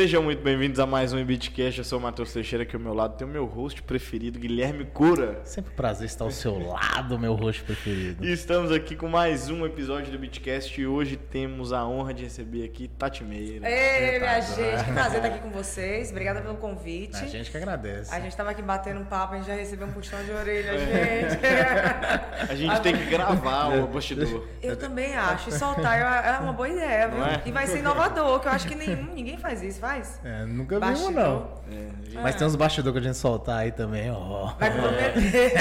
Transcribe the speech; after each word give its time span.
Sejam 0.00 0.22
muito 0.22 0.42
bem-vindos 0.42 0.80
a 0.80 0.86
mais 0.86 1.12
um 1.12 1.22
Beatcast. 1.22 1.78
Eu 1.78 1.84
sou 1.84 1.98
o 1.98 2.02
Matheus 2.02 2.32
Teixeira, 2.32 2.62
aqui 2.62 2.74
ao 2.74 2.80
meu 2.80 2.94
lado 2.94 3.18
tem 3.18 3.28
o 3.28 3.30
meu 3.30 3.44
host 3.44 3.82
preferido, 3.82 4.38
Guilherme 4.38 4.86
Cura. 4.86 5.42
Sempre 5.44 5.72
um 5.72 5.76
prazer 5.76 6.06
estar 6.06 6.24
ao 6.24 6.30
seu 6.30 6.58
lado, 6.58 7.18
meu 7.18 7.34
host 7.34 7.62
preferido. 7.64 8.24
E 8.24 8.32
estamos 8.32 8.72
aqui 8.72 8.96
com 8.96 9.08
mais 9.08 9.50
um 9.50 9.66
episódio 9.66 10.10
do 10.10 10.18
Beatcast 10.18 10.80
e 10.80 10.86
hoje 10.86 11.18
temos 11.18 11.70
a 11.70 11.86
honra 11.86 12.14
de 12.14 12.24
receber 12.24 12.64
aqui 12.64 12.88
Tati 12.88 13.22
Meira. 13.22 13.68
Ei, 13.68 14.18
minha 14.18 14.40
gente, 14.40 14.84
que 14.86 14.90
prazer 14.90 15.16
estar 15.16 15.28
aqui 15.28 15.40
com 15.40 15.50
vocês. 15.50 16.10
Obrigada 16.10 16.40
pelo 16.40 16.56
convite. 16.56 17.22
A 17.22 17.26
gente 17.26 17.50
que 17.50 17.58
agradece. 17.58 18.14
A 18.14 18.20
gente 18.20 18.30
estava 18.30 18.52
aqui 18.52 18.62
batendo 18.62 19.00
um 19.00 19.04
papo, 19.04 19.34
a 19.34 19.36
gente 19.36 19.48
já 19.48 19.54
recebeu 19.54 19.86
um 19.86 19.92
puxão 19.92 20.24
de 20.24 20.30
orelha, 20.30 20.78
gente. 20.78 22.48
A 22.48 22.54
gente 22.54 22.80
tem 22.80 22.96
que 22.96 23.04
gravar 23.04 23.74
o 23.76 23.86
bastidor. 23.86 24.48
Eu 24.62 24.78
também 24.78 25.14
acho. 25.14 25.50
E 25.50 25.52
soltar 25.52 26.24
é 26.24 26.38
uma 26.38 26.54
boa 26.54 26.70
ideia, 26.70 27.06
viu? 27.06 27.22
É? 27.22 27.42
E 27.44 27.52
vai 27.52 27.66
ser 27.66 27.80
inovador, 27.80 28.40
que 28.40 28.48
eu 28.48 28.52
acho 28.52 28.66
que 28.66 28.74
nenhum, 28.74 29.12
ninguém 29.12 29.36
faz 29.36 29.62
isso, 29.62 29.78
É, 30.24 30.44
nunca 30.44 30.78
vi 30.78 30.86
um, 30.86 30.88
Bastidor. 30.90 31.12
não. 31.12 31.59
É, 31.72 32.20
Mas 32.20 32.34
tem 32.34 32.46
uns 32.46 32.56
bastidores 32.56 32.92
que 33.00 33.06
a 33.06 33.08
gente 33.12 33.16
soltar 33.18 33.58
aí 33.60 33.70
também, 33.70 34.10
ó. 34.10 34.52
Vai 34.58 34.70
comprometer. 34.72 35.52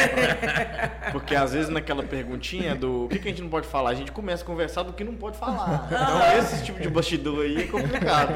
Porque 1.12 1.36
às 1.36 1.54
vezes 1.54 1.70
naquela 1.70 2.02
perguntinha 2.04 2.76
do 2.76 3.06
o 3.06 3.08
que, 3.10 3.20
que 3.20 3.28
a 3.28 3.32
gente 3.32 3.42
não 3.44 3.50
pode 3.50 3.68
falar, 3.68 3.92
a 3.92 3.94
gente 3.94 4.12
começa 4.12 4.44
a 4.44 4.46
conversar 4.46 4.84
do 4.84 4.94
que 4.94 5.04
não 5.04 5.14
pode 5.16 5.38
falar. 5.38 5.88
Então 5.92 6.38
esse 6.40 6.64
tipo 6.66 6.80
de 6.82 6.90
bastidor 6.90 7.44
aí 7.46 7.64
é 7.64 7.68
complicado. 7.68 8.34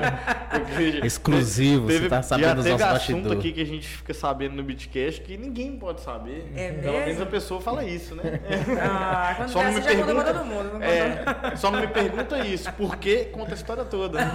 Porque 0.51 1.05
Exclusivo, 1.05 1.87
você 1.87 2.07
tá 2.07 2.21
sabendo 2.21 2.55
dos 2.55 2.65
teve 2.65 2.77
nossos 2.77 2.95
assunto 2.97 3.15
bastidores. 3.29 3.39
aqui 3.39 3.51
que 3.53 3.61
a 3.61 3.65
gente 3.65 3.87
fica 3.87 4.13
sabendo 4.13 4.55
no 4.55 4.63
Beatcast 4.63 5.21
que 5.21 5.35
ninguém 5.37 5.75
pode 5.77 6.01
saber. 6.01 6.51
É 6.55 6.71
Pelo 6.71 6.93
menos 6.93 7.07
mesmo? 7.07 7.23
a 7.23 7.27
pessoa 7.27 7.59
fala 7.61 7.83
isso, 7.83 8.15
né? 8.15 8.39
Ah, 8.81 9.33
quando 9.37 9.49
Só 9.49 9.63
não 9.63 9.71
me 9.73 9.81
pergunta- 9.81 10.23
todo 10.33 10.45
mundo. 10.45 10.73
Não? 10.73 10.83
É, 10.83 11.55
só 11.55 11.71
não 11.71 11.79
me 11.81 11.87
pergunta 11.87 12.37
isso, 12.45 12.71
porque 12.73 13.25
conta 13.25 13.51
a 13.51 13.55
história 13.55 13.83
toda. 13.85 14.19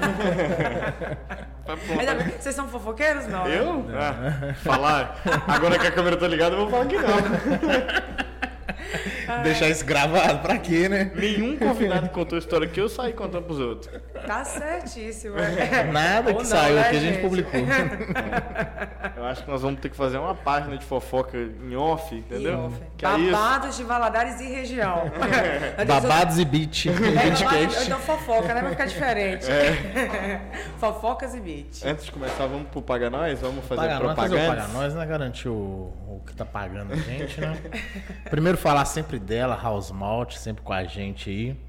Ainda 1.98 2.14
Vocês 2.41 2.55
são 2.55 2.67
fofoqueiros? 2.67 3.27
Não. 3.29 3.45
né? 3.45 3.59
Eu? 3.59 3.87
Ah, 3.95 4.55
falar. 4.55 5.17
Agora 5.47 5.79
que 5.79 5.87
a 5.87 5.91
câmera 5.93 6.17
tá 6.17 6.27
ligada, 6.29 6.55
eu 6.57 6.61
vou 6.61 6.71
falar 6.71 6.87
que 6.87 6.97
não. 6.97 7.09
Deixar 9.42 9.69
isso 9.69 9.84
gravado 9.84 10.38
pra 10.41 10.58
quê, 10.58 10.88
né? 10.88 11.11
Nenhum 11.14 11.56
convidado 11.56 12.08
que 12.08 12.14
contou 12.14 12.36
a 12.36 12.38
história 12.38 12.66
que 12.69 12.80
eu 12.80 12.88
saí 12.88 13.12
contando 13.12 13.44
pros 13.44 13.58
outros. 13.61 13.91
Tá 14.27 14.44
certíssimo. 14.44 15.36
é. 15.38 15.84
Nada 15.92 16.30
Ou 16.30 16.36
que 16.36 16.42
não, 16.42 16.50
saiu 16.50 16.74
né, 16.77 16.80
aqui 16.83 16.96
a 16.96 17.00
gente 17.00 17.14
gente? 17.14 17.22
publicou. 17.22 17.61
Eu 19.16 19.24
acho 19.24 19.42
que 19.44 19.50
nós 19.50 19.62
vamos 19.62 19.80
ter 19.80 19.89
que 19.89 19.96
fazer 19.96 20.19
uma 20.19 20.34
página 20.34 20.77
de 20.77 20.84
fofoca 20.84 21.36
em 21.36 21.74
off, 21.74 22.14
entendeu? 22.14 22.52
E 22.52 22.55
off. 22.55 22.77
Que 22.96 23.06
aí 23.06 23.30
Babados 23.30 23.77
de 23.77 23.83
Valadares 23.84 24.41
e 24.41 24.44
região. 24.44 25.11
Babados 25.86 26.39
e 26.39 26.44
beat. 26.44 26.86
É, 26.86 26.91
babado, 26.92 27.08
ou 27.08 27.12
Beatcast. 27.50 27.86
então 27.86 27.98
fofoca, 28.00 28.55
né? 28.55 28.61
Vai 28.62 28.70
ficar 28.72 28.86
diferente. 28.86 29.46
Fofocas 30.78 31.34
e 31.34 31.41
beat. 31.41 31.84
Antes 31.84 32.05
de 32.06 32.12
começar, 32.12 32.46
vamos 32.46 32.69
pro 32.69 32.83
Paga 32.83 33.11
Nós? 33.11 33.41
Vamos 33.41 33.64
fazer 33.64 33.80
Paga 33.83 33.98
nós, 34.05 34.16
fazer 34.16 34.34
o 34.34 34.39
propaganda? 34.39 34.62
paga 34.62 34.72
nós, 34.72 34.94
né? 34.94 35.06
Garantir 35.06 35.48
o, 35.48 35.52
o 36.06 36.22
que 36.27 36.34
tá 36.34 36.44
pagando 36.44 36.92
a 36.92 36.96
gente, 36.96 37.41
né? 37.41 37.56
Primeiro 38.30 38.58
falar 38.59 38.84
sempre 38.84 39.19
dela, 39.19 39.59
House 39.61 39.91
Malt, 39.91 40.34
sempre 40.37 40.62
com 40.62 40.73
a 40.73 40.84
gente 40.84 41.31
aí. 41.31 41.61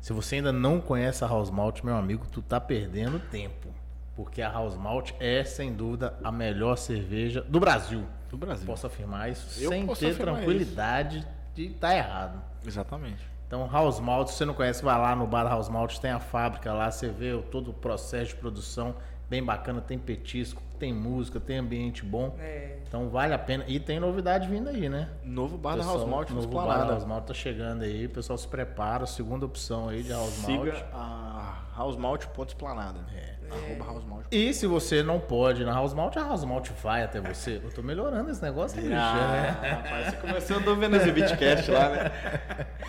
Se 0.00 0.12
você 0.12 0.36
ainda 0.36 0.52
não 0.52 0.80
conhece 0.80 1.24
a 1.24 1.26
House 1.26 1.50
Malt, 1.50 1.82
meu 1.82 1.96
amigo, 1.96 2.26
tu 2.30 2.42
tá 2.42 2.60
perdendo 2.60 3.18
tempo. 3.18 3.68
Porque 4.14 4.40
a 4.42 4.50
House 4.50 4.76
Malt 4.76 5.12
é, 5.18 5.42
sem 5.44 5.72
dúvida, 5.72 6.14
a 6.22 6.30
melhor 6.30 6.76
cerveja 6.76 7.40
do 7.42 7.58
Brasil. 7.58 8.04
Do 8.30 8.36
Brasil. 8.36 8.66
Posso 8.66 8.86
afirmar 8.86 9.30
isso 9.30 9.60
Eu 9.62 9.70
sem 9.70 9.86
ter 9.86 10.16
tranquilidade 10.16 11.26
de 11.54 11.66
estar 11.66 11.96
errado. 11.96 12.40
Exatamente. 12.66 13.24
Então, 13.46 13.68
House 13.70 13.98
Malt, 14.00 14.28
se 14.28 14.34
você 14.34 14.44
não 14.44 14.54
conhece, 14.54 14.84
vai 14.84 14.98
lá 14.98 15.14
no 15.16 15.26
bar 15.26 15.46
House 15.46 15.68
Malt, 15.68 15.98
tem 15.98 16.10
a 16.10 16.20
fábrica 16.20 16.72
lá, 16.72 16.90
você 16.90 17.08
vê 17.08 17.32
o- 17.32 17.42
todo 17.42 17.70
o 17.70 17.74
processo 17.74 18.30
de 18.30 18.36
produção 18.36 18.94
bem 19.28 19.42
bacana, 19.42 19.80
tem 19.80 19.98
petisco, 19.98 20.60
tem 20.78 20.92
música, 20.92 21.38
tem 21.40 21.58
ambiente 21.58 22.04
bom. 22.04 22.34
É. 22.38 22.76
Então 22.94 23.08
vale 23.08 23.34
a 23.34 23.38
pena. 23.38 23.64
E 23.66 23.80
tem 23.80 23.98
novidade 23.98 24.48
vindo 24.48 24.68
aí, 24.68 24.88
né? 24.88 25.08
Novo 25.24 25.58
bar 25.58 25.72
da 25.72 25.78
Pessoal, 25.78 25.96
House 25.96 26.08
Malt 26.08 26.30
no 26.30 26.36
novo 26.36 26.48
bar 26.48 26.86
da. 26.86 26.92
House 26.92 27.04
Malt 27.04 27.24
tá 27.24 27.34
chegando 27.34 27.82
aí, 27.82 28.06
o 28.06 28.10
pessoal 28.10 28.38
se 28.38 28.46
prepara, 28.46 29.04
segunda 29.04 29.44
opção 29.44 29.88
aí 29.88 30.04
de 30.04 30.12
House 30.12 30.38
Malt. 30.38 30.64
Siga 30.64 30.86
a 30.92 31.64
House 31.76 31.96
Malt 31.96 32.26
ponto 32.26 32.50
Esplanada. 32.50 33.00
É. 33.12 33.33
Arroba 33.50 33.84
House 33.84 34.04
Malt. 34.04 34.24
E 34.30 34.52
se 34.54 34.66
você 34.66 35.02
não 35.02 35.20
pode 35.20 35.62
ir 35.62 35.64
na 35.64 35.72
House 35.72 35.94
Malt, 35.94 36.16
a 36.16 36.20
House 36.22 36.44
Malt 36.44 36.70
vai 36.82 37.04
até 37.04 37.20
você. 37.20 37.60
Eu 37.62 37.70
tô 37.70 37.82
melhorando 37.82 38.30
esse 38.30 38.42
negócio 38.42 38.80
aí, 38.80 38.92
Ah, 38.92 39.58
né? 39.62 39.70
rapaz, 39.70 40.06
você 40.06 40.16
começou 40.16 40.56
andando 40.56 40.80
vendo 40.80 40.96
esse 40.96 41.12
Beatcast 41.12 41.70
lá, 41.70 41.88
né? 41.90 42.10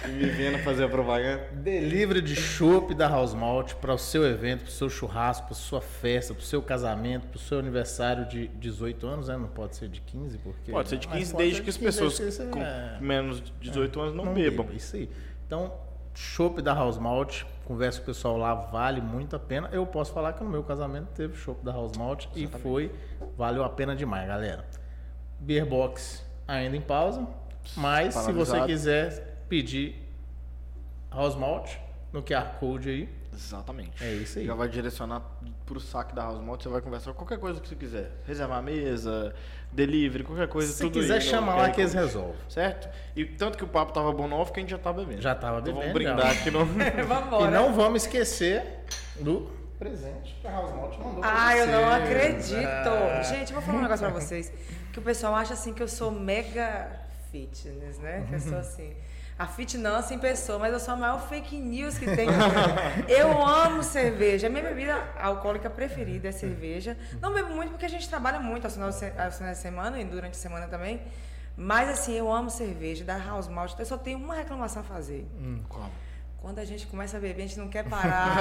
E 0.08 0.10
me 0.12 0.26
vendo 0.30 0.58
fazer 0.60 0.86
a 0.86 0.90
propaganda. 0.90 1.44
Delivery 1.54 2.22
de 2.22 2.36
chopp 2.36 2.94
da 2.96 3.08
House 3.08 3.34
Malt 3.34 3.74
para 3.76 3.94
o 3.94 3.98
seu 3.98 4.26
evento, 4.26 4.62
para 4.62 4.70
o 4.70 4.72
seu 4.72 4.90
churrasco, 4.90 5.46
para 5.48 5.56
sua 5.56 5.82
festa, 5.82 6.34
para 6.34 6.42
o 6.42 6.46
seu 6.46 6.62
casamento, 6.62 7.28
para 7.28 7.38
o 7.38 7.40
seu 7.40 7.60
aniversário 7.60 8.26
de 8.28 8.48
18 8.48 9.06
anos, 9.08 9.28
né? 9.28 9.38
Não 9.38 9.48
pode 9.48 9.76
ser 9.76 9.88
de 9.90 10.02
15, 10.02 10.38
porque 10.40 10.72
Pode 10.72 10.90
ser 10.90 10.98
de 10.98 11.08
Mas 11.08 11.18
15 11.20 11.32
pode 11.34 11.44
desde 11.44 11.62
que 11.62 11.70
as 11.70 11.76
de 11.78 11.86
15, 11.86 12.02
pessoas 12.02 12.50
com 12.50 12.62
é. 12.62 12.98
menos 13.00 13.42
de 13.42 13.52
18 13.70 14.00
anos 14.02 14.16
não, 14.16 14.34
bebam. 14.34 14.66
beba, 14.66 14.76
Isso 14.78 14.96
aí. 14.96 15.10
Então, 15.46 15.74
chopp 16.14 16.62
da 16.62 16.74
House 16.74 16.98
Malt, 16.98 17.44
conversa 17.66 18.00
com 18.00 18.04
o 18.04 18.06
pessoal 18.06 18.38
lá, 18.38 18.54
vale 18.54 19.02
muito 19.02 19.36
a 19.36 19.40
pena. 19.40 19.70
Eu 19.72 19.86
posso 19.86 20.14
falar 20.14 20.34
que 20.34 20.44
no 20.44 20.50
meu 20.50 20.64
casamento 20.64 21.08
teve 21.14 21.36
chopp 21.36 21.64
da 21.64 21.72
House 21.72 21.98
Malt 21.98 22.28
e 22.36 22.48
foi, 22.48 22.94
valeu 23.38 23.64
a 23.64 23.70
pena 23.70 23.96
demais, 23.96 24.28
galera. 24.28 24.66
Beer 25.40 25.66
Box 25.66 26.24
ainda 26.48 26.78
em 26.78 26.82
pausa, 26.82 27.28
mas 27.76 28.14
se 28.14 28.32
você 28.32 28.66
quiser 28.66 29.44
pedir 29.50 30.02
House 31.12 31.36
Malt 31.36 31.76
no 32.14 32.24
QR 32.24 32.58
Code 32.60 32.90
aí, 32.90 33.10
Exatamente. 33.36 34.02
É 34.02 34.14
isso 34.14 34.40
aí. 34.40 34.46
Já 34.46 34.56
vai 34.56 34.70
direcionar 34.70 35.22
pro 35.66 35.80
saque 35.80 36.16
da 36.16 36.24
House 36.24 36.42
Malt, 36.42 36.64
você 36.64 36.70
vai 36.70 36.82
conversar 36.82 37.14
qualquer 37.14 37.38
coisa 37.38 37.60
que 37.60 37.68
você 37.68 37.76
quiser. 37.76 38.12
Reservar 38.26 38.60
a 38.60 38.62
mesa, 38.62 39.36
delivery, 39.76 40.24
qualquer 40.24 40.48
coisa. 40.48 40.72
se 40.72 40.82
tudo 40.82 40.94
quiser 41.00 41.14
aí 41.16 41.20
no 41.20 41.26
chama 41.26 41.54
lá 41.56 41.70
que 41.70 41.82
eles 41.82 41.94
resolvem. 41.94 42.36
Certo? 42.50 42.88
E 43.16 43.26
tanto 43.26 43.58
que 43.58 43.64
o 43.64 43.68
papo 43.68 43.92
tava 43.94 44.12
bom 44.12 44.28
no 44.28 44.38
off 44.38 44.52
que 44.52 44.60
a 44.60 44.64
gente 44.64 44.70
já 44.72 44.78
tá 44.78 44.92
bebendo. 44.94 45.22
Já 45.22 45.36
tava 45.36 45.60
Então 45.60 45.74
bebendo. 45.74 45.80
vamos 45.82 45.94
brindar 45.94 46.34
já. 46.34 46.40
aqui 46.42 46.52
no... 46.52 46.66
Vambora. 47.06 47.52
E 47.52 47.54
não 47.54 47.74
vamos 47.74 48.04
esquecer 48.04 48.64
do 49.20 49.50
presente 49.78 50.36
que 50.42 50.48
a 50.48 50.52
House 50.52 50.72
Malt 50.74 50.98
mandou 50.98 51.22
pra 51.22 51.48
Ah, 51.48 51.58
eu 51.58 51.68
não 51.68 51.90
acredito. 51.94 52.66
Ah. 52.66 53.22
Gente, 53.24 53.50
eu 53.54 53.60
vou 53.60 53.62
falar 53.62 53.78
um 53.80 53.82
negócio 53.82 54.06
pra 54.10 54.20
vocês. 54.20 54.52
Que 54.94 55.00
o 55.00 55.02
pessoal 55.02 55.36
acha 55.36 55.54
assim 55.54 55.74
que 55.74 55.84
eu 55.84 55.88
sou 55.88 56.10
mega 56.12 56.90
fitness, 57.32 58.00
né? 58.00 58.26
Que 58.30 58.36
eu 58.36 58.40
sou 58.40 58.58
assim. 58.58 58.94
A 59.38 59.46
fitness 59.46 60.12
em 60.12 60.18
pessoa, 60.18 60.58
mas 60.58 60.72
eu 60.72 60.80
sou 60.80 60.94
a 60.94 60.98
maior 60.98 61.28
fake 61.28 61.58
news 61.58 61.98
que 61.98 62.06
tem. 62.06 62.30
Eu 63.10 63.46
amo 63.46 63.84
cerveja. 63.84 64.48
Minha 64.48 64.64
bebida 64.64 64.96
alcoólica 65.20 65.70
preferida 65.70 66.30
é 66.30 66.32
cerveja. 66.32 66.98
Não 67.20 67.34
bebo 67.34 67.54
muito 67.54 67.72
porque 67.72 67.86
a 67.86 67.90
gente 67.90 68.08
trabalha 68.08 68.40
muito 68.40 68.64
aos 68.64 68.76
finais 68.76 69.58
de 69.58 69.62
semana 69.62 70.00
e 70.00 70.06
durante 70.06 70.36
a 70.36 70.40
semana 70.40 70.68
também. 70.68 71.02
Mas 71.58 71.90
assim, 71.90 72.14
eu 72.14 72.32
amo 72.32 72.50
cerveja, 72.50 73.04
da 73.04 73.18
House 73.18 73.50
Malt. 73.50 73.78
Eu 73.78 73.86
só 73.86 73.98
tenho 73.98 74.18
uma 74.20 74.36
reclamação 74.36 74.82
a 74.82 74.86
fazer. 74.86 75.28
Como? 75.68 75.92
Quando 76.38 76.60
a 76.60 76.66
gente 76.66 76.88
começa 76.88 77.18
a 77.18 77.20
beber, 77.20 77.44
a 77.44 77.48
gente 77.48 77.60
não 77.60 77.70
quer 77.70 77.84
parar. 77.84 78.38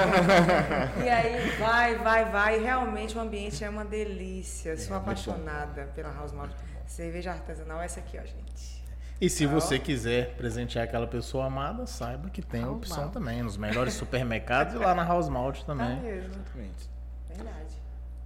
e 1.03 1.09
aí 1.09 1.49
vai, 1.57 1.95
vai, 1.95 2.25
vai. 2.25 2.59
Realmente 2.59 3.17
o 3.17 3.19
ambiente 3.19 3.63
é 3.63 3.69
uma 3.69 3.83
delícia. 3.83 4.77
Sou 4.77 4.95
apaixonada 4.95 5.89
pela 5.93 6.13
House 6.13 6.31
Malt. 6.31 6.51
Cerveja 6.85 7.31
artesanal, 7.31 7.81
essa 7.81 7.99
aqui, 7.99 8.17
ó, 8.17 8.25
gente. 8.25 8.74
E 9.19 9.29
se 9.29 9.45
você 9.45 9.79
quiser 9.79 10.35
presentear 10.35 10.83
aquela 10.83 11.07
pessoa 11.07 11.45
amada, 11.45 11.85
saiba 11.87 12.29
que 12.29 12.41
tem 12.41 12.61
a 12.61 12.65
House 12.65 12.77
opção 12.77 12.97
Malt. 13.03 13.13
também. 13.13 13.41
Nos 13.41 13.55
melhores 13.57 13.93
supermercados 13.93 14.73
e 14.73 14.77
lá 14.77 14.93
na 14.93 15.05
House 15.05 15.29
Malt 15.29 15.59
Tá 15.59 15.65
também. 15.67 15.99
mesmo. 16.01 16.31
Exatamente. 16.33 16.89
Verdade. 17.29 17.75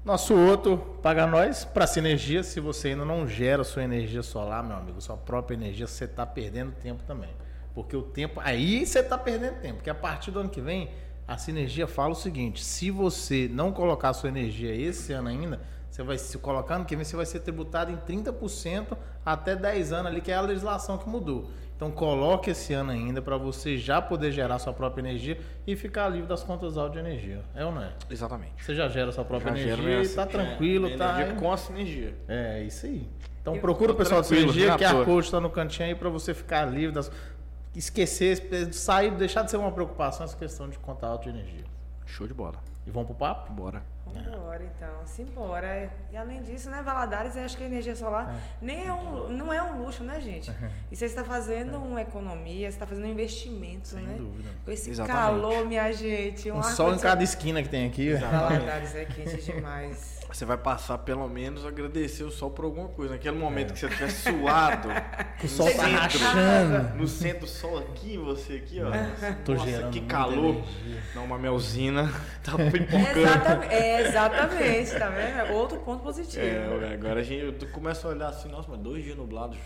Nosso 0.04 0.34
outro 0.34 0.78
paga 1.04 1.28
nós 1.28 1.64
para 1.64 1.86
sinergia. 1.86 2.42
Se 2.42 2.60
você 2.60 2.90
ainda 2.90 3.06
não 3.06 3.28
gera 3.28 3.64
sua 3.64 3.84
energia 3.84 4.24
solar, 4.24 4.64
meu 4.64 4.78
amigo, 4.78 5.00
sua 5.00 5.16
própria 5.18 5.56
energia, 5.56 5.86
você 5.86 6.06
está 6.06 6.26
perdendo 6.26 6.72
tempo 6.72 7.04
também. 7.04 7.30
Porque 7.76 7.96
o 7.96 8.02
tempo. 8.02 8.40
Aí 8.44 8.84
você 8.86 9.00
está 9.00 9.18
perdendo 9.18 9.60
tempo. 9.62 9.76
Porque 9.76 9.90
a 9.92 9.96
partir 9.96 10.32
do 10.32 10.40
ano 10.40 10.50
que 10.50 10.60
vem, 10.62 10.90
a 11.28 11.38
sinergia 11.38 11.86
fala 11.86 12.14
o 12.14 12.16
seguinte: 12.16 12.64
se 12.64 12.90
você 12.90 13.48
não 13.52 13.72
colocar 13.72 14.12
sua 14.14 14.30
energia 14.30 14.74
esse 14.74 15.14
ano 15.14 15.28
ainda, 15.30 15.62
você 16.00 16.04
vai 16.04 16.18
se 16.18 16.38
colocar 16.38 16.76
ano 16.76 16.86
que 16.86 16.96
vem, 16.96 17.04
você 17.04 17.16
vai 17.18 17.26
ser 17.26 17.42
tributado 17.42 17.92
em 17.92 17.98
30% 17.98 18.98
até 19.26 19.54
10 19.54 19.92
anos 19.92 20.06
ali, 20.12 20.22
que 20.22 20.32
é 20.32 20.36
a 20.36 20.42
legislação 20.42 20.98
que 20.98 21.10
mudou. 21.10 21.50
Então 21.76 21.92
coloque 21.92 22.52
esse 22.52 22.74
ano 22.74 22.92
ainda 22.92 23.22
para 23.22 23.36
você 23.38 23.78
já 23.78 24.02
poder 24.02 24.32
gerar 24.32 24.60
sua 24.60 24.72
própria 24.74 25.02
energia 25.02 25.40
e 25.68 25.76
ficar 25.76 26.08
livre 26.10 26.28
das 26.28 26.42
contas 26.44 26.78
altas 26.78 26.94
de 26.94 27.00
energia. 27.00 27.42
É 27.54 27.66
ou 27.66 27.72
não 27.74 27.84
é? 27.84 27.92
Exatamente. 28.10 28.64
Você 28.64 28.76
já 28.76 28.88
gera 28.88 29.12
sua 29.12 29.26
própria 29.26 29.54
Já 29.56 29.62
energia 29.62 30.02
e 30.04 30.08
tá 30.10 30.26
tranquilo, 30.26 30.86
minha 30.86 30.98
tá. 30.98 31.16
energia 31.16 31.36
com 31.36 31.52
a 31.52 31.58
sinergia. 31.58 32.16
É, 32.28 32.64
isso 32.64 32.86
aí. 32.86 33.10
Então 33.42 33.56
Eu- 33.56 33.62
procura 33.62 33.92
o 33.92 33.94
Tô 33.94 33.98
pessoal 33.98 34.22
da 34.22 34.28
Sinergia, 34.28 34.68
na 34.68 34.78
que 34.78 34.86
a 34.86 35.04
coach 35.06 35.26
está 35.26 35.40
no 35.42 35.50
cantinho 35.50 35.88
aí 35.90 35.96
para 35.96 36.10
você 36.10 36.34
ficar 36.34 36.66
livre 36.66 36.94
das. 36.94 37.12
Esquecer, 37.76 38.74
sair, 38.74 39.12
deixar 39.12 39.44
de 39.44 39.52
ser 39.52 39.58
uma 39.58 39.72
preocupação 39.72 40.26
essa 40.26 40.36
questão 40.36 40.68
de 40.70 40.78
contar 40.80 41.08
alta 41.08 41.26
de 41.26 41.30
energia. 41.38 41.64
Show 42.06 42.26
de 42.28 42.34
bola. 42.34 42.56
E 42.86 42.92
vamos 42.92 43.08
pro 43.08 43.16
papo? 43.16 43.54
Bora. 43.54 43.84
Vambora, 44.14 44.64
então. 44.64 45.06
Simbora. 45.06 45.90
E 46.12 46.18
além 46.18 46.42
disso, 46.42 46.70
né, 46.70 46.82
Valadares, 46.82 47.36
eu 47.36 47.44
acho 47.44 47.58
que 47.58 47.64
a 47.64 47.68
energia 47.68 47.96
solar 47.96 48.36
nem 48.62 48.88
é 48.88 48.94
um, 48.94 49.30
não 49.30 49.52
é 49.52 49.62
um 49.62 49.84
luxo, 49.84 50.04
né, 50.04 50.20
gente? 50.20 50.52
E 50.92 50.96
você 50.96 51.06
está 51.06 51.24
fazendo 51.24 51.78
uma 51.78 52.02
economia, 52.02 52.70
você 52.70 52.76
está 52.76 52.86
fazendo 52.88 53.06
um 53.06 53.12
investimento, 53.12 53.90
Sem 53.90 54.02
né? 54.02 54.16
dúvida. 54.18 54.50
Com 54.66 54.72
esse 54.72 54.90
Exatamente. 54.90 55.42
calor, 55.42 55.66
minha 55.66 55.92
gente. 55.92 56.50
Um 56.52 56.58
ar 56.58 56.64
sol 56.64 56.94
em 56.94 56.98
cada 56.98 57.24
esquina 57.24 57.62
que 57.62 57.70
tem 57.70 57.88
aqui. 57.88 58.14
Valadares 58.18 58.96
é 58.96 59.06
quente 59.06 59.42
demais. 59.42 60.19
Você 60.32 60.46
vai 60.46 60.58
passar 60.58 61.00
pelo 61.00 61.28
menos 61.28 61.66
agradecer 61.66 62.24
o 62.24 62.30
sol 62.30 62.52
por 62.52 62.66
alguma 62.66 62.88
coisa. 62.90 63.14
Naquele 63.14 63.36
momento 63.38 63.74
que 63.74 63.80
você 63.80 63.88
estiver 63.88 64.10
suado, 64.10 64.90
O 65.44 65.48
sol 65.48 65.74
tá 65.76 65.88
rachando. 65.88 66.96
no 66.98 67.08
centro, 67.08 67.46
o 67.46 67.48
sol 67.48 67.80
aqui, 67.80 68.16
você 68.18 68.54
aqui, 68.54 68.80
ó. 68.82 68.92
Tô 69.44 69.54
Nossa, 69.54 69.66
gerando 69.66 69.92
que 69.92 70.02
calor. 70.02 70.56
energia. 70.56 71.04
Não, 71.16 71.26
uma 71.26 71.38
melzina 71.40 72.04
tá 72.44 72.52
pipocando. 72.72 73.20
Exatamente, 73.20 73.74
é, 73.74 74.02
exatamente, 74.02 74.92
tá 75.00 75.10
vendo? 75.10 75.40
É 75.40 75.52
Outro 75.52 75.80
ponto 75.80 76.04
positivo. 76.04 76.44
É, 76.46 76.94
agora 76.94 77.22
a 77.22 77.24
gente 77.24 77.44
eu 77.62 77.68
começa 77.70 78.08
a 78.08 78.12
olhar 78.12 78.28
assim, 78.30 78.50
nossa, 78.50 78.70
mas 78.70 78.80
dois 78.80 79.04
dias 79.04 79.18
nublados. 79.18 79.58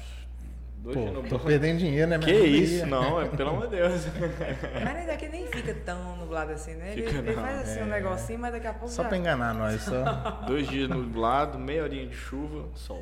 Dois 0.84 0.98
Pô, 0.98 1.24
tô 1.30 1.40
perdendo 1.40 1.80
dinheiro, 1.80 2.10
né? 2.10 2.20
Que 2.20 2.34
minha 2.34 2.46
isso, 2.46 2.86
não, 2.86 3.22
é, 3.22 3.30
pelo 3.30 3.52
amor 3.52 3.70
de 3.70 3.78
Deus. 3.78 4.06
Mas 4.84 4.94
nem 4.94 5.06
daqui 5.06 5.30
nem 5.30 5.48
fica 5.48 5.74
tão 5.74 6.18
nublado 6.18 6.52
assim, 6.52 6.74
né? 6.76 6.92
Ele, 6.92 7.04
Fica 7.04 7.20
ele 7.20 7.34
faz 7.36 7.62
assim 7.62 7.84
um 7.84 7.86
negocinho, 7.86 8.40
mas 8.40 8.52
daqui 8.52 8.68
a 8.68 8.74
pouco 8.74 8.90
Só 8.90 9.04
já... 9.04 9.08
pra 9.08 9.18
enganar 9.18 9.54
nós, 9.54 9.82
só. 9.82 10.04
Dois 10.46 10.68
dias 10.68 10.90
nublado, 10.90 11.58
meia 11.58 11.84
horinha 11.84 12.06
de 12.06 12.14
chuva, 12.14 12.68
sol. 12.76 13.02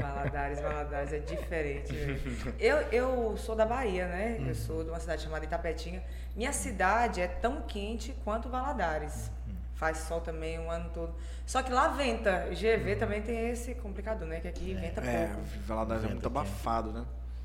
Valadares, 0.00 0.60
Valadares 0.62 1.12
é 1.12 1.18
diferente. 1.18 1.92
mesmo. 1.92 2.54
Eu, 2.58 2.78
eu 2.90 3.36
sou 3.36 3.54
da 3.54 3.66
Bahia, 3.66 4.06
né? 4.08 4.38
Eu 4.48 4.54
sou 4.54 4.82
de 4.82 4.88
uma 4.88 4.98
cidade 4.98 5.22
chamada 5.22 5.44
Itapetinga. 5.44 6.02
Minha 6.34 6.52
cidade 6.54 7.20
é 7.20 7.26
tão 7.26 7.60
quente 7.60 8.14
quanto 8.24 8.48
Valadares. 8.48 9.30
Faz 9.78 9.98
sol 9.98 10.20
também 10.20 10.58
o 10.58 10.68
ano 10.68 10.90
todo. 10.92 11.14
Só 11.46 11.62
que 11.62 11.72
lá 11.72 11.86
venta. 11.86 12.48
GV 12.50 12.96
também 12.96 13.22
tem 13.22 13.50
esse 13.50 13.76
complicador, 13.76 14.26
né? 14.26 14.40
Que 14.40 14.48
aqui 14.48 14.74
venta 14.74 15.00
É, 15.00 15.28
pouco. 15.28 15.40
Valadares 15.64 16.04
é 16.04 16.08
muito 16.08 16.26
abafado, 16.26 16.92
né? 16.92 17.04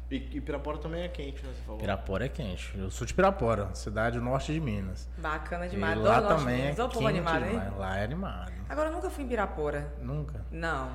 E, 0.09 0.15
e 0.37 0.41
Pirapora 0.41 0.79
também 0.79 1.03
é 1.03 1.07
quente, 1.07 1.43
né? 1.45 1.53
Você 1.55 1.61
falou. 1.61 1.79
Pirapora 1.79 2.25
é 2.25 2.29
quente. 2.29 2.75
Eu 2.75 2.89
sou 2.89 3.05
de 3.05 3.13
Pirapora, 3.13 3.69
cidade 3.75 4.17
do 4.17 4.25
norte 4.25 4.51
de 4.51 4.59
Minas. 4.59 5.07
Bacana 5.19 5.67
E 5.67 5.69
demais. 5.69 5.95
lá 5.99 6.17
Adoro 6.17 6.37
também 6.39 6.55
é 6.55 6.61
Minas. 6.71 6.75
Povo 6.75 6.89
quente 6.93 7.07
animado, 7.07 7.45
hein? 7.45 7.61
Lá 7.77 7.97
é 7.99 8.03
animado. 8.03 8.51
Agora 8.67 8.89
eu 8.89 8.93
nunca 8.93 9.11
fui 9.11 9.23
em 9.23 9.27
Pirapora. 9.27 9.93
Nunca. 10.01 10.43
Não. 10.51 10.89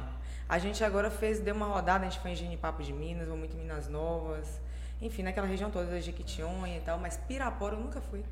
A 0.49 0.59
gente 0.59 0.83
agora 0.83 1.09
fez, 1.09 1.39
deu 1.39 1.55
uma 1.55 1.67
rodada, 1.67 2.05
a 2.05 2.09
gente 2.09 2.19
foi 2.21 2.33
em 2.33 2.37
Genipapo 2.37 2.83
de 2.83 2.93
Minas, 2.93 3.27
vamos 3.29 3.41
muito 3.41 3.57
em 3.57 3.61
Minas 3.61 3.89
Novas. 3.89 4.61
Enfim, 5.01 5.23
naquela 5.23 5.47
região 5.47 5.71
toda 5.71 5.87
da 5.87 6.01
Jequitinhonha 6.01 6.79
e 6.79 6.81
tal, 6.81 6.99
mas 6.99 7.17
Pirapora 7.17 7.77
eu 7.77 7.81
nunca 7.81 8.01
fui. 8.01 8.25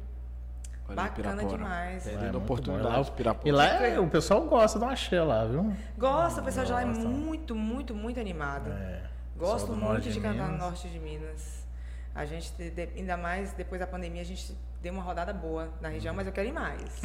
Olha 0.88 0.96
Bacana 0.96 1.36
Pirapora. 1.36 1.58
demais. 1.58 2.06
É 2.06 2.16
muito 2.16 2.38
oportunidade. 2.38 2.88
E 2.88 2.98
lá- 2.98 3.04
Pirapora. 3.04 3.48
E 3.48 3.52
lá 3.52 3.64
é- 3.86 3.98
o 4.00 4.08
pessoal 4.08 4.42
gosta 4.42 4.78
de 4.78 4.84
uma 4.84 4.92
axé 4.92 5.20
lá, 5.22 5.44
viu? 5.44 5.72
Gosta, 5.98 6.40
o 6.40 6.44
pessoal 6.44 6.64
de 6.66 6.72
lá 6.72 6.82
é 6.82 6.84
muito, 6.84 7.54
muito, 7.54 7.94
muito 7.94 8.20
animado. 8.20 8.70
É. 8.70 9.00
Gosto 9.36 9.72
muito 9.72 10.02
de, 10.02 10.12
de 10.12 10.20
cantar 10.20 10.48
no 10.48 10.58
norte 10.58 10.88
de 10.88 10.98
Minas. 10.98 11.66
A 12.14 12.24
gente, 12.24 12.50
ainda 12.96 13.16
mais 13.16 13.52
depois 13.52 13.78
da 13.78 13.86
pandemia, 13.86 14.22
a 14.22 14.24
gente 14.24 14.56
deu 14.80 14.90
uma 14.92 15.02
rodada 15.02 15.34
boa 15.34 15.68
na 15.82 15.88
região, 15.90 16.14
mas 16.14 16.26
eu 16.26 16.32
quero 16.32 16.48
ir 16.48 16.52
mais. 16.52 17.02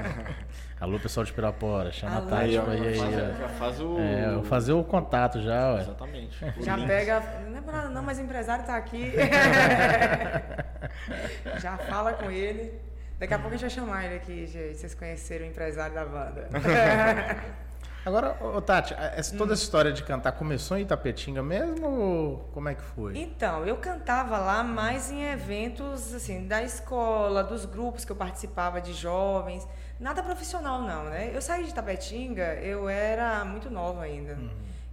Alô, 0.80 0.98
pessoal 0.98 1.24
de 1.24 1.32
Pirapora, 1.32 1.92
chama 1.92 2.16
Alô, 2.16 2.26
a 2.28 2.30
Tati 2.30 2.42
Aí, 2.44 2.60
pra 2.60 2.74
ir 2.76 2.94
já 3.38 3.48
faz 3.50 3.80
o. 3.80 3.98
É, 3.98 4.42
fazer 4.44 4.72
o 4.72 4.82
contato 4.82 5.42
já, 5.42 5.74
ué. 5.74 5.80
Exatamente. 5.82 6.38
Já 6.64 6.76
link. 6.76 6.86
pega. 6.86 7.20
Não 7.50 7.58
é 7.58 7.60
pra 7.60 7.72
nada, 7.72 7.88
não, 7.90 8.02
mas 8.02 8.18
o 8.18 8.22
empresário 8.22 8.64
tá 8.64 8.76
aqui. 8.76 9.12
Já 11.60 11.76
fala 11.76 12.12
com 12.12 12.30
ele. 12.30 12.80
Daqui 13.18 13.34
a 13.34 13.38
pouco 13.38 13.54
a 13.54 13.58
gente 13.58 13.68
vai 13.68 13.70
chamar 13.70 14.04
ele 14.04 14.16
aqui, 14.16 14.46
gente. 14.46 14.76
Vocês 14.76 14.94
conheceram 14.94 15.46
o 15.46 15.48
empresário 15.48 15.94
da 15.94 16.04
banda. 16.04 16.48
Agora, 18.04 18.36
ô, 18.44 18.60
Tati, 18.60 18.94
essa, 19.14 19.34
toda 19.34 19.54
essa 19.54 19.62
história 19.62 19.90
de 19.90 20.02
cantar 20.02 20.32
começou 20.32 20.76
em 20.76 20.82
Itapetinga 20.82 21.42
mesmo 21.42 21.88
ou 21.88 22.38
como 22.52 22.68
é 22.68 22.74
que 22.74 22.82
foi? 22.82 23.16
Então, 23.16 23.64
eu 23.64 23.78
cantava 23.78 24.36
lá 24.36 24.62
mais 24.62 25.10
em 25.10 25.24
eventos 25.24 26.12
assim 26.12 26.46
da 26.46 26.62
escola, 26.62 27.42
dos 27.42 27.64
grupos 27.64 28.04
que 28.04 28.12
eu 28.12 28.16
participava 28.16 28.78
de 28.78 28.92
jovens. 28.92 29.66
Nada 29.98 30.22
profissional 30.22 30.82
não, 30.82 31.04
né? 31.04 31.30
Eu 31.32 31.40
saí 31.40 31.64
de 31.64 31.72
Tapetinga, 31.72 32.56
eu 32.56 32.90
era 32.90 33.42
muito 33.42 33.70
nova 33.70 34.02
ainda. 34.02 34.36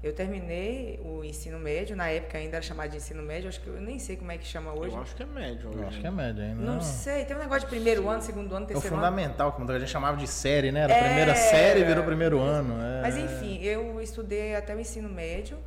Eu 0.04 0.14
terminei 0.14 1.00
o 1.06 1.24
ensino 1.24 1.60
médio, 1.60 1.96
na 1.96 2.10
época 2.10 2.36
ainda 2.38 2.56
era 2.58 2.64
chamado 2.64 2.90
de 2.90 2.98
ensino 2.98 3.22
médio, 3.22 3.48
acho 3.50 3.62
que 3.62 3.68
eu 3.68 3.80
nem 3.80 4.00
sei 4.00 4.16
como 4.18 4.32
é 4.32 4.38
que 4.38 4.46
chama 4.48 4.74
hoje. 4.74 4.96
Eu 4.96 5.02
acho 5.02 5.16
que 5.16 5.22
é 5.22 5.26
médio 5.28 5.70
hoje. 5.70 5.78
Eu 5.80 5.88
acho 5.88 6.00
que 6.02 6.08
é 6.08 6.12
média 6.12 6.44
ainda. 6.44 6.62
Não 6.62 6.82
sei, 6.82 7.24
tem 7.26 7.36
um 7.36 7.40
negócio 7.40 7.62
de 7.62 7.68
primeiro 7.68 8.10
ano, 8.10 8.22
segundo 8.22 8.56
ano, 8.56 8.66
É 8.66 8.70
terceiro 8.70 8.96
ano. 8.96 9.06
fundamental, 9.06 9.52
como 9.52 9.70
a 9.72 9.78
gente 9.80 9.92
chamava 9.92 10.18
de 10.18 10.28
série, 10.28 10.72
né? 10.72 10.82
Era 10.82 10.94
a 10.94 10.98
É. 10.98 11.04
primeira 11.04 11.36
série 11.36 11.84
virou 11.84 12.04
primeiro 12.04 12.40
ano. 12.40 12.82
é. 12.82 13.02
Mas 13.04 13.16
enfim, 13.16 13.62
eu 13.62 14.02
estudei 14.02 14.56
até 14.56 14.74
o 14.76 14.80
ensino 14.80 15.08
médio. 15.08 15.58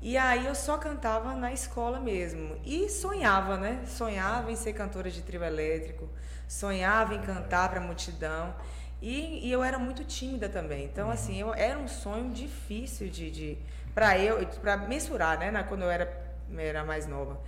E 0.00 0.16
aí 0.16 0.46
eu 0.46 0.54
só 0.54 0.76
cantava 0.78 1.34
na 1.34 1.52
escola 1.52 1.98
mesmo. 2.00 2.56
E 2.64 2.88
sonhava, 2.88 3.56
né? 3.56 3.80
Sonhava 3.86 4.50
em 4.52 4.56
ser 4.56 4.72
cantora 4.72 5.10
de 5.10 5.20
trio 5.22 5.42
elétrico, 5.44 6.08
sonhava 6.48 7.14
em 7.14 7.20
cantar 7.22 7.68
para 7.70 7.80
a 7.80 7.82
multidão. 7.82 8.54
E, 9.02 9.48
e 9.48 9.50
eu 9.50 9.64
era 9.64 9.80
muito 9.80 10.04
tímida 10.04 10.48
também. 10.48 10.84
Então, 10.84 11.10
assim, 11.10 11.40
eu, 11.40 11.52
era 11.52 11.76
um 11.76 11.88
sonho 11.88 12.30
difícil 12.30 13.08
de, 13.08 13.32
de 13.32 13.58
para 13.92 14.16
eu, 14.16 14.46
para 14.60 14.76
mensurar, 14.76 15.38
né? 15.40 15.50
Na, 15.50 15.64
quando 15.64 15.82
eu 15.82 15.90
era, 15.90 16.08
era 16.56 16.84
mais 16.84 17.04
nova. 17.04 17.40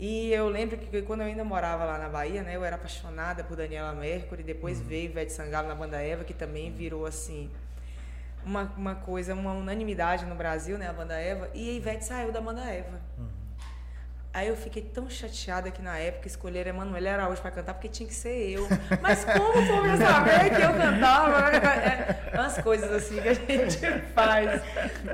E 0.00 0.32
eu 0.32 0.48
lembro 0.48 0.78
que 0.78 1.02
quando 1.02 1.20
eu 1.20 1.26
ainda 1.26 1.44
morava 1.44 1.84
lá 1.84 1.98
na 1.98 2.08
Bahia, 2.08 2.42
né? 2.42 2.56
Eu 2.56 2.64
era 2.64 2.76
apaixonada 2.76 3.44
por 3.44 3.54
Daniela 3.54 3.92
Mercury. 3.92 4.42
Depois 4.42 4.80
veio 4.80 5.04
Ivete 5.10 5.32
Sangalo 5.32 5.68
na 5.68 5.74
banda 5.74 6.00
Eva, 6.00 6.24
que 6.24 6.32
também 6.32 6.72
virou 6.72 7.04
assim 7.04 7.50
uma, 8.44 8.72
uma 8.74 8.94
coisa, 8.94 9.34
uma 9.34 9.52
unanimidade 9.52 10.24
no 10.24 10.34
Brasil, 10.34 10.78
né? 10.78 10.88
A 10.88 10.92
banda 10.92 11.14
Eva. 11.14 11.50
E 11.52 11.68
a 11.68 11.72
Ivete 11.74 12.06
saiu 12.06 12.32
da 12.32 12.40
banda 12.40 12.62
Eva. 12.62 12.98
Aí 14.34 14.48
eu 14.48 14.56
fiquei 14.56 14.82
tão 14.82 15.08
chateada 15.08 15.70
que 15.70 15.80
na 15.80 15.96
época 15.96 16.26
escolheram 16.26 16.70
Emanuele 16.70 17.08
Araújo 17.08 17.40
para 17.40 17.52
cantar 17.52 17.72
porque 17.72 17.88
tinha 17.88 18.08
que 18.08 18.14
ser 18.14 18.50
eu. 18.50 18.66
Mas 19.00 19.24
como 19.24 19.50
o 19.50 19.66
povo 19.68 19.86
ia 19.86 19.96
saber 19.96 20.50
que 20.50 20.60
eu 20.60 20.72
cantava? 20.72 21.56
É, 21.56 22.32
umas 22.34 22.58
coisas 22.58 22.90
assim 22.90 23.22
que 23.22 23.28
a 23.28 23.34
gente 23.34 23.78
faz. 24.12 24.60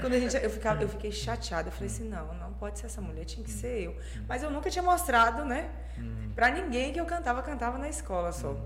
Quando 0.00 0.14
a 0.14 0.18
gente, 0.18 0.34
eu, 0.42 0.48
ficava, 0.48 0.82
eu 0.82 0.88
fiquei 0.88 1.12
chateada. 1.12 1.68
Eu 1.68 1.72
falei 1.72 1.88
assim, 1.88 2.08
não, 2.08 2.32
não 2.32 2.54
pode 2.54 2.78
ser 2.78 2.86
essa 2.86 3.02
mulher, 3.02 3.26
tinha 3.26 3.44
que 3.44 3.50
ser 3.50 3.82
eu. 3.82 3.96
Mas 4.26 4.42
eu 4.42 4.50
nunca 4.50 4.70
tinha 4.70 4.82
mostrado, 4.82 5.44
né? 5.44 5.68
Pra 6.34 6.50
ninguém 6.50 6.90
que 6.90 6.98
eu 6.98 7.04
cantava, 7.04 7.42
cantava 7.42 7.76
na 7.76 7.90
escola 7.90 8.32
só. 8.32 8.56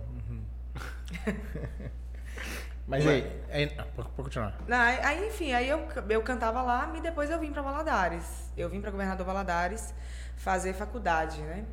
Mas 2.87 3.05
aí, 3.05 3.43
aí 3.51 3.75
ah, 3.77 3.87
continuar. 4.15 4.56
Não, 4.69 4.77
aí, 4.77 5.01
aí, 5.03 5.27
enfim, 5.27 5.53
aí 5.53 5.69
eu, 5.69 5.89
eu 6.08 6.23
cantava 6.23 6.63
lá 6.63 6.93
e 6.94 7.01
depois 7.01 7.29
eu 7.29 7.41
vim 7.41 7.51
para 7.51 7.63
Valadares. 7.63 8.53
Eu 8.56 8.69
vim 8.69 8.81
para 8.81 8.93
Governador 8.93 9.27
Valadares 9.27 9.93
fazer 10.36 10.72
faculdade, 10.74 11.41
né? 11.41 11.64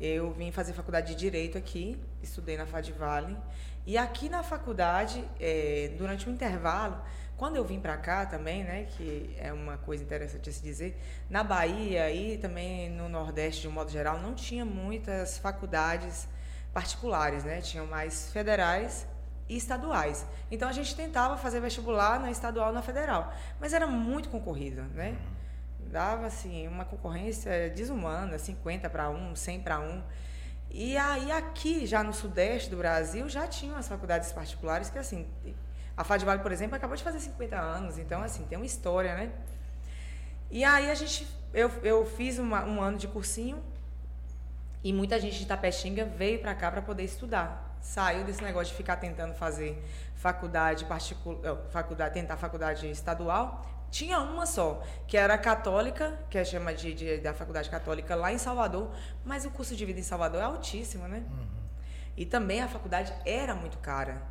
Eu 0.00 0.32
vim 0.32 0.50
fazer 0.50 0.72
faculdade 0.72 1.08
de 1.08 1.14
Direito 1.14 1.56
aqui, 1.56 1.98
estudei 2.22 2.56
na 2.56 2.66
Fadivale. 2.66 3.36
E 3.86 3.96
aqui 3.96 4.28
na 4.28 4.42
faculdade, 4.42 5.24
eh, 5.40 5.92
durante 5.96 6.28
o 6.28 6.32
intervalo, 6.32 7.00
quando 7.36 7.56
eu 7.56 7.64
vim 7.64 7.80
para 7.80 7.96
cá 7.96 8.24
também, 8.24 8.62
né, 8.62 8.86
que 8.96 9.34
é 9.38 9.52
uma 9.52 9.76
coisa 9.76 10.02
interessante 10.04 10.48
a 10.48 10.52
se 10.52 10.62
dizer, 10.62 10.96
na 11.28 11.42
Bahia 11.42 12.10
e 12.10 12.38
também 12.38 12.88
no 12.90 13.08
Nordeste 13.08 13.62
de 13.62 13.68
um 13.68 13.72
modo 13.72 13.90
geral, 13.90 14.20
não 14.20 14.34
tinha 14.34 14.64
muitas 14.64 15.38
faculdades 15.38 16.28
particulares, 16.72 17.44
né? 17.44 17.60
Tinham 17.60 17.86
mais 17.86 18.30
federais 18.32 19.06
e 19.48 19.56
estaduais. 19.56 20.24
Então 20.50 20.68
a 20.68 20.72
gente 20.72 20.94
tentava 20.94 21.36
fazer 21.36 21.60
vestibular 21.60 22.20
na 22.20 22.30
estadual 22.30 22.72
na 22.72 22.80
federal, 22.80 23.32
mas 23.60 23.72
era 23.72 23.86
muito 23.86 24.28
concorrido, 24.28 24.82
né? 24.94 25.16
Dava 25.92 26.26
assim 26.26 26.66
uma 26.66 26.86
concorrência 26.86 27.70
desumana, 27.70 28.38
50 28.38 28.88
para 28.88 29.10
1, 29.10 29.36
100 29.36 29.60
para 29.60 29.78
1. 29.78 30.02
E 30.70 30.96
aí 30.96 31.30
aqui, 31.30 31.86
já 31.86 32.02
no 32.02 32.14
sudeste 32.14 32.70
do 32.70 32.78
Brasil, 32.78 33.28
já 33.28 33.46
tinham 33.46 33.76
as 33.76 33.86
faculdades 33.86 34.32
particulares 34.32 34.88
que 34.88 34.98
assim, 34.98 35.28
a 35.94 36.02
Fadvale, 36.02 36.40
por 36.40 36.50
exemplo, 36.50 36.74
acabou 36.74 36.96
de 36.96 37.04
fazer 37.04 37.20
50 37.20 37.60
anos, 37.60 37.98
então 37.98 38.22
assim, 38.22 38.44
tem 38.44 38.56
uma 38.56 38.64
história, 38.64 39.14
né? 39.14 39.30
E 40.50 40.64
aí 40.64 40.90
a 40.90 40.94
gente 40.94 41.26
eu, 41.52 41.70
eu 41.82 42.06
fiz 42.06 42.38
uma, 42.38 42.64
um 42.64 42.80
ano 42.80 42.96
de 42.96 43.06
cursinho 43.06 43.62
e 44.82 44.92
muita 44.92 45.20
gente 45.20 45.38
de 45.38 45.46
Tapetinga 45.46 46.06
veio 46.06 46.40
para 46.40 46.54
cá 46.54 46.70
para 46.70 46.80
poder 46.80 47.04
estudar. 47.04 47.76
Saiu 47.82 48.24
desse 48.24 48.42
negócio 48.42 48.70
de 48.70 48.76
ficar 48.76 48.96
tentando 48.96 49.34
fazer 49.34 49.82
faculdade 50.16 50.86
particular, 50.86 51.56
faculdade, 51.70 52.14
tentar 52.14 52.38
faculdade 52.38 52.90
estadual. 52.90 53.66
Tinha 53.92 54.20
uma 54.20 54.46
só, 54.46 54.82
que 55.06 55.18
era 55.18 55.36
católica, 55.36 56.18
que 56.30 56.38
é 56.38 56.44
chama 56.46 56.72
de, 56.72 56.94
de 56.94 57.18
da 57.18 57.34
faculdade 57.34 57.68
católica 57.68 58.14
lá 58.16 58.32
em 58.32 58.38
Salvador, 58.38 58.90
mas 59.22 59.44
o 59.44 59.50
custo 59.50 59.76
de 59.76 59.84
vida 59.84 60.00
em 60.00 60.02
Salvador 60.02 60.40
é 60.40 60.44
altíssimo, 60.44 61.06
né? 61.06 61.22
E 62.16 62.24
também 62.24 62.62
a 62.62 62.68
faculdade 62.68 63.12
era 63.26 63.54
muito 63.54 63.76
cara. 63.78 64.22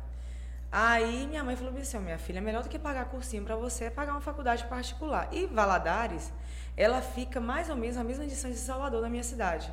Aí 0.70 1.28
minha 1.28 1.44
mãe 1.44 1.54
falou 1.54 1.72
assim, 1.78 1.96
"Ó, 1.96 2.00
minha 2.00 2.18
filha, 2.18 2.40
melhor 2.40 2.64
do 2.64 2.68
que 2.68 2.76
pagar 2.76 3.04
cursinho 3.04 3.44
para 3.44 3.54
você 3.54 3.84
é 3.84 3.90
pagar 3.90 4.12
uma 4.12 4.20
faculdade 4.20 4.64
particular. 4.64 5.28
E 5.30 5.46
Valadares, 5.46 6.32
ela 6.76 7.00
fica 7.00 7.38
mais 7.40 7.70
ou 7.70 7.76
menos 7.76 7.96
a 7.96 8.02
mesma 8.02 8.26
distância 8.26 8.56
de 8.56 8.66
Salvador, 8.66 9.00
na 9.00 9.08
minha 9.08 9.22
cidade. 9.22 9.72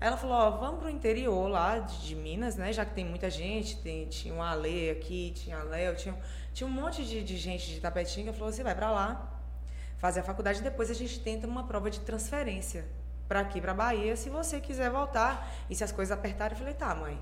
Aí 0.00 0.08
ela 0.08 0.16
falou, 0.16 0.36
ó, 0.36 0.50
vamos 0.52 0.80
pro 0.80 0.90
interior 0.90 1.48
lá 1.48 1.78
de, 1.78 2.06
de 2.06 2.14
Minas, 2.16 2.56
né? 2.56 2.72
Já 2.72 2.84
que 2.84 2.92
tem 2.92 3.04
muita 3.04 3.30
gente, 3.30 3.76
tem, 3.82 4.06
tinha 4.06 4.34
uma 4.34 4.50
Ale 4.50 4.90
aqui, 4.90 5.32
tinha 5.32 5.58
a 5.58 5.62
Léo, 5.62 5.94
tinha, 5.94 6.16
tinha 6.52 6.66
um 6.66 6.70
monte 6.70 7.04
de, 7.04 7.22
de 7.22 7.36
gente 7.36 7.72
de 7.74 7.80
Tapetinga. 7.80 8.32
Falou, 8.32 8.52
você 8.52 8.62
vai 8.62 8.74
para 8.74 8.90
lá, 8.90 9.40
fazer 9.98 10.20
a 10.20 10.22
faculdade 10.22 10.62
depois 10.62 10.90
a 10.90 10.94
gente 10.94 11.20
tenta 11.20 11.46
uma 11.46 11.64
prova 11.64 11.90
de 11.90 12.00
transferência 12.00 12.84
para 13.28 13.40
aqui, 13.40 13.60
para 13.60 13.72
Bahia, 13.72 14.14
se 14.16 14.28
você 14.28 14.60
quiser 14.60 14.90
voltar. 14.90 15.50
E 15.70 15.74
se 15.74 15.82
as 15.82 15.92
coisas 15.92 16.16
apertarem, 16.16 16.52
eu 16.54 16.58
falei, 16.58 16.74
tá, 16.74 16.94
mãe, 16.94 17.18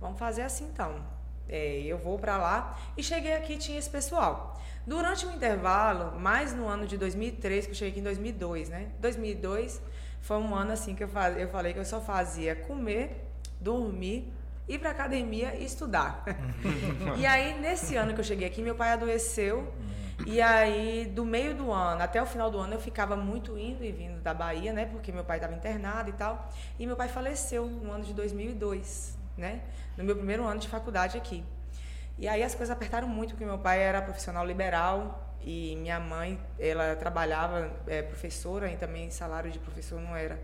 vamos 0.00 0.18
fazer 0.18 0.42
assim 0.42 0.64
então. 0.64 1.04
É, 1.48 1.80
eu 1.80 1.98
vou 1.98 2.18
para 2.18 2.38
lá 2.38 2.78
e 2.96 3.02
cheguei 3.02 3.34
aqui 3.34 3.58
tinha 3.58 3.78
esse 3.78 3.90
pessoal. 3.90 4.58
Durante 4.86 5.26
o 5.26 5.30
intervalo, 5.30 6.18
mais 6.18 6.54
no 6.54 6.66
ano 6.66 6.86
de 6.86 6.96
2003, 6.96 7.66
que 7.66 7.72
eu 7.72 7.74
cheguei 7.74 7.90
aqui 7.90 8.00
em 8.00 8.04
2002, 8.04 8.68
né? 8.68 8.90
2002 9.00 9.80
foi 10.20 10.38
um 10.38 10.54
ano 10.54 10.72
assim 10.72 10.94
que 10.94 11.04
eu, 11.04 11.08
faz, 11.08 11.36
eu 11.36 11.48
falei 11.48 11.72
que 11.72 11.78
eu 11.78 11.84
só 11.84 12.00
fazia 12.00 12.56
comer, 12.56 13.28
dormir, 13.60 14.32
ir 14.68 14.78
para 14.78 14.90
academia 14.90 15.54
e 15.54 15.64
estudar. 15.64 16.24
e 17.18 17.26
aí, 17.26 17.58
nesse 17.60 17.96
ano 17.96 18.14
que 18.14 18.20
eu 18.20 18.24
cheguei 18.24 18.46
aqui, 18.46 18.62
meu 18.62 18.74
pai 18.74 18.90
adoeceu. 18.92 19.72
E 20.26 20.40
aí, 20.40 21.06
do 21.06 21.24
meio 21.24 21.54
do 21.54 21.72
ano 21.72 22.02
até 22.02 22.22
o 22.22 22.26
final 22.26 22.50
do 22.50 22.58
ano, 22.58 22.74
eu 22.74 22.80
ficava 22.80 23.16
muito 23.16 23.58
indo 23.58 23.84
e 23.84 23.90
vindo 23.90 24.20
da 24.20 24.32
Bahia, 24.32 24.72
né? 24.72 24.86
Porque 24.86 25.10
meu 25.10 25.24
pai 25.24 25.38
estava 25.38 25.54
internado 25.54 26.10
e 26.10 26.12
tal. 26.12 26.48
E 26.78 26.86
meu 26.86 26.94
pai 26.94 27.08
faleceu 27.08 27.66
no 27.66 27.90
ano 27.90 28.04
de 28.04 28.14
2002, 28.14 29.18
né? 29.36 29.62
No 29.96 30.04
meu 30.04 30.14
primeiro 30.14 30.44
ano 30.44 30.60
de 30.60 30.68
faculdade 30.68 31.16
aqui. 31.16 31.44
E 32.18 32.28
aí 32.28 32.42
as 32.42 32.54
coisas 32.54 32.70
apertaram 32.74 33.08
muito, 33.08 33.30
porque 33.30 33.44
meu 33.44 33.58
pai 33.58 33.82
era 33.82 34.00
profissional 34.00 34.46
liberal 34.46 35.34
e 35.44 35.76
minha 35.76 35.98
mãe, 35.98 36.38
ela 36.58 36.94
trabalhava, 36.94 37.72
é, 37.86 38.02
professora, 38.02 38.70
e 38.70 38.76
também 38.76 39.10
salário 39.10 39.50
de 39.50 39.58
professor 39.58 40.00
não 40.00 40.14
era 40.14 40.38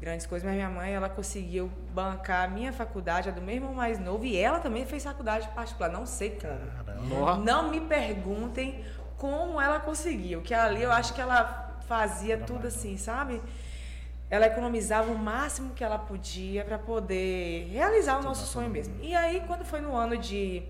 grandes 0.00 0.26
coisas, 0.26 0.46
mas 0.46 0.54
minha 0.54 0.70
mãe, 0.70 0.92
ela 0.92 1.08
conseguiu 1.08 1.70
bancar 1.92 2.44
a 2.44 2.48
minha 2.48 2.72
faculdade, 2.72 3.28
a 3.28 3.32
do 3.32 3.42
meu 3.42 3.56
irmão 3.56 3.74
mais 3.74 3.98
novo, 3.98 4.24
e 4.24 4.36
ela 4.36 4.60
também 4.60 4.86
fez 4.86 5.04
faculdade 5.04 5.48
particular, 5.48 5.90
não 5.90 6.06
sei 6.06 6.38
como. 6.38 7.44
Não 7.44 7.70
me 7.70 7.80
perguntem 7.80 8.84
como 9.16 9.60
ela 9.60 9.80
conseguiu, 9.80 10.40
que 10.42 10.54
ali 10.54 10.82
eu 10.82 10.92
acho 10.92 11.12
que 11.12 11.20
ela 11.20 11.76
fazia 11.88 12.38
tudo 12.38 12.68
assim, 12.68 12.96
sabe? 12.96 13.42
Ela 14.30 14.46
economizava 14.46 15.10
o 15.10 15.18
máximo 15.18 15.74
que 15.74 15.82
ela 15.82 15.98
podia 15.98 16.64
para 16.64 16.78
poder 16.78 17.68
realizar 17.70 18.18
o 18.18 18.22
nosso 18.22 18.46
sonho 18.46 18.68
mesmo. 18.68 18.94
E 19.02 19.14
aí, 19.14 19.42
quando 19.46 19.64
foi 19.64 19.80
no 19.80 19.96
ano 19.96 20.16
de 20.16 20.62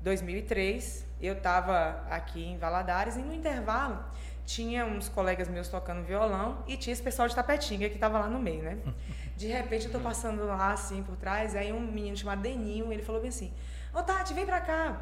2003, 0.00 1.06
eu 1.20 1.34
estava 1.34 2.02
aqui 2.10 2.44
em 2.44 2.58
Valadares 2.58 3.16
e 3.16 3.20
no 3.20 3.32
intervalo 3.32 4.02
tinha 4.46 4.84
uns 4.84 5.08
colegas 5.08 5.48
meus 5.48 5.68
tocando 5.68 6.04
violão 6.04 6.62
e 6.66 6.76
tinha 6.76 6.92
esse 6.92 7.02
pessoal 7.02 7.28
de 7.28 7.34
tapetinga 7.34 7.88
que 7.88 7.94
estava 7.94 8.18
lá 8.18 8.28
no 8.28 8.38
meio, 8.38 8.62
né? 8.62 8.78
De 9.36 9.48
repente 9.48 9.86
eu 9.86 9.92
tô 9.92 9.98
passando 9.98 10.46
lá 10.46 10.72
assim 10.72 11.02
por 11.02 11.16
trás, 11.16 11.56
aí 11.56 11.72
um 11.72 11.80
menino 11.80 12.16
chamado 12.16 12.40
Deninho, 12.40 12.92
ele 12.92 13.02
falou 13.02 13.20
bem 13.20 13.30
assim: 13.30 13.52
Ô 13.92 14.02
Tati, 14.02 14.32
vem 14.32 14.46
pra 14.46 14.60
cá. 14.60 15.00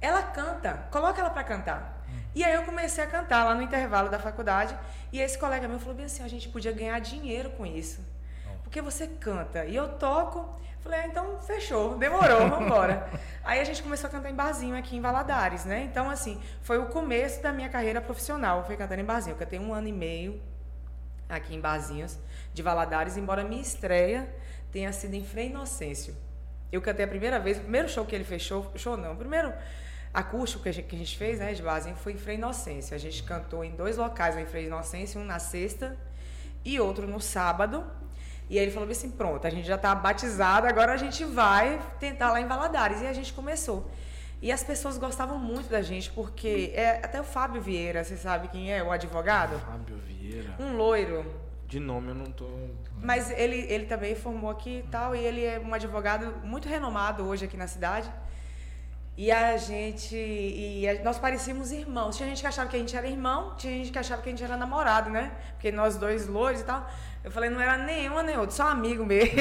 Ela 0.00 0.22
canta, 0.22 0.88
coloca 0.90 1.20
ela 1.20 1.30
pra 1.30 1.44
cantar. 1.44 2.04
E 2.34 2.44
aí 2.44 2.54
eu 2.54 2.64
comecei 2.64 3.02
a 3.02 3.06
cantar 3.06 3.44
lá 3.44 3.54
no 3.54 3.62
intervalo 3.62 4.10
da 4.10 4.18
faculdade 4.18 4.76
e 5.12 5.20
esse 5.20 5.38
colega 5.38 5.68
meu 5.68 5.78
falou 5.78 5.94
bem 5.94 6.06
assim: 6.06 6.22
a 6.22 6.28
gente 6.28 6.48
podia 6.48 6.72
ganhar 6.72 6.98
dinheiro 6.98 7.50
com 7.50 7.64
isso. 7.64 8.00
Porque 8.62 8.80
você 8.82 9.06
canta 9.06 9.64
e 9.64 9.76
eu 9.76 9.96
toco. 9.96 10.60
Falei, 10.86 11.00
ah, 11.00 11.06
então 11.08 11.40
fechou, 11.40 11.98
demorou, 11.98 12.48
vamos 12.48 12.64
embora. 12.64 13.10
Aí 13.42 13.58
a 13.58 13.64
gente 13.64 13.82
começou 13.82 14.06
a 14.06 14.10
cantar 14.10 14.30
em 14.30 14.34
barzinho 14.36 14.76
aqui 14.76 14.96
em 14.96 15.00
Valadares, 15.00 15.64
né? 15.64 15.82
Então, 15.82 16.08
assim, 16.08 16.40
foi 16.62 16.78
o 16.78 16.86
começo 16.86 17.42
da 17.42 17.52
minha 17.52 17.68
carreira 17.68 18.00
profissional, 18.00 18.64
foi 18.64 18.76
cantando 18.76 19.00
em 19.00 19.04
barzinho. 19.04 19.34
Eu 19.34 19.38
cantei 19.38 19.58
um 19.58 19.74
ano 19.74 19.88
e 19.88 19.92
meio 19.92 20.40
aqui 21.28 21.56
em 21.56 21.60
barzinhos 21.60 22.16
de 22.54 22.62
Valadares, 22.62 23.16
embora 23.16 23.42
minha 23.42 23.60
estreia 23.60 24.32
tenha 24.70 24.92
sido 24.92 25.14
em 25.14 25.24
Frei 25.24 25.48
Inocêncio. 25.48 26.14
Eu 26.70 26.80
cantei 26.80 27.04
a 27.04 27.08
primeira 27.08 27.40
vez, 27.40 27.58
o 27.58 27.62
primeiro 27.62 27.88
show 27.88 28.06
que 28.06 28.14
ele 28.14 28.22
fechou, 28.22 28.70
show 28.76 28.96
não, 28.96 29.14
o 29.14 29.16
primeiro 29.16 29.52
acústico 30.14 30.62
que 30.62 30.68
a 30.68 30.72
gente, 30.72 30.86
que 30.86 30.94
a 30.94 30.98
gente 31.00 31.18
fez, 31.18 31.40
né, 31.40 31.52
de 31.52 31.62
barzinho, 31.64 31.96
foi 31.96 32.12
em 32.12 32.16
Frei 32.16 32.36
Inocêncio. 32.36 32.94
A 32.94 32.98
gente 32.98 33.24
cantou 33.24 33.64
em 33.64 33.72
dois 33.72 33.96
locais 33.96 34.36
em 34.36 34.46
Frei 34.46 34.66
Inocêncio, 34.66 35.20
um 35.20 35.24
na 35.24 35.40
sexta 35.40 35.96
e 36.64 36.78
outro 36.78 37.08
no 37.08 37.20
sábado. 37.20 37.84
E 38.48 38.58
aí 38.58 38.64
ele 38.64 38.72
falou 38.72 38.88
assim: 38.88 39.10
pronto, 39.10 39.46
a 39.46 39.50
gente 39.50 39.66
já 39.66 39.74
está 39.76 39.94
batizado, 39.94 40.66
agora 40.66 40.92
a 40.92 40.96
gente 40.96 41.24
vai 41.24 41.80
tentar 41.98 42.30
lá 42.30 42.40
em 42.40 42.46
Valadares. 42.46 43.00
E 43.02 43.06
a 43.06 43.12
gente 43.12 43.32
começou. 43.32 43.90
E 44.42 44.52
as 44.52 44.62
pessoas 44.62 44.98
gostavam 44.98 45.38
muito 45.38 45.68
da 45.68 45.80
gente, 45.82 46.10
porque 46.10 46.70
é, 46.74 47.00
até 47.02 47.20
o 47.20 47.24
Fábio 47.24 47.60
Vieira, 47.60 48.04
você 48.04 48.16
sabe 48.16 48.48
quem 48.48 48.72
é, 48.72 48.82
o 48.82 48.92
advogado? 48.92 49.58
Fábio 49.60 49.96
Vieira. 49.96 50.54
Um 50.60 50.76
loiro. 50.76 51.24
De 51.66 51.80
nome 51.80 52.10
eu 52.10 52.14
não 52.14 52.26
tô. 52.26 52.46
Mas 53.02 53.30
ele, 53.30 53.56
ele 53.68 53.86
também 53.86 54.14
formou 54.14 54.50
aqui 54.50 54.84
e 54.86 54.88
tal, 54.88 55.16
e 55.16 55.18
ele 55.18 55.44
é 55.44 55.58
um 55.58 55.74
advogado 55.74 56.32
muito 56.44 56.68
renomado 56.68 57.24
hoje 57.24 57.44
aqui 57.46 57.56
na 57.56 57.66
cidade. 57.66 58.08
E 59.16 59.32
a 59.32 59.56
gente. 59.56 60.14
E 60.14 60.86
a- 60.88 61.02
nós 61.02 61.18
parecíamos 61.18 61.72
irmãos. 61.72 62.16
Tinha 62.16 62.28
gente 62.28 62.40
que 62.42 62.46
achava 62.46 62.68
que 62.68 62.76
a 62.76 62.78
gente 62.78 62.94
era 62.94 63.08
irmão, 63.08 63.54
tinha 63.56 63.72
gente 63.72 63.90
que 63.90 63.98
achava 63.98 64.20
que 64.22 64.28
a 64.28 64.30
gente 64.32 64.44
era 64.44 64.56
namorado, 64.58 65.08
né? 65.10 65.32
Porque 65.52 65.72
nós 65.72 65.96
dois 65.96 66.26
loiros 66.28 66.60
e 66.60 66.64
tal. 66.64 66.86
Eu 67.26 67.32
falei, 67.32 67.50
não 67.50 67.60
era 67.60 67.76
nenhuma 67.76 68.22
nem 68.22 68.38
outra, 68.38 68.54
só 68.54 68.68
amigo 68.68 69.04
mesmo. 69.04 69.34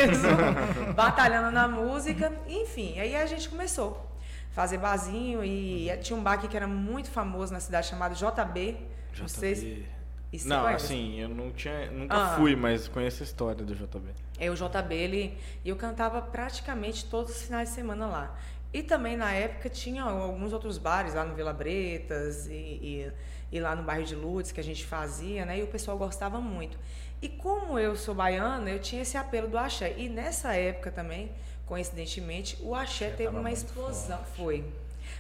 batalhando 0.96 1.52
na 1.52 1.68
música. 1.68 2.34
Enfim, 2.48 3.00
aí 3.00 3.16
a 3.16 3.28
gente 3.28 3.48
começou. 3.48 4.10
Fazer 4.50 4.80
barzinho 4.80 5.44
e 5.44 5.88
tinha 6.02 6.18
um 6.18 6.24
bar 6.24 6.34
aqui 6.34 6.48
que 6.48 6.58
era 6.58 6.66
muito 6.68 7.12
famoso 7.12 7.54
na 7.54 7.60
cidade 7.60 7.86
chamado 7.88 8.16
JB. 8.16 8.76
Não 9.20 9.28
sei 9.28 9.54
se. 9.56 9.66
JB. 9.66 9.86
e 10.34 10.40
você 10.40 10.48
Não, 10.48 10.64
conhece? 10.64 10.86
assim, 10.86 11.20
eu 11.22 11.30
não 11.30 11.52
tinha, 11.52 11.92
nunca 11.92 12.16
Ah. 12.16 12.36
fui, 12.38 12.56
mas 12.56 12.88
conheço 12.88 13.22
a 13.22 13.26
história 13.26 13.64
do 13.64 13.76
JB. 13.76 14.10
É, 14.40 14.50
o 14.50 14.56
JB, 14.56 14.96
ele, 14.96 15.38
e 15.64 15.70
eu 15.70 15.76
cantava 15.76 16.20
praticamente 16.22 17.06
todos 17.06 17.32
os 17.36 17.44
finais 17.44 17.70
de 17.70 17.76
semana 17.76 18.08
lá. 18.08 18.36
E 18.74 18.82
também 18.82 19.16
na 19.16 19.32
época 19.32 19.70
tinha 19.70 20.02
alguns 20.04 20.52
outros 20.54 20.78
bares 20.80 21.14
lá 21.14 21.24
no 21.24 21.36
Vila 21.36 21.54
Bretas 21.54 22.48
e, 22.48 22.52
e, 22.54 23.12
e 23.52 23.60
lá 23.60 23.76
no 23.76 23.84
bairro 23.84 24.04
de 24.06 24.16
Lourdes 24.16 24.52
que 24.52 24.60
a 24.60 24.64
gente 24.64 24.84
fazia, 24.86 25.46
né? 25.46 25.60
E 25.60 25.64
o 25.64 25.68
pessoal 25.68 25.98
gostava 25.98 26.42
muito. 26.42 26.78
E 27.26 27.30
como 27.30 27.80
eu 27.80 27.96
sou 27.96 28.14
baiana, 28.14 28.70
eu 28.70 28.78
tinha 28.78 29.02
esse 29.02 29.18
apelo 29.18 29.48
do 29.48 29.58
axé. 29.58 29.96
E 29.98 30.08
nessa 30.08 30.54
época 30.54 30.92
também, 30.92 31.32
coincidentemente, 31.66 32.56
o 32.62 32.76
axé 32.76 33.10
teve 33.10 33.24
tava 33.24 33.40
uma 33.40 33.52
explosão. 33.52 34.20
forte. 34.20 34.38
Foi. 34.38 34.66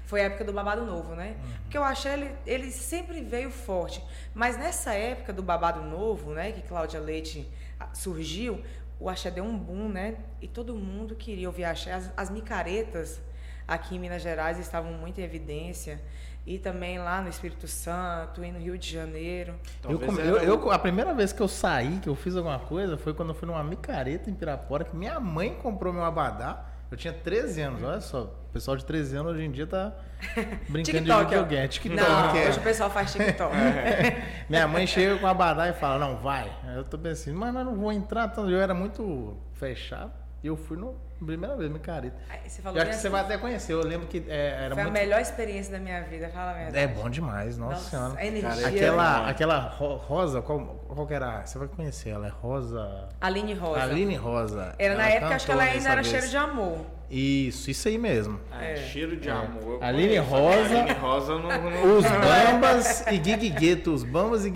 Foi 0.05 0.21
a 0.21 0.25
época 0.25 0.43
do 0.43 0.53
babado 0.53 0.85
novo, 0.85 1.15
né? 1.15 1.35
Uhum. 1.35 1.51
Porque 1.63 1.79
o 1.79 1.83
axé, 1.83 2.13
ele, 2.13 2.31
ele 2.45 2.71
sempre 2.71 3.21
veio 3.21 3.49
forte. 3.49 4.03
Mas 4.35 4.55
nessa 4.55 4.93
época 4.93 5.33
do 5.33 5.41
babado 5.41 5.81
novo, 5.81 6.31
né? 6.31 6.51
Que 6.51 6.61
Cláudia 6.61 6.99
Leite 6.99 7.49
ah, 7.79 7.89
surgiu, 7.91 8.63
o 8.99 9.09
axé 9.09 9.31
deu 9.31 9.43
um 9.43 9.57
boom, 9.57 9.89
né? 9.89 10.15
E 10.39 10.47
todo 10.47 10.75
mundo 10.75 11.15
queria 11.15 11.47
ouvir 11.47 11.63
axé. 11.63 11.91
As, 11.91 12.11
as 12.15 12.29
micaretas 12.29 13.19
aqui 13.67 13.95
em 13.95 13.99
Minas 13.99 14.21
Gerais 14.21 14.59
estavam 14.59 14.93
muito 14.93 15.19
em 15.19 15.23
evidência. 15.23 15.99
E 16.45 16.59
também 16.59 16.99
lá 16.99 17.21
no 17.21 17.29
Espírito 17.29 17.67
Santo, 17.67 18.43
e 18.43 18.51
no 18.51 18.59
Rio 18.59 18.77
de 18.77 18.91
Janeiro. 18.91 19.55
Eu, 19.83 19.99
eu- 19.99 20.37
eu- 20.37 20.71
a 20.71 20.77
primeira 20.77 21.11
vez 21.13 21.33
que 21.33 21.41
eu 21.41 21.47
saí, 21.47 21.97
que 21.99 22.07
eu 22.07 22.15
fiz 22.15 22.35
alguma 22.35 22.59
coisa, 22.59 22.97
foi 22.97 23.13
quando 23.15 23.29
eu 23.29 23.35
fui 23.35 23.47
numa 23.47 23.63
micareta 23.63 24.29
em 24.29 24.33
Pirapora, 24.33 24.83
que 24.83 24.95
minha 24.95 25.19
mãe 25.19 25.55
comprou 25.55 25.91
meu 25.91 26.03
abadá. 26.03 26.65
Eu 26.91 26.95
tinha 26.97 27.11
13 27.11 27.61
anos, 27.61 27.81
olha 27.81 27.99
só. 27.99 28.21
O 28.49 28.53
pessoal 28.53 28.77
de 28.77 28.85
13 28.85 29.17
anos 29.17 29.33
hoje 29.33 29.43
em 29.43 29.51
dia 29.51 29.65
tá 29.65 29.91
brincando 30.69 30.83
TikTok, 30.99 31.23
de 31.25 31.29
videogame. 31.35 31.67
TikTok, 31.67 31.99
Não, 32.09 32.35
é. 32.35 32.47
hoje 32.47 32.59
o 32.59 32.61
pessoal 32.61 32.89
faz 32.91 33.11
TikTok. 33.11 33.53
Minha 34.47 34.67
mãe 34.67 34.85
chega 34.85 35.17
com 35.17 35.25
o 35.25 35.27
abadá 35.29 35.67
e 35.67 35.73
fala, 35.73 35.97
não, 35.97 36.17
vai. 36.17 36.49
Aí 36.63 36.75
eu 36.75 36.83
tô 36.83 36.95
pensando, 36.97 37.37
mas 37.39 37.53
eu 37.55 37.63
não 37.65 37.75
vou 37.75 37.91
entrar. 37.91 38.27
tanto. 38.27 38.51
Eu 38.51 38.61
era 38.61 38.73
muito 38.75 39.35
fechado. 39.53 40.11
E 40.45 40.47
eu 40.47 40.55
fui 40.55 40.77
no 40.77 40.93
primeira 41.25 41.55
vez, 41.57 41.71
micareta. 41.71 42.15
Aí 42.29 42.47
você 42.47 42.61
falou 42.61 42.77
Eu 42.77 42.83
acho 42.83 42.91
que 42.91 42.97
você 42.97 43.07
assim, 43.07 43.11
vai 43.11 43.21
até 43.21 43.35
conhecer. 43.35 43.73
Eu 43.73 43.81
lembro 43.83 44.05
que 44.05 44.23
é, 44.29 44.65
era 44.65 44.75
Foi 44.75 44.83
a 44.83 44.85
muito... 44.85 44.99
melhor 44.99 45.19
experiência 45.19 45.71
da 45.71 45.79
minha 45.79 46.03
vida, 46.03 46.29
fala 46.29 46.51
a 46.51 46.53
verdade. 46.53 46.77
É 46.77 46.87
bom 46.87 47.09
demais, 47.09 47.57
nossa, 47.57 47.89
senhora. 47.89 48.13
a 48.15 48.23
energia. 48.27 48.67
Aquela, 48.67 49.25
É. 49.27 49.29
aquela 49.31 49.57
ro- 49.59 49.95
rosa, 49.95 50.43
qual, 50.43 50.59
qual 50.87 51.07
que 51.07 51.15
era? 51.15 51.43
Você 51.43 51.57
vai 51.57 51.67
conhecer 51.67 52.09
ela, 52.09 52.27
é 52.27 52.29
Rosa. 52.29 53.09
Aline 53.19 53.55
Rosa. 53.55 53.81
Aline 53.81 54.15
Rosa. 54.15 54.75
Era 54.77 54.93
na 54.95 55.05
Ela 55.07 55.15
época, 55.15 55.35
acho 55.35 55.45
que 55.47 55.51
ela 55.51 55.63
ainda 55.63 55.89
era 55.89 55.95
vez. 56.03 56.07
cheiro 56.09 56.27
de 56.27 56.37
amor. 56.37 56.77
Isso, 57.09 57.71
isso 57.71 57.87
aí 57.87 57.97
mesmo. 57.97 58.39
Ah, 58.51 58.63
é, 58.63 58.75
cheiro 58.75 59.17
de 59.17 59.27
É. 59.27 59.31
amor. 59.31 59.83
Aline 59.83 60.07
conheço. 60.19 60.29
Rosa. 60.29 60.79
Aline 60.79 60.91
Rosa 60.91 61.31
eu 61.31 61.39
não, 61.39 61.49
não... 61.71 61.97
Os 61.97 62.05
Bambas 62.05 63.07
e 63.07 63.15
Gig 63.23 63.49
Gueto, 63.49 63.91
os 63.93 64.03
Bambas 64.03 64.45
e 64.45 64.51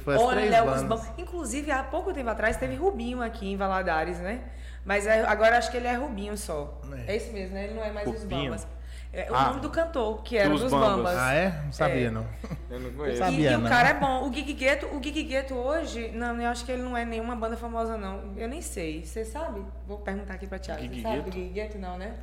foi 0.00 0.14
as 0.14 0.26
três 0.26 0.46
Olha, 0.54 0.64
os 0.64 0.82
bandas. 0.82 1.00
bons. 1.06 1.18
Inclusive, 1.18 1.70
há 1.70 1.82
pouco 1.82 2.14
tempo 2.14 2.30
atrás 2.30 2.56
teve 2.56 2.76
Rubinho 2.76 3.20
aqui 3.20 3.50
em 3.52 3.56
Valadares, 3.58 4.18
né? 4.20 4.40
Mas 4.84 5.06
é- 5.06 5.24
agora 5.24 5.56
acho 5.58 5.70
que 5.70 5.76
ele 5.76 5.86
é 5.86 5.94
Rubinho 5.94 6.36
só. 6.36 6.80
É. 7.06 7.12
É, 7.14 7.16
isso 7.16 7.32
mesmo, 7.32 7.54
né? 7.54 7.64
Ele 7.64 7.74
não 7.74 7.84
é 7.84 7.90
mais 7.90 8.06
os 8.08 8.22
Rubinho? 8.22 8.44
Bambas. 8.50 8.66
É 9.16 9.30
o 9.30 9.34
Ah, 9.34 9.44
nome 9.50 9.60
do 9.60 9.70
cantor, 9.70 10.22
que 10.24 10.36
era 10.36 10.48
dos 10.50 10.60
dos 10.62 10.72
Bambas. 10.72 10.96
Bambas. 10.96 11.16
Ah, 11.16 11.32
é? 11.34 11.62
Não 11.64 11.72
sabia, 11.72 12.08
É. 12.08 12.10
não. 12.10 12.26
Eu 12.68 12.80
não 12.80 12.90
conheço. 12.92 13.16
E, 13.16 13.24
Sabia, 13.24 13.52
e 13.52 13.54
o 13.54 13.58
não. 13.60 13.68
cara 13.70 13.88
é 13.90 13.94
bom. 13.94 14.28
O 14.28 14.32
Gig 14.34 14.52
Gueto, 14.54 14.86
o 14.86 15.00
Gig 15.02 15.22
Gueto 15.22 15.54
hoje, 15.54 16.08
não, 16.12 16.40
eu 16.40 16.48
acho 16.50 16.64
que 16.64 16.72
ele 16.72 16.82
não 16.82 16.96
é 16.96 17.04
nenhuma 17.04 17.36
banda 17.36 17.56
famosa, 17.56 17.96
não. 17.96 18.34
Eu 18.36 18.48
nem 18.48 18.60
sei. 18.60 19.04
Você 19.04 19.24
sabe? 19.24 19.64
Vou 19.86 19.98
perguntar 19.98 20.34
aqui 20.34 20.48
pra 20.48 20.58
Thiago. 20.58 20.82
Você 20.82 21.00
sabe 21.00 21.20
do 21.22 21.30
Gig 21.32 21.48
Gueto? 21.50 21.78
Não, 21.78 21.96
né? 21.96 22.14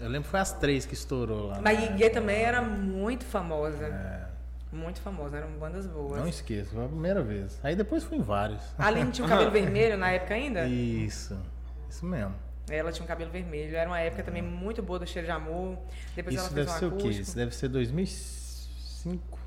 Eu 0.00 0.06
lembro 0.08 0.22
que 0.22 0.28
foi 0.30 0.38
as 0.40 0.52
três 0.52 0.86
que 0.86 0.94
estourou 0.94 1.48
lá. 1.48 1.58
Mas? 1.60 1.80
Gig 1.80 1.94
Gueto 1.94 2.14
também 2.14 2.42
era 2.42 2.62
muito 2.62 3.24
famosa. 3.24 3.86
É. 3.86 4.30
Muito 4.72 5.00
famosa, 5.00 5.36
eram 5.38 5.48
bandas 5.58 5.84
boas. 5.88 6.20
Não 6.20 6.28
esqueço, 6.28 6.70
foi 6.74 6.84
a 6.84 6.88
primeira 6.88 7.20
vez. 7.24 7.58
Aí 7.64 7.74
depois 7.74 8.04
fui 8.04 8.18
em 8.18 8.22
vários. 8.22 8.62
A 8.78 8.86
Aline 8.86 9.10
tinha 9.10 9.26
o 9.26 9.28
cabelo 9.28 9.50
vermelho 9.50 9.98
na 9.98 10.12
época 10.12 10.32
ainda? 10.34 10.64
Isso, 10.64 11.36
isso 11.90 12.06
mesmo. 12.06 12.34
Ela 12.68 12.92
tinha 12.92 13.04
um 13.04 13.08
cabelo 13.08 13.30
vermelho. 13.30 13.74
Era 13.76 13.88
uma 13.90 13.98
época 13.98 14.22
também 14.22 14.42
muito 14.42 14.82
boa 14.82 14.98
do 14.98 15.06
Cheiro 15.06 15.26
de 15.26 15.32
Amor. 15.32 15.76
Depois 16.14 16.36
Isso 16.36 16.44
ela 16.46 16.54
deve 16.54 16.66
fez 16.68 16.76
um 16.76 16.78
ser 16.78 16.86
o 16.86 16.90
quê? 16.90 16.96
acústico. 17.02 17.22
Isso 17.22 17.36
deve 17.36 17.54
ser 17.54 17.68
2005, 17.68 18.39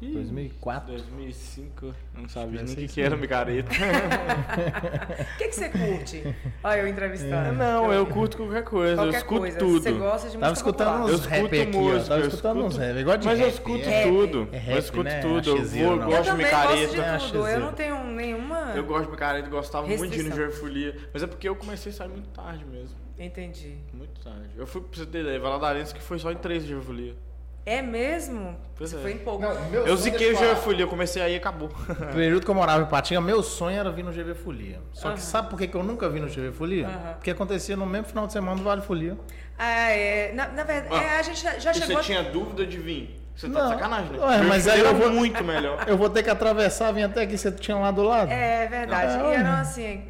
2004. 0.02 0.92
2005, 0.94 1.94
não 2.18 2.28
sabia 2.28 2.64
nem 2.64 2.74
o 2.74 2.78
que, 2.78 2.88
que 2.88 3.02
era 3.02 3.16
micareta. 3.16 3.70
O 3.72 5.38
que, 5.38 5.48
que 5.48 5.56
você 5.56 5.70
curte? 5.70 6.36
Olha, 6.64 6.80
eu 6.82 6.88
entrevistando. 6.88 7.54
não, 7.54 7.92
eu 7.94 8.06
curto 8.06 8.38
qualquer 8.38 8.64
coisa, 8.64 8.94
eu 8.94 8.98
Qualquer 8.98 9.18
escuto 9.18 9.40
coisa. 9.42 9.58
tudo. 9.60 9.82
Você 9.82 9.92
gosta 9.92 10.30
de 10.30 10.38
música 10.38 10.40
Tava 10.40 10.54
escutando 10.54 10.88
popular. 10.88 11.10
Eu 11.10 11.16
uns 11.16 11.26
rap 11.26 11.44
escuto 11.44 11.62
aqui, 11.62 11.78
música, 11.78 12.10
Tava 12.10 12.22
eu 12.22 12.28
escutando 12.28 12.58
uns 12.60 12.74
escuto- 12.74 12.86
rap. 12.86 12.98
Eu 13.00 13.06
gosto 13.06 13.20
de 13.20 13.26
Mas 13.28 13.40
eu 13.40 13.48
escuto 13.48 13.90
é. 13.90 14.04
tudo. 14.04 14.50
É 14.52 14.56
eu 14.58 14.60
rap, 14.62 14.78
escuto 14.80 15.04
né? 15.04 15.20
tudo. 15.22 15.50
Eu, 15.50 15.66
vou, 15.66 15.82
eu 15.82 15.92
Eu 15.92 15.98
gosto 16.00 16.22
de 16.24 16.30
também 16.30 16.46
gosto 16.52 16.60
micareta. 16.62 16.94
de 16.94 17.00
É, 17.00 17.18
tudo. 17.32 17.48
Eu 17.48 17.60
não 17.60 17.74
tenho 17.74 18.04
nenhuma. 18.06 18.58
Eu 18.76 18.84
gosto 18.86 19.06
de 19.06 19.12
micareta, 19.12 19.50
gostava 19.50 19.88
muito 19.88 20.00
de 20.00 20.20
ir 20.20 20.24
no 20.24 20.30
Restrição. 20.30 20.36
Joia 20.36 20.52
Folia. 20.52 20.96
Mas 21.14 21.24
é 21.24 21.28
porque 21.28 21.48
eu 21.48 21.56
comecei 21.56 21.92
a 21.92 21.96
sair 21.96 22.10
muito 22.10 22.30
tarde 22.30 22.66
mesmo. 22.66 22.98
Entendi. 23.18 23.78
Muito 23.94 24.20
tarde. 24.22 24.50
Eu 24.58 24.66
fui, 24.66 24.82
pra 24.82 24.90
você 25.00 25.06
ter 25.06 25.22
ideia, 25.22 25.40
Valadarense 25.40 25.94
que 25.94 26.02
foi 26.02 26.18
só 26.18 26.32
em 26.32 26.36
três 26.38 26.64
de 26.64 26.70
Joia 26.72 26.82
Folia. 26.82 27.16
É 27.66 27.82
mesmo? 27.82 28.58
Pois 28.76 28.90
Você 28.90 28.98
é. 28.98 29.00
foi 29.00 29.12
em 29.14 29.18
pouco. 29.20 29.44
Eu 29.46 29.96
ziquei 29.96 30.34
o 30.34 30.36
Joia 30.36 30.56
Folia, 30.56 30.84
eu 30.84 30.88
comecei 30.90 31.22
aí 31.22 31.34
e 31.34 31.36
acabou. 31.38 31.70
No 31.88 32.14
período 32.14 32.44
que 32.44 32.52
eu 32.52 32.56
morava 32.56 32.84
em 32.84 32.88
Patinga, 32.88 33.22
meu 33.22 33.42
sonho 33.42 33.80
era 33.80 33.90
vir 33.90 34.04
no 34.04 34.12
GV 34.12 34.36
Folia. 34.36 34.82
Só 34.92 35.04
que 35.10 35.14
Aham. 35.14 35.18
sabe 35.18 35.50
por 35.50 35.58
que 35.58 35.68
que 35.68 35.76
eu 35.76 35.84
nunca 35.84 36.10
vi 36.10 36.20
no 36.20 36.28
GV 36.28 36.52
Folia? 36.52 36.88
Aham. 36.88 37.14
Porque 37.14 37.32
acontecia 37.32 37.78
no 37.78 37.86
mesmo 37.86 38.08
final 38.08 38.28
de 38.28 38.34
semana 38.34 38.58
do 38.58 38.64
Vale 38.64 38.82
Folia. 38.82 39.18
Ah, 39.58 39.90
é. 39.92 40.34
Na, 40.34 40.48
na 40.50 40.64
verdade, 40.66 40.94
Ah, 40.96 41.04
é, 41.16 41.20
a 41.20 41.22
gente 41.22 41.42
já, 41.42 41.58
já 41.58 41.74
chegou. 41.74 41.98
você 41.98 42.04
tinha 42.04 42.24
dúvida 42.24 42.66
de 42.66 42.78
vir? 42.78 43.20
Você 43.36 43.48
tá 43.50 43.54
Não. 43.60 43.68
de 43.70 43.74
sacanagem, 43.76 44.12
né? 44.12 44.20
Ué, 44.26 44.42
mas 44.44 44.68
aí 44.68 44.80
eu 44.82 44.94
vou- 44.96 45.10
muito 45.12 45.44
melhor. 45.44 45.84
Eu 45.88 45.98
vou 45.98 46.10
ter 46.10 46.22
que 46.22 46.30
atravessar, 46.30 46.92
vir 46.92 47.04
até 47.04 47.22
aqui, 47.24 47.36
você 47.38 47.52
tinha 47.52 47.78
lá 47.78 47.90
do 47.92 48.04
lado? 48.04 48.30
É 48.32 48.68
verdade. 48.68 49.18
Não. 49.18 49.32
E 49.32 49.36
era 49.36 49.60
assim, 49.62 50.04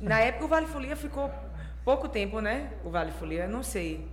na 0.00 0.20
época 0.20 0.44
o 0.44 0.48
Vale 0.48 0.66
Folia 0.66 0.94
ficou 0.94 1.28
pouco 1.84 2.06
tempo, 2.08 2.40
né? 2.40 2.68
O 2.84 2.90
Vale 2.90 3.10
Folia, 3.12 3.48
não 3.48 3.62
sei. 3.64 4.06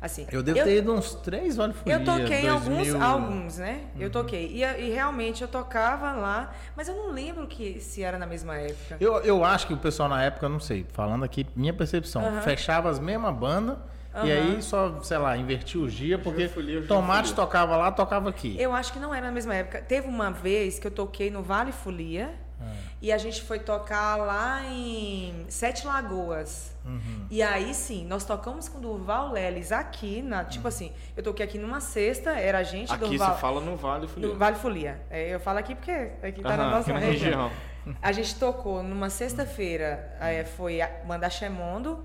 Assim, 0.00 0.26
Eu 0.30 0.42
devo 0.44 0.62
ter 0.62 0.76
ido 0.78 0.92
uns 0.94 1.14
três 1.16 1.56
Vale 1.56 1.72
Folia. 1.72 1.96
Eu 1.96 2.04
toquei 2.04 2.42
em 2.42 2.48
alguns, 2.48 2.86
2000. 2.88 3.02
alguns, 3.02 3.58
né? 3.58 3.80
Uhum. 3.96 4.02
Eu 4.02 4.10
toquei. 4.10 4.46
E, 4.46 4.62
e 4.62 4.90
realmente 4.90 5.42
eu 5.42 5.48
tocava 5.48 6.12
lá, 6.12 6.52
mas 6.76 6.86
eu 6.86 6.94
não 6.94 7.10
lembro 7.10 7.46
que 7.48 7.80
se 7.80 8.02
era 8.02 8.16
na 8.16 8.26
mesma 8.26 8.56
época. 8.56 8.96
Eu, 9.00 9.16
eu 9.22 9.44
acho 9.44 9.66
que 9.66 9.74
o 9.74 9.76
pessoal 9.76 10.08
na 10.08 10.22
época, 10.22 10.48
não 10.48 10.60
sei, 10.60 10.86
falando 10.92 11.24
aqui, 11.24 11.44
minha 11.56 11.72
percepção, 11.74 12.24
Aham. 12.24 12.42
fechava 12.42 12.88
as 12.88 13.00
mesmas 13.00 13.34
bandas 13.34 13.76
e 14.14 14.18
Aham. 14.18 14.24
aí 14.54 14.62
só, 14.62 15.00
sei 15.02 15.18
lá, 15.18 15.36
invertia 15.36 15.80
os 15.80 15.92
dias, 15.92 16.20
porque 16.22 16.46
Folia, 16.48 16.82
Tomate 16.82 17.34
tocava 17.34 17.76
lá, 17.76 17.90
tocava 17.90 18.28
aqui. 18.30 18.56
Eu 18.58 18.72
acho 18.74 18.92
que 18.92 19.00
não 19.00 19.12
era 19.12 19.26
na 19.26 19.32
mesma 19.32 19.54
época. 19.54 19.82
Teve 19.82 20.06
uma 20.06 20.30
vez 20.30 20.78
que 20.78 20.86
eu 20.86 20.90
toquei 20.92 21.28
no 21.30 21.42
Vale 21.42 21.72
Folia 21.72 22.34
Ah. 22.60 22.64
e 23.02 23.12
a 23.12 23.18
gente 23.18 23.42
foi 23.42 23.58
tocar 23.58 24.16
lá 24.16 24.62
em 24.64 25.44
Sete 25.48 25.86
Lagoas. 25.86 26.72
Uhum. 26.88 27.26
E 27.30 27.42
aí 27.42 27.74
sim, 27.74 28.06
nós 28.06 28.24
tocamos 28.24 28.68
com 28.68 28.78
o 28.78 28.80
Durval 28.80 29.30
Leles 29.30 29.70
aqui, 29.70 30.22
na, 30.22 30.44
tipo 30.44 30.66
assim, 30.66 30.90
eu 31.16 31.22
toquei 31.22 31.44
aqui 31.44 31.58
numa 31.58 31.80
sexta, 31.80 32.30
era 32.30 32.58
a 32.58 32.62
gente, 32.62 32.90
Aqui 32.92 33.04
Durval. 33.06 33.34
você 33.34 33.40
fala 33.40 33.60
no 33.60 33.76
Vale 33.76 34.08
Folia. 34.08 34.28
Do 34.28 34.36
Vale 34.36 34.56
Folia. 34.56 35.02
É, 35.10 35.34
eu 35.34 35.38
falo 35.40 35.58
aqui 35.58 35.74
porque 35.74 35.90
aqui 36.22 36.42
tá 36.42 36.56
na 36.56 36.64
Aham, 36.64 36.70
nossa 36.70 36.90
aqui 36.90 36.92
na 36.92 36.98
região. 36.98 37.48
região. 37.48 37.96
A 38.02 38.12
gente 38.12 38.34
tocou 38.36 38.82
numa 38.82 39.10
sexta-feira, 39.10 40.16
é, 40.20 40.44
foi 40.44 40.80
a 40.80 40.88
Banda 41.06 41.28
Chemondo 41.30 42.02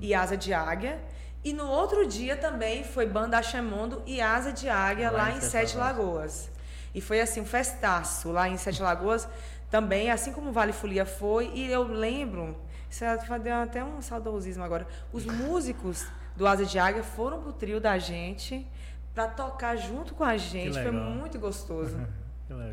e 0.00 0.14
Asa 0.14 0.36
de 0.36 0.52
Águia. 0.54 0.98
E 1.44 1.52
no 1.52 1.66
outro 1.66 2.06
dia 2.06 2.36
também 2.36 2.82
foi 2.84 3.06
Banda 3.06 3.40
Chemondo 3.42 4.02
e 4.06 4.20
Asa 4.20 4.52
de 4.52 4.68
Águia 4.68 5.10
Lá 5.10 5.18
lá, 5.24 5.30
em 5.32 5.36
em 5.38 5.40
Sete 5.40 5.76
Lagoas. 5.76 6.50
E 6.94 7.00
foi 7.00 7.20
assim, 7.20 7.40
um 7.40 7.44
festaço 7.44 8.32
lá 8.32 8.48
em 8.48 8.56
Sete 8.56 8.82
Lagoas 8.82 9.28
também, 9.70 10.10
assim 10.10 10.32
como 10.32 10.48
o 10.48 10.52
Vale 10.52 10.72
Folia 10.72 11.04
foi. 11.04 11.50
E 11.54 11.70
eu 11.70 11.82
lembro, 11.82 12.56
isso 12.90 13.04
é- 13.04 13.38
deu 13.38 13.54
até 13.54 13.82
um 13.84 14.00
saudosismo 14.00 14.62
agora, 14.62 14.86
os 15.12 15.24
músicos 15.26 16.06
do 16.36 16.46
Asa 16.46 16.64
de 16.64 16.78
Águia 16.78 17.02
foram 17.02 17.40
pro 17.42 17.52
trio 17.52 17.80
da 17.80 17.98
gente 17.98 18.66
para 19.14 19.26
tocar 19.28 19.76
junto 19.76 20.14
com 20.14 20.24
a 20.24 20.36
gente. 20.36 20.74
Foi 20.80 20.90
muito 20.90 21.38
gostoso. 21.38 21.96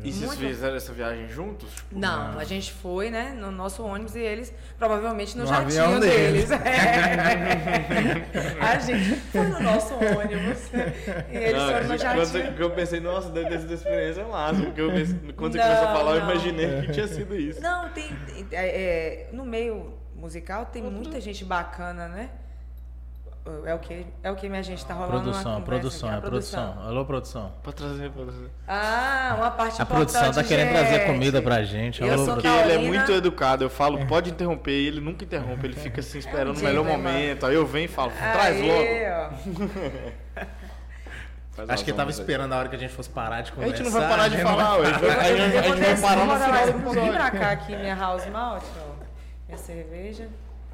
E 0.04 0.12
vocês 0.12 0.26
Muito. 0.26 0.38
fizeram 0.38 0.76
essa 0.76 0.92
viagem 0.92 1.28
juntos? 1.28 1.68
Não, 1.90 2.38
a 2.38 2.44
gente 2.44 2.72
foi, 2.72 3.10
né, 3.10 3.32
no 3.36 3.50
nosso 3.50 3.82
ônibus 3.84 4.14
e 4.14 4.20
eles 4.20 4.54
provavelmente 4.78 5.36
no, 5.36 5.42
No 5.42 5.48
jatinho 5.48 5.82
avião 5.84 5.98
deles. 5.98 6.48
deles. 6.48 6.50
É. 6.64 8.60
A 8.60 8.78
gente 8.78 9.16
foi 9.32 9.46
no 9.48 9.60
nosso 9.60 9.94
ônibus 9.94 10.70
e 10.72 11.36
eles 11.36 11.54
Não, 11.60 11.66
foram 11.66 11.82
no 11.82 11.86
quando 11.88 11.98
jatinho. 12.00 12.44
eu, 12.44 12.56
eu 12.58 12.70
pensei, 12.70 13.00
nossa, 13.00 13.30
deve 13.30 13.48
ter 13.48 13.58
sido 13.60 13.74
experiência 13.74 14.24
massa. 14.28 14.62
Porque 14.62 14.80
eu 14.80 14.90
pensei- 14.92 15.32
quando 15.36 15.52
você 15.52 15.58
Não, 15.58 15.64
começou 15.66 15.88
a 15.88 15.92
falar, 15.92 16.10
eu 16.16 16.20
imaginei 16.22 16.82
que 16.82 16.92
tinha 16.92 17.08
sido 17.08 17.34
isso. 17.36 17.60
Não, 17.60 17.88
tem. 17.90 18.08
tem- 18.26 18.46
é, 18.52 18.66
é, 18.66 19.28
no 19.32 19.44
meio 19.44 19.92
musical 20.24 20.64
tem 20.66 20.82
muita 20.82 21.20
gente 21.20 21.44
bacana, 21.44 22.08
né? 22.08 22.30
É 23.66 23.74
o 23.74 23.78
que, 23.78 24.06
é 24.22 24.30
o 24.30 24.36
que 24.36 24.48
minha 24.48 24.62
gente 24.62 24.82
tá 24.86 24.94
rolando 24.94 25.20
Produção, 25.20 25.58
a 25.58 25.60
produção, 25.60 26.08
aqui, 26.08 26.14
é 26.14 26.18
a 26.18 26.22
produção. 26.22 26.78
Alô, 26.82 27.04
produção. 27.04 27.52
Pra 27.62 27.72
trazer, 27.74 28.10
pra 28.10 28.24
trazer. 28.24 28.50
Ah, 28.66 29.34
uma 29.36 29.50
parte 29.50 29.82
A 29.82 29.84
produção 29.84 30.20
tá 30.22 30.26
importante, 30.28 30.48
querendo 30.48 30.70
trazer 30.70 30.94
gente. 31.00 31.06
comida 31.06 31.42
pra 31.42 31.62
gente. 31.62 32.00
Eu 32.02 32.08
Alô, 32.10 32.24
sou 32.24 32.34
Porque 32.36 32.48
produção. 32.48 32.70
ele 32.70 32.86
é 32.86 32.88
muito 32.88 33.12
educado. 33.12 33.62
Eu 33.62 33.68
falo, 33.68 34.06
pode 34.06 34.30
interromper, 34.30 34.72
e 34.72 34.86
ele 34.86 35.00
nunca 35.02 35.26
interrompe. 35.26 35.66
Ele 35.66 35.76
fica 35.76 36.00
assim 36.00 36.20
esperando 36.20 36.56
o 36.56 36.58
um 36.58 36.62
melhor 36.62 36.86
gentleman. 36.86 37.12
momento. 37.12 37.44
Aí 37.44 37.54
eu 37.54 37.66
venho 37.66 37.84
e 37.84 37.88
falo, 37.88 38.12
traz 38.12 38.56
Aê, 38.56 39.10
logo. 39.12 39.34
Acho 41.68 41.84
que 41.84 41.90
razão, 41.90 41.96
tava 41.96 42.06
mas- 42.06 42.18
esperando 42.18 42.52
a 42.54 42.58
hora 42.58 42.68
que 42.70 42.76
a 42.76 42.78
gente 42.78 42.94
fosse 42.94 43.10
parar 43.10 43.42
de 43.42 43.52
A 43.52 43.54
conversar. 43.54 43.76
gente 43.76 43.84
não 43.92 44.00
vai 44.00 44.08
parar 44.08 44.28
de 44.28 44.36
não 44.38 44.44
falar, 44.50 44.70
vai 44.78 44.80
a 44.80 44.84
gente 44.86 45.00
vai, 45.00 45.10
a 45.10 45.28
Eu 45.28 45.62
a 45.92 45.94
vou 45.94 46.08
parar 46.08 46.16
no 46.16 46.26
vou 46.26 46.38
final 46.38 46.66
do 46.72 46.80
pouquinho 46.82 47.12
pra 47.12 47.30
cá 47.30 47.50
aqui, 47.52 47.76
minha 47.76 47.94
house 47.94 48.26
malt, 48.26 48.64
ó. 48.90 48.93
Minha 49.54 49.58
cerveja. 49.58 50.28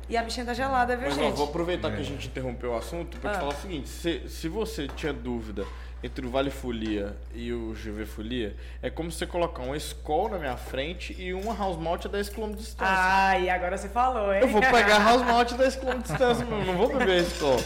E 0.09 0.17
a 0.17 0.23
bichinha 0.23 0.45
tá 0.47 0.55
gelada, 0.55 0.97
viu, 0.97 1.09
Mas 1.09 1.19
ó, 1.19 1.21
gente? 1.23 1.37
vou 1.37 1.47
aproveitar 1.47 1.93
que 1.93 2.01
a 2.01 2.03
gente 2.03 2.27
interrompeu 2.27 2.73
o 2.73 2.77
assunto 2.77 3.17
pra 3.19 3.31
te 3.31 3.37
Ah. 3.37 3.41
falar 3.41 3.53
o 3.53 3.61
seguinte: 3.61 3.89
se, 3.89 4.29
se 4.29 4.49
você 4.49 4.89
tinha 4.89 5.13
dúvida 5.13 5.65
entre 6.03 6.27
o 6.27 6.31
Vale 6.31 6.51
Folia 6.51 7.15
e 7.35 7.53
o 7.53 7.73
GV 7.75 8.07
Folia, 8.07 8.57
é 8.83 8.89
como 8.89 9.11
você 9.13 9.27
colocar 9.27 9.63
uma 9.63 9.77
Skol 9.77 10.31
na 10.31 10.39
minha 10.39 10.57
frente 10.57 11.15
e 11.19 11.35
uma 11.35 11.55
House 11.55 11.79
Malt 11.79 12.07
a 12.07 12.09
10 12.09 12.29
km 12.31 12.51
de 12.51 12.57
distância. 12.57 12.95
Ai, 12.95 13.51
agora 13.51 13.77
você 13.77 13.89
falou, 13.89 14.33
hein? 14.33 14.41
Eu 14.43 14.49
vou 14.49 14.61
pegar 14.61 14.97
a 14.97 15.05
House 15.05 15.23
Malt 15.23 15.53
a 15.53 15.57
10 15.57 15.77
km 15.77 15.97
de 15.99 16.03
distância, 16.03 16.45
não, 16.47 16.65
não 16.65 16.77
vou 16.77 16.89
beber 16.89 17.21
a 17.21 17.23
Skol. 17.23 17.57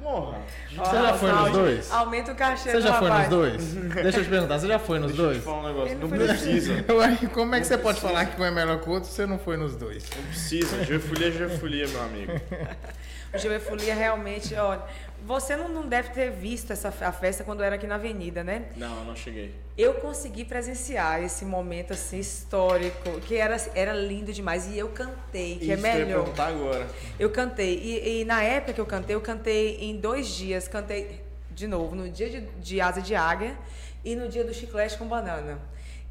Morra. 0.00 0.38
Você 0.70 0.96
já 0.96 1.14
foi 1.14 1.32
nos 1.32 1.50
dois? 1.50 1.90
Aumenta 1.90 2.32
o 2.32 2.34
cachê 2.36 2.70
Você 2.70 2.80
já 2.80 2.94
foi 2.94 3.10
nos 3.10 3.28
dois? 3.28 3.74
Deixa 3.74 4.18
eu 4.18 4.24
te 4.24 4.30
perguntar, 4.30 4.58
você 4.60 4.68
já 4.68 4.78
foi 4.78 4.98
nos 5.00 5.08
Deixa 5.12 5.22
eu 5.22 5.28
te 5.28 5.32
dois? 5.32 5.44
falar 5.44 5.58
um 5.58 5.66
negócio, 5.66 5.98
não 5.98 6.08
precisa. 6.08 6.84
Como 7.34 7.54
é 7.54 7.60
que 7.60 7.66
você 7.66 7.76
pode 7.76 8.00
falar 8.00 8.26
que 8.26 8.40
um 8.40 8.44
é 8.44 8.50
melhor 8.52 8.80
que 8.80 8.88
o 8.88 8.92
outro 8.92 9.08
se 9.08 9.16
você 9.16 9.26
não 9.26 9.38
foi 9.38 9.56
nos 9.56 9.74
dois? 9.74 10.08
Não 10.16 10.22
precisa. 10.24 10.76
GV 10.84 10.98
Folia 11.00 11.26
é 11.26 11.30
GV 11.30 11.58
Folia, 11.58 11.88
meu 11.88 12.02
amigo. 12.02 12.32
O 13.34 13.38
GV 13.38 13.58
Folia 13.60 13.94
realmente, 13.94 14.54
olha, 14.54 14.82
você 15.24 15.56
não, 15.56 15.68
não 15.68 15.86
deve 15.88 16.10
ter 16.10 16.30
visto 16.30 16.72
essa 16.72 16.88
a 16.88 17.12
festa 17.12 17.42
quando 17.42 17.62
era 17.62 17.74
aqui 17.74 17.86
na 17.86 17.96
Avenida, 17.96 18.44
né? 18.44 18.66
Não, 18.76 18.98
eu 18.98 19.04
não 19.04 19.16
cheguei. 19.16 19.54
Eu 19.76 19.94
consegui 19.94 20.44
presenciar 20.44 21.22
esse 21.22 21.44
momento 21.44 21.92
assim 21.92 22.18
histórico, 22.18 23.20
que 23.22 23.36
era, 23.36 23.56
era 23.74 23.92
lindo 23.92 24.32
demais 24.32 24.66
e 24.68 24.78
eu 24.78 24.88
cantei, 24.90 25.58
que 25.58 25.70
é 25.70 25.74
Isso 25.74 25.86
eu 25.86 25.92
ia 25.92 26.04
melhor. 26.04 26.20
perguntar 26.22 26.46
agora. 26.48 26.86
Eu 27.18 27.30
cantei. 27.30 27.76
E, 27.78 28.20
e 28.20 28.24
na 28.24 28.42
época 28.42 28.72
que 28.72 28.80
eu 28.80 28.86
cantei, 28.86 29.16
eu 29.16 29.20
cantei 29.20 29.76
em 29.80 29.96
dois 29.98 30.28
dias. 30.28 30.68
Cantei 30.68 31.20
de 31.50 31.66
novo, 31.66 31.94
no 31.96 32.08
dia 32.08 32.28
de, 32.30 32.40
de 32.40 32.80
asa 32.80 33.00
de 33.02 33.14
águia 33.14 33.56
e 34.04 34.14
no 34.14 34.28
dia 34.28 34.44
do 34.44 34.54
chiclete 34.54 34.96
com 34.96 35.06
banana. 35.06 35.58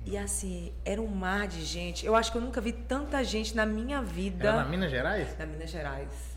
E 0.05 0.17
assim, 0.17 0.71
era 0.83 1.01
um 1.01 1.07
mar 1.07 1.47
de 1.47 1.63
gente. 1.63 2.05
Eu 2.05 2.15
acho 2.15 2.31
que 2.31 2.37
eu 2.37 2.41
nunca 2.41 2.59
vi 2.61 2.71
tanta 2.71 3.23
gente 3.23 3.55
na 3.55 3.65
minha 3.65 4.01
vida 4.01 4.47
Era 4.49 4.57
na 4.57 4.65
Minas 4.65 4.91
Gerais? 4.91 5.35
na 5.39 5.45
Minas 5.47 5.69
Gerais. 5.71 6.34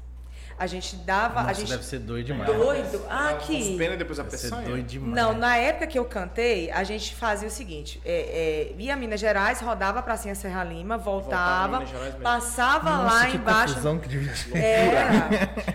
A 0.59 0.67
gente 0.67 0.97
dava. 0.97 1.35
Nossa, 1.43 1.51
a 1.51 1.55
gente 1.55 1.69
deve 1.71 1.85
ser 1.85 2.01
doido 2.01 2.27
demais. 2.27 2.53
doido. 2.53 2.97
Os 2.99 3.11
Aqui. 3.11 3.77
pena 3.79 3.95
e 3.95 3.97
depois 3.97 4.19
a 4.19 4.25
peçanha. 4.25 4.69
doido 4.69 4.87
demais. 4.87 5.15
Não, 5.15 5.33
na 5.33 5.57
época 5.57 5.87
que 5.87 5.99
eu 5.99 6.05
cantei, 6.05 6.71
a 6.71 6.83
gente 6.83 7.15
fazia 7.15 7.47
o 7.47 7.51
seguinte: 7.51 8.01
é, 8.05 8.73
é, 8.73 8.75
ia 8.77 8.95
a 8.95 8.97
Minas 8.97 9.21
Gerais, 9.21 9.61
rodava 9.61 10.03
pra 10.03 10.15
Pracinha 10.15 10.35
Serra 10.35 10.65
Lima, 10.65 10.99
Voltava 10.99 11.79
voltava, 11.79 12.21
passava 12.23 12.91
Nossa, 12.91 13.15
lá 13.15 13.27
que 13.31 13.37
embaixo. 13.37 13.75
confusão 13.75 13.99
que 13.99 14.09
devia 14.09 14.35
ser. 14.35 14.57
Era. 14.57 15.29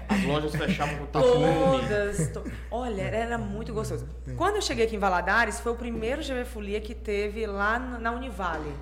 As 0.10 0.24
lojas 0.24 0.56
fechavam 0.56 0.96
com. 0.98 1.06
Todas. 1.06 2.28
to- 2.30 2.44
Olha, 2.70 3.04
era 3.04 3.38
muito 3.38 3.74
gostoso. 3.74 4.06
Quando 4.36 4.56
eu 4.58 4.62
cheguei 4.62 4.86
aqui 4.86 4.96
em 4.96 5.00
Valadares, 5.00 5.60
foi 5.60 5.72
o 5.72 5.76
primeiro 5.76 6.22
GV 6.22 6.44
Folia 6.46 6.82
que 6.82 6.94
teve 6.94 7.46
lá 7.46 7.80
na 7.80 8.00
na 8.00 8.12
Univale. 8.12 8.74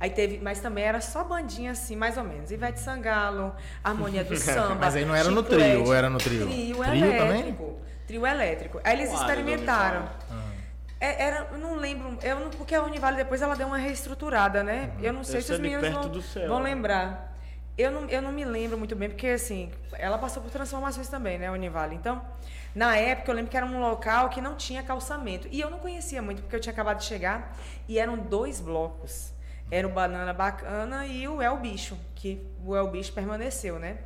Aí 0.00 0.08
teve, 0.08 0.40
mas 0.42 0.60
também 0.60 0.82
era 0.82 0.98
só 1.02 1.22
bandinha 1.22 1.72
assim, 1.72 1.94
mais 1.94 2.16
ou 2.16 2.24
menos. 2.24 2.50
Ivete 2.50 2.80
Sangalo, 2.80 3.54
Harmonia 3.84 4.24
do 4.24 4.34
Samba. 4.34 4.76
Mas 4.76 4.96
aí 4.96 5.04
não 5.04 5.14
era 5.14 5.30
no 5.30 5.42
trio, 5.42 5.84
ou 5.84 5.94
era 5.94 6.08
no 6.08 6.16
trio? 6.16 6.46
Trio, 6.46 6.76
Trio 6.76 6.84
também? 6.84 7.18
elétrico. 7.18 7.78
Trio 8.06 8.26
elétrico. 8.26 8.80
Aí 8.82 8.98
eles 8.98 9.12
experimentaram. 9.12 10.08
É, 10.98 11.22
era, 11.22 11.48
eu 11.52 11.58
não 11.58 11.76
lembro, 11.76 12.18
eu 12.22 12.40
não, 12.40 12.50
porque 12.50 12.74
a 12.74 12.82
Univale 12.82 13.16
depois 13.16 13.40
ela 13.40 13.54
deu 13.54 13.66
uma 13.66 13.78
reestruturada, 13.78 14.62
né? 14.62 14.90
Eu 15.02 15.12
não 15.12 15.22
sei 15.22 15.40
se 15.42 15.52
os 15.52 15.58
meninos 15.58 15.88
vão, 15.88 16.20
céu, 16.20 16.48
vão 16.48 16.58
né? 16.58 16.70
lembrar. 16.70 17.38
Eu 17.76 17.90
não, 17.90 18.08
eu 18.08 18.20
não 18.20 18.32
me 18.32 18.44
lembro 18.44 18.76
muito 18.76 18.94
bem, 18.94 19.08
porque 19.08 19.28
assim, 19.28 19.70
ela 19.92 20.18
passou 20.18 20.42
por 20.42 20.50
transformações 20.50 21.08
também, 21.08 21.38
né, 21.38 21.50
Univale? 21.50 21.94
Então, 21.94 22.22
na 22.74 22.96
época, 22.96 23.30
eu 23.30 23.34
lembro 23.34 23.50
que 23.50 23.56
era 23.56 23.64
um 23.64 23.80
local 23.80 24.28
que 24.28 24.40
não 24.42 24.56
tinha 24.56 24.82
calçamento. 24.82 25.48
E 25.50 25.60
eu 25.60 25.70
não 25.70 25.78
conhecia 25.78 26.20
muito, 26.20 26.42
porque 26.42 26.56
eu 26.56 26.60
tinha 26.60 26.72
acabado 26.72 26.98
de 26.98 27.04
chegar, 27.04 27.56
e 27.88 27.98
eram 27.98 28.18
dois 28.18 28.60
blocos. 28.60 29.32
Era 29.70 29.86
o 29.86 29.90
Banana 29.90 30.32
Bacana 30.32 31.06
e 31.06 31.26
o 31.28 31.40
El 31.40 31.56
Bicho, 31.58 31.96
que 32.14 32.44
o 32.64 32.76
El 32.76 32.88
Bicho 32.88 33.12
permaneceu, 33.12 33.78
né? 33.78 33.98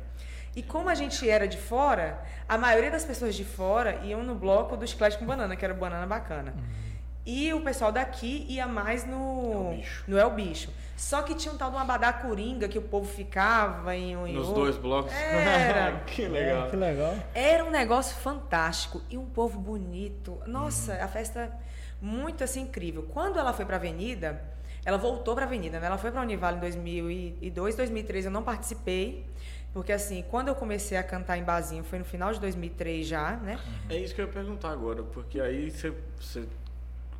E 0.55 0.63
como 0.63 0.89
a 0.89 0.95
gente 0.95 1.29
era 1.29 1.47
de 1.47 1.57
fora, 1.57 2.23
a 2.47 2.57
maioria 2.57 2.89
das 2.89 3.03
pessoas 3.03 3.35
de 3.35 3.43
fora 3.43 3.99
iam 4.03 4.23
no 4.23 4.35
bloco 4.35 4.77
do 4.77 4.87
chiclete 4.87 5.17
com 5.17 5.25
banana, 5.25 5.55
que 5.55 5.65
era 5.65 5.73
o 5.73 5.77
Banana 5.77 6.07
Bacana. 6.07 6.53
Uhum. 6.55 6.85
E 7.25 7.51
o 7.53 7.61
pessoal 7.61 7.91
daqui 7.91 8.45
ia 8.47 8.67
mais 8.67 9.05
no 9.05 9.71
El 9.71 9.77
Bicho. 9.77 10.03
no 10.07 10.17
El 10.17 10.29
Bicho. 10.29 10.71
Só 10.95 11.23
que 11.23 11.35
tinha 11.35 11.53
um 11.53 11.57
tal 11.57 11.71
de 11.71 11.75
uma 11.75 11.81
Abadá 11.81 12.13
Coringa 12.13 12.69
que 12.69 12.77
o 12.77 12.83
povo 12.83 13.05
ficava 13.05 13.93
em 13.95 14.15
um 14.15 14.27
Nos 14.27 14.47
dois 14.49 14.77
blocos? 14.77 15.11
Era. 15.11 15.99
que 16.07 16.25
legal. 16.25 16.67
É, 16.67 16.69
que 16.69 16.75
legal. 16.77 17.15
Era 17.33 17.65
um 17.65 17.71
negócio 17.71 18.15
fantástico 18.15 19.01
e 19.09 19.17
um 19.17 19.25
povo 19.25 19.59
bonito. 19.59 20.39
Nossa, 20.45 20.93
uhum. 20.93 21.03
a 21.03 21.07
festa 21.07 21.51
muito 21.99 22.43
assim 22.43 22.61
incrível. 22.61 23.09
Quando 23.11 23.39
ela 23.39 23.51
foi 23.51 23.65
para 23.65 23.75
a 23.75 23.79
Avenida, 23.79 24.41
ela 24.85 24.97
voltou 24.97 25.35
para 25.35 25.43
a 25.43 25.47
Avenida, 25.47 25.79
né? 25.79 25.87
Ela 25.87 25.97
foi 25.97 26.11
para 26.11 26.21
a 26.21 26.23
Univale 26.23 26.57
em 26.57 26.61
2002, 26.61 27.75
2003 27.75 28.25
eu 28.25 28.31
não 28.31 28.43
participei. 28.43 29.25
Porque 29.73 29.91
assim, 29.91 30.23
quando 30.29 30.47
eu 30.47 30.55
comecei 30.55 30.97
a 30.97 31.03
cantar 31.03 31.37
em 31.37 31.43
barzinho, 31.43 31.83
foi 31.83 31.99
no 31.99 32.05
final 32.05 32.31
de 32.31 32.39
2003 32.39 33.05
já, 33.05 33.31
né? 33.35 33.59
É 33.89 33.97
isso 33.97 34.15
que 34.15 34.21
eu 34.21 34.25
ia 34.25 34.31
perguntar 34.31 34.69
agora, 34.69 35.03
porque 35.03 35.41
aí 35.41 35.69
você, 35.69 35.93
você 36.17 36.47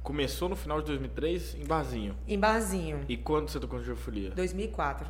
Começou 0.06 0.48
no 0.48 0.56
final 0.56 0.80
de 0.82 0.86
2003 0.86 1.56
em 1.56 1.66
barzinho. 1.66 2.16
Em 2.28 2.40
barzinho. 2.40 3.04
E 3.10 3.18
quando 3.18 3.50
você 3.50 3.60
tocou 3.60 3.80
no 3.80 3.84
Geofolia? 3.84 4.30
2004. 4.36 5.10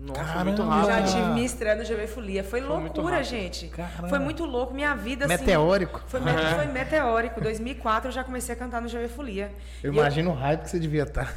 Nossa, 0.00 0.22
Caramba. 0.22 0.44
muito 0.44 0.62
rápido. 0.62 0.86
Já 0.86 1.02
tive 1.02 1.26
minha 1.30 1.46
estreia 1.46 1.74
no 1.74 1.84
Geofolia. 1.84 2.44
Foi, 2.44 2.60
foi 2.60 2.68
loucura, 2.68 3.22
gente. 3.24 3.66
Caramba. 3.68 4.08
Foi 4.08 4.18
muito 4.20 4.44
louco. 4.44 4.72
Minha 4.72 4.94
vida, 4.94 5.24
assim... 5.24 5.44
Meteórico. 5.44 6.02
Foi, 6.06 6.20
é. 6.20 6.54
foi 6.54 6.66
meteórico. 6.66 7.40
2004 7.40 8.08
eu 8.08 8.12
já 8.12 8.22
comecei 8.22 8.54
a 8.54 8.58
cantar 8.58 8.80
no 8.80 8.86
Geofolia. 8.86 9.50
Eu 9.82 9.92
e 9.92 9.96
imagino 9.96 10.30
eu... 10.30 10.34
o 10.34 10.36
hype 10.36 10.62
que 10.62 10.70
você 10.70 10.78
devia 10.78 11.02
estar. 11.02 11.34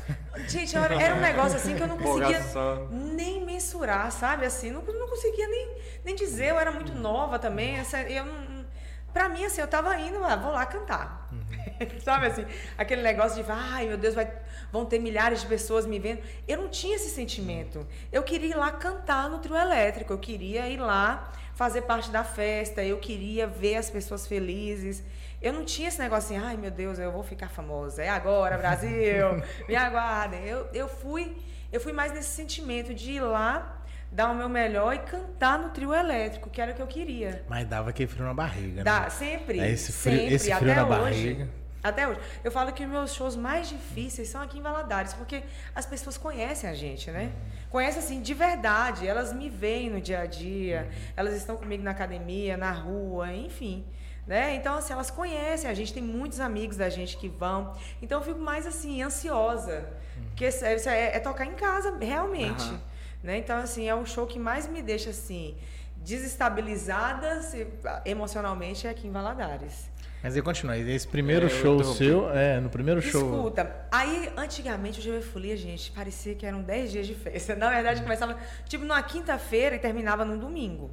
Gente, 0.47 0.77
era 0.77 1.15
um 1.15 1.21
negócio 1.21 1.57
assim 1.57 1.75
que 1.75 1.81
eu 1.81 1.87
não 1.87 1.97
conseguia 1.97 2.39
nem 2.91 3.43
mensurar, 3.43 4.11
sabe? 4.11 4.45
Assim, 4.45 4.69
não, 4.69 4.83
não 4.83 5.07
conseguia 5.07 5.47
nem, 5.47 5.75
nem 6.05 6.15
dizer. 6.15 6.51
Eu 6.51 6.59
era 6.59 6.71
muito 6.71 6.93
nova 6.93 7.39
também. 7.39 7.77
Eu 8.09 8.25
não... 8.25 8.61
Pra 9.11 9.27
mim, 9.27 9.43
assim, 9.43 9.59
eu 9.59 9.67
tava 9.67 9.97
indo, 9.99 10.23
ah, 10.23 10.35
vou 10.35 10.51
lá 10.51 10.65
cantar. 10.65 11.20
Sabe 12.03 12.27
assim, 12.27 12.45
aquele 12.77 13.01
negócio 13.01 13.43
de, 13.43 13.51
ai 13.51 13.87
meu 13.87 13.97
Deus, 13.97 14.13
vai, 14.13 14.31
vão 14.71 14.85
ter 14.85 14.99
milhares 14.99 15.41
de 15.41 15.47
pessoas 15.47 15.85
me 15.85 15.99
vendo. 15.99 16.21
Eu 16.47 16.57
não 16.57 16.69
tinha 16.69 16.95
esse 16.95 17.09
sentimento. 17.09 17.85
Eu 18.11 18.23
queria 18.23 18.49
ir 18.49 18.55
lá 18.55 18.71
cantar 18.71 19.29
no 19.29 19.39
trio 19.39 19.55
elétrico, 19.55 20.13
eu 20.13 20.17
queria 20.17 20.67
ir 20.67 20.77
lá 20.77 21.31
fazer 21.53 21.81
parte 21.83 22.09
da 22.09 22.23
festa, 22.23 22.83
eu 22.83 22.97
queria 22.97 23.47
ver 23.47 23.75
as 23.75 23.89
pessoas 23.89 24.25
felizes. 24.25 25.03
Eu 25.41 25.53
não 25.53 25.65
tinha 25.65 25.87
esse 25.87 25.99
negócio 25.99 26.35
assim, 26.35 26.45
ai 26.45 26.55
meu 26.55 26.71
Deus, 26.71 26.99
eu 26.99 27.11
vou 27.11 27.23
ficar 27.23 27.49
famosa. 27.49 28.03
É 28.03 28.09
agora, 28.09 28.57
Brasil, 28.57 29.41
me 29.67 29.75
aguardem. 29.75 30.43
Eu, 30.45 30.67
eu, 30.73 30.87
fui, 30.87 31.35
eu 31.71 31.79
fui 31.79 31.91
mais 31.91 32.11
nesse 32.13 32.29
sentimento 32.29 32.93
de 32.93 33.13
ir 33.13 33.21
lá 33.21 33.80
dar 34.11 34.29
o 34.29 34.35
meu 34.35 34.49
melhor 34.49 34.93
e 34.93 34.99
cantar 34.99 35.57
no 35.57 35.69
trio 35.69 35.93
elétrico, 35.93 36.49
que 36.49 36.61
era 36.61 36.71
o 36.71 36.75
que 36.75 36.81
eu 36.81 36.87
queria. 36.87 37.43
Mas 37.47 37.65
dava 37.67 37.91
aquele 37.91 38.09
frio 38.09 38.25
na 38.25 38.33
barriga, 38.33 38.83
Dá, 38.83 39.01
né? 39.01 39.09
sempre. 39.09 39.59
É 39.59 39.71
esse 39.71 39.91
frio, 39.91 40.19
sempre, 40.19 40.33
esse 40.35 40.53
frio 40.53 40.71
até 40.71 40.75
na 40.75 40.87
hoje. 40.87 40.99
barriga. 40.99 41.49
Até 41.83 42.07
hoje. 42.07 42.19
Eu 42.43 42.51
falo 42.51 42.71
que 42.73 42.85
meus 42.85 43.13
shows 43.13 43.35
mais 43.35 43.67
difíceis 43.69 44.27
são 44.27 44.41
aqui 44.41 44.59
em 44.59 44.61
Valadares, 44.61 45.13
porque 45.13 45.43
as 45.73 45.85
pessoas 45.85 46.17
conhecem 46.17 46.69
a 46.69 46.73
gente, 46.73 47.09
né? 47.09 47.23
Uhum. 47.23 47.69
Conhecem 47.71 47.99
assim 47.99 48.21
de 48.21 48.33
verdade, 48.33 49.07
elas 49.07 49.33
me 49.33 49.49
veem 49.49 49.89
no 49.89 49.99
dia 49.99 50.19
a 50.19 50.25
dia, 50.25 50.87
uhum. 50.87 51.13
elas 51.15 51.33
estão 51.33 51.55
comigo 51.55 51.81
na 51.81 51.91
academia, 51.91 52.55
na 52.57 52.71
rua, 52.71 53.33
enfim. 53.33 53.83
Né? 54.27 54.55
Então, 54.55 54.75
assim, 54.75 54.93
elas 54.93 55.09
conhecem 55.09 55.69
a 55.69 55.73
gente, 55.73 55.91
tem 55.91 56.03
muitos 56.03 56.39
amigos 56.39 56.77
da 56.77 56.89
gente 56.89 57.17
que 57.17 57.27
vão. 57.27 57.75
Então, 58.01 58.19
eu 58.19 58.25
fico 58.25 58.39
mais 58.39 58.67
assim, 58.67 59.01
ansiosa. 59.01 59.89
Uhum. 60.15 60.23
Porque 60.25 60.45
é, 60.45 60.75
é, 60.85 61.17
é, 61.17 61.19
tocar 61.19 61.45
em 61.45 61.53
casa, 61.53 61.97
realmente. 61.99 62.71
Né? 63.23 63.37
Então, 63.37 63.57
assim, 63.57 63.87
é 63.87 63.95
o 63.95 64.05
show 64.05 64.25
que 64.25 64.39
mais 64.39 64.67
me 64.67 64.81
deixa 64.81 65.11
assim, 65.11 65.55
desestabilizada 65.97 67.41
se, 67.41 67.67
emocionalmente 68.05 68.87
é 68.87 68.89
aqui 68.89 69.07
em 69.07 69.11
Valadares. 69.11 69.89
Mas 70.23 70.35
aí 70.35 70.41
continua, 70.41 70.77
esse 70.77 71.07
primeiro 71.07 71.47
é, 71.47 71.49
show 71.49 71.83
seu, 71.83 72.29
é, 72.31 72.59
no 72.59 72.69
primeiro 72.69 72.99
Escuta, 72.99 73.19
show. 73.19 73.37
Escuta, 73.37 73.75
aí 73.91 74.31
antigamente 74.37 74.99
o 74.99 75.03
GV 75.03 75.21
Folia, 75.23 75.57
gente, 75.57 75.91
parecia 75.91 76.35
que 76.35 76.45
eram 76.45 76.61
10 76.61 76.91
dias 76.91 77.07
de 77.07 77.15
festa. 77.15 77.55
Na 77.57 77.69
verdade, 77.69 78.01
hum. 78.01 78.03
começava 78.03 78.37
tipo 78.67 78.85
numa 78.85 79.01
quinta-feira 79.01 79.75
e 79.75 79.79
terminava 79.79 80.23
num 80.23 80.37
domingo. 80.37 80.91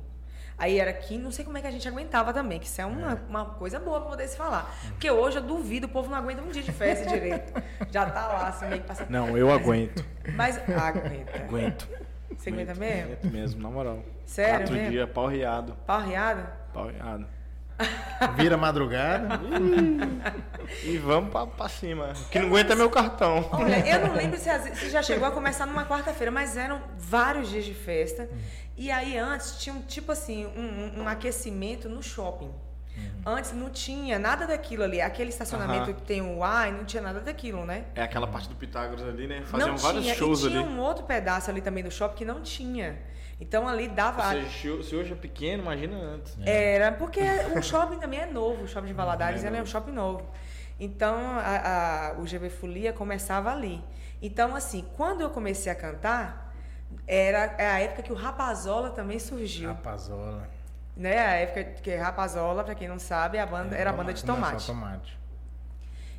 Aí 0.56 0.80
era 0.80 0.92
quinta, 0.92 1.22
não 1.22 1.30
sei 1.30 1.44
como 1.44 1.56
é 1.56 1.60
que 1.60 1.68
a 1.68 1.70
gente 1.70 1.86
aguentava 1.86 2.32
também, 2.32 2.58
que 2.58 2.66
isso 2.66 2.80
é 2.80 2.86
uma, 2.86 3.12
é. 3.12 3.18
uma 3.28 3.44
coisa 3.44 3.78
boa 3.78 4.00
pra 4.00 4.10
poder 4.10 4.26
se 4.26 4.36
falar. 4.36 4.74
Porque 4.88 5.08
hoje 5.08 5.36
eu 5.36 5.42
duvido, 5.42 5.86
o 5.86 5.90
povo 5.90 6.10
não 6.10 6.18
aguenta 6.18 6.42
um 6.42 6.48
dia 6.48 6.62
de 6.62 6.72
festa 6.72 7.06
direito. 7.06 7.52
Já 7.92 8.10
tá 8.10 8.26
lá, 8.26 8.48
assim, 8.48 8.66
meio 8.66 8.80
que 8.80 8.88
passa. 8.88 9.06
Não, 9.08 9.38
eu 9.38 9.52
aguento. 9.52 10.04
Mas 10.34 10.56
aguenta. 10.56 11.38
Aguento. 11.44 11.88
Você 12.36 12.50
aguenta 12.50 12.74
mesmo? 12.74 13.04
Aguento 13.04 13.24
mesmo, 13.32 13.62
na 13.62 13.70
moral. 13.70 14.04
Sério? 14.24 14.58
Quatro 14.58 14.74
mesmo? 14.74 14.90
dias, 14.90 15.10
pau 15.10 15.26
riado. 15.26 15.76
Pau 15.86 16.00
riado? 16.00 16.48
Pau 16.72 16.88
riado. 16.88 17.26
Vira 18.36 18.56
madrugada. 18.56 19.40
e 20.84 20.98
vamos 20.98 21.30
pra, 21.30 21.46
pra 21.46 21.68
cima. 21.68 22.12
Que 22.30 22.38
não 22.38 22.48
aguenta 22.48 22.72
é 22.72 22.76
meu 22.76 22.90
cartão. 22.90 23.48
Olha, 23.52 23.86
eu 23.88 24.06
não 24.06 24.14
lembro 24.14 24.36
se, 24.38 24.50
se 24.74 24.90
já 24.90 25.02
chegou 25.02 25.26
a 25.26 25.30
começar 25.30 25.66
numa 25.66 25.86
quarta-feira, 25.86 26.30
mas 26.30 26.56
eram 26.56 26.80
vários 26.98 27.48
dias 27.48 27.64
de 27.64 27.74
festa. 27.74 28.28
E 28.76 28.90
aí 28.90 29.16
antes 29.16 29.58
tinha 29.58 29.74
um 29.74 29.80
tipo 29.80 30.12
assim, 30.12 30.46
um, 30.46 31.02
um 31.02 31.08
aquecimento 31.08 31.88
no 31.88 32.02
shopping. 32.02 32.50
Uhum. 32.98 33.32
Antes 33.34 33.52
não 33.52 33.70
tinha 33.70 34.18
nada 34.18 34.46
daquilo 34.46 34.82
ali. 34.82 35.00
Aquele 35.00 35.30
estacionamento 35.30 35.94
que 35.94 36.02
tem 36.02 36.20
o 36.22 36.42
ar, 36.42 36.72
não 36.72 36.84
tinha 36.84 37.02
nada 37.02 37.20
daquilo, 37.20 37.64
né? 37.64 37.84
É 37.94 38.02
aquela 38.02 38.26
parte 38.26 38.48
do 38.48 38.54
Pitágoras 38.54 39.06
ali, 39.06 39.26
né? 39.26 39.42
Faziam 39.42 39.70
não 39.70 39.76
vários 39.76 40.04
tinha. 40.04 40.14
shows 40.14 40.44
e 40.44 40.48
tinha 40.48 40.61
ali. 40.61 40.68
um 40.68 40.80
outro 40.80 41.04
pedaço 41.04 41.50
ali 41.50 41.61
também 41.61 41.84
do 41.84 41.90
shopping 41.90 42.16
que 42.16 42.24
não 42.24 42.40
tinha. 42.42 42.98
Então 43.40 43.68
ali 43.68 43.88
dava. 43.88 44.30
Seja, 44.30 44.82
se 44.82 44.96
hoje 44.96 45.12
é 45.12 45.16
pequeno, 45.16 45.62
imagina 45.62 45.96
antes. 45.96 46.37
É. 46.44 46.74
Era, 46.74 46.92
porque 46.92 47.20
o 47.56 47.61
shopping 47.62 47.98
também 47.98 48.20
é 48.20 48.26
novo, 48.26 48.64
o 48.64 48.68
shopping 48.68 48.88
de 48.88 48.92
Valadares 48.92 49.44
é, 49.44 49.56
é 49.56 49.62
um 49.62 49.66
shopping 49.66 49.92
novo. 49.92 50.26
Então 50.80 51.16
a, 51.38 52.11
a, 52.11 52.20
o 52.20 52.26
GB 52.26 52.50
Folia 52.50 52.92
começava 52.92 53.50
ali. 53.50 53.82
Então, 54.20 54.56
assim, 54.56 54.84
quando 54.96 55.20
eu 55.20 55.30
comecei 55.30 55.70
a 55.70 55.74
cantar, 55.74 56.52
era 57.06 57.54
é 57.58 57.66
a 57.66 57.80
época 57.80 58.02
que 58.02 58.12
o 58.12 58.16
Rapazola 58.16 58.90
também 58.90 59.18
surgiu. 59.18 59.68
Rapazola 59.68 60.48
né? 60.98 61.18
A 61.18 61.34
época 61.34 61.64
que 61.80 61.94
Rapazola, 61.94 62.64
para 62.64 62.74
quem 62.74 62.88
não 62.88 62.98
sabe, 62.98 63.38
a 63.38 63.46
banda 63.46 63.76
é, 63.76 63.80
era 63.80 63.90
a 63.90 63.92
banda 63.92 64.12
de 64.12 64.24
tomate. 64.24 64.66
tomate. 64.66 65.16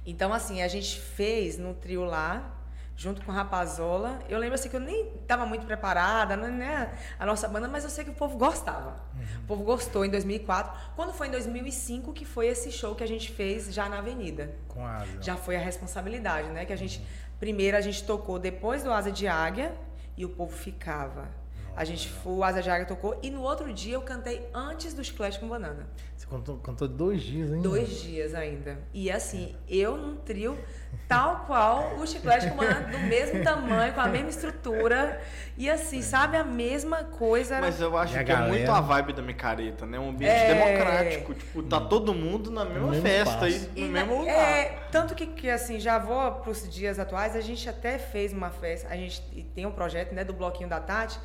Então, 0.05 0.33
assim, 0.33 0.61
a 0.61 0.67
gente 0.69 0.99
fez 0.99 1.57
no 1.57 1.73
trio 1.73 2.05
lá, 2.05 2.55
junto 2.95 3.21
com 3.23 3.31
Rapazola. 3.31 4.19
Eu 4.29 4.39
lembro 4.39 4.55
assim 4.55 4.69
que 4.69 4.75
eu 4.77 4.79
nem 4.79 5.07
estava 5.21 5.45
muito 5.45 5.65
preparada, 5.65 6.37
né, 6.37 6.47
né? 6.47 6.97
A 7.19 7.25
nossa 7.25 7.47
banda, 7.49 7.67
mas 7.67 7.83
eu 7.83 7.89
sei 7.89 8.05
que 8.05 8.09
o 8.09 8.13
povo 8.13 8.37
gostava. 8.37 9.01
Uhum. 9.13 9.41
O 9.43 9.47
povo 9.47 9.63
gostou 9.63 10.05
em 10.05 10.09
2004. 10.09 10.93
Quando 10.95 11.13
foi 11.13 11.27
em 11.27 11.31
2005 11.31 12.13
que 12.13 12.23
foi 12.23 12.47
esse 12.47 12.71
show 12.71 12.95
que 12.95 13.03
a 13.03 13.07
gente 13.07 13.31
fez 13.31 13.73
já 13.73 13.89
na 13.89 13.97
Avenida. 13.97 14.55
Com 14.69 14.85
a 14.85 14.95
Asa. 14.95 15.21
Já 15.21 15.35
foi 15.35 15.57
a 15.57 15.59
responsabilidade, 15.59 16.47
né? 16.49 16.65
Que 16.65 16.73
a 16.73 16.77
gente 16.77 17.05
primeiro 17.37 17.77
a 17.77 17.81
gente 17.81 18.03
tocou 18.03 18.39
depois 18.39 18.83
do 18.83 18.91
Asa 18.91 19.11
de 19.11 19.27
Águia 19.27 19.73
e 20.17 20.25
o 20.25 20.29
povo 20.29 20.55
ficava 20.55 21.38
a 21.79 21.85
gente 21.85 22.09
foi, 22.09 22.33
o 22.33 22.43
Asa 22.43 22.61
de 22.61 22.69
Águia 22.69 22.85
tocou 22.85 23.17
e 23.23 23.31
no 23.31 23.41
outro 23.41 23.71
dia 23.71 23.93
eu 23.93 24.01
cantei 24.01 24.45
antes 24.53 24.93
do 24.93 25.01
Chiclete 25.01 25.39
com 25.39 25.47
Banana. 25.47 25.87
Você 26.13 26.27
cantou, 26.27 26.57
cantou 26.57 26.89
dois 26.89 27.21
dias 27.21 27.53
ainda? 27.53 27.69
Dois 27.69 28.01
dias 28.01 28.35
ainda. 28.35 28.77
E 28.93 29.09
assim, 29.09 29.55
eu 29.65 29.95
num 29.95 30.17
trio 30.17 30.59
tal 31.07 31.45
qual 31.45 31.95
o 31.95 32.05
Chiclete 32.05 32.49
com 32.49 32.57
Banana, 32.57 32.85
do 32.89 32.99
mesmo 32.99 33.41
tamanho, 33.45 33.93
com 33.93 34.01
a 34.01 34.09
mesma 34.09 34.29
estrutura. 34.29 35.21
E 35.57 35.69
assim, 35.69 36.01
sabe, 36.01 36.35
a 36.35 36.43
mesma 36.43 37.05
coisa. 37.05 37.61
Mas 37.61 37.79
eu 37.79 37.97
acho 37.97 38.17
que 38.17 38.23
galera... 38.25 38.47
é 38.47 38.49
muito 38.49 38.69
a 38.69 38.81
vibe 38.81 39.13
da 39.13 39.21
micareta, 39.21 39.85
né? 39.85 39.97
Um 39.97 40.09
ambiente 40.09 40.33
é... 40.33 40.53
democrático. 40.53 41.33
Tipo, 41.33 41.63
tá 41.63 41.79
todo 41.79 42.13
mundo 42.13 42.51
na 42.51 42.65
mesma 42.65 42.93
festa 42.95 43.45
aí, 43.45 43.57
no 43.57 43.77
e 43.77 43.83
mesmo 43.85 44.19
lugar. 44.19 44.35
É, 44.35 44.79
tanto 44.91 45.15
que, 45.15 45.25
que, 45.25 45.49
assim, 45.49 45.79
já 45.79 45.97
vou 45.97 46.29
pros 46.41 46.69
dias 46.69 46.99
atuais, 46.99 47.37
a 47.37 47.41
gente 47.41 47.69
até 47.69 47.97
fez 47.97 48.33
uma 48.33 48.49
festa, 48.49 48.89
a 48.89 48.97
gente 48.97 49.21
tem 49.55 49.65
um 49.65 49.71
projeto, 49.71 50.13
né, 50.13 50.25
do 50.25 50.33
Bloquinho 50.33 50.67
da 50.67 50.81
Tati, 50.81 51.17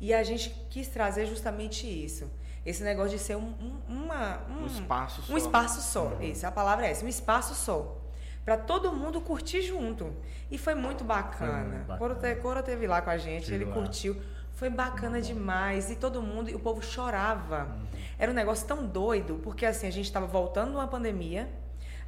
e 0.00 0.14
a 0.14 0.22
gente 0.22 0.50
quis 0.70 0.88
trazer 0.88 1.26
justamente 1.26 1.86
isso. 1.86 2.30
Esse 2.64 2.82
negócio 2.82 3.10
de 3.10 3.18
ser 3.18 3.36
um, 3.36 3.54
um, 3.60 3.80
uma, 3.88 4.40
um, 4.48 4.62
um 4.62 4.66
espaço 4.66 5.22
só. 5.22 5.32
Um 5.32 5.36
espaço 5.36 5.80
só. 5.80 6.04
Uhum. 6.06 6.22
Isso, 6.22 6.46
a 6.46 6.50
palavra 6.50 6.86
é 6.86 6.90
essa, 6.90 7.04
um 7.04 7.08
espaço 7.08 7.54
só. 7.54 7.96
Para 8.44 8.56
todo 8.56 8.92
mundo 8.92 9.20
curtir 9.20 9.62
junto. 9.62 10.12
E 10.50 10.58
foi 10.58 10.74
muito 10.74 11.04
bacana. 11.04 11.84
Foi 11.98 12.34
Coro 12.36 12.62
teve 12.62 12.86
lá 12.86 13.02
com 13.02 13.10
a 13.10 13.18
gente, 13.18 13.52
ele 13.52 13.64
lá. 13.64 13.72
curtiu. 13.72 14.20
Foi 14.54 14.68
bacana 14.68 15.16
uhum. 15.16 15.22
demais. 15.22 15.90
E 15.90 15.96
todo 15.96 16.22
mundo, 16.22 16.50
e 16.50 16.54
o 16.54 16.58
povo 16.58 16.82
chorava. 16.82 17.64
Uhum. 17.64 17.86
Era 18.18 18.32
um 18.32 18.34
negócio 18.34 18.66
tão 18.66 18.86
doido, 18.86 19.40
porque 19.42 19.64
assim, 19.64 19.86
a 19.86 19.92
gente 19.92 20.06
estava 20.06 20.26
voltando 20.26 20.70
de 20.70 20.76
uma 20.76 20.88
pandemia 20.88 21.48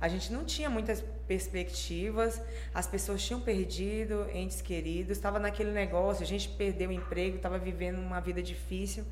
a 0.03 0.09
gente 0.09 0.33
não 0.33 0.45
tinha 0.45 0.69
muitas 0.69 1.01
perspectivas, 1.29 2.43
as 2.75 2.89
pessoas 2.89 3.23
tinham 3.23 3.41
perdido 3.41 4.27
entes 4.35 4.61
queridos, 4.61 5.17
estava 5.17 5.39
naquele 5.39 5.71
negócio, 5.71 6.25
a 6.25 6.27
gente 6.27 6.49
perdeu 6.49 6.89
o 6.89 6.93
emprego, 6.93 7.37
estava 7.37 7.57
vivendo 7.57 8.01
uma 8.01 8.21
vida 8.21 8.43
difícil. 8.43 9.05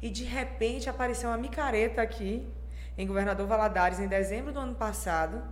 E 0.00 0.08
de 0.08 0.22
repente 0.22 0.88
apareceu 0.88 1.28
uma 1.28 1.36
micareta 1.36 2.00
aqui, 2.00 2.46
em 2.96 3.08
Governador 3.08 3.44
Valadares, 3.48 3.98
em 3.98 4.06
dezembro 4.06 4.52
do 4.52 4.60
ano 4.60 4.76
passado. 4.76 5.42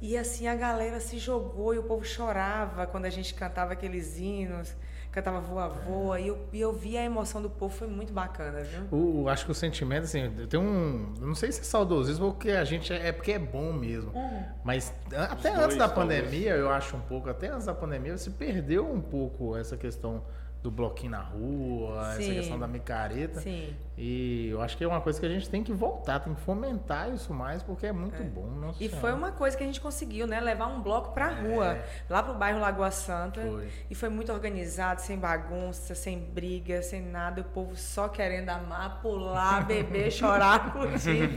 E 0.00 0.16
assim 0.16 0.48
a 0.48 0.54
galera 0.54 0.98
se 0.98 1.18
jogou 1.18 1.74
e 1.74 1.78
o 1.78 1.82
povo 1.82 2.02
chorava 2.02 2.86
quando 2.86 3.04
a 3.04 3.10
gente 3.10 3.34
cantava 3.34 3.74
aqueles 3.74 4.16
hinos 4.16 4.74
cantava 5.10 5.40
voa 5.40 5.68
voa 5.68 6.20
e 6.20 6.28
eu, 6.28 6.38
e 6.52 6.60
eu 6.60 6.72
vi 6.72 6.96
a 6.96 7.04
emoção 7.04 7.42
do 7.42 7.50
povo 7.50 7.74
foi 7.74 7.88
muito 7.88 8.12
bacana 8.12 8.62
viu 8.62 8.86
o, 8.90 9.28
acho 9.28 9.44
que 9.44 9.50
o 9.50 9.54
sentimento 9.54 10.04
assim 10.04 10.30
tem 10.48 10.58
um 10.58 11.12
não 11.20 11.34
sei 11.34 11.50
se 11.50 11.60
é 11.60 11.64
saudosismo 11.64 12.32
porque 12.32 12.50
a 12.50 12.64
gente 12.64 12.92
é, 12.92 13.08
é 13.08 13.12
porque 13.12 13.32
é 13.32 13.38
bom 13.38 13.72
mesmo 13.72 14.12
uhum. 14.14 14.44
mas 14.62 14.94
até 15.12 15.50
Os 15.50 15.58
antes 15.58 15.76
dois, 15.76 15.76
da 15.76 15.88
pandemia 15.88 16.50
talvez. 16.50 16.60
eu 16.60 16.70
acho 16.70 16.96
um 16.96 17.00
pouco 17.00 17.28
até 17.28 17.48
antes 17.48 17.66
da 17.66 17.74
pandemia 17.74 18.16
se 18.16 18.30
perdeu 18.30 18.90
um 18.90 19.00
pouco 19.00 19.56
essa 19.56 19.76
questão 19.76 20.22
do 20.62 20.70
bloquinho 20.70 21.12
na 21.12 21.20
rua, 21.20 22.14
Sim. 22.16 22.22
essa 22.22 22.34
questão 22.34 22.58
da 22.58 22.66
micareta. 22.66 23.40
Sim. 23.40 23.74
E 23.96 24.48
eu 24.48 24.60
acho 24.60 24.76
que 24.76 24.84
é 24.84 24.86
uma 24.88 25.00
coisa 25.00 25.18
que 25.18 25.24
a 25.24 25.28
gente 25.28 25.48
tem 25.48 25.62
que 25.62 25.72
voltar, 25.72 26.20
tem 26.20 26.34
que 26.34 26.40
fomentar 26.42 27.12
isso 27.12 27.32
mais, 27.32 27.62
porque 27.62 27.86
é 27.86 27.92
muito 27.92 28.20
é. 28.20 28.24
bom. 28.24 28.72
e 28.78 28.84
senhora. 28.84 29.00
foi 29.00 29.12
uma 29.12 29.32
coisa 29.32 29.56
que 29.56 29.62
a 29.62 29.66
gente 29.66 29.80
conseguiu, 29.80 30.26
né? 30.26 30.38
Levar 30.38 30.66
um 30.66 30.82
bloco 30.82 31.12
pra 31.12 31.30
é. 31.30 31.40
rua, 31.40 31.78
lá 32.08 32.22
pro 32.22 32.34
bairro 32.34 32.60
Lagoa 32.60 32.90
Santa. 32.90 33.40
Foi. 33.40 33.68
E 33.88 33.94
foi 33.94 34.08
muito 34.10 34.32
organizado, 34.32 35.00
sem 35.00 35.18
bagunça, 35.18 35.94
sem 35.94 36.18
briga, 36.18 36.82
sem 36.82 37.00
nada. 37.00 37.40
O 37.40 37.44
povo 37.44 37.74
só 37.76 38.08
querendo 38.08 38.50
amar, 38.50 39.00
pular, 39.00 39.66
beber, 39.66 40.10
chorar, 40.12 40.72
curtir. 40.72 41.28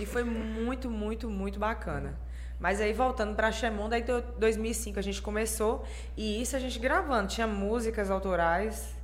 e 0.00 0.06
foi 0.06 0.24
muito, 0.24 0.90
muito, 0.90 1.28
muito 1.28 1.58
bacana. 1.58 2.18
Mas 2.58 2.80
aí 2.80 2.92
voltando 2.92 3.34
para 3.34 3.50
Chemonda, 3.52 3.96
aí 3.96 4.04
2005 4.38 4.98
a 4.98 5.02
gente 5.02 5.20
começou 5.20 5.84
e 6.16 6.40
isso 6.40 6.56
a 6.56 6.58
gente 6.58 6.78
gravando, 6.78 7.28
tinha 7.28 7.46
músicas 7.46 8.10
autorais 8.10 8.94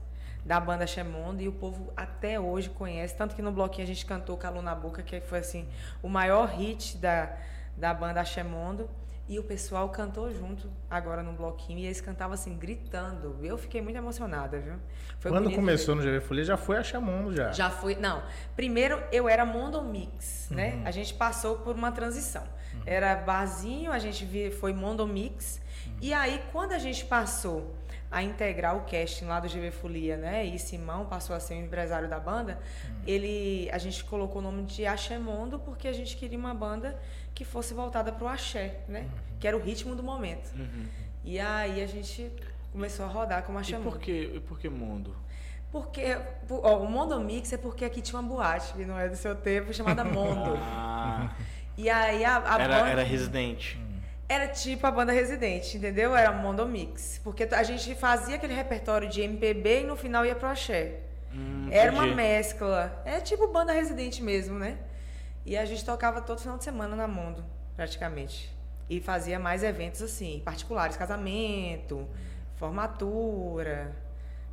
da 0.45 0.59
banda 0.59 0.87
Chemonda 0.87 1.43
e 1.43 1.49
o 1.49 1.53
povo 1.53 1.93
até 1.97 2.41
hoje 2.41 2.71
conhece, 2.71 3.15
tanto 3.15 3.35
que 3.35 3.43
no 3.43 3.53
bloquinho 3.53 3.85
a 3.85 3.87
gente 3.87 4.07
cantou 4.07 4.37
Calu 4.37 4.63
na 4.63 4.75
Boca, 4.75 5.03
que 5.03 5.21
foi 5.21 5.41
assim, 5.41 5.69
o 6.03 6.09
maior 6.09 6.49
hit 6.49 6.97
da, 6.97 7.37
da 7.77 7.93
banda 7.93 8.25
Chemondo. 8.25 8.89
E 9.29 9.39
o 9.39 9.45
pessoal 9.45 9.89
cantou 9.91 10.29
junto 10.35 10.69
agora 10.91 11.23
no 11.23 11.33
bloquinho. 11.33 11.79
E 11.79 11.85
eles 11.85 12.01
cantavam 12.01 12.35
assim, 12.35 12.59
gritando. 12.59 13.39
Eu 13.45 13.57
fiquei 13.57 13.81
muito 13.81 13.95
emocionada, 13.95 14.59
viu? 14.59 14.75
Foi 15.21 15.31
Quando 15.31 15.53
começou 15.53 15.95
no 15.95 16.03
GV 16.03 16.21
Folia, 16.21 16.43
já 16.43 16.57
foi 16.57 16.79
a 16.79 16.83
Chamondo 16.83 17.33
já. 17.33 17.53
Já 17.53 17.71
foi. 17.71 17.95
Não. 17.95 18.25
Primeiro 18.57 19.01
eu 19.13 19.29
era 19.29 19.47
Mondo 19.47 19.81
Mix, 19.83 20.49
né? 20.51 20.75
Uhum. 20.75 20.83
A 20.85 20.91
gente 20.91 21.15
passou 21.15 21.59
por 21.59 21.77
uma 21.77 21.93
transição. 21.93 22.43
Era 22.91 23.15
barzinho, 23.15 23.93
a 23.93 24.01
gente 24.01 24.51
foi 24.51 24.73
Mondo 24.73 25.07
Mix. 25.07 25.61
Uhum. 25.87 25.93
E 26.01 26.13
aí, 26.13 26.43
quando 26.51 26.73
a 26.73 26.79
gente 26.79 27.05
passou 27.05 27.73
a 28.11 28.21
integrar 28.21 28.77
o 28.77 28.81
casting 28.81 29.27
lá 29.27 29.39
do 29.39 29.49
GV 29.49 29.71
Folia, 29.71 30.17
né? 30.17 30.45
E 30.45 30.59
Simão 30.59 31.07
passou 31.07 31.37
a 31.37 31.39
ser 31.39 31.55
o 31.55 31.59
empresário 31.59 32.09
da 32.09 32.19
banda. 32.19 32.59
Uhum. 32.85 32.97
Ele, 33.07 33.71
a 33.73 33.79
gente 33.79 34.03
colocou 34.03 34.41
o 34.41 34.43
nome 34.43 34.65
de 34.65 34.85
Axemondo 34.87 35.61
porque 35.61 35.87
a 35.87 35.93
gente 35.93 36.17
queria 36.17 36.37
uma 36.37 36.53
banda 36.53 37.01
que 37.33 37.45
fosse 37.45 37.73
voltada 37.73 38.11
para 38.11 38.25
o 38.25 38.29
axé, 38.29 38.81
né? 38.89 39.03
Uhum. 39.03 39.39
Que 39.39 39.47
era 39.47 39.57
o 39.57 39.61
ritmo 39.61 39.95
do 39.95 40.03
momento. 40.03 40.53
Uhum. 40.57 40.87
E 41.23 41.39
aí 41.39 41.81
a 41.81 41.87
gente 41.87 42.29
começou 42.73 43.05
a 43.05 43.09
rodar 43.09 43.45
com 43.45 43.53
o 43.53 43.59
axé 43.59 43.79
e 43.79 43.81
por 43.81 44.01
que, 44.01 44.33
e 44.35 44.41
por 44.41 44.59
que 44.59 44.69
mundo? 44.69 45.15
Porque 45.71 46.03
ó, 46.51 46.79
o 46.79 46.91
Mondo 46.91 47.21
Mix 47.21 47.53
é 47.53 47.57
porque 47.57 47.85
aqui 47.85 48.03
tinha 48.03 48.19
uma 48.19 48.29
boate, 48.29 48.73
que 48.73 48.85
não 48.85 48.99
é 48.99 49.09
do 49.09 49.15
seu 49.15 49.37
tempo, 49.37 49.73
chamada 49.73 50.03
Mondo. 50.05 50.55
ah. 50.57 51.33
E 51.77 51.89
aí 51.89 52.25
a, 52.25 52.39
a 52.39 52.61
era, 52.61 52.79
banda... 52.79 52.91
Era 52.91 53.03
residente. 53.03 53.81
Era 54.29 54.47
tipo 54.47 54.87
a 54.87 54.91
banda 54.91 55.13
residente, 55.13 55.77
entendeu? 55.77 56.15
Era 56.15 56.31
Mondo 56.31 56.65
Mix. 56.65 57.21
Porque 57.25 57.49
a 57.51 57.63
gente 57.65 57.95
fazia 57.97 58.37
aquele 58.37 58.55
repertório 58.55 59.09
de 59.09 59.23
MPB 59.23 59.81
e 59.81 59.85
no 59.85 59.97
final 59.97 60.25
ia 60.25 60.37
pro 60.37 60.49
axé. 60.49 61.01
Hum, 61.35 61.69
era 61.71 61.91
uma 61.91 62.07
mescla. 62.07 63.03
É 63.05 63.21
tipo 63.21 63.49
banda 63.49 63.73
residente 63.73 64.23
mesmo, 64.23 64.59
né? 64.59 64.79
E 65.45 65.57
a 65.57 65.65
gente 65.65 65.85
tocava 65.85 66.21
todo 66.21 66.41
final 66.41 66.59
de 66.59 66.65
semana 66.65 66.95
na 66.95 67.09
Mundo, 67.09 67.45
praticamente. 67.75 68.55
E 68.89 69.01
fazia 69.01 69.39
mais 69.39 69.63
eventos 69.63 70.03
assim, 70.03 70.43
particulares, 70.45 70.97
casamento, 70.97 72.09
formatura. 72.57 73.97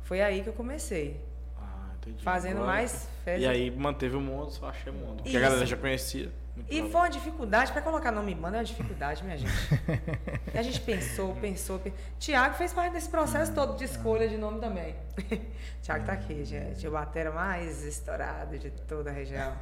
Foi 0.02 0.20
aí 0.20 0.42
que 0.42 0.48
eu 0.48 0.52
comecei. 0.52 1.20
Ah, 1.56 1.90
entendi. 1.98 2.24
Fazendo 2.24 2.58
Agora, 2.58 2.72
mais 2.72 3.08
festas. 3.24 3.42
E 3.42 3.46
aí 3.46 3.70
manteve 3.70 4.16
o 4.16 4.20
mundo, 4.20 4.50
só 4.50 4.68
achei 4.68 4.92
mundo. 4.92 5.16
Porque 5.16 5.28
Isso. 5.28 5.38
a 5.38 5.40
galera 5.40 5.66
já 5.66 5.76
conhecia. 5.76 6.32
E 6.68 6.82
foi 6.82 7.00
uma 7.00 7.10
dificuldade, 7.10 7.72
para 7.72 7.82
colocar 7.82 8.10
nome 8.10 8.34
banda 8.34 8.56
é 8.56 8.60
uma 8.60 8.64
dificuldade, 8.64 9.22
minha 9.24 9.36
gente. 9.36 9.52
E 10.54 10.58
a 10.58 10.62
gente 10.62 10.80
pensou, 10.80 11.34
pensou, 11.36 11.78
pensou. 11.78 11.98
Tiago 12.18 12.54
fez 12.54 12.72
parte 12.72 12.94
desse 12.94 13.08
processo 13.08 13.52
todo 13.54 13.76
de 13.76 13.84
escolha 13.84 14.26
de 14.28 14.38
nome 14.38 14.60
também. 14.60 14.94
Tiago 15.82 16.06
tá 16.06 16.12
aqui, 16.12 16.44
gente. 16.44 16.86
O 16.88 16.90
batera 16.90 17.30
mais 17.30 17.84
estourado 17.84 18.58
de 18.58 18.70
toda 18.70 19.10
a 19.10 19.12
região. 19.12 19.52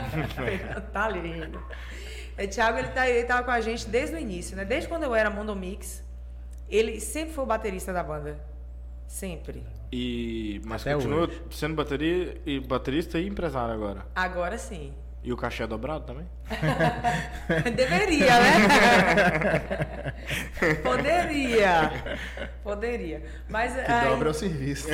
tá 0.92 1.08
lindo. 1.08 1.62
E 2.36 2.46
Tiago, 2.48 2.78
ele, 2.78 2.88
tá, 2.88 3.08
ele 3.08 3.24
tava 3.24 3.44
com 3.44 3.50
a 3.50 3.60
gente 3.60 3.88
desde 3.88 4.16
o 4.16 4.18
início, 4.18 4.56
né? 4.56 4.64
Desde 4.64 4.88
quando 4.88 5.04
eu 5.04 5.14
era 5.14 5.30
Mondo 5.30 5.54
Mix, 5.54 6.02
ele 6.68 7.00
sempre 7.00 7.32
foi 7.32 7.44
o 7.44 7.46
baterista 7.46 7.92
da 7.92 8.02
banda. 8.02 8.38
Sempre. 9.06 9.64
E, 9.92 10.60
mas 10.64 10.82
Até 10.82 10.94
continua 10.94 11.26
hoje. 11.26 11.42
sendo 11.50 11.74
bateria, 11.74 12.40
e 12.46 12.60
baterista 12.60 13.18
e 13.18 13.26
empresário 13.26 13.74
agora? 13.74 14.06
Agora 14.14 14.56
sim. 14.56 14.94
E 15.22 15.34
o 15.34 15.36
cachê 15.36 15.64
é 15.64 15.66
dobrado 15.66 16.06
também? 16.06 16.26
Deveria, 17.76 18.40
né? 18.40 20.14
Poderia. 20.82 21.92
Poderia. 22.62 23.22
Mas 23.46 23.74
que 23.74 23.80
aí... 23.92 24.08
dobra 24.08 24.28
é 24.28 24.30
o 24.30 24.34
serviço. 24.34 24.88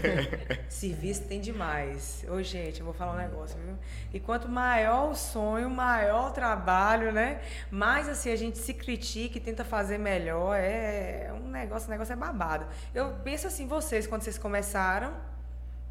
serviço 0.66 1.24
tem 1.24 1.42
demais. 1.42 2.24
Ô, 2.30 2.42
gente, 2.42 2.80
eu 2.80 2.86
vou 2.86 2.94
falar 2.94 3.12
um 3.12 3.18
negócio, 3.18 3.58
viu? 3.62 3.76
E 4.14 4.18
quanto 4.18 4.48
maior 4.48 5.10
o 5.10 5.14
sonho, 5.14 5.68
maior 5.68 6.30
o 6.30 6.32
trabalho, 6.32 7.12
né? 7.12 7.42
Mais 7.70 8.08
assim 8.08 8.32
a 8.32 8.36
gente 8.36 8.56
se 8.56 8.72
critica 8.72 9.36
e 9.36 9.40
tenta 9.42 9.62
fazer 9.62 9.98
melhor. 9.98 10.56
É 10.56 11.30
um 11.34 11.48
negócio, 11.50 11.86
o 11.86 11.90
negócio 11.90 12.14
é 12.14 12.16
babado. 12.16 12.66
Eu 12.94 13.12
penso 13.22 13.46
assim, 13.46 13.66
vocês, 13.66 14.06
quando 14.06 14.22
vocês 14.22 14.38
começaram 14.38 15.12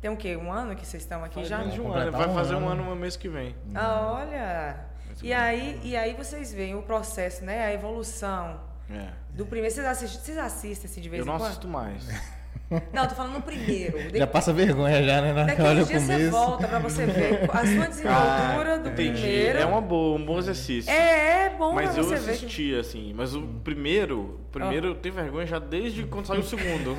tem 0.02 0.10
o 0.10 0.18
quê? 0.18 0.36
Um 0.38 0.52
ano 0.52 0.76
que 0.76 0.86
vocês 0.86 1.04
estão 1.04 1.24
aqui 1.24 1.36
Faz 1.36 1.48
já? 1.48 1.60
Um 1.60 1.92
ano. 1.94 2.12
Vai 2.12 2.34
fazer 2.34 2.56
um 2.56 2.68
ano 2.68 2.84
no 2.84 2.96
mês 2.96 3.16
que 3.18 3.28
vem. 3.28 3.56
Ah, 3.76 4.12
olha! 4.14 4.86
E 5.22 5.34
aí, 5.34 5.80
e 5.84 5.98
aí 5.98 6.14
vocês 6.14 6.54
veem 6.54 6.76
o 6.76 6.82
processo, 6.82 7.44
né? 7.44 7.66
A 7.66 7.74
evolução. 7.74 8.62
É. 8.90 9.10
Do 9.32 9.46
primeiro. 9.46 9.74
Vocês 9.74 9.86
assistem, 9.86 10.22
vocês 10.22 10.38
assistem 10.38 10.90
assim 10.90 11.02
de 11.02 11.10
vez 11.10 11.20
eu 11.20 11.26
em 11.26 11.28
quando? 11.28 11.36
Eu 11.36 11.40
não 11.40 11.48
assisto 11.48 11.68
mais. 11.68 12.08
Não, 12.94 13.08
tô 13.08 13.16
falando 13.16 13.34
no 13.34 13.42
primeiro. 13.42 13.98
Já 14.16 14.28
passa 14.28 14.54
vergonha 14.54 15.04
já, 15.04 15.22
né? 15.22 15.34
Na 15.34 15.44
Daqui 15.46 15.62
hora 15.62 15.84
dia 15.84 16.00
você 16.00 16.30
volta 16.30 16.68
pra 16.68 16.78
você 16.78 17.06
ver 17.08 17.50
a 17.52 17.66
sua 17.66 17.88
desenvoltura 17.90 18.76
ah, 18.76 18.78
do 18.78 18.90
entendi. 18.90 19.22
primeiro. 19.22 19.60
É 19.60 19.66
uma 19.66 19.82
boa, 19.82 20.18
um 20.20 20.24
bom 20.24 20.38
exercício. 20.38 20.92
É, 20.92 21.46
é 21.46 21.50
bom 21.50 21.74
Mas 21.74 21.94
pra 21.94 22.04
você 22.04 22.14
eu 22.14 22.18
assisti, 22.18 22.72
ver. 22.72 22.80
assim. 22.80 23.12
Mas 23.16 23.34
o 23.34 23.42
primeiro, 23.64 24.20
o 24.20 24.52
primeiro 24.52 24.88
oh. 24.88 24.92
eu 24.92 24.96
tenho 24.96 25.16
vergonha 25.16 25.48
já 25.48 25.58
desde 25.58 26.04
quando 26.04 26.28
saiu 26.28 26.42
o 26.42 26.44
segundo. 26.44 26.96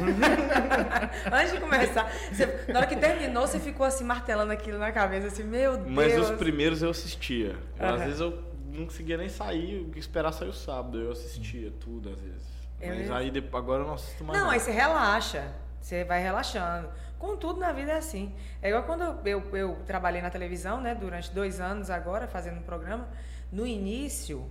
Antes 1.33 1.53
de 1.53 1.61
começar. 1.61 2.11
Você, 2.33 2.47
na 2.69 2.81
hora 2.81 2.87
que 2.89 2.97
terminou, 2.97 3.47
você 3.47 3.61
ficou 3.61 3.87
assim, 3.87 4.03
martelando 4.03 4.53
aquilo 4.53 4.79
na 4.79 4.91
cabeça, 4.91 5.29
assim, 5.29 5.45
meu 5.45 5.77
Deus. 5.77 5.89
Mas 5.89 6.19
os 6.19 6.31
primeiros 6.33 6.83
eu 6.83 6.91
assistia. 6.91 7.55
Uhum. 7.79 7.95
Às 7.95 8.03
vezes 8.03 8.21
eu 8.21 8.37
não 8.73 8.87
conseguia 8.87 9.17
nem 9.17 9.29
sair, 9.29 9.89
esperar 9.95 10.33
sair 10.33 10.49
o 10.49 10.53
sábado. 10.53 10.99
Eu 11.01 11.13
assistia 11.13 11.73
tudo, 11.79 12.09
às 12.09 12.21
vezes. 12.21 12.50
Mas 12.89 13.11
aí 13.11 13.33
agora 13.53 13.83
eu 13.83 13.87
não 13.87 13.95
assisto 13.95 14.25
mais. 14.25 14.39
Não, 14.39 14.47
nada. 14.47 14.55
aí 14.55 14.61
você 14.61 14.71
relaxa. 14.71 15.53
Você 15.81 16.05
vai 16.05 16.23
relaxando. 16.23 16.89
Com 17.19 17.37
tudo 17.37 17.61
na 17.61 17.73
vida 17.73 17.93
é 17.93 17.97
assim. 17.97 18.35
É 18.63 18.69
igual 18.69 18.85
quando 18.85 19.03
eu, 19.03 19.21
eu, 19.25 19.57
eu, 19.57 19.77
trabalhei 19.87 20.23
na 20.23 20.31
televisão, 20.31 20.81
né, 20.81 20.95
durante 20.95 21.31
dois 21.33 21.61
anos 21.61 21.91
agora, 21.91 22.27
fazendo 22.27 22.59
um 22.59 22.63
programa. 22.63 23.09
No 23.53 23.67
início, 23.67 24.49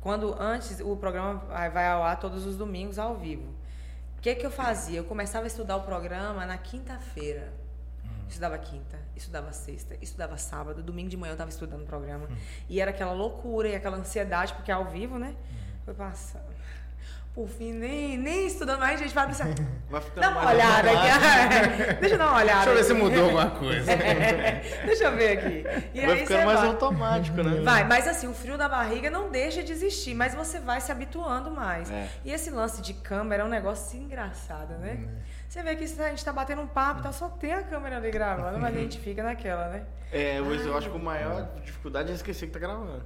quando 0.00 0.34
antes 0.40 0.80
o 0.80 0.96
programa 0.96 1.38
vai 1.70 1.88
ao 1.88 2.02
ar 2.02 2.18
todos 2.20 2.46
os 2.46 2.56
domingos 2.56 2.98
ao 2.98 3.16
vivo. 3.16 3.54
O 4.18 4.20
que, 4.20 4.36
que 4.36 4.46
eu 4.46 4.50
fazia? 4.50 4.98
Eu 4.98 5.04
começava 5.04 5.46
a 5.46 5.48
estudar 5.48 5.76
o 5.76 5.82
programa 5.82 6.46
na 6.46 6.56
quinta-feira. 6.56 7.52
Hum. 8.04 8.08
Estudava 8.28 8.56
quinta, 8.56 8.98
estudava 9.16 9.52
sexta, 9.52 9.96
estudava 10.00 10.36
sábado, 10.36 10.80
domingo 10.80 11.08
de 11.08 11.16
manhã 11.16 11.30
eu 11.30 11.34
estava 11.34 11.50
estudando 11.50 11.82
o 11.82 11.86
programa. 11.86 12.28
Hum. 12.30 12.36
E 12.68 12.80
era 12.80 12.92
aquela 12.92 13.12
loucura 13.12 13.68
e 13.68 13.74
aquela 13.74 13.96
ansiedade, 13.96 14.54
porque 14.54 14.70
é 14.70 14.74
ao 14.74 14.84
vivo, 14.84 15.18
né? 15.18 15.34
Hum. 15.34 15.56
Foi 15.84 15.94
passando 15.94 16.51
por 17.34 17.48
fim, 17.48 17.72
nem, 17.72 18.18
nem 18.18 18.46
estudando 18.46 18.80
mais, 18.80 19.00
a 19.00 19.02
gente 19.02 19.14
vai 19.14 19.26
pensar. 19.26 19.46
Vai 19.88 20.02
dá 20.16 20.30
uma 20.30 20.50
olhada 20.50 20.90
aqui. 20.90 21.94
Deixa 22.00 22.14
eu 22.14 22.18
dar 22.18 22.28
uma 22.28 22.38
olhada. 22.38 22.64
Deixa 22.64 22.70
eu 22.70 22.76
ver 22.76 22.84
se 22.84 22.94
mudou 22.94 23.24
alguma 23.24 23.50
coisa. 23.50 23.92
É, 23.92 24.62
deixa 24.86 25.04
eu 25.04 25.16
ver 25.16 25.38
aqui. 25.38 25.64
E 25.92 26.06
vai 26.06 26.16
ficando 26.16 26.46
mais 26.46 26.60
vai. 26.60 26.68
automático, 26.68 27.42
né? 27.42 27.60
Vai, 27.62 27.84
mas 27.84 28.08
assim, 28.08 28.26
o 28.26 28.32
frio 28.32 28.56
da 28.56 28.70
barriga 28.70 29.10
não 29.10 29.30
deixa 29.30 29.62
de 29.62 29.70
existir, 29.70 30.14
mas 30.14 30.34
você 30.34 30.58
vai 30.58 30.80
se 30.80 30.90
habituando 30.90 31.50
mais. 31.50 31.90
É. 31.90 32.08
E 32.24 32.32
esse 32.32 32.50
lance 32.50 32.80
de 32.80 32.94
câmera 32.94 33.42
é 33.42 33.46
um 33.46 33.50
negócio 33.50 33.98
engraçado, 33.98 34.78
né? 34.78 34.98
Hum. 34.98 35.08
Você 35.46 35.62
vê 35.62 35.76
que 35.76 35.84
a 35.84 36.08
gente 36.08 36.24
tá 36.24 36.32
batendo 36.32 36.62
um 36.62 36.66
papo, 36.66 37.02
tá, 37.02 37.12
só 37.12 37.28
tem 37.28 37.52
a 37.52 37.62
câmera 37.62 37.98
ali 37.98 38.10
gravando, 38.10 38.58
mas 38.58 38.74
a 38.74 38.78
gente 38.78 38.98
fica 38.98 39.22
naquela, 39.22 39.68
né? 39.68 39.84
É, 40.10 40.38
eu, 40.38 40.54
eu 40.54 40.76
acho 40.76 40.88
que 40.88 40.96
a 40.96 41.00
maior 41.00 41.48
dificuldade 41.62 42.10
é 42.10 42.14
esquecer 42.14 42.46
que 42.46 42.52
tá 42.52 42.58
gravando. 42.58 43.02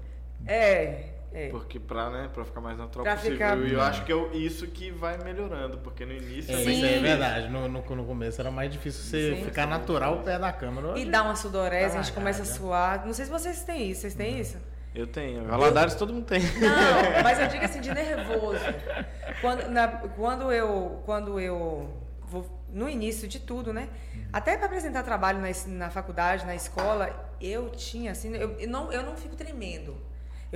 É, 0.47 1.16
É. 1.39 1.49
Porque 1.51 1.79
pra, 1.79 2.09
né, 2.09 2.31
pra 2.33 2.47
ficar 2.47 2.63
mais 2.63 2.79
natural 2.79 3.05
Pra 3.05 3.15
possível. 3.15 3.37
ficar- 3.37 3.59
E 3.59 3.73
eu 3.75 3.81
acho 3.83 4.05
que 4.07 4.13
é 4.13 4.37
isso 4.37 4.67
que 4.69 4.91
vai 4.91 5.19
melhorando, 5.19 5.77
porque 5.79 6.07
no 6.07 6.13
início 6.15 6.51
É, 6.51 6.57
também 6.59 6.77
isso 6.79 6.87
é 6.87 6.95
Sim. 6.97 7.03
verdade. 7.03 7.49
No, 7.51 7.69
no, 7.69 7.83
no 7.97 8.05
começo 8.07 8.41
era 8.41 8.51
mais 8.51 8.71
difícil 8.73 9.03
você 9.03 9.37
Sim. 9.37 9.45
ficar 9.45 9.67
natural 9.67 10.23
perto 10.23 10.41
da 10.41 10.53
câmera. 10.53 10.99
E 10.99 11.05
dá 11.05 11.23
uma 11.23 11.37
sudorese, 11.37 11.97
a 11.99 12.03
gente 12.03 12.15
começa 12.15 12.41
a 12.43 12.47
suar. 12.47 13.05
Não 13.05 13.13
sei 13.13 13.27
se 13.27 13.31
vocês 13.31 13.63
têm 13.65 13.91
isso. 13.91 14.01
Vocês 14.01 14.15
têm 14.15 14.41
isso? 14.41 14.57
Eu 14.95 15.07
tenho. 15.07 15.45
Valadares 15.45 15.95
todo 15.95 16.11
mundo 16.15 16.25
tem. 16.25 16.41
Não, 16.41 17.21
mas 17.23 17.39
eu 17.39 17.49
digo 17.49 17.63
assim, 17.67 17.83
de 17.83 17.93
nervoso. 17.93 18.65
Quando, 19.43 19.69
na- 19.69 19.89
quando 19.89 20.51
eu. 20.51 21.03
Quando 21.05 21.39
eu. 21.39 21.91
vou- 22.23 22.51
no 22.71 22.89
início 22.89 23.29
de 23.29 23.39
tudo, 23.39 23.73
né? 23.75 23.89
Até 24.33 24.57
para 24.57 24.67
apresentar 24.67 25.03
trabalho 25.03 25.39
na, 25.39 25.49
na 25.69 25.91
faculdade, 25.91 26.45
na 26.47 26.55
escola, 26.55 27.31
eu 27.41 27.69
tinha 27.71 28.11
assim, 28.13 28.35
eu, 28.35 28.59
eu 28.59 28.69
não, 28.69 28.91
eu 28.93 29.03
não 29.03 29.17
fico 29.17 29.37
tremendo. 29.37 29.97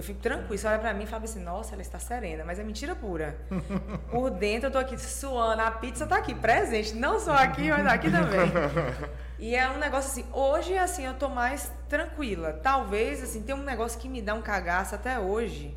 Eu 0.01 0.05
fico 0.05 0.19
tranquila. 0.19 0.57
Você 0.57 0.67
olha 0.67 0.79
pra 0.79 0.95
mim 0.95 1.05
e 1.05 1.07
fala 1.07 1.25
assim, 1.25 1.41
nossa, 1.41 1.75
ela 1.75 1.83
está 1.83 1.99
serena, 1.99 2.43
mas 2.43 2.59
é 2.59 2.65
mentira 2.65 2.97
pura. 2.97 3.37
Por 4.11 4.31
dentro 4.31 4.69
eu 4.69 4.73
tô 4.73 4.79
aqui 4.79 4.99
suando, 4.99 5.61
a 5.61 5.71
pizza 5.71 6.07
tá 6.07 6.17
aqui, 6.17 6.35
presente. 6.35 6.95
Não 6.95 7.21
só 7.21 7.35
aqui, 7.35 7.69
mas 7.69 7.87
aqui 7.87 8.11
também. 8.11 8.51
E 9.39 9.57
é 9.57 9.71
um 9.71 9.79
negócio 9.79 10.11
assim, 10.11 10.31
hoje 10.35 10.77
assim, 10.77 11.07
eu 11.07 11.15
tô 11.15 11.27
mais 11.31 11.73
tranquila. 11.89 12.53
Talvez, 12.53 13.23
assim, 13.23 13.43
tem 13.43 13.55
um 13.55 13.63
negócio 13.63 13.99
que 13.99 14.07
me 14.07 14.21
dá 14.21 14.35
um 14.35 14.43
cagaço 14.43 14.95
até 14.95 15.19
hoje, 15.19 15.75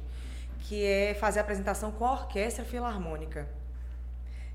que 0.59 0.83
é 0.83 1.13
fazer 1.13 1.39
apresentação 1.39 1.89
com 1.89 2.05
a 2.05 2.12
orquestra 2.12 2.65
filarmônica. 2.65 3.47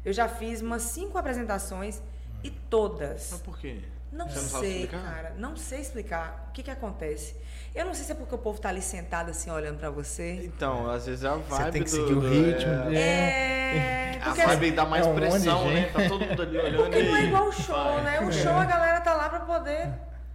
Eu 0.05 0.13
já 0.13 0.29
fiz 0.29 0.61
umas 0.61 0.83
cinco 0.83 1.17
apresentações 1.17 2.03
e 2.45 2.51
todas. 2.51 3.31
Mas 3.33 3.41
por 3.41 3.59
quê? 3.59 3.81
Não 4.13 4.29
Você 4.29 4.61
sei, 4.61 4.87
cara. 4.87 5.35
Não 5.39 5.57
sei 5.57 5.81
explicar. 5.81 6.49
O 6.51 6.53
que 6.53 6.63
que 6.63 6.71
acontece? 6.71 7.35
Eu 7.79 7.87
não 7.87 7.95
sei 7.95 8.05
se 8.05 8.13
é 8.13 8.15
porque 8.15 8.35
o 8.35 8.39
povo 8.39 8.61
tá 8.61 8.69
ali 8.71 8.83
sentado 8.83 9.31
assim, 9.31 9.51
olhando 9.51 9.79
pra 9.79 9.89
você. 9.91 10.33
Então, 10.45 10.91
às 10.91 11.07
vezes 11.07 11.23
é 11.25 11.29
a 11.29 11.35
vibe 11.35 11.49
Você 11.49 11.71
tem 11.71 11.83
que 11.85 11.91
do- 11.91 11.97
seguir 11.97 12.13
o 12.13 12.21
do- 12.21 12.29
ritmo. 12.29 12.73
é, 12.95 14.17
É. 14.17 14.19
A 14.21 14.25
Porque 14.31 14.43
vibe 14.47 14.71
dá 14.73 14.85
mais 14.85 15.07
é 15.07 15.11
um 15.11 15.15
pressão, 15.15 15.65
né? 15.69 15.77
gente. 15.83 15.93
Tá 15.93 16.09
todo 16.09 16.27
mundo 16.27 16.43
ali 16.43 16.59
olhando 16.59 16.77
Porque 16.83 17.03
não 17.03 17.17
é 17.17 17.23
igual 17.25 17.45
o 17.49 17.53
show, 17.53 18.01
né? 18.03 18.21
O 18.21 18.33
show 18.33 18.53
a 18.53 18.65
galera 18.65 19.01
tá 19.01 19.15
lá 19.15 19.29
pra 19.29 19.41
poder 19.41 19.91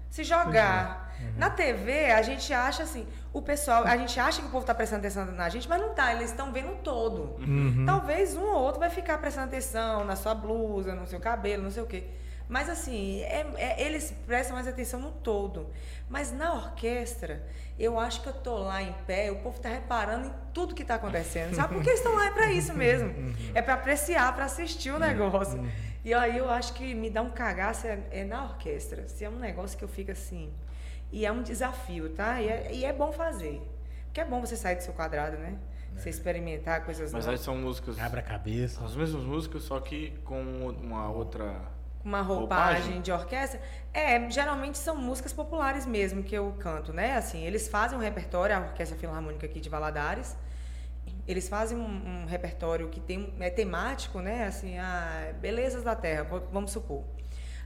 se 0.09 0.23
jogar. 0.23 1.13
Uhum. 1.19 1.33
Na 1.37 1.49
TV, 1.49 2.11
a 2.11 2.21
gente 2.21 2.53
acha 2.53 2.83
assim, 2.83 3.05
o 3.33 3.41
pessoal, 3.41 3.83
a 3.85 3.95
gente 3.97 4.17
acha 4.19 4.41
que 4.41 4.47
o 4.47 4.51
povo 4.51 4.65
tá 4.65 4.73
prestando 4.73 4.99
atenção 4.99 5.25
na 5.25 5.49
gente, 5.49 5.67
mas 5.67 5.81
não 5.81 5.89
tá, 5.93 6.13
eles 6.13 6.29
estão 6.31 6.51
vendo 6.51 6.71
o 6.71 6.75
todo. 6.75 7.35
Uhum. 7.39 7.83
Talvez 7.85 8.35
um 8.35 8.43
ou 8.43 8.61
outro 8.61 8.79
vai 8.79 8.89
ficar 8.89 9.17
prestando 9.17 9.47
atenção 9.47 10.05
na 10.05 10.15
sua 10.15 10.33
blusa, 10.35 10.93
no 10.95 11.05
seu 11.07 11.19
cabelo, 11.19 11.63
não 11.63 11.71
sei 11.71 11.83
o 11.83 11.85
quê. 11.87 12.03
Mas 12.49 12.69
assim, 12.69 13.21
é- 13.21 13.45
é- 13.57 13.81
eles 13.81 14.13
prestam 14.27 14.55
mais 14.55 14.67
atenção 14.67 14.99
no 14.99 15.11
todo. 15.11 15.67
Mas 16.09 16.31
na 16.31 16.53
orquestra, 16.53 17.41
eu 17.79 17.99
acho 17.99 18.21
que 18.21 18.27
eu 18.29 18.33
tô 18.33 18.57
lá 18.59 18.81
em 18.81 18.93
pé, 19.07 19.31
o 19.31 19.37
povo 19.37 19.59
tá 19.59 19.69
reparando 19.69 20.27
em 20.27 20.31
tudo 20.53 20.75
que 20.75 20.83
tá 20.83 20.95
acontecendo. 20.95 21.55
Sabe? 21.55 21.73
Porque 21.75 21.89
eles 21.89 21.99
estão 21.99 22.15
lá 22.15 22.27
é 22.27 22.31
pra 22.31 22.51
isso 22.51 22.73
mesmo. 22.73 23.13
É 23.55 23.61
pra 23.61 23.75
apreciar, 23.75 24.33
pra 24.35 24.45
assistir 24.45 24.91
o 24.91 24.99
negócio. 24.99 25.63
E 26.05 26.13
aí 26.13 26.37
eu 26.37 26.49
acho 26.49 26.73
que 26.73 26.93
me 26.93 27.09
dá 27.09 27.21
um 27.21 27.29
cagaço 27.31 27.87
é, 27.87 27.97
é 28.11 28.23
na 28.25 28.43
orquestra. 28.43 29.07
Se 29.07 29.23
é 29.23 29.29
um 29.29 29.37
negócio 29.39 29.77
que 29.77 29.83
eu 29.83 29.89
fico 29.89 30.11
assim. 30.11 30.51
E 31.11 31.25
é 31.25 31.31
um 31.31 31.41
desafio, 31.41 32.09
tá? 32.09 32.41
E 32.41 32.49
é, 32.49 32.69
e 32.73 32.85
é 32.85 32.91
bom 32.91 33.11
fazer. 33.11 33.61
Porque 34.05 34.19
é 34.19 34.25
bom 34.25 34.41
você 34.41 34.55
sair 34.55 34.75
do 34.75 34.83
seu 34.83 34.93
quadrado, 34.93 35.37
né? 35.37 35.55
Você 35.95 36.09
experimentar 36.09 36.83
coisas 36.83 37.13
Mas 37.13 37.25
aí 37.25 37.31
novas. 37.33 37.45
são 37.45 37.55
músicas. 37.55 37.99
Abre 37.99 38.19
a 38.19 38.23
cabeça. 38.23 38.83
As 38.83 38.95
mesmas 38.95 39.23
músicas, 39.23 39.63
só 39.63 39.79
que 39.79 40.11
com 40.25 40.41
uma 40.41 41.09
outra. 41.09 41.55
Uma 42.03 42.21
roupagem, 42.21 42.81
Roupagem? 42.81 43.01
de 43.01 43.11
orquestra. 43.11 43.61
É, 43.93 44.29
geralmente 44.29 44.77
são 44.77 44.95
músicas 44.95 45.31
populares 45.31 45.85
mesmo 45.85 46.23
que 46.23 46.35
eu 46.35 46.53
canto, 46.59 46.91
né? 46.91 47.15
Assim, 47.15 47.43
eles 47.43 47.67
fazem 47.67 47.97
um 47.97 48.01
repertório, 48.01 48.55
a 48.55 48.59
Orquestra 48.59 48.97
Filarmônica 48.97 49.45
aqui 49.45 49.59
de 49.59 49.69
Valadares. 49.69 50.35
Eles 51.27 51.47
fazem 51.47 51.77
um, 51.77 52.23
um 52.23 52.25
repertório 52.25 52.89
que 52.89 52.99
tem, 52.99 53.33
é 53.39 53.49
temático, 53.49 54.19
né? 54.19 54.45
Assim, 54.45 54.77
a 54.77 55.33
belezas 55.39 55.83
da 55.83 55.95
terra, 55.95 56.23
vamos 56.51 56.71
supor. 56.71 57.03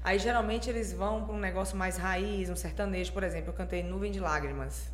Aí 0.04 0.20
geralmente 0.20 0.70
eles 0.70 0.94
vão 0.94 1.26
para 1.26 1.34
um 1.34 1.40
negócio 1.40 1.76
mais 1.76 1.98
raiz, 1.98 2.50
um 2.50 2.56
sertanejo, 2.56 3.12
por 3.12 3.24
exemplo. 3.24 3.50
Eu 3.50 3.54
cantei 3.54 3.82
Nuvem 3.84 4.12
de 4.12 4.20
Lágrimas, 4.20 4.90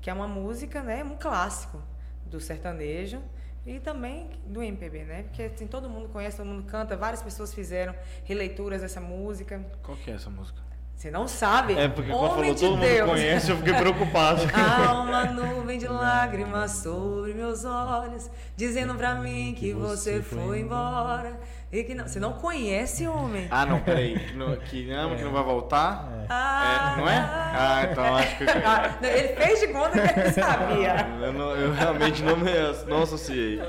que 0.00 0.10
é 0.10 0.12
uma 0.12 0.28
música, 0.28 0.82
né? 0.82 1.02
Um 1.02 1.16
clássico 1.16 1.82
do 2.26 2.38
sertanejo 2.38 3.22
e 3.66 3.80
também 3.80 4.30
do 4.46 4.62
MPB, 4.62 5.04
né? 5.04 5.22
Porque 5.24 5.42
assim, 5.42 5.66
todo 5.66 5.90
mundo 5.90 6.08
conhece, 6.08 6.36
todo 6.36 6.46
mundo 6.46 6.62
canta, 6.64 6.96
várias 6.96 7.22
pessoas 7.22 7.52
fizeram 7.52 7.94
releituras 8.24 8.80
dessa 8.82 9.00
música. 9.00 9.60
Qual 9.82 9.96
que 9.98 10.10
é 10.10 10.14
essa 10.14 10.30
música? 10.30 10.66
Você 10.94 11.10
não 11.10 11.28
sabe? 11.28 11.74
É, 11.74 11.88
porque 11.88 12.10
quando 12.10 12.22
Homem 12.22 12.36
falou 12.36 12.54
de 12.54 12.60
todo 12.60 12.76
mundo 12.76 12.88
Deus. 12.88 13.10
conhece, 13.10 13.50
eu 13.50 13.56
fiquei 13.58 13.74
preocupado. 13.74 14.40
Há 14.54 15.02
uma 15.02 15.24
nuvem 15.26 15.78
de 15.78 15.86
lágrimas 15.86 16.70
sobre 16.70 17.34
meus 17.34 17.66
olhos, 17.66 18.30
dizendo 18.56 18.94
pra 18.94 19.16
mim 19.16 19.54
que 19.58 19.74
você 19.74 20.22
foi 20.22 20.60
embora. 20.60 21.38
E 21.65 21.65
que 21.65 21.65
não. 21.94 22.06
Você 22.08 22.18
não 22.20 22.32
conhece, 22.34 23.06
homem? 23.06 23.46
Ah, 23.50 23.64
não, 23.66 23.80
peraí. 23.80 24.18
Que, 24.18 24.34
não, 24.36 24.56
que 24.56 24.90
ama, 24.90 25.16
que 25.16 25.22
não 25.24 25.32
vai 25.32 25.42
voltar? 25.42 26.08
Ah, 26.28 26.94
É, 26.96 27.00
não 27.00 27.08
é? 27.08 27.16
Ah, 27.18 27.88
então 27.90 28.16
acho 28.16 28.36
que. 28.38 28.44
Ah, 28.44 28.96
não, 29.00 29.08
ele 29.08 29.28
fez 29.36 29.60
de 29.60 29.68
conta 29.68 30.00
que 30.08 30.20
ele 30.20 30.32
sabia. 30.32 31.06
Eu, 31.22 31.32
não- 31.32 31.50
eu 31.56 31.72
realmente 31.72 32.22
não, 32.22 32.36
me, 32.36 32.50
não 32.88 33.02
associei. 33.02 33.60
Eu 33.60 33.66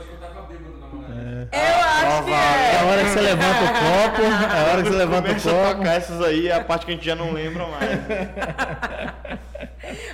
acho 1.58 2.24
que 2.26 2.32
É 2.32 2.78
a 2.78 2.82
é. 2.82 2.84
hora 2.86 3.04
que 3.04 3.10
você 3.10 3.22
levanta 3.22 3.64
o 3.64 3.68
copo, 3.68 4.22
é 4.22 4.60
a 4.60 4.72
hora 4.72 4.84
que 4.84 4.90
você 4.90 4.96
levanta 4.98 5.22
o 5.22 5.28
Começa 5.30 5.50
a 5.50 5.54
copo. 5.54 5.78
tocar 5.78 5.94
essas 5.94 6.22
aí, 6.22 6.48
é 6.48 6.56
a 6.56 6.64
parte 6.64 6.86
que 6.86 6.92
a 6.92 6.96
gente 6.96 7.06
já 7.06 7.16
não 7.16 7.32
lembra 7.32 7.66
mais. 7.68 7.90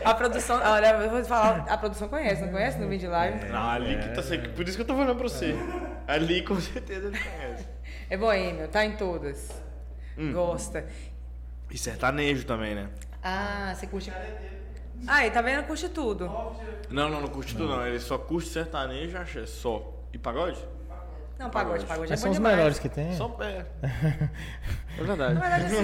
A 0.06 0.14
produção. 0.14 0.60
Olha, 0.64 0.88
eu 0.92 1.10
vou 1.10 1.24
falar, 1.24 1.66
a 1.68 1.78
produção 1.78 2.08
conhece, 2.08 2.42
não 2.44 2.50
conhece? 2.52 2.78
Nuvem 2.78 3.00
de 3.00 3.08
lágrimas? 3.08 3.50
Não, 3.50 3.70
ali 3.70 3.98
que 3.98 4.10
tá. 4.10 4.22
Por 4.56 4.68
isso 4.68 4.76
que 4.78 4.82
eu 4.82 4.88
tô 4.88 4.94
falando 4.96 5.16
pra 5.16 5.28
você. 5.28 5.56
Ali 6.08 6.42
com 6.44 6.60
certeza 6.60 7.08
ele 7.08 7.18
conhece. 7.18 7.73
É 8.14 8.18
boêmio, 8.18 8.68
tá 8.68 8.86
em 8.86 8.92
todas. 8.92 9.50
Hum. 10.16 10.34
Gosta. 10.34 10.86
E 11.72 11.76
sertanejo 11.76 12.46
também, 12.46 12.76
né? 12.76 12.88
Ah, 13.24 13.74
você 13.74 13.88
curte. 13.88 14.14
Ah, 15.08 15.26
e 15.26 15.32
tá 15.32 15.42
vendo? 15.42 15.66
Curte 15.66 15.90
tudo. 15.90 16.26
Não, 16.92 17.10
não, 17.10 17.22
não 17.22 17.28
curte 17.28 17.56
tudo 17.56 17.70
não. 17.76 17.88
Ele 17.88 18.00
só 18.00 18.20
curte 18.20 18.50
sertanejo, 18.50 19.18
acha 19.18 19.40
é 19.40 19.46
só. 19.48 19.92
E 20.14 20.20
pagode? 20.20 20.60
Não, 21.40 21.50
pagode, 21.50 21.88
pagode 21.88 22.10
é 22.10 22.10
Mas 22.12 22.20
bom 22.20 22.24
são 22.26 22.30
os 22.30 22.38
demais. 22.38 22.56
melhores 22.56 22.78
que 22.78 22.88
tem. 22.88 23.14
Só 23.18 23.30
pé. 23.30 23.66
É 24.96 25.04
verdade. 25.04 25.34
Na 25.34 25.42
verdade, 25.42 25.66
assim. 25.66 25.84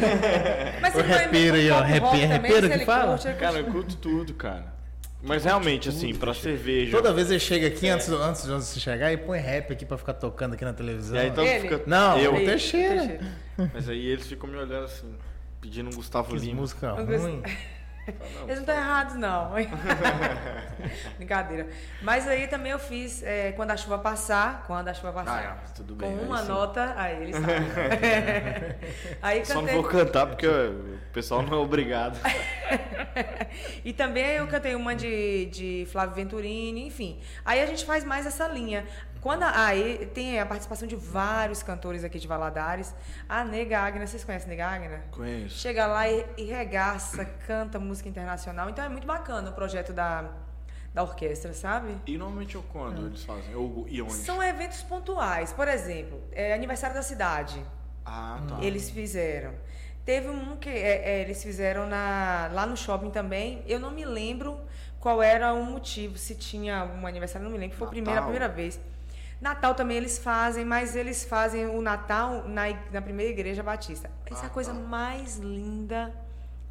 Mas 0.82 0.94
O 0.94 1.00
é 1.00 1.02
repeiro 1.02 1.56
aí, 1.56 1.72
ó, 1.72 1.82
repeiro 1.82 2.72
se 2.72 2.78
que 2.78 2.86
fala? 2.86 3.18
curte, 3.18 3.34
Cara, 3.39 3.58
eu 3.58 3.65
curto 3.72 3.96
tudo, 3.98 4.36
cara. 4.36 4.72
Mas 5.21 5.43
realmente, 5.43 5.89
assim, 5.89 6.15
pra 6.15 6.34
cerveja. 6.34 6.95
Toda 6.95 7.12
vez 7.13 7.29
ele 7.29 7.39
chega 7.39 7.67
aqui, 7.67 7.89
antes, 7.89 8.08
antes 8.10 8.43
de 8.43 8.49
você 8.51 8.79
chegar, 8.79 9.12
e 9.12 9.17
põe 9.17 9.39
rap 9.39 9.73
aqui 9.73 9.86
pra 9.86 9.97
ficar 9.97 10.13
tocando 10.13 10.53
aqui 10.53 10.63
na 10.63 10.73
televisão. 10.73 11.17
E 11.17 11.19
aí 11.19 11.27
então 11.29 11.43
Ele? 11.43 11.62
fica. 11.62 11.82
Não, 11.86 12.17
eu. 12.17 12.34
o 12.34 12.38
Teixeira. 12.38 13.19
Mas 13.73 13.89
aí 13.89 14.05
eles 14.08 14.27
ficam 14.27 14.49
me 14.49 14.55
olhando 14.55 14.86
assim, 14.86 15.13
pedindo 15.60 15.89
um 15.89 15.93
Gustavo 15.93 16.34
Que 16.34 16.39
Lima. 16.39 16.62
música 16.62 16.95
Não. 18.12 18.43
Eles 18.43 18.56
não 18.56 18.62
estão 18.62 18.76
errados, 18.76 19.15
não. 19.15 19.52
Brincadeira. 21.17 21.67
Mas 22.02 22.28
aí 22.28 22.48
também 22.48 22.72
eu 22.72 22.80
fiz 22.80 23.24
é, 23.24 23.52
Quando 23.54 23.72
a 23.72 23.78
Chuva 23.78 23.98
Passar. 24.00 24.63
Quando 24.65 24.88
a 24.88 24.93
Chuva 24.93 25.12
Passar. 25.12 25.60
Ah, 25.63 25.72
tudo 25.76 25.95
bem. 25.95 26.17
Com 26.17 26.24
uma 26.26 26.41
sim. 26.41 26.48
nota. 26.48 26.93
Aí 26.95 27.24
eles 27.24 27.36
sabem. 27.39 27.56
aí 29.22 29.45
Só 29.45 29.56
não 29.56 29.62
cantei. 29.62 29.76
vou 29.76 29.84
cantar 29.84 30.28
porque 30.28 30.48
o 30.48 31.00
pessoal 31.13 31.41
não 31.41 31.54
é 31.54 31.62
obrigado. 31.62 32.19
E 33.84 33.93
também 33.93 34.36
eu 34.36 34.48
cantei 34.48 34.76
uma 34.76 34.95
de, 34.95 35.45
de 35.48 35.88
Flávio 35.91 36.15
Venturini, 36.15 36.88
enfim. 36.88 37.19
Aí 37.43 37.62
a 37.62 37.65
gente 37.65 37.86
faz 37.86 38.04
mais 38.04 38.26
essa 38.26 38.48
linha. 38.48 38.86
Quando 39.21 39.43
a- 39.43 39.65
aí 39.65 40.05
tem 40.13 40.39
a 40.39 40.45
participação 40.45 40.88
de 40.88 40.95
vários 40.95 41.62
cantores 41.62 42.03
aqui 42.03 42.19
de 42.19 42.27
Valadares. 42.27 42.93
A 43.27 43.43
Nega 43.43 43.79
Agnes, 43.79 44.10
vocês 44.10 44.23
conhecem 44.23 44.47
a 44.47 44.49
Nega 44.49 44.67
Agnes? 44.67 45.01
Conheço. 45.12 45.58
Chega 45.58 45.88
lá 45.88 46.08
e, 46.10 46.25
e 46.38 46.43
regaça, 46.45 47.25
canta 47.45 47.77
música 47.79 48.08
internacional. 48.08 48.69
Então 48.69 48.84
é 48.84 48.89
muito 48.89 49.05
bacana 49.05 49.49
o 49.49 49.53
projeto 49.53 49.91
da, 49.91 50.25
da 50.93 51.03
orquestra, 51.03 51.53
sabe? 51.53 51.97
E 52.08 52.17
normalmente 52.17 52.55
eu 52.55 52.63
quando 52.63 53.08
eles 53.08 53.23
fazem? 53.23 53.53
Ou 53.55 53.86
e 53.89 54.01
onde? 54.01 54.13
São 54.13 54.41
eventos 54.41 54.82
pontuais. 54.84 55.51
Por 55.51 55.67
exemplo, 55.67 56.21
é 56.32 56.53
aniversário 56.53 56.95
da 56.95 57.01
cidade. 57.03 57.62
Ah, 58.05 58.41
tá. 58.47 58.58
Eles 58.62 58.89
fizeram. 58.89 59.53
Teve 60.05 60.29
um 60.29 60.55
que 60.55 60.69
é, 60.69 61.10
é, 61.19 61.21
eles 61.21 61.43
fizeram 61.43 61.86
na, 61.86 62.49
lá 62.53 62.65
no 62.65 62.75
shopping 62.77 63.12
também. 63.12 63.62
Eu 63.67 63.79
não 63.79 63.91
me 63.91 64.05
lembro 64.05 64.60
qual 64.99 65.21
era 65.21 65.53
o 65.53 65.63
motivo, 65.63 66.17
se 66.17 66.34
tinha 66.36 66.84
um 66.86 67.05
aniversário, 67.05 67.43
não 67.45 67.51
me 67.51 67.60
lembro. 67.60 67.77
Foi 67.77 67.86
a 67.88 67.89
primeira, 67.91 68.19
a 68.19 68.23
primeira 68.23 68.47
vez. 68.47 68.79
Natal 69.41 69.73
também 69.73 69.97
eles 69.97 70.17
fazem, 70.17 70.65
mas 70.65 70.95
eles 70.95 71.23
fazem 71.23 71.65
o 71.67 71.82
Natal 71.82 72.43
na, 72.47 72.63
na 72.91 73.02
primeira 73.02 73.32
igreja 73.32 73.63
batista. 73.63 74.10
Essa 74.25 74.43
é 74.43 74.47
a 74.47 74.49
coisa 74.49 74.73
mais 74.73 75.37
linda 75.37 76.13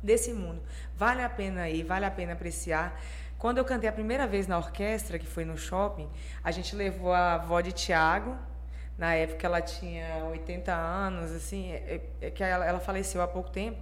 desse 0.03 0.33
mundo. 0.33 0.61
Vale 0.95 1.23
a 1.23 1.29
pena 1.31 1.69
ir, 1.69 1.83
vale 1.85 2.05
a 2.05 2.11
pena 2.11 2.35
apreciar. 2.35 3.01
Quando 3.39 3.59
eu 3.59 3.65
cantei 3.65 3.89
a 3.89 3.93
primeira 3.93 4.27
vez 4.27 4.47
na 4.47 4.59
orquestra, 4.59 5.19
que 5.19 5.27
foi 5.27 5.45
no 5.45 5.57
shopping, 5.57 6.09
a 6.45 6.51
gente 6.51 6.75
levou 6.77 7.13
a 7.13 7.35
avó 7.35 7.61
de 7.61 7.73
Tiago. 7.73 8.37
Na 8.99 9.15
época 9.15 9.47
ela 9.47 9.63
tinha 9.63 10.25
80 10.25 10.73
anos, 10.75 11.31
assim, 11.33 11.71
é, 11.73 12.01
é 12.21 12.31
que 12.31 12.43
ela, 12.43 12.67
ela 12.67 12.81
faleceu 12.81 13.23
há 13.23 13.29
pouco 13.29 13.49
tempo. 13.51 13.79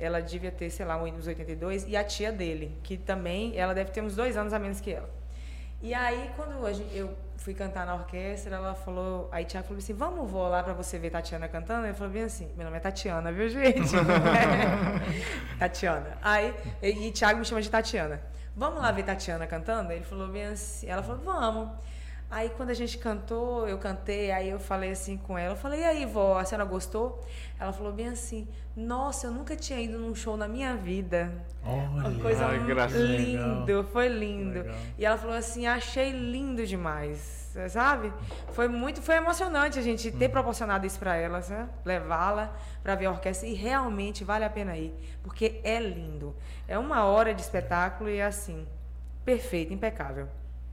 Ela 0.00 0.20
devia 0.20 0.50
ter, 0.50 0.70
sei 0.70 0.86
lá, 0.86 0.96
uns 1.02 1.26
82, 1.26 1.84
e 1.86 1.96
a 1.96 2.02
tia 2.02 2.32
dele, 2.32 2.76
que 2.82 2.96
também, 2.96 3.56
ela 3.58 3.74
deve 3.74 3.90
ter 3.90 4.00
uns 4.00 4.16
dois 4.16 4.36
anos 4.36 4.52
a 4.52 4.58
menos 4.58 4.80
que 4.80 4.92
ela. 4.92 5.10
E 5.82 5.92
aí, 5.92 6.30
quando 6.34 6.64
a 6.66 6.72
gente- 6.72 6.96
eu 6.96 7.14
fui 7.38 7.54
cantar 7.54 7.86
na 7.86 7.94
orquestra, 7.94 8.56
ela 8.56 8.74
falou. 8.74 9.28
Aí 9.32 9.44
Tiago 9.44 9.66
falou 9.66 9.78
assim: 9.78 9.94
vamos 9.94 10.30
vou 10.30 10.48
lá 10.48 10.62
pra 10.62 10.74
você 10.74 10.98
ver 10.98 11.10
Tatiana 11.10 11.48
cantando? 11.48 11.86
Ele 11.86 11.94
falou 11.94 12.12
bem 12.12 12.24
assim: 12.24 12.50
meu 12.56 12.64
nome 12.64 12.76
é 12.76 12.80
Tatiana, 12.80 13.32
viu, 13.32 13.48
gente? 13.48 13.92
Tatiana. 15.58 16.18
Aí, 16.20 16.54
e, 16.82 17.08
e 17.08 17.12
Tiago 17.12 17.38
me 17.38 17.44
chama 17.44 17.62
de 17.62 17.70
Tatiana. 17.70 18.20
Vamos 18.54 18.82
lá 18.82 18.90
ver 18.90 19.04
Tatiana 19.04 19.46
cantando? 19.46 19.92
Ele 19.92 20.04
falou 20.04 20.28
bem 20.28 20.46
assim: 20.46 20.88
ela 20.88 21.02
falou, 21.02 21.22
vamos. 21.24 21.70
Aí 22.30 22.50
quando 22.50 22.68
a 22.68 22.74
gente 22.74 22.98
cantou, 22.98 23.66
eu 23.66 23.78
cantei, 23.78 24.30
aí 24.30 24.50
eu 24.50 24.60
falei 24.60 24.90
assim 24.90 25.16
com 25.16 25.38
ela, 25.38 25.54
eu 25.54 25.56
falei, 25.56 25.80
e 25.80 25.84
aí, 25.84 26.04
vó, 26.04 26.36
a 26.38 26.44
senhora 26.44 26.64
gostou? 26.66 27.24
Ela 27.58 27.72
falou 27.72 27.90
bem 27.90 28.08
assim, 28.08 28.46
nossa, 28.76 29.28
eu 29.28 29.30
nunca 29.30 29.56
tinha 29.56 29.80
ido 29.80 29.98
num 29.98 30.14
show 30.14 30.36
na 30.36 30.46
minha 30.46 30.76
vida. 30.76 31.32
Uma 31.64 32.04
Olha, 32.06 32.18
coisa 32.20 32.46
Ai, 32.46 32.58
graças- 32.66 33.00
lindo, 33.00 33.82
foi 33.84 34.08
lindo. 34.08 34.58
Legal. 34.58 34.76
E 34.98 35.06
ela 35.06 35.16
falou 35.16 35.34
assim, 35.34 35.66
achei 35.66 36.10
lindo 36.12 36.66
demais, 36.66 37.56
sabe? 37.70 38.12
Foi 38.52 38.68
muito, 38.68 39.00
foi 39.00 39.16
emocionante 39.16 39.78
a 39.78 39.82
gente 39.82 40.12
ter 40.12 40.28
proporcionado 40.28 40.86
isso 40.86 40.98
para 40.98 41.16
ela, 41.16 41.40
levá-la 41.82 42.54
para 42.82 42.94
ver 42.94 43.06
a 43.06 43.10
orquestra 43.10 43.48
e 43.48 43.54
realmente 43.54 44.22
vale 44.22 44.44
a 44.44 44.50
pena 44.50 44.76
ir, 44.76 44.94
porque 45.22 45.60
é 45.64 45.80
lindo. 45.80 46.36
É 46.68 46.78
uma 46.78 47.04
hora 47.04 47.32
de 47.32 47.40
espetáculo 47.40 48.10
e 48.10 48.18
é 48.18 48.26
assim, 48.26 48.66
perfeito, 49.24 49.72
impecável. 49.72 50.28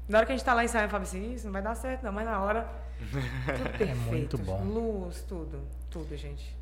Na 0.08 0.18
hora 0.20 0.26
que 0.26 0.32
a 0.34 0.36
gente 0.36 0.46
tá 0.46 0.54
lá 0.54 0.64
ensaiando, 0.64 0.92
fala 0.92 1.04
assim, 1.04 1.34
isso 1.34 1.46
não 1.46 1.54
vai 1.54 1.62
dar 1.62 1.76
certo 1.76 2.04
não, 2.04 2.12
mas 2.12 2.26
na 2.26 2.40
hora 2.42 2.68
tudo 3.02 3.70
perfeito. 3.78 3.98
muito 3.98 4.38
bom. 4.38 4.64
Luz, 4.64 5.24
tudo, 5.28 5.62
tudo, 5.90 6.16
gente. 6.16 6.56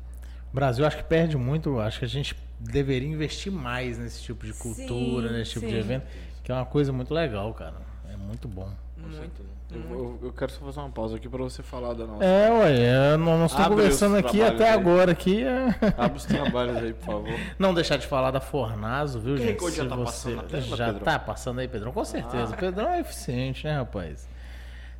O 0.50 0.54
Brasil 0.54 0.86
acho 0.86 0.96
que 0.98 1.04
perde 1.04 1.36
muito, 1.36 1.80
acho 1.80 1.98
que 1.98 2.04
a 2.04 2.08
gente 2.08 2.36
deveria 2.58 3.08
investir 3.08 3.52
mais 3.52 3.98
nesse 3.98 4.22
tipo 4.22 4.46
de 4.46 4.52
cultura, 4.54 5.28
Sim, 5.28 5.34
nesse 5.34 5.50
tipo 5.52 5.66
de 5.66 5.72
sim. 5.72 5.78
evento, 5.78 6.06
que 6.42 6.50
é 6.52 6.54
uma 6.54 6.64
coisa 6.64 6.92
muito 6.92 7.12
legal, 7.12 7.52
cara. 7.54 7.74
É 8.08 8.16
muito 8.16 8.46
bom. 8.48 8.72
Muito. 9.04 9.54
Eu, 9.72 10.18
eu 10.22 10.32
quero 10.32 10.52
só 10.52 10.60
fazer 10.60 10.78
uma 10.80 10.90
pausa 10.90 11.16
aqui 11.16 11.28
pra 11.28 11.42
você 11.42 11.62
falar 11.62 11.94
da 11.94 12.06
nossa. 12.06 12.24
É, 12.24 12.50
ué, 12.50 13.12
é, 13.14 13.16
nós 13.16 13.50
estamos 13.50 13.68
conversando 13.70 14.16
aqui 14.16 14.40
até 14.42 14.68
aí. 14.70 14.74
agora 14.78 15.10
aqui. 15.12 15.42
é- 15.42 15.68
Abre 15.98 16.16
os 16.18 16.24
trabalhos 16.24 16.76
aí, 16.76 16.92
por 16.94 17.04
favor. 17.06 17.40
Não 17.58 17.74
deixar 17.74 17.96
de 17.96 18.06
falar 18.06 18.30
da 18.30 18.40
Fornazo, 18.40 19.18
viu, 19.18 19.36
gente? 19.36 19.48
Recorde 19.48 19.76
já 19.76 19.82
Se 19.82 19.88
tá 19.88 19.96
você- 19.96 20.04
passando 20.34 20.42
tela, 20.48 20.62
Já 20.76 20.86
Pedrão? 20.86 21.02
tá 21.04 21.18
passando 21.18 21.58
aí, 21.60 21.66
Pedrão, 21.68 21.92
com 21.92 22.04
certeza. 22.04 22.52
Ah. 22.52 22.56
O 22.56 22.58
Pedrão 22.58 22.88
é 22.90 23.00
eficiente, 23.00 23.66
né, 23.66 23.76
rapaz? 23.78 24.28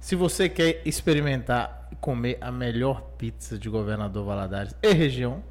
Se 0.00 0.16
você 0.16 0.48
quer 0.48 0.82
experimentar 0.84 1.88
e 1.92 1.96
comer 1.96 2.36
a 2.40 2.50
melhor 2.50 3.00
pizza 3.16 3.56
de 3.56 3.68
Governador 3.68 4.24
Valadares 4.26 4.74
e 4.82 4.92
região, 4.92 5.42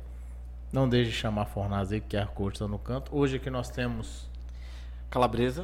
não 0.72 0.90
deixe 0.90 1.12
de 1.12 1.16
chamar 1.16 1.44
a 1.44 1.46
Fornazo 1.46 1.94
aí, 1.94 2.02
que 2.02 2.18
a 2.18 2.26
Corte 2.26 2.56
está 2.56 2.68
no 2.68 2.78
canto. 2.78 3.16
Hoje 3.16 3.38
aqui 3.38 3.50
nós 3.50 3.70
temos 3.70 4.28
Calabresa, 5.10 5.64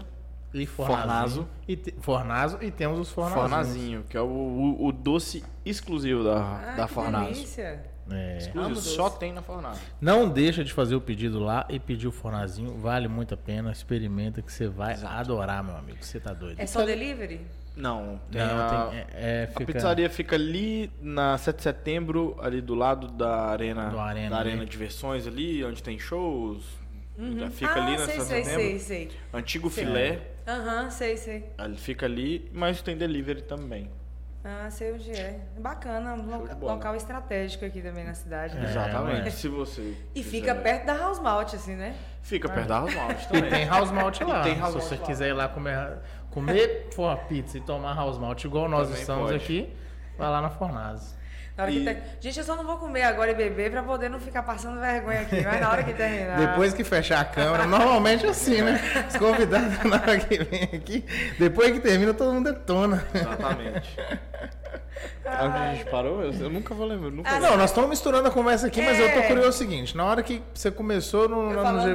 e 0.53 0.65
Fornazo. 0.65 0.99
Fornazo. 1.05 1.47
E 1.67 1.75
te- 1.75 1.95
Fornazo 2.01 2.57
e 2.61 2.71
temos 2.71 2.99
os 2.99 3.11
Fornazinhos. 3.11 3.49
Fornazinho, 3.49 4.03
que 4.09 4.17
é 4.17 4.21
o, 4.21 4.25
o, 4.25 4.87
o 4.87 4.91
doce 4.91 5.43
exclusivo 5.65 6.23
da, 6.23 6.37
Ah, 6.41 6.75
da 6.75 6.87
que 6.87 6.93
Fornazo. 6.93 7.25
delícia. 7.33 7.83
É. 8.11 8.37
Exclusivo, 8.37 8.65
Amo 8.65 8.75
doce. 8.75 8.95
só 8.95 9.09
tem 9.09 9.31
na 9.31 9.41
Fornazo. 9.43 9.79
Não 10.01 10.27
deixa 10.27 10.63
de 10.63 10.73
fazer 10.73 10.95
o 10.95 11.01
pedido 11.01 11.39
lá 11.39 11.67
e 11.69 11.79
pedir 11.79 12.07
o 12.07 12.11
Fornazinho. 12.11 12.75
Vale 12.79 13.07
muito 13.07 13.35
a 13.35 13.37
pena. 13.37 13.71
Experimenta 13.71 14.41
que 14.41 14.51
você 14.51 14.67
vai 14.67 14.93
Exato. 14.93 15.13
adorar, 15.13 15.63
meu 15.63 15.75
amigo. 15.77 15.99
Você 16.01 16.19
tá 16.19 16.33
doido. 16.33 16.59
É 16.59 16.65
só 16.65 16.83
delivery? 16.83 17.41
Não, 17.75 18.19
tem 18.31 18.41
Não, 18.41 18.57
a, 18.59 18.87
tem- 18.87 18.97
é- 18.99 19.07
é, 19.13 19.43
a 19.43 19.47
fica- 19.59 19.65
pizzaria 19.73 20.09
fica 20.09 20.35
ali 20.35 20.91
na 21.01 21.37
7 21.37 21.57
de 21.57 21.63
setembro, 21.63 22.35
ali 22.41 22.59
do 22.61 22.73
lado 22.73 23.07
da 23.09 23.45
arena, 23.45 23.89
Do 23.89 23.99
Arena, 23.99 24.31
da 24.31 24.37
arena 24.37 24.65
de 24.65 24.75
versões 24.75 25.25
ali, 25.27 25.63
onde 25.63 25.81
tem 25.81 25.97
shows. 25.99 26.63
Fica 27.51 27.71
ah, 27.73 27.83
ali 27.85 27.91
na 27.97 28.05
sei, 28.05 28.15
7 28.15 28.17
de 28.21 28.23
sei, 28.25 28.43
setembro. 28.43 28.61
sei, 28.61 28.79
sei. 28.79 29.11
Antigo 29.33 29.69
Sei. 29.69 29.85
filé, 29.85 30.21
Aham, 30.49 30.89
sei, 30.89 31.15
sei. 31.17 31.45
ele 31.59 31.77
fica 31.77 32.05
ali, 32.05 32.49
mas 32.53 32.81
tem 32.81 32.97
delivery 32.97 33.41
também. 33.43 33.89
Ah, 34.43 34.69
sei 34.71 34.93
onde 34.93 35.11
é. 35.11 35.41
Bacana, 35.59 36.13
um 36.13 36.25
loca- 36.25 36.55
local 36.61 36.95
estratégico 36.95 37.65
aqui 37.65 37.81
também 37.81 38.05
na 38.05 38.13
cidade. 38.13 38.55
né? 38.55 38.61
É, 38.65 38.69
Exatamente. 38.69 39.31
Se 39.31 39.47
você 39.49 39.81
E 40.15 40.23
quiser- 40.23 40.29
fica 40.31 40.55
perto 40.55 40.85
da 40.85 40.95
House 40.97 41.19
Malt, 41.19 41.53
assim, 41.53 41.75
né? 41.75 41.93
Fica 42.21 42.47
perto 42.49 42.67
da 42.69 42.79
House 42.79 42.95
Malt 42.95 43.21
E 43.21 43.27
também. 43.27 43.49
tem 43.49 43.65
house 43.67 43.91
malt 43.91 44.21
lá. 44.21 44.41
tem 44.41 44.57
house 44.57 44.71
Se 44.71 44.77
malt 44.77 44.87
você 44.89 44.95
lá. 44.95 45.05
quiser 45.05 45.27
ir 45.29 45.33
lá 45.33 45.49
comer, 45.49 45.97
comer 46.31 46.87
for 46.93 47.15
pizza 47.25 47.57
e 47.57 47.61
tomar 47.61 47.93
house 47.95 48.17
malt 48.17 48.41
igual 48.45 48.69
nós 48.69 48.87
Também 48.87 49.01
estamos 49.01 49.31
pode. 49.31 49.43
aqui, 49.43 49.73
vai 50.17 50.29
lá 50.29 50.41
na 50.41 50.49
Fornazo. 50.49 51.18
Na 51.59 51.63
hora 51.63 51.71
que 51.73 51.79
E- 51.79 51.83
ter- 51.83 52.03
Gente, 52.21 52.39
eu 52.39 52.45
só 52.45 52.55
não 52.55 52.63
vou 52.63 52.77
comer 52.77 53.03
agora 53.03 53.31
e 53.31 53.35
beber 53.35 53.69
pra 53.69 53.83
poder 53.83 54.07
não 54.09 54.17
ficar 54.17 54.43
passando 54.43 54.79
vergonha 54.79 55.19
aqui. 55.21 55.41
Mas 55.43 55.59
na 55.59 55.69
hora 55.69 55.83
que 55.83 55.93
terminar. 55.93 56.37
Depois 56.37 56.73
que 56.73 56.85
fechar 56.85 57.19
a 57.19 57.25
câmera, 57.25 57.65
normalmente 57.65 58.25
é 58.25 58.29
assim, 58.29 58.61
né? 58.61 58.79
Os 59.09 59.17
convidados 59.17 59.77
na 59.83 59.97
hora 59.97 60.17
que 60.19 60.41
vem 60.41 60.63
aqui, 60.73 61.05
depois 61.37 61.71
que 61.73 61.81
termina, 61.81 62.13
todo 62.13 62.31
mundo 62.31 62.49
detona. 62.53 63.05
Exatamente. 63.13 63.97
A 65.25 65.73
gente 65.75 65.85
parou? 65.91 66.21
Eu, 66.23 66.31
eu 66.33 66.49
nunca 66.49 66.73
vou 66.73 66.85
lembrar. 66.87 67.11
Nunca 67.11 67.29
Ah, 67.29 67.33
lembro. 67.33 67.49
Não, 67.51 67.57
nós 67.57 67.69
estamos 67.71 67.89
misturando 67.89 68.27
a 68.27 68.31
conversa 68.31 68.67
aqui, 68.67 68.81
mas 68.81 68.97
eu 68.97 69.11
tô 69.11 69.19
É. 69.19 69.27
curioso 69.27 69.49
o 69.49 69.53
seguinte: 69.53 69.95
na 69.97 70.05
hora 70.05 70.23
que 70.23 70.41
você 70.53 70.71
começou 70.71 71.27
no, 71.27 71.51
Eu 71.51 71.61
no 71.63 71.81
GV 71.83 71.93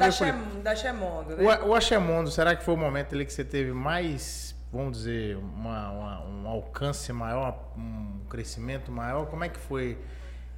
da, 0.62 0.74
Chemondo, 0.76 1.36
né? 1.36 1.58
O, 1.64 1.68
o 1.70 1.74
Achemondo, 1.74 2.30
será 2.30 2.54
que 2.54 2.62
foi 2.62 2.74
o 2.74 2.76
momento 2.76 3.14
ali 3.14 3.24
que 3.24 3.32
você 3.32 3.42
teve 3.44 3.72
mais, 3.72 4.43
vamos 4.74 4.98
dizer, 4.98 5.36
uma- 5.36 5.90
uma- 5.90 6.24
um 6.26 6.48
alcance 6.48 7.12
maior, 7.12 7.72
um 7.76 8.20
crescimento 8.28 8.90
maior? 8.92 9.26
Como 9.26 9.44
é 9.44 9.48
que 9.48 9.58
foi? 9.58 9.96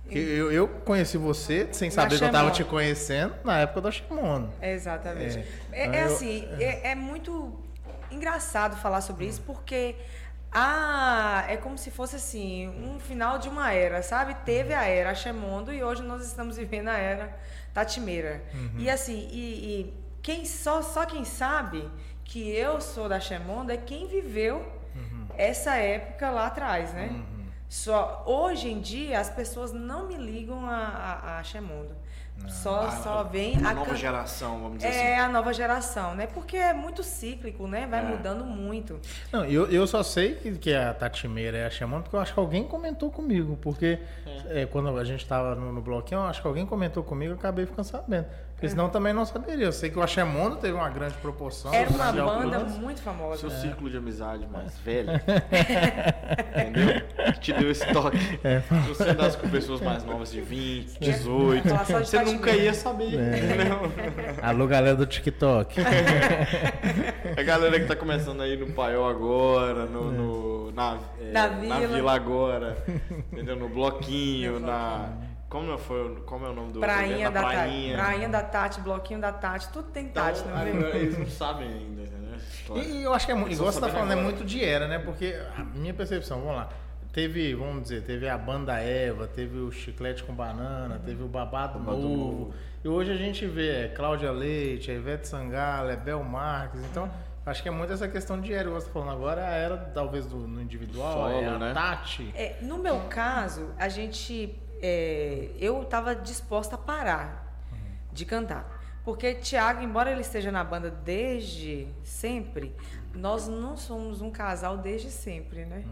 Eu, 0.09 0.53
eu 0.53 0.69
conheci 0.69 1.19
você, 1.19 1.69
sem 1.73 1.91
saber 1.91 2.11
que 2.17 2.25
eu 2.25 2.31
tava 2.31 2.49
Achemondo. 2.51 2.55
te 2.57 2.65
conhecendo, 2.65 3.35
na 3.45 3.59
época 3.59 3.81
do 3.81 3.89
Achemondo. 3.89 4.51
Exatamente. 4.63 5.45
É, 5.73 5.87
é 5.89 6.03
eu- 6.03 6.07
assim, 6.07 6.49
é, 6.61 6.91
é 6.93 6.95
muito 6.95 7.59
engraçado 8.11 8.77
falar 8.77 9.01
sobre 9.01 9.27
isso, 9.27 9.43
porque 9.43 9.97
ah, 10.53 11.45
é 11.49 11.57
como 11.57 11.77
se 11.77 11.91
fosse 11.91 12.17
assim, 12.17 12.69
um 12.69 12.99
final 13.01 13.37
de 13.39 13.49
uma 13.49 13.73
era, 13.73 14.01
sabe? 14.01 14.35
Teve 14.45 14.73
a 14.73 14.85
era 14.85 15.13
Chemondo 15.15 15.73
e 15.73 15.83
hoje 15.83 16.03
nós 16.03 16.25
estamos 16.25 16.57
vivendo 16.59 16.89
a 16.89 16.97
era 16.97 17.37
Tatimeira. 17.75 18.43
E 18.79 18.89
assim, 18.89 19.29
e, 19.31 19.81
e 19.81 19.95
quem 20.23 20.45
só, 20.45 20.83
só 20.83 21.05
quem 21.05 21.25
sabe 21.25 21.87
que 22.27 22.51
eu 22.51 22.81
sou 22.81 23.09
da 23.09 23.19
Chemondo 23.21 23.73
é 23.73 23.77
quem 23.77 24.07
viveu 24.07 24.65
essa 25.39 25.77
época 25.77 26.31
lá 26.31 26.47
atrás, 26.47 26.93
né? 26.93 27.23
Só 27.69 28.23
hoje 28.27 28.69
em 28.71 28.81
dia 28.81 29.19
as 29.21 29.29
pessoas 29.31 29.73
não 29.73 30.07
me 30.07 30.17
ligam 30.17 30.69
a, 30.69 30.77
a, 31.25 31.39
a 31.39 31.43
Chemondo. 31.43 31.95
Só, 32.49 32.81
Ah, 32.83 32.91
só 33.03 33.23
vem 33.25 33.57
Uma 33.57 33.71
a 33.71 33.75
nova 33.75 33.91
can- 33.91 33.97
geração, 33.97 34.61
vamos 34.61 34.77
dizer 34.79 34.89
é 34.93 35.15
assim. 35.15 35.23
a 35.25 35.29
nova 35.29 35.55
geração, 35.55 36.15
né? 36.15 36.27
Porque 36.27 36.55
é 36.59 36.75
muito 36.75 37.03
cíclico, 37.03 37.67
né? 37.67 37.87
Vai 37.87 38.01
É. 38.01 38.03
mudando 38.03 38.45
muito. 38.45 39.01
Não, 39.33 39.43
eu, 39.47 39.67
eu 39.71 39.87
só 39.87 40.03
sei 40.03 40.35
que, 40.35 40.53
que 40.59 40.75
a 40.75 40.93
Tatimeira 40.93 41.57
é 41.57 41.65
a 41.65 41.69
Achemondo 41.69 42.03
porque 42.03 42.15
eu 42.17 42.21
acho 42.21 42.35
que 42.35 42.39
alguém 42.39 42.63
comentou 42.65 43.11
comigo. 43.11 43.57
Porque 43.63 43.99
é, 44.51 44.67
quando 44.67 44.95
a 44.99 45.03
gente 45.05 45.27
tava 45.27 45.55
no, 45.55 45.73
no 45.73 45.81
bloquinho, 45.81 46.21
eu 46.21 46.25
acho 46.25 46.43
que 46.43 46.47
alguém 46.47 46.67
comentou 46.67 47.03
comigo 47.03 47.33
eu 47.33 47.37
acabei 47.39 47.65
ficando 47.65 47.87
sabendo. 47.87 48.27
Porque 48.57 48.71
senão 48.71 48.89
também 48.89 49.13
não 49.13 49.27
saberia. 49.27 49.67
Eu 49.67 49.73
sei 49.73 49.91
que 49.91 49.99
o 49.99 50.03
Achemondo 50.03 50.57
teve 50.57 50.73
uma 50.73 50.89
grande 50.89 51.13
proporção. 51.19 51.75
Era 51.75 51.91
uma 51.91 52.11
banda 52.11 52.57
alcance. 52.57 52.79
muito 52.79 53.03
famosa. 53.03 53.37
Seu 53.39 53.51
círculo 53.51 53.91
de 53.91 53.99
amizade 53.99 54.47
mais 54.51 54.75
velho. 54.81 55.11
entendeu? 55.13 57.03
Que 57.35 57.41
te 57.41 57.53
deu 57.53 57.71
esse 57.71 57.87
toque. 57.93 58.17
Se 58.19 58.89
você 58.89 59.11
andasse 59.11 59.37
com 59.37 59.49
pessoas 59.51 59.83
mais 59.83 60.03
novas 60.05 60.33
de 60.33 60.41
20, 60.41 60.99
18, 60.99 61.69
Falar 61.69 61.85
só 61.85 62.01
de 62.01 62.09
você 62.09 62.23
nunca 62.23 62.51
ia 62.53 62.73
saber. 62.73 63.13
Entendeu? 63.13 63.93
Alô, 64.43 64.67
galera 64.67 64.97
do 64.97 65.05
TikTok. 65.05 65.79
A 67.37 67.43
galera 67.43 67.79
que 67.79 67.85
tá 67.87 67.95
começando 67.95 68.41
aí 68.41 68.57
no 68.57 68.69
Paiol 68.73 69.07
agora, 69.07 69.85
no, 69.85 70.11
no- 70.11 70.73
na, 70.73 70.97
é, 71.21 71.31
Na 71.33 71.49
na 71.49 71.79
Vila. 71.79 71.89
Vila 71.97 72.15
agora, 72.15 72.77
entendeu? 73.31 73.57
No 73.57 73.69
Bloquinho, 73.69 74.59
na. 74.61 75.11
Como, 75.49 75.79
foi, 75.79 76.17
como 76.27 76.45
é 76.45 76.51
o 76.51 76.53
nome 76.53 76.73
do 76.73 76.81
Prainha 76.81 77.31
na 77.31 77.41
da 77.41 77.43
Tati. 77.43 77.55
Prainha. 77.55 77.97
Prainha 77.97 78.29
da 78.29 78.43
Tati, 78.43 78.81
bloquinho 78.81 79.21
da 79.21 79.33
Tati, 79.33 79.69
tudo 79.69 79.91
tem 79.91 80.07
Então, 80.07 80.25
Tati, 80.25 80.45
não 80.45 80.59
é? 80.59 80.71
agora 80.71 80.97
eles 80.97 81.19
não 81.19 81.27
sabem 81.27 81.69
ainda, 81.69 82.03
entendeu? 82.03 82.35
Essa 82.35 82.55
história. 82.55 82.83
E 82.83 83.03
eu 83.03 83.15
acho 83.15 83.27
que 83.27 83.33
é 83.33 83.35
muito, 83.35 83.53
igual 83.53 83.73
você 83.73 83.81
tá 83.81 83.89
falando, 83.89 84.11
é 84.11 84.15
agora. 84.15 84.29
muito 84.29 84.45
de 84.45 84.65
era, 84.65 84.89
né? 84.89 84.99
Porque 84.99 85.39
a 85.57 85.63
minha 85.63 85.95
percepção, 85.95 86.41
vamos 86.41 86.57
lá. 86.57 86.69
Teve, 87.13 87.55
vamos 87.55 87.85
dizer, 87.85 88.03
teve 88.03 88.29
a 88.29 88.37
banda 88.37 88.75
Eva, 88.79 89.27
teve 89.27 89.57
o 89.59 89.73
Chiclete 89.73 90.23
com 90.23 90.35
Banana, 90.35 91.01
teve 91.03 91.23
o 91.23 91.29
Babado, 91.29 91.79
Babado 91.79 92.03
Novo. 92.03 92.17
Novo. 92.17 92.55
E 92.85 92.89
hoje 92.89 93.11
a 93.11 93.17
gente 93.17 93.47
vê 93.47 93.85
é, 93.85 93.89
Cláudia 93.89 94.31
Leite, 94.31 94.91
a 94.91 94.95
Ivete 94.95 95.27
Sangalo, 95.27 95.89
é 95.89 95.97
Bel 95.97 96.23
Marques. 96.23 96.81
Então, 96.85 97.11
acho 97.47 97.63
que 97.63 97.69
é 97.69 97.73
muito 97.73 97.91
essa 97.93 98.07
questão 98.07 98.39
de 98.39 98.53
era, 98.53 98.69
você 98.69 98.87
tá 98.87 98.93
falando 98.93 99.13
agora, 99.13 99.47
a 99.47 99.53
era 99.53 99.77
talvez 99.77 100.27
do, 100.27 100.37
no 100.37 100.61
individual, 100.61 101.13
Solo, 101.31 101.43
é 101.43 101.47
a 101.47 101.59
né? 101.59 101.73
Tati. 101.73 102.31
É, 102.35 102.57
no 102.61 102.77
meu 102.77 103.01
caso, 103.09 103.71
a 103.79 103.89
gente. 103.89 104.55
É, 104.87 105.49
eu 105.59 105.83
estava 105.83 106.15
disposta 106.15 106.77
a 106.77 106.79
parar 106.79 107.61
de 108.13 108.25
cantar. 108.25 108.81
Porque 109.05 109.35
Tiago, 109.35 109.83
embora 109.83 110.11
ele 110.11 110.21
esteja 110.21 110.53
na 110.53 110.63
banda 110.63 110.91
desde 110.91 111.89
sempre, 112.05 112.75
nós 113.15 113.49
não 113.49 113.77
somos 113.77 114.21
um 114.21 114.31
casal 114.31 114.79
desde 114.79 115.11
sempre, 115.11 115.65
né? 115.65 115.85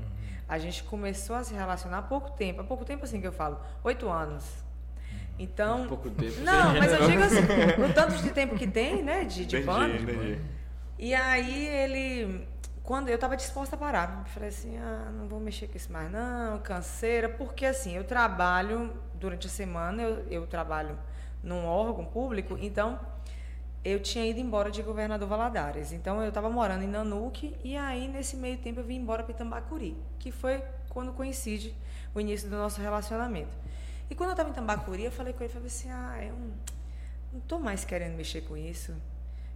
A 0.48 0.58
gente 0.58 0.82
começou 0.84 1.34
a 1.36 1.42
se 1.42 1.54
relacionar 1.54 1.98
há 1.98 2.02
pouco 2.02 2.30
tempo. 2.32 2.60
Há 2.60 2.64
pouco 2.64 2.84
tempo, 2.84 3.04
assim 3.04 3.20
que 3.20 3.26
eu 3.26 3.32
falo, 3.32 3.58
oito 3.82 4.08
anos. 4.08 4.44
Então. 5.38 5.86
Pouco 5.88 6.10
tempo. 6.10 6.40
Não, 6.40 6.74
mas 6.74 6.92
eu 6.92 7.08
digo 7.08 7.22
assim, 7.22 7.40
no 7.80 7.92
tanto 7.92 8.16
de 8.22 8.30
tempo 8.30 8.54
que 8.54 8.66
tem, 8.66 9.02
né? 9.02 9.24
De, 9.24 9.46
de 9.46 9.56
Entendi, 9.56 9.66
banda. 9.66 9.94
entendi. 9.96 10.38
E 10.98 11.14
aí 11.14 11.66
ele 11.66 12.46
quando 12.84 13.08
eu 13.08 13.14
estava 13.14 13.36
disposta 13.36 13.74
a 13.74 13.78
parar. 13.78 14.20
Eu 14.20 14.30
falei 14.30 14.50
assim, 14.50 14.76
ah, 14.76 15.10
não 15.12 15.26
vou 15.26 15.40
mexer 15.40 15.66
com 15.66 15.76
isso 15.76 15.90
mais 15.90 16.12
não, 16.12 16.60
canseira, 16.60 17.28
porque 17.30 17.64
assim, 17.64 17.96
eu 17.96 18.04
trabalho 18.04 18.92
durante 19.14 19.46
a 19.46 19.50
semana, 19.50 20.02
eu, 20.02 20.26
eu 20.30 20.46
trabalho 20.46 20.96
num 21.42 21.64
órgão 21.64 22.04
público, 22.04 22.56
então 22.60 23.00
eu 23.82 24.00
tinha 24.00 24.24
ido 24.26 24.38
embora 24.38 24.70
de 24.70 24.82
Governador 24.82 25.26
Valadares. 25.26 25.92
Então 25.92 26.22
eu 26.22 26.28
estava 26.28 26.50
morando 26.50 26.84
em 26.84 26.86
Nanuque 26.86 27.56
e 27.64 27.74
aí 27.74 28.06
nesse 28.06 28.36
meio 28.36 28.58
tempo 28.58 28.80
eu 28.80 28.84
vim 28.84 28.96
embora 28.96 29.22
para 29.22 29.32
Itambacuri, 29.32 29.96
que 30.18 30.30
foi 30.30 30.62
quando 30.90 31.12
coincide 31.12 31.74
o 32.14 32.20
início 32.20 32.50
do 32.50 32.56
nosso 32.56 32.82
relacionamento. 32.82 33.56
E 34.10 34.14
quando 34.14 34.30
eu 34.30 34.34
estava 34.34 34.50
em 34.50 34.52
Tambacuri, 34.52 35.04
eu 35.04 35.10
falei 35.10 35.32
com 35.32 35.42
ele, 35.42 35.52
falei 35.52 35.68
assim, 35.68 35.90
ah, 35.90 36.18
eu 36.22 36.34
não 37.32 37.40
estou 37.40 37.58
mais 37.58 37.82
querendo 37.82 38.14
mexer 38.14 38.42
com 38.42 38.54
isso, 38.54 38.94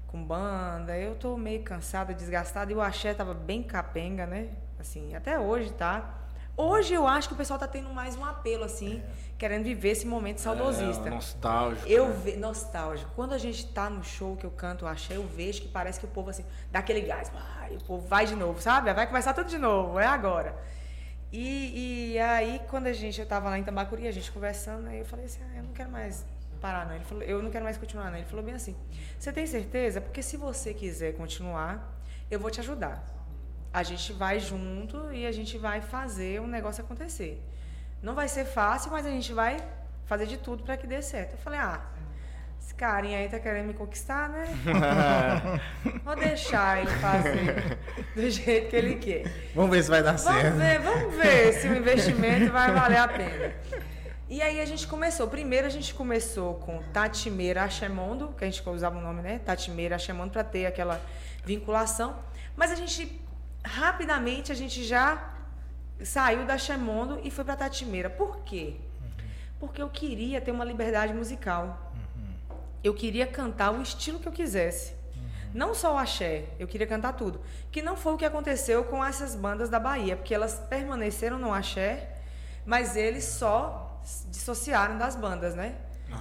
com 0.08 0.24
banda, 0.24 0.96
eu 0.96 1.12
estou 1.12 1.38
meio 1.38 1.62
cansada, 1.62 2.12
desgastada, 2.12 2.72
e 2.72 2.74
o 2.74 2.80
axé 2.80 3.12
estava 3.12 3.34
bem 3.34 3.62
capenga, 3.62 4.26
né? 4.26 4.48
Assim, 4.80 5.14
até 5.14 5.38
hoje, 5.38 5.70
tá? 5.72 6.14
Hoje 6.56 6.92
eu 6.92 7.06
acho 7.06 7.28
que 7.28 7.34
o 7.34 7.36
pessoal 7.36 7.56
está 7.56 7.68
tendo 7.68 7.90
mais 7.90 8.16
um 8.16 8.24
apelo, 8.24 8.64
assim, 8.64 9.02
querendo 9.36 9.62
viver 9.62 9.90
esse 9.90 10.06
momento 10.06 10.38
saudosista. 10.38 11.06
É, 11.06 11.10
nostálgico. 11.10 11.86
Eu 11.86 12.08
né? 12.08 12.14
ve... 12.24 12.36
nostálgico. 12.36 13.10
Quando 13.14 13.32
a 13.32 13.38
gente 13.38 13.64
tá 13.68 13.88
no 13.88 14.02
show 14.02 14.34
que 14.34 14.44
eu 14.44 14.50
canto 14.50 14.84
o 14.84 14.88
axé, 14.88 15.16
eu 15.16 15.26
vejo 15.26 15.62
que 15.62 15.68
parece 15.68 16.00
que 16.00 16.06
o 16.06 16.08
povo, 16.08 16.30
assim, 16.30 16.44
dá 16.72 16.80
aquele 16.80 17.02
gás. 17.02 17.30
Vai, 17.30 17.76
o 17.76 17.84
povo 17.84 18.04
vai 18.08 18.26
de 18.26 18.34
novo, 18.34 18.60
sabe? 18.60 18.92
Vai 18.92 19.06
começar 19.06 19.34
tudo 19.34 19.48
de 19.48 19.58
novo, 19.58 20.00
é 20.00 20.06
agora. 20.06 20.56
E, 21.30 22.14
e 22.14 22.18
aí, 22.18 22.60
quando 22.68 22.86
a 22.86 22.92
gente, 22.92 23.20
eu 23.20 23.26
tava 23.26 23.50
lá 23.50 23.58
em 23.58 23.62
Tambacuri, 23.62 24.08
a 24.08 24.12
gente 24.12 24.32
conversando, 24.32 24.88
aí 24.88 24.98
eu 24.98 25.04
falei 25.04 25.26
assim, 25.26 25.40
ah, 25.52 25.58
eu 25.58 25.62
não 25.62 25.72
quero 25.72 25.90
mais 25.90 26.24
parar, 26.58 26.86
não. 26.86 26.94
Ele 26.94 27.04
falou, 27.04 27.22
eu 27.22 27.42
não 27.42 27.50
quero 27.50 27.64
mais 27.64 27.76
continuar, 27.76 28.10
não. 28.10 28.16
Ele 28.16 28.26
falou 28.26 28.44
bem 28.44 28.54
assim, 28.54 28.76
você 29.18 29.32
tem 29.32 29.46
certeza? 29.46 30.00
Porque 30.00 30.22
se 30.22 30.36
você 30.36 30.74
quiser 30.74 31.14
continuar, 31.14 32.00
eu 32.30 32.38
vou 32.38 32.50
te 32.50 32.60
ajudar. 32.60 33.04
A 33.72 33.82
gente 33.82 34.12
vai 34.12 34.40
junto 34.40 35.12
e 35.12 35.26
a 35.26 35.32
gente 35.32 35.58
vai 35.58 35.80
fazer 35.80 36.40
o 36.40 36.44
um 36.44 36.46
negócio 36.46 36.82
acontecer. 36.82 37.42
Não 38.02 38.14
vai 38.14 38.28
ser 38.28 38.44
fácil, 38.44 38.90
mas 38.90 39.04
a 39.06 39.10
gente 39.10 39.32
vai 39.32 39.56
fazer 40.06 40.26
de 40.26 40.38
tudo 40.38 40.62
para 40.62 40.76
que 40.76 40.86
dê 40.86 41.02
certo. 41.02 41.32
Eu 41.32 41.38
falei, 41.38 41.58
ah, 41.58 41.80
esse 42.60 42.74
carinha 42.74 43.18
aí 43.18 43.28
tá 43.28 43.38
querendo 43.38 43.66
me 43.66 43.74
conquistar, 43.74 44.28
né? 44.28 44.44
Vou 46.04 46.16
deixar 46.16 46.80
ele 46.80 46.90
fazer 46.92 47.78
do 48.14 48.30
jeito 48.30 48.68
que 48.68 48.76
ele 48.76 48.94
quer. 48.96 49.24
Vamos 49.54 49.70
ver 49.70 49.82
se 49.82 49.90
vai 49.90 50.02
dar 50.02 50.16
Vamos 50.16 50.40
certo. 50.40 50.56
ver, 50.56 50.78
vamos 50.80 51.14
ver 51.14 51.52
se 51.54 51.68
o 51.68 51.76
investimento 51.76 52.52
vai 52.52 52.72
valer 52.72 52.98
a 52.98 53.08
pena. 53.08 53.52
E 54.30 54.42
aí 54.42 54.60
a 54.60 54.66
gente 54.66 54.86
começou. 54.86 55.26
Primeiro 55.26 55.66
a 55.66 55.70
gente 55.70 55.94
começou 55.94 56.56
com 56.56 56.82
Tatimeira 56.92 57.64
Achemondo, 57.64 58.34
que 58.36 58.44
a 58.44 58.50
gente 58.50 58.68
usava 58.68 58.98
o 58.98 59.00
nome, 59.00 59.22
né? 59.22 59.38
Tatimeira 59.38 59.96
Achemondo, 59.96 60.30
para 60.30 60.44
ter 60.44 60.66
aquela 60.66 61.00
vinculação. 61.46 62.14
Mas 62.54 62.70
a 62.70 62.74
gente, 62.74 63.18
rapidamente, 63.64 64.52
a 64.52 64.54
gente 64.54 64.84
já 64.84 65.32
saiu 66.04 66.44
da 66.44 66.54
Achemondo 66.54 67.18
e 67.24 67.30
foi 67.30 67.42
para 67.42 67.56
Tatimeira. 67.56 68.10
Por 68.10 68.40
quê? 68.40 68.76
Porque 69.58 69.80
eu 69.80 69.88
queria 69.88 70.42
ter 70.42 70.50
uma 70.50 70.64
liberdade 70.64 71.14
musical. 71.14 71.90
Eu 72.84 72.92
queria 72.92 73.26
cantar 73.26 73.70
o 73.70 73.80
estilo 73.80 74.20
que 74.20 74.28
eu 74.28 74.32
quisesse. 74.32 74.92
Não 75.54 75.74
só 75.74 75.94
o 75.94 75.98
axé, 75.98 76.44
eu 76.58 76.68
queria 76.68 76.86
cantar 76.86 77.14
tudo. 77.14 77.40
Que 77.72 77.80
não 77.80 77.96
foi 77.96 78.12
o 78.12 78.18
que 78.18 78.26
aconteceu 78.26 78.84
com 78.84 79.02
essas 79.02 79.34
bandas 79.34 79.70
da 79.70 79.80
Bahia, 79.80 80.16
porque 80.16 80.34
elas 80.34 80.60
permaneceram 80.68 81.38
no 81.38 81.50
axé, 81.50 82.10
mas 82.66 82.94
eles 82.94 83.24
só 83.24 83.87
dissociaram 84.30 84.96
das 84.98 85.16
bandas, 85.16 85.54
né? 85.54 85.74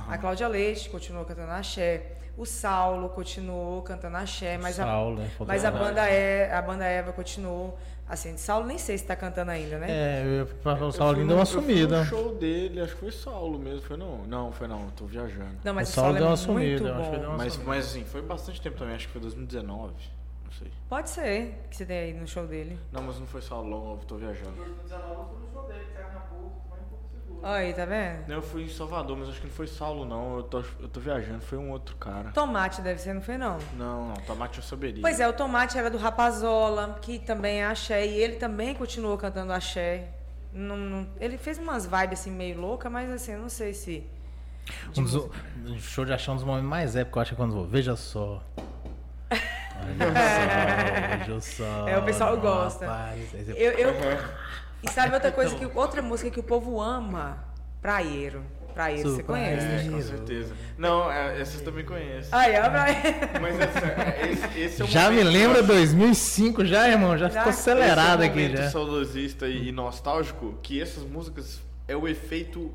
A 0.10 0.18
Cláudia 0.18 0.48
Leite 0.48 0.90
continuou 0.90 1.24
cantando 1.26 1.52
axé, 1.52 2.18
o 2.38 2.46
Saulo 2.46 3.10
continuou 3.10 3.82
cantando 3.82 4.18
axé, 4.18 4.58
mas 4.58 4.76
Saulo, 4.76 5.22
a, 5.22 5.24
é 5.24 5.30
mas 5.46 5.64
a 5.66 5.72
banda 5.72 6.06
é, 6.10 6.54
a 6.54 6.62
banda 6.62 6.86
Eva 6.86 7.14
continuou. 7.14 7.78
Assim, 8.10 8.36
de 8.36 8.40
Saulo 8.40 8.66
nem 8.66 8.78
sei 8.78 8.98
se 8.98 9.04
tá 9.06 9.16
cantando 9.18 9.52
ainda, 9.52 9.78
né? 9.80 9.88
É, 9.90 10.24
eu 10.26 10.46
o 10.88 10.92
Saulinho 10.94 11.24
no- 11.26 11.30
deu 11.30 11.38
uma 11.38 11.46
sumida. 11.46 12.00
no 12.00 12.06
show 12.06 12.36
dele, 12.36 12.80
acho 12.80 12.94
que 12.94 13.00
foi 13.02 13.12
Saulo 13.12 13.60
mesmo, 13.60 13.82
foi 13.82 13.98
não? 13.98 14.20
Não, 14.26 14.50
foi 14.52 14.66
não, 14.68 14.90
tô 14.92 15.06
viajando. 15.06 15.58
Não, 15.64 15.74
mas 15.74 15.90
O 15.90 15.92
o 15.92 15.94
Saulo 15.96 16.14
Saulo 16.14 16.18
deu 16.18 16.26
é 16.26 16.30
uma 16.30 16.54
muito 16.60 16.78
sumida, 16.80 16.96
acho 17.02 17.12
que 17.12 17.18
deu 17.18 17.30
uma- 17.30 17.38
Mas, 17.38 17.58
mas 17.58 17.86
assim, 17.88 18.04
foi 18.06 18.22
bastante 18.22 18.62
tempo 18.62 18.78
também, 18.78 18.96
acho 18.96 19.08
que 19.08 19.12
foi 19.12 19.22
2019, 19.22 19.94
não 20.46 20.52
sei. 20.54 20.72
Pode 20.88 21.10
ser 21.10 21.66
que 21.70 21.76
você 21.76 21.86
tenha 21.86 22.08
ido 22.08 22.20
no 22.22 22.28
show 22.28 22.48
dele. 22.48 22.80
Não, 22.94 23.02
mas 23.04 23.20
não 23.20 23.28
foi 23.28 23.42
Saulo, 23.42 23.70
não, 23.70 23.92
eu 23.92 23.98
tô 24.08 24.16
viajando. 24.16 24.54
Aí, 27.44 27.74
tá 27.74 27.86
vendo? 27.86 28.28
Não, 28.28 28.36
eu 28.38 28.42
fui 28.42 28.64
em 28.64 28.68
Salvador, 28.70 29.16
mas 29.18 29.30
acho 29.30 29.40
que 29.40 29.48
não 29.48 29.54
foi 29.54 29.68
Saulo 29.68 30.04
não, 30.06 30.38
eu 30.38 30.44
tô, 30.44 30.64
eu 30.80 30.88
tô 30.90 31.00
viajando, 31.00 31.42
foi 31.42 31.58
um 31.58 31.70
outro 31.72 31.96
cara. 31.96 32.32
Tomate 32.32 32.82
deve 32.82 33.00
ser, 33.00 33.14
não 33.14 33.22
foi 33.22 33.38
não? 33.38 33.58
Não, 33.78 34.08
não, 34.10 34.14
Tomate 34.16 34.58
eu 34.58 34.64
saberia. 34.64 35.02
Pois 35.02 35.20
é, 35.20 35.28
o 35.28 35.34
Tomate 35.34 35.78
era 35.78 35.90
do 35.90 35.98
Rapazola, 35.98 36.98
que 37.02 37.20
também 37.20 37.62
é 37.62 37.66
axé, 37.68 38.06
e 38.06 38.16
ele 38.18 38.36
também 38.38 38.74
continuou 38.74 39.18
cantando 39.18 39.54
axé. 39.54 40.10
Não, 40.52 40.76
não- 40.76 41.08
ele 41.20 41.38
fez 41.38 41.58
umas 41.60 41.86
vibes 41.86 42.20
assim 42.20 42.32
meio 42.32 42.60
louca, 42.60 42.90
mas 42.90 43.10
assim, 43.12 43.34
eu 43.34 43.40
não 43.40 43.50
sei 43.50 43.74
se. 43.74 44.04
Um 44.98 45.04
dos, 45.04 45.16
um 45.16 45.80
show 45.80 46.04
de 46.04 46.12
achar 46.14 46.32
um 46.34 46.36
dos 46.36 46.44
momentos 46.44 46.68
mais 46.68 46.96
épicos, 46.96 47.16
eu 47.18 47.22
acho 47.22 47.30
que 47.30 47.36
é 47.36 47.38
quando 47.38 47.54
vou. 47.54 47.66
Veja 47.68 47.96
só. 47.96 48.44
Olha 49.30 50.12
só, 50.12 51.18
veja 51.26 51.42
só. 51.42 51.88
É, 51.88 51.98
o 51.98 52.04
pessoal 52.04 52.36
gosta. 52.38 52.86
rapaz. 52.88 53.34
Eu, 53.50 53.72
eu- 53.74 53.94
E 54.84 54.92
sabe 54.92 55.14
outra 55.14 55.32
coisa 55.32 55.56
que 55.56 55.66
outra 55.66 56.02
música 56.02 56.30
que 56.30 56.40
o 56.40 56.44
povo 56.44 56.82
ama? 56.82 57.44
Praieiro. 57.82 58.44
Praieiro, 58.74 59.10
você 59.10 59.24
conhece? 59.24 59.66
É, 59.66 59.84
né? 59.84 59.90
com 59.90 60.02
certeza. 60.02 60.54
Não, 60.78 61.12
é, 61.12 61.42
essas 61.42 61.60
eu 61.60 61.66
também 61.66 61.84
conheço. 61.84 62.30
Aí, 62.32 62.56
ó, 62.60 62.70
Praieiro. 62.70 63.02
Mas 63.42 63.60
essa, 63.60 63.86
é, 63.88 64.30
esse, 64.32 64.60
esse 64.60 64.82
é 64.82 64.86
o 64.86 64.88
Já 64.88 65.10
me 65.10 65.24
lembra 65.24 65.58
eu 65.58 65.64
acho, 65.64 65.74
2005 65.74 66.64
já, 66.64 66.88
irmão? 66.88 67.18
Já, 67.18 67.28
Já? 67.28 67.40
ficou 67.40 67.50
esse 67.52 67.70
é 67.70 67.74
acelerado 67.74 68.22
aqui 68.22 68.56
já. 68.56 68.70
saudosista 68.70 69.48
e 69.48 69.72
nostálgico 69.72 70.60
que 70.62 70.80
essas 70.80 71.04
músicas 71.04 71.60
é 71.88 71.96
o 71.96 72.08
efeito 72.08 72.72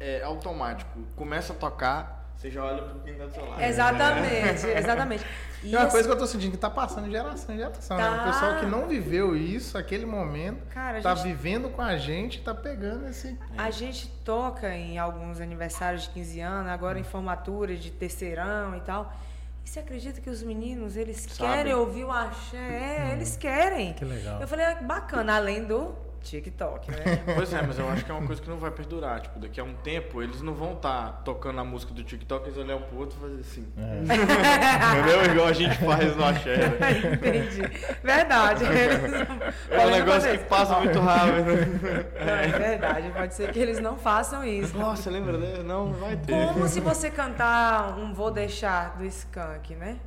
é, 0.00 0.22
automático. 0.22 0.98
Começa 1.14 1.52
a 1.52 1.56
tocar, 1.56 2.21
você 2.42 2.50
já 2.50 2.64
olha 2.64 2.82
pro 2.82 2.98
tá 3.14 3.24
do 3.26 3.32
seu 3.32 3.48
lado. 3.48 3.62
Exatamente, 3.62 4.66
exatamente. 4.66 5.24
E 5.64 5.68
uma 5.76 5.82
esse- 5.82 5.92
coisa 5.92 6.08
que 6.08 6.12
eu 6.14 6.18
tô 6.18 6.26
sentindo 6.26 6.50
que 6.50 6.56
tá 6.56 6.68
passando 6.68 7.04
de 7.04 7.12
geração 7.12 7.54
em 7.54 7.58
geração, 7.58 7.96
né? 7.96 8.10
O 8.10 8.16
Tá. 8.16 8.24
pessoal 8.24 8.56
que 8.58 8.66
não 8.66 8.88
viveu 8.88 9.36
isso, 9.36 9.78
aquele 9.78 10.04
momento, 10.04 10.60
Cara, 10.74 11.00
tá 11.00 11.14
gente- 11.14 11.28
vivendo 11.28 11.70
com 11.70 11.80
a 11.80 11.96
gente, 11.96 12.40
tá 12.42 12.52
pegando 12.52 13.06
esse. 13.08 13.38
A 13.56 13.70
gente 13.70 14.08
toca 14.24 14.74
em 14.74 14.98
alguns 14.98 15.40
aniversários 15.40 16.02
de 16.02 16.08
15 16.10 16.40
anos, 16.40 16.68
agora 16.68 16.98
em 16.98 17.04
formatura 17.04 17.76
de 17.76 17.92
terceirão 17.92 18.76
e 18.76 18.80
tal. 18.80 19.12
E 19.64 19.68
você 19.70 19.78
acredita 19.78 20.20
que 20.20 20.28
os 20.28 20.42
meninos, 20.42 20.96
eles 20.96 21.18
Sabem. 21.30 21.52
querem 21.54 21.74
ouvir 21.74 22.02
o 22.06 22.10
axé? 22.10 22.56
É, 22.56 23.12
eles 23.12 23.36
querem. 23.36 23.92
Que 23.92 24.04
legal. 24.04 24.40
Eu 24.40 24.48
falei, 24.48 24.66
ah, 24.66 24.74
bacana, 24.82 25.36
além 25.36 25.62
do 25.62 25.94
TikTok, 26.22 26.90
né? 26.90 27.22
Pois 27.34 27.52
é, 27.52 27.62
mas 27.62 27.78
eu 27.78 27.88
acho 27.88 28.04
que 28.04 28.10
é 28.10 28.14
uma 28.14 28.26
coisa 28.26 28.40
que 28.40 28.48
não 28.48 28.56
vai 28.58 28.70
perdurar. 28.70 29.20
Tipo, 29.20 29.38
daqui 29.38 29.60
a 29.60 29.64
um 29.64 29.74
tempo, 29.74 30.22
eles 30.22 30.40
não 30.40 30.54
vão 30.54 30.72
estar 30.74 31.22
tocando 31.24 31.60
a 31.60 31.64
música 31.64 31.92
do 31.92 32.02
TikTok, 32.02 32.46
eles 32.46 32.58
olham 32.58 32.80
pro 32.82 32.98
outro 32.98 33.16
e 33.18 33.20
fazer 33.20 33.40
assim. 33.40 33.66
Entendeu? 33.76 35.32
Igual 35.32 35.48
a 35.48 35.52
gente 35.52 35.76
faz 35.78 36.16
no 36.16 36.24
axé. 36.24 36.56
né? 36.56 36.90
Entendi. 37.12 37.62
Verdade. 38.02 38.64
Não 38.64 39.78
É 39.78 39.86
um 39.86 39.90
negócio 39.90 40.30
que 40.30 40.44
passa 40.44 40.78
muito 40.78 40.98
rápido. 41.00 41.52
Não, 42.24 42.34
é 42.34 42.48
verdade. 42.48 43.10
Pode 43.10 43.34
ser 43.34 43.50
que 43.52 43.58
eles 43.58 43.80
não 43.80 43.96
façam 43.96 44.44
isso. 44.44 44.76
Nossa, 44.76 45.10
lembra 45.10 45.36
dele? 45.38 45.62
Não, 45.62 45.92
vai 45.92 46.16
ter. 46.16 46.48
Como 46.48 46.68
se 46.68 46.80
você 46.80 47.10
cantar 47.10 47.98
um 47.98 48.12
Vou 48.12 48.30
Deixar 48.30 48.96
do 48.96 49.04
Skank, 49.04 49.74
né? 49.74 49.98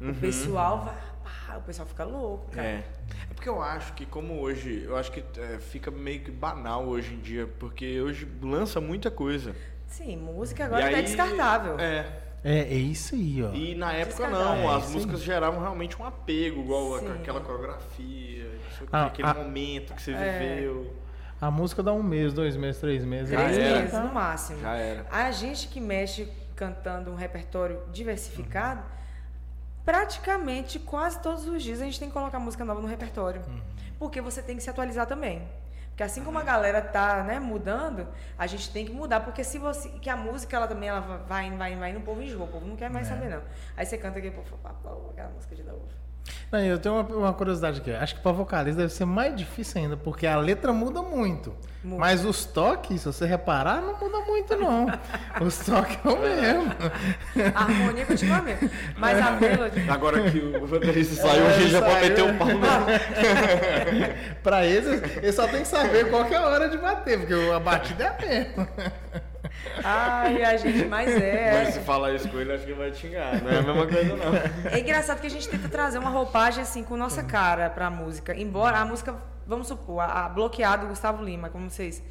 O 0.00 0.12
pessoal 0.14 0.80
vai. 0.84 1.11
Pá, 1.46 1.56
o 1.56 1.62
pessoal 1.62 1.86
fica 1.88 2.04
louco, 2.04 2.50
cara. 2.50 2.66
É. 2.66 2.84
É 3.30 3.34
porque 3.34 3.48
eu 3.48 3.62
acho 3.62 3.92
que 3.94 4.06
como 4.06 4.40
hoje, 4.40 4.84
eu 4.84 4.96
acho 4.96 5.10
que 5.12 5.24
é, 5.40 5.58
fica 5.58 5.90
meio 5.90 6.20
que 6.20 6.30
banal 6.30 6.84
hoje 6.86 7.14
em 7.14 7.18
dia, 7.20 7.46
porque 7.58 8.00
hoje 8.00 8.26
lança 8.42 8.80
muita 8.80 9.10
coisa. 9.10 9.54
Sim, 9.86 10.16
música 10.16 10.64
agora 10.64 10.90
E 10.90 10.94
aí- 10.94 11.02
descartável. 11.02 11.78
É. 11.78 12.06
É, 12.44 12.58
é 12.60 12.74
isso 12.74 13.14
aí, 13.14 13.40
ó. 13.42 13.52
E 13.52 13.74
na 13.76 13.92
época 13.92 14.26
Descartável. 14.26 14.62
não, 14.64 14.72
É, 14.72 14.76
as 14.76 14.90
músicas 14.90 15.20
geravam 15.22 15.60
realmente 15.60 16.00
um 16.00 16.04
apego, 16.04 16.60
igual 16.60 16.98
Sim. 16.98 17.12
aquela 17.12 17.40
coreografia, 17.40 18.50
Ah, 18.90 19.06
aquele 19.06 19.28
ah. 19.28 19.34
momento 19.34 19.94
que 19.94 20.02
você 20.02 20.10
É. 20.12 20.38
viveu. 20.56 20.92
A 21.40 21.50
música 21.52 21.82
dá 21.84 21.92
um 21.92 22.02
mês, 22.02 22.32
dois 22.32 22.56
meses, 22.56 22.80
três 22.80 23.04
meses. 23.04 23.28
Três 23.28 23.58
aí 23.58 23.74
meses 23.82 23.92
no 23.98 24.12
máximo. 24.12 24.60
Já 24.60 24.74
era. 24.74 25.06
A 25.10 25.30
gente 25.30 25.68
que 25.68 25.80
mexe 25.80 26.28
cantando 26.56 27.10
um 27.10 27.14
repertório 27.14 27.80
diversificado, 27.92 28.82
praticamente 29.84 30.78
quase 30.78 31.20
todos 31.20 31.46
os 31.46 31.62
dias 31.62 31.80
a 31.80 31.84
gente 31.84 31.98
tem 31.98 32.08
que 32.08 32.14
colocar 32.14 32.38
música 32.38 32.64
nova 32.64 32.80
no 32.80 32.88
repertório. 32.88 33.42
Porque 33.98 34.20
você 34.20 34.42
tem 34.42 34.56
que 34.56 34.62
se 34.62 34.70
atualizar 34.70 35.06
também. 35.06 35.46
Porque 35.88 36.02
assim 36.02 36.24
como 36.24 36.38
a 36.38 36.42
galera 36.42 36.80
tá, 36.80 37.22
né, 37.22 37.38
mudando, 37.38 38.08
a 38.38 38.46
gente 38.46 38.70
tem 38.72 38.86
que 38.86 38.92
mudar, 38.92 39.20
porque 39.20 39.44
se 39.44 39.58
você 39.58 39.90
que 39.90 40.08
a 40.08 40.16
música 40.16 40.56
ela 40.56 40.66
também 40.66 40.88
ela 40.88 41.00
vai 41.00 41.50
vai 41.54 41.76
vai 41.76 41.90
indo, 41.90 41.98
o 41.98 42.02
povo 42.02 42.22
enjoa, 42.22 42.44
o 42.44 42.48
povo 42.48 42.66
não 42.66 42.76
quer 42.76 42.88
mais 42.90 43.06
É. 43.06 43.10
saber 43.10 43.28
não. 43.28 43.42
Aí 43.76 43.84
você 43.84 43.98
canta 43.98 44.18
fala, 44.62 44.74
"Pô, 44.82 45.10
aquela 45.10 45.28
música 45.28 45.54
de 45.54 45.62
novo. 45.62 45.82
Não, 46.50 46.60
eu 46.60 46.78
tenho 46.78 46.94
uma, 46.96 47.02
uma 47.16 47.32
curiosidade 47.32 47.80
aqui. 47.80 47.90
Acho 47.92 48.14
que 48.16 48.20
pra 48.20 48.32
vocalista 48.32 48.82
deve 48.82 48.92
ser 48.92 49.04
mais 49.06 49.34
difícil 49.34 49.80
ainda, 49.80 49.96
porque 49.96 50.26
a 50.26 50.36
letra 50.36 50.72
muda 50.72 51.00
muito. 51.02 51.54
Muda. 51.82 51.98
Mas 51.98 52.24
os 52.24 52.44
toques, 52.44 53.00
se 53.00 53.06
você 53.06 53.26
reparar, 53.26 53.80
não 53.80 53.98
muda 53.98 54.20
muito, 54.20 54.54
não. 54.56 54.86
os 55.44 55.58
toques 55.58 55.98
é 56.04 56.08
o 56.08 56.20
mesmo. 56.20 56.74
A 57.54 57.62
harmonia 57.62 58.06
continua 58.06 58.36
a 58.36 58.42
mesma. 58.42 58.70
Mas 58.96 59.18
a 59.18 59.30
melodia. 59.32 59.92
Agora 59.92 60.30
que 60.30 60.38
o 60.38 61.04
saiu, 61.04 61.46
É, 61.46 61.54
a 61.54 61.58
gente 61.58 61.70
já 61.70 61.80
pode 61.80 61.92
saiu. 61.94 62.08
meter 62.08 62.22
o 62.22 62.38
pau 62.38 62.46
mesmo. 62.48 62.86
pra 64.44 64.64
eles, 64.66 65.02
eles 65.16 65.34
só 65.34 65.48
tem 65.48 65.62
que 65.62 65.68
saber 65.68 66.08
qual 66.10 66.24
que 66.26 66.34
é 66.34 66.36
a 66.36 66.46
hora 66.46 66.68
de 66.68 66.76
bater, 66.76 67.18
porque 67.18 67.34
a 67.50 67.58
batida 67.58 68.04
é 68.04 68.08
a 68.08 68.26
mesma. 68.28 68.68
Ai, 69.84 70.42
a 70.44 70.56
gente, 70.56 70.86
mas 70.86 71.08
é. 71.10 71.64
Mas 71.64 71.74
se 71.74 71.80
falar 71.80 72.12
isso 72.12 72.28
com 72.28 72.38
ele, 72.38 72.52
acho 72.52 72.64
que 72.64 72.72
vai 72.72 72.92
xingar. 72.92 73.40
Não 73.42 73.50
é 73.50 73.58
a 73.58 73.62
mesma 73.62 73.86
coisa, 73.86 74.16
não. 74.16 74.70
É 74.70 74.78
engraçado 74.78 75.20
que 75.20 75.26
a 75.26 75.30
gente 75.30 75.48
tenta 75.48 75.68
trazer 75.68 75.98
uma 75.98 76.10
roupagem 76.10 76.62
assim 76.62 76.82
com 76.82 76.96
nossa 76.96 77.22
cara 77.22 77.70
pra 77.70 77.90
música. 77.90 78.34
Embora 78.34 78.78
a 78.78 78.84
música, 78.84 79.14
vamos 79.46 79.68
supor, 79.68 80.00
a, 80.00 80.26
a 80.26 80.28
bloqueado 80.28 80.86
Gustavo 80.86 81.22
Lima, 81.24 81.48
como 81.48 81.70
vocês. 81.70 82.02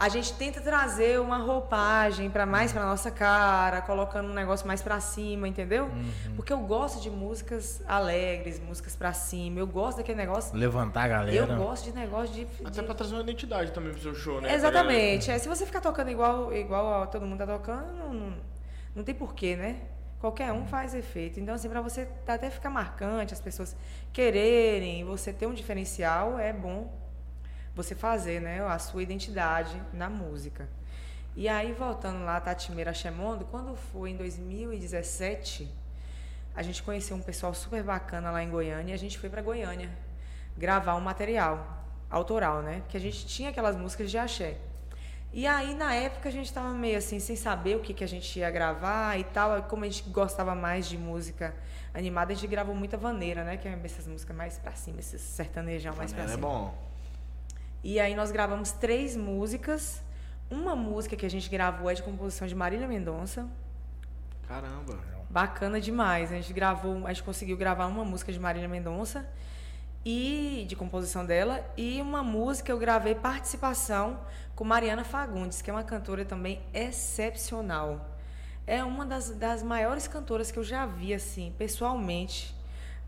A 0.00 0.08
gente 0.08 0.32
tenta 0.32 0.62
trazer 0.62 1.20
uma 1.20 1.36
roupagem 1.36 2.30
para 2.30 2.46
mais 2.46 2.72
pra 2.72 2.86
nossa 2.86 3.10
cara, 3.10 3.82
colocando 3.82 4.30
um 4.30 4.32
negócio 4.32 4.66
mais 4.66 4.80
pra 4.80 4.98
cima, 4.98 5.46
entendeu? 5.46 5.90
Porque 6.34 6.50
eu 6.50 6.58
gosto 6.60 7.02
de 7.02 7.10
músicas 7.10 7.82
alegres, 7.86 8.58
músicas 8.58 8.96
pra 8.96 9.12
cima. 9.12 9.60
Eu 9.60 9.66
gosto 9.66 9.98
daquele 9.98 10.16
negócio. 10.16 10.56
Levantar 10.56 11.02
a 11.02 11.08
galera. 11.08 11.36
Eu 11.52 11.58
gosto 11.58 11.84
de 11.84 11.92
negócio 11.92 12.34
de, 12.34 12.46
Até 12.64 12.80
de- 12.80 12.82
pra 12.86 12.94
trazer 12.94 13.12
uma 13.14 13.20
identidade 13.22 13.72
também 13.72 13.92
pro 13.92 14.00
seu 14.00 14.14
show, 14.14 14.40
né? 14.40 14.54
Exatamente. 14.54 15.30
É, 15.30 15.38
se 15.38 15.46
você 15.46 15.66
ficar 15.66 15.82
tocando 15.82 16.10
igual, 16.10 16.50
igual 16.54 17.02
a 17.02 17.06
todo 17.06 17.26
mundo 17.26 17.38
tá 17.40 17.46
tocando, 17.46 17.92
não, 17.92 18.14
não, 18.14 18.34
não 18.96 19.04
tem 19.04 19.14
porquê, 19.14 19.54
né? 19.54 19.76
Qualquer 20.18 20.50
um 20.52 20.64
faz 20.66 20.94
efeito. 20.94 21.38
Então, 21.40 21.54
assim, 21.54 21.68
pra 21.68 21.82
você 21.82 22.08
até 22.26 22.48
ficar 22.48 22.70
marcante, 22.70 23.34
as 23.34 23.40
pessoas 23.40 23.76
quererem, 24.14 25.04
você 25.04 25.30
ter 25.30 25.46
um 25.46 25.52
diferencial, 25.54 26.38
é 26.38 26.52
bom 26.54 26.90
você 27.82 27.94
fazer, 27.94 28.40
né? 28.40 28.62
A 28.62 28.78
sua 28.78 29.02
identidade 29.02 29.80
na 29.92 30.08
música. 30.08 30.68
E 31.36 31.48
aí, 31.48 31.72
voltando 31.72 32.24
lá, 32.24 32.40
Tatimeira 32.40 32.92
Chemondo, 32.92 33.44
quando 33.44 33.74
foi 33.76 34.10
em 34.10 34.16
2017, 34.16 35.72
a 36.54 36.62
gente 36.62 36.82
conheceu 36.82 37.16
um 37.16 37.22
pessoal 37.22 37.54
super 37.54 37.82
bacana 37.82 38.30
lá 38.30 38.42
em 38.42 38.50
Goiânia 38.50 38.92
e 38.92 38.94
a 38.94 38.98
gente 38.98 39.18
foi 39.18 39.30
para 39.30 39.40
Goiânia 39.40 39.90
gravar 40.58 40.96
um 40.96 41.00
material 41.00 41.84
autoral, 42.10 42.62
né? 42.62 42.80
Porque 42.80 42.96
a 42.96 43.00
gente 43.00 43.26
tinha 43.26 43.50
aquelas 43.50 43.76
músicas 43.76 44.10
de 44.10 44.18
axé. 44.18 44.58
E 45.32 45.46
aí, 45.46 45.74
na 45.74 45.94
época, 45.94 46.28
a 46.28 46.32
gente 46.32 46.46
estava 46.46 46.70
meio 46.70 46.98
assim, 46.98 47.20
sem 47.20 47.36
saber 47.36 47.76
o 47.76 47.80
que, 47.80 47.94
que 47.94 48.02
a 48.02 48.08
gente 48.08 48.36
ia 48.36 48.50
gravar 48.50 49.16
e 49.16 49.22
tal. 49.22 49.62
Como 49.62 49.84
a 49.84 49.88
gente 49.88 50.02
gostava 50.10 50.56
mais 50.56 50.88
de 50.88 50.98
música 50.98 51.54
animada, 51.94 52.32
a 52.32 52.34
gente 52.34 52.48
gravou 52.48 52.74
muita 52.74 52.96
vaneira, 52.96 53.44
né? 53.44 53.56
Que 53.56 53.68
é 53.68 53.80
essas 53.84 54.08
músicas 54.08 54.36
mais 54.36 54.58
pra 54.58 54.72
cima, 54.72 54.98
esses 54.98 55.20
sertanejão 55.20 55.94
mais 55.94 56.12
pra 56.12 56.24
é 56.24 56.28
cima. 56.28 56.48
bom. 56.48 56.89
E 57.82 57.98
aí 57.98 58.14
nós 58.14 58.30
gravamos 58.30 58.72
três 58.72 59.16
músicas. 59.16 60.02
Uma 60.50 60.76
música 60.76 61.16
que 61.16 61.24
a 61.24 61.30
gente 61.30 61.48
gravou 61.48 61.88
é 61.90 61.94
de 61.94 62.02
composição 62.02 62.46
de 62.46 62.54
Marília 62.54 62.86
Mendonça. 62.86 63.48
Caramba. 64.46 64.98
Bacana 65.30 65.80
demais. 65.80 66.30
A 66.30 66.34
gente 66.34 66.52
gravou, 66.52 67.06
a 67.06 67.12
gente 67.12 67.22
conseguiu 67.22 67.56
gravar 67.56 67.86
uma 67.86 68.04
música 68.04 68.32
de 68.32 68.38
Marília 68.38 68.68
Mendonça 68.68 69.26
e 70.04 70.64
de 70.68 70.74
composição 70.76 71.24
dela 71.24 71.64
e 71.76 72.00
uma 72.00 72.22
música 72.22 72.72
eu 72.72 72.78
gravei 72.78 73.14
participação 73.14 74.18
com 74.54 74.64
Mariana 74.64 75.04
Fagundes, 75.04 75.60
que 75.60 75.70
é 75.70 75.72
uma 75.72 75.84
cantora 75.84 76.24
também 76.24 76.60
excepcional. 76.72 78.18
É 78.66 78.84
uma 78.84 79.04
das, 79.04 79.30
das 79.30 79.62
maiores 79.62 80.06
cantoras 80.06 80.50
que 80.50 80.58
eu 80.58 80.64
já 80.64 80.86
vi 80.86 81.14
assim, 81.14 81.54
pessoalmente. 81.56 82.54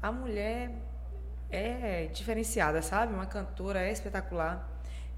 A 0.02 0.10
mulher 0.10 0.70
é 1.52 2.08
diferenciada, 2.12 2.80
sabe? 2.82 3.12
Uma 3.12 3.26
cantora 3.26 3.88
espetacular. 3.90 4.68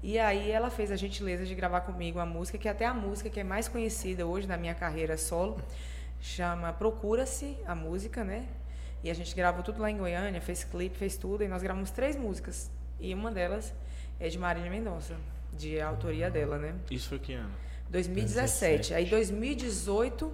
E 0.03 0.19
aí 0.19 0.51
ela 0.51 0.69
fez 0.69 0.91
a 0.91 0.95
gentileza 0.95 1.45
de 1.45 1.55
gravar 1.55 1.81
comigo 1.81 2.19
uma 2.19 2.25
música 2.25 2.57
que 2.57 2.67
até 2.67 2.85
a 2.85 2.93
música 2.93 3.29
que 3.29 3.39
é 3.39 3.43
mais 3.43 3.67
conhecida 3.67 4.25
hoje 4.27 4.45
na 4.45 4.57
minha 4.57 4.75
carreira 4.75 5.17
solo 5.17 5.59
chama 6.21 6.71
Procura-se 6.73 7.57
a 7.65 7.73
música, 7.73 8.23
né? 8.23 8.45
E 9.03 9.09
a 9.09 9.13
gente 9.13 9.35
gravou 9.35 9.63
tudo 9.63 9.81
lá 9.81 9.89
em 9.89 9.97
Goiânia, 9.97 10.41
fez 10.41 10.63
clipe, 10.63 10.97
fez 10.97 11.15
tudo, 11.17 11.43
e 11.43 11.47
nós 11.47 11.63
gravamos 11.63 11.91
três 11.91 12.15
músicas. 12.15 12.69
E 12.99 13.13
uma 13.13 13.31
delas 13.31 13.73
é 14.19 14.27
de 14.29 14.37
Marília 14.37 14.69
Mendonça, 14.69 15.15
de 15.53 15.79
autoria 15.79 16.29
dela, 16.29 16.57
né? 16.57 16.75
Isso 16.89 17.09
foi 17.09 17.19
que 17.19 17.33
ano? 17.33 17.51
2017. 17.89 18.93
Aí 18.93 19.05
2018 19.05 20.31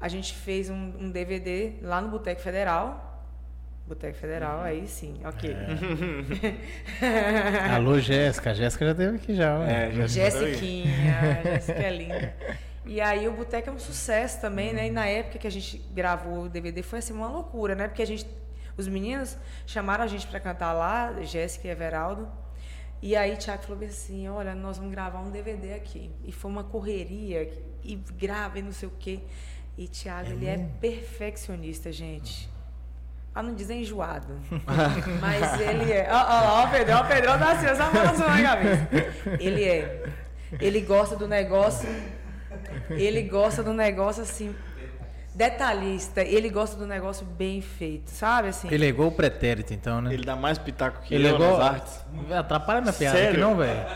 a 0.00 0.08
gente 0.08 0.34
fez 0.34 0.68
um, 0.68 0.92
um 1.00 1.10
DVD 1.10 1.74
lá 1.82 2.00
no 2.00 2.08
Boteco 2.08 2.40
Federal. 2.40 3.13
Boteco 3.86 4.16
Federal, 4.16 4.62
aí 4.62 4.88
sim, 4.88 5.20
ok. 5.24 5.54
Alô, 7.74 8.00
Jéssica. 8.00 8.50
A 8.50 8.54
Jéssica 8.54 8.86
já 8.86 8.94
teve 8.94 9.16
aqui 9.16 9.34
já. 9.34 9.62
É, 9.62 9.92
já 9.92 10.06
Jéssiquinha, 10.06 11.40
Jéssica 11.42 11.82
é 11.82 11.90
linda. 11.90 12.34
E 12.86 13.00
aí 13.00 13.28
o 13.28 13.32
Boteco 13.32 13.68
é 13.68 13.72
um 13.72 13.78
sucesso 13.78 14.40
também, 14.40 14.72
né? 14.72 14.86
E 14.86 14.90
na 14.90 15.06
época 15.06 15.38
que 15.38 15.46
a 15.46 15.50
gente 15.50 15.78
gravou 15.92 16.44
o 16.44 16.48
DVD 16.48 16.82
foi 16.82 17.00
assim 17.00 17.12
uma 17.12 17.28
loucura, 17.28 17.74
né? 17.74 17.86
Porque 17.86 18.02
a 18.02 18.06
gente, 18.06 18.26
os 18.76 18.88
meninos 18.88 19.36
chamaram 19.66 20.02
a 20.02 20.06
gente 20.06 20.26
para 20.26 20.40
cantar 20.40 20.72
lá, 20.72 21.22
Jéssica 21.22 21.68
e 21.68 21.70
Everaldo. 21.70 22.26
E 23.02 23.14
aí 23.14 23.36
Thiago 23.36 23.64
falou 23.64 23.84
assim, 23.84 24.26
olha, 24.28 24.54
nós 24.54 24.78
vamos 24.78 24.92
gravar 24.92 25.20
um 25.20 25.30
DVD 25.30 25.74
aqui. 25.74 26.10
E 26.24 26.32
foi 26.32 26.50
uma 26.50 26.64
correria, 26.64 27.52
e 27.82 27.96
grava 28.16 28.58
e 28.58 28.62
não 28.62 28.72
sei 28.72 28.88
o 28.88 28.92
quê. 28.98 29.20
E 29.76 29.88
Thiago, 29.88 30.30
ele 30.30 30.46
é 30.46 30.56
perfeccionista, 30.80 31.92
gente. 31.92 32.53
Ah, 33.34 33.42
não 33.42 33.54
dizer 33.54 33.74
enjoado. 33.74 34.38
Mas 35.20 35.60
ele 35.60 35.92
é. 35.92 36.08
Ó, 36.08 36.14
ó, 36.16 36.60
ó, 36.62 36.64
o 36.66 36.70
Pedrão, 36.70 37.00
o 37.00 37.04
Pedrão 37.04 37.38
tá 37.38 37.52
assim, 37.52 37.66
só 37.74 37.90
balançando 37.90 38.30
na 38.30 38.42
cabeça. 38.42 38.88
Ele 39.40 39.64
é. 39.64 40.04
Ele 40.60 40.80
gosta 40.80 41.16
do 41.16 41.26
negócio. 41.26 41.88
Ele 42.90 43.22
gosta 43.22 43.62
do 43.62 43.72
negócio 43.72 44.22
assim. 44.22 44.54
Detalhista. 45.34 46.22
Ele 46.22 46.48
gosta 46.48 46.76
do 46.76 46.86
negócio 46.86 47.26
bem 47.26 47.60
feito, 47.60 48.08
sabe? 48.08 48.48
Assim. 48.48 48.68
Ele 48.70 48.84
é 48.84 48.88
igual 48.88 49.08
o 49.08 49.12
pretérito, 49.12 49.74
então, 49.74 50.00
né? 50.00 50.14
Ele 50.14 50.24
dá 50.24 50.36
mais 50.36 50.56
pitaco 50.56 51.02
que 51.02 51.12
Ele 51.12 51.26
é 51.26 51.30
eu 51.32 51.34
igual. 51.34 51.58
nas 51.58 51.66
artes. 51.72 52.00
Atrapalha 52.30 52.80
minha 52.82 52.92
piada 52.92 53.16
Sério? 53.16 53.30
aqui, 53.32 53.40
não, 53.40 53.56
velho. 53.56 53.86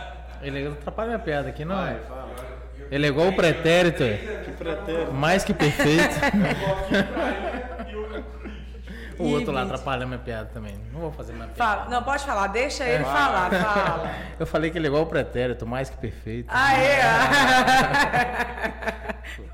Ele 0.43 0.67
atrapalha 0.67 1.09
minha 1.11 1.19
piada 1.21 1.49
aqui, 1.49 1.65
não. 1.65 1.77
Vai, 1.77 2.01
fala. 2.09 2.29
Ele 2.91 3.07
é 3.07 3.09
igual 3.09 3.29
o 3.29 3.37
pretérito, 3.37 4.03
é. 4.03 4.43
Que 4.45 4.51
pretérito. 4.53 5.13
mais 5.13 5.45
que 5.45 5.55
perfeito. 5.55 6.17
o 9.19 9.27
Ih, 9.27 9.35
outro 9.35 9.53
lá 9.53 9.63
atrapalha 9.63 10.07
minha 10.07 10.19
piada 10.19 10.51
também. 10.53 10.75
Não 10.93 11.01
vou 11.01 11.13
fazer 11.13 11.33
minha 11.33 11.49
piada. 11.49 11.77
Fala. 11.77 11.91
Não, 11.91 12.03
pode 12.03 12.25
falar, 12.25 12.47
deixa 12.49 12.85
ele 12.85 13.05
falar, 13.05 13.51
fala. 13.63 14.11
Eu 14.39 14.47
falei 14.47 14.71
que 14.71 14.79
ele 14.79 14.87
é 14.87 14.89
igual 14.89 15.03
o 15.03 15.07
pretérito, 15.07 15.67
mais 15.67 15.91
que 15.91 15.97
perfeito. 15.97 16.49
Aê! 16.51 16.99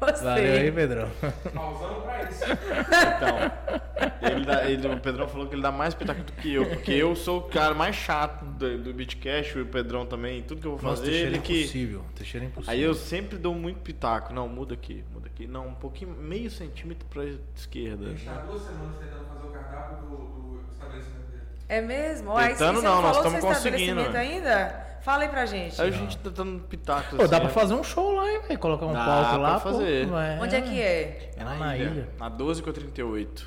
Gostei. 0.01 0.25
Valeu 0.25 0.53
aí, 0.55 0.73
Pedrão. 0.73 1.09
Pausando 1.55 2.01
pra 2.03 2.23
isso. 2.31 2.45
Então, 2.45 4.31
ele 4.31 4.45
dá- 4.45 4.65
ele- 4.71 4.89
o 4.89 5.01
Pedrão 5.01 5.29
falou 5.29 5.47
que 5.49 5.55
ele 5.55 5.63
dá 5.63 5.73
mais 5.73 5.95
pitaco 5.95 6.23
do 6.23 6.33
que 6.33 6.53
eu, 6.55 6.67
porque 6.67 6.93
eu 6.93 7.15
sou 7.17 7.39
o 7.41 7.43
cara 7.43 7.75
mais 7.75 7.95
chato 7.97 8.45
do, 8.45 8.79
do 8.79 8.93
Beatcast, 8.95 9.59
o 9.59 9.67
Pedrão 9.67 10.07
também, 10.07 10.43
tudo 10.43 10.61
que 10.61 10.67
eu 10.67 10.77
vou 10.77 10.83
Nossa, 10.91 11.03
fazer, 11.03 11.11
Teixeira 11.13 11.31
ele 11.37 11.39
que... 11.41 11.61
impossível. 11.63 12.05
Teixeira 12.15 12.47
impossível. 12.47 12.73
Aí 12.75 12.83
eu 12.83 12.95
sempre 12.95 13.39
dou 13.39 13.55
muito 13.55 13.81
pitaco. 13.81 14.33
Não, 14.33 14.49
muda 14.49 14.75
aqui, 14.75 15.05
muda 15.13 15.27
aqui. 15.27 15.47
Não, 15.47 15.69
um 15.69 15.75
pouquinho, 15.75 16.11
meio 16.15 16.51
centímetro 16.51 17.07
pra 17.09 17.25
esquerda. 17.55 18.07
A 18.07 18.11
gente 18.11 18.25
tá 18.25 18.35
duas 18.39 18.63
semanas 18.63 18.97
tentando 18.99 19.25
fazer 19.27 19.47
o 19.47 19.51
cardápio 19.51 19.97
do, 20.09 20.17
do 20.17 20.61
estabelecimento. 20.73 21.24
É 21.69 21.81
mesmo? 21.81 22.31
Ó, 22.31 22.37
aí 22.37 22.51
Tentando 22.51 22.81
você 22.81 22.87
não, 22.87 23.03
nós 23.03 23.17
estamos 23.17 23.41
seu 23.41 23.49
conseguindo, 23.49 24.01
estabelecimento 24.01 24.17
ainda? 24.17 24.85
Fala 25.03 25.23
aí 25.25 25.29
pra 25.29 25.45
gente. 25.45 25.81
Aí 25.81 25.89
a 25.89 25.93
gente 25.93 26.17
tá 26.19 26.31
dando 26.31 26.63
pitaco. 26.63 27.17
Pô, 27.17 27.27
dá 27.29 27.37
assim, 27.37 27.47
pra 27.47 27.55
fazer 27.55 27.75
um 27.75 27.85
show 27.85 28.13
lá, 28.15 28.31
hein, 28.31 28.41
velho? 28.49 28.59
Colocar 28.59 28.87
um 28.87 28.93
Dá 28.93 29.05
palco 29.05 29.37
lá. 29.37 29.51
pra 29.51 29.61
fazer. 29.61 30.09
Pô, 30.09 30.19
é. 30.19 30.39
Onde 30.41 30.57
é 30.57 30.61
que 30.63 30.81
é? 30.81 31.31
É 31.37 31.45
lá 31.45 31.55
na 31.57 31.77
ilha. 31.77 32.09
Na 32.19 32.29
12 32.31 32.63
com 32.63 32.71
a 32.71 32.73
38. 32.73 33.47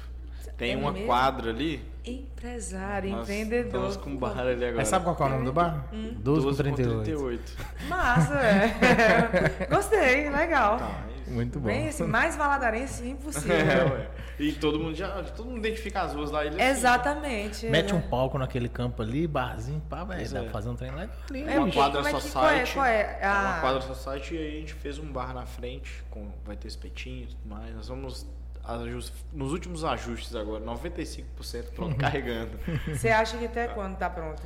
Tem 0.55 0.74
É 0.74 0.78
uma 0.78 0.91
mesmo? 0.91 1.07
quadra 1.07 1.49
ali. 1.51 1.84
Empresário, 2.05 3.09
Nós 3.11 3.22
empreendedor. 3.24 3.65
Estamos 3.68 3.97
com 3.97 4.15
bar 4.15 4.39
ali 4.39 4.53
agora. 4.53 4.76
Mas 4.78 4.88
sabe 4.88 5.05
qual 5.05 5.18
é 5.20 5.24
o 5.24 5.30
nome 5.34 5.45
do 5.45 5.53
bar? 5.53 5.86
12 5.91 6.45
com 6.47 6.53
38. 6.53 7.03
38. 7.03 7.57
Massa, 7.88 8.34
é. 8.36 9.65
Gostei, 9.70 10.30
legal. 10.30 10.78
Tá. 10.78 10.91
Muito 11.28 11.59
bom. 11.59 11.67
Bem, 11.67 11.89
assim, 11.89 12.03
mais 12.03 12.36
valadarense 12.36 13.07
impossível. 13.07 13.55
É, 13.57 13.84
ué. 13.84 14.07
E 14.39 14.51
todo 14.53 14.80
mundo 14.80 14.95
já. 14.95 15.23
Todo 15.23 15.47
mundo 15.47 15.57
identifica 15.59 16.01
as 16.01 16.13
ruas 16.13 16.30
da 16.30 16.45
ilha. 16.45 16.55
assim. 16.55 16.80
Exatamente. 16.80 17.65
Mete 17.67 17.93
um 17.93 17.97
né? 17.97 18.07
palco 18.09 18.38
naquele 18.38 18.69
campo 18.69 19.01
ali, 19.01 19.25
barzinho, 19.28 19.82
pá, 19.89 20.03
velho. 20.03 20.30
Dá 20.30 20.39
é. 20.39 20.43
pra 20.43 20.51
fazer 20.51 20.69
um 20.69 20.75
trem 20.75 20.91
legal 20.91 21.15
ali. 21.30 21.43
É, 21.43 21.59
Uma 21.59 21.71
quadra 21.71 22.01
é 22.01 22.03
que- 22.03 22.21
society. 22.21 22.73
qual 22.73 22.86
é- 22.86 23.03
qual 23.03 23.32
é? 23.32 23.39
Uma 23.39 23.59
quadra 23.59 23.82
society 23.82 24.36
e 24.36 24.38
aí 24.38 24.57
a 24.57 24.59
gente 24.59 24.73
fez 24.75 24.99
um 24.99 25.11
bar 25.11 25.34
na 25.34 25.45
frente. 25.45 26.03
Com, 26.11 26.30
vai 26.45 26.55
ter 26.55 26.67
espetinho 26.67 27.23
e 27.23 27.28
tudo 27.28 27.47
mais. 27.49 27.75
Nós 27.75 27.88
vamos. 27.88 28.28
Nos 29.32 29.53
últimos 29.53 29.86
ajustes 29.86 30.36
agora, 30.36 30.61
95% 30.63 31.23
pronto, 31.73 31.95
carregando. 31.97 32.51
Você 32.88 33.09
acha 33.09 33.38
que 33.38 33.45
até 33.45 33.69
quando 33.69 33.97
tá 33.97 34.09
pronto? 34.09 34.43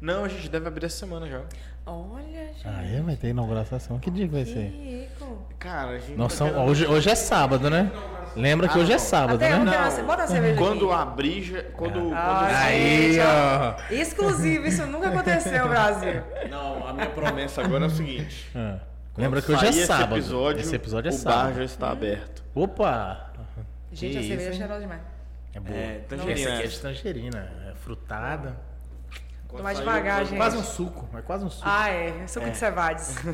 Não, 0.00 0.24
a 0.24 0.28
gente 0.28 0.48
deve 0.48 0.66
abrir 0.66 0.86
essa 0.86 0.96
semana 0.96 1.28
já. 1.28 1.42
Olha, 1.88 2.46
gente. 2.46 2.66
Ah, 2.66 2.82
é? 2.84 3.00
Vai 3.00 3.16
ter 3.16 3.28
inauguração. 3.28 3.98
Que 3.98 4.10
dia 4.10 4.26
que 4.26 4.32
vai 4.34 4.44
que 4.44 4.52
ser? 4.52 4.68
rico. 4.68 5.38
Cara, 5.58 5.90
a 5.92 5.98
gente. 5.98 6.16
Nossa, 6.16 6.48
tá 6.50 6.62
hoje, 6.62 6.86
hoje 6.86 7.08
é 7.10 7.14
sábado, 7.14 7.68
né? 7.70 7.90
Lembra 8.36 8.68
que 8.68 8.78
Ah, 8.78 8.82
hoje 8.82 8.92
é 8.92 8.98
sábado, 8.98 9.36
Até 9.36 9.58
né? 9.58 9.64
Não. 9.64 9.90
você 9.90 10.02
bota 10.02 10.22
a 10.22 10.26
cerveja 10.26 10.56
Quando 10.58 10.92
aqui. 10.92 11.02
abrir, 11.02 11.66
quando. 11.76 12.12
Ah, 12.14 12.40
quando- 12.40 12.56
Aí, 12.56 13.18
ó. 13.20 13.92
Exclusivo, 13.92 14.66
isso 14.66 14.86
nunca 14.86 15.08
aconteceu 15.08 15.62
no 15.64 15.68
Brasil. 15.70 16.22
Não, 16.50 16.86
a 16.86 16.92
minha 16.92 17.10
promessa 17.10 17.62
agora 17.62 17.84
é 17.84 17.86
o 17.88 17.90
seguinte. 17.90 18.48
Ah, 18.54 18.78
Lembra 19.16 19.42
que 19.42 19.50
hoje 19.50 19.66
é 19.66 19.72
sábado. 19.72 20.12
Esse 20.18 20.28
episódio, 20.28 20.60
Esse 20.60 20.76
episódio 20.76 21.08
é 21.10 21.12
o 21.14 21.16
bar 21.16 21.32
sábado. 21.32 21.54
já 21.56 21.64
está 21.64 21.90
aberto. 21.90 22.44
Opa! 22.54 23.30
Gente, 23.90 24.12
Que 24.12 24.18
a 24.18 24.22
cerveja 24.22 24.50
é 24.50 24.52
cheirosa 24.52 24.80
demais. 24.80 25.00
É 25.54 25.60
boa. 25.60 25.76
É, 25.76 25.96
Essa 25.96 26.16
tangerina. 26.16 26.54
aqui 26.54 26.62
é 26.62 26.66
de 26.66 26.80
tangerina. 26.80 27.52
É 27.68 27.74
frutada. 27.74 28.56
Quando 29.48 29.62
mais 29.62 29.78
devagar, 29.78 30.24
gente. 30.26 30.36
Quase 30.36 30.58
um 30.58 30.62
suco. 30.62 31.08
É 31.16 31.22
quase 31.22 31.44
um 31.44 31.50
suco. 31.50 31.66
Ah, 31.66 31.88
é. 31.88 32.26
Suco 32.26 32.50
de 32.50 32.56
cevades. 32.56 33.16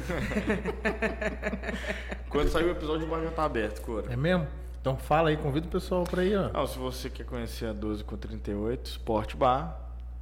Quando 2.31 2.49
sair 2.49 2.65
o 2.65 2.71
episódio, 2.71 3.07
o 3.07 3.11
bar 3.11 3.21
já 3.21 3.29
está 3.29 3.45
aberto, 3.45 3.83
Cora. 3.83 4.13
É 4.13 4.17
mesmo? 4.17 4.47
Então 4.81 4.97
fala 4.97 5.31
aí, 5.31 5.37
convida 5.37 5.67
o 5.67 5.71
pessoal 5.71 6.05
pra 6.05 6.23
ir, 6.23 6.37
ó. 6.37 6.51
Não, 6.53 6.67
se 6.67 6.79
você 6.79 7.11
quer 7.11 7.25
conhecer 7.25 7.67
a 7.67 7.73
12 7.73 8.05
com 8.05 8.17
38, 8.17 8.87
Sport 8.87 9.35
Bar, 9.35 9.81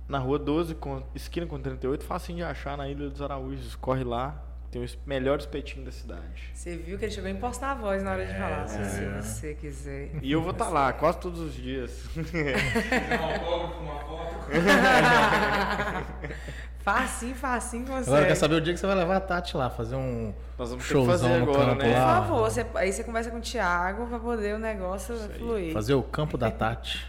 na 0.09 0.19
rua 0.19 0.39
12, 0.39 0.77
com, 0.77 1.03
esquina 1.15 1.47
com 1.47 1.61
38, 1.61 2.05
facinho 2.05 2.39
de 2.39 2.45
achar 2.45 2.77
na 2.77 2.89
Ilha 2.89 3.11
dos 3.11 3.21
Araújos. 3.21 3.75
Corre 3.75 4.05
lá, 4.05 4.41
tem 4.73 4.83
o 4.83 4.89
melhor 5.05 5.39
espetinho 5.39 5.85
da 5.85 5.93
cidade. 5.93 6.51
Você 6.55 6.77
viu 6.77 6.99
que 6.99 7.05
ele 7.05 7.13
chegou 7.13 7.29
a 7.29 7.31
impostar 7.31 7.73
a 7.73 7.75
voz 7.75 8.03
na 8.03 8.13
hora 8.13 8.25
de 8.25 8.33
falar. 8.33 8.67
Se 8.67 8.79
é. 8.79 9.21
você 9.21 9.53
quiser. 9.55 10.13
E 10.23 10.33
eu 10.33 10.41
vou 10.41 10.53
estar 10.53 10.71
lá 10.71 10.91
quase 10.95 11.19
todos 11.19 11.41
os 11.41 11.55
dias. 11.55 12.09
Um 12.17 13.23
autógrafo, 13.23 13.83
uma 13.83 14.01
foto. 14.01 14.47
Facinho, 16.83 17.35
facinho 17.37 17.87
com 17.87 17.93
você. 17.93 18.11
Agora 18.11 18.27
quer 18.27 18.35
saber 18.35 18.57
o 18.57 18.61
dia 18.61 18.75
que 18.75 18.81
você 18.81 18.89
vai 18.89 18.97
levar 18.97 19.17
a 19.17 19.21
Tati 19.21 19.57
lá, 19.57 19.71
fazer 19.71 19.95
um 19.95 20.35
Nós 20.59 20.71
vamos 20.71 20.85
showzão 20.85 21.07
fazer 21.07 21.29
no 21.29 21.45
agora, 21.45 21.67
campo 21.67 21.83
né? 21.83 21.85
Por 21.85 21.93
lá. 21.93 22.23
favor, 22.23 22.51
você, 22.51 22.67
aí 22.75 22.93
você 22.93 23.05
conversa 23.05 23.31
com 23.31 23.37
o 23.37 23.41
Thiago 23.41 24.09
pra 24.09 24.19
poder 24.19 24.57
o 24.57 24.59
negócio 24.59 25.15
fluir. 25.39 25.73
Fazer 25.73 25.95
o 25.95 26.03
campo 26.03 26.37
da 26.37 26.51
Tati. 26.51 27.07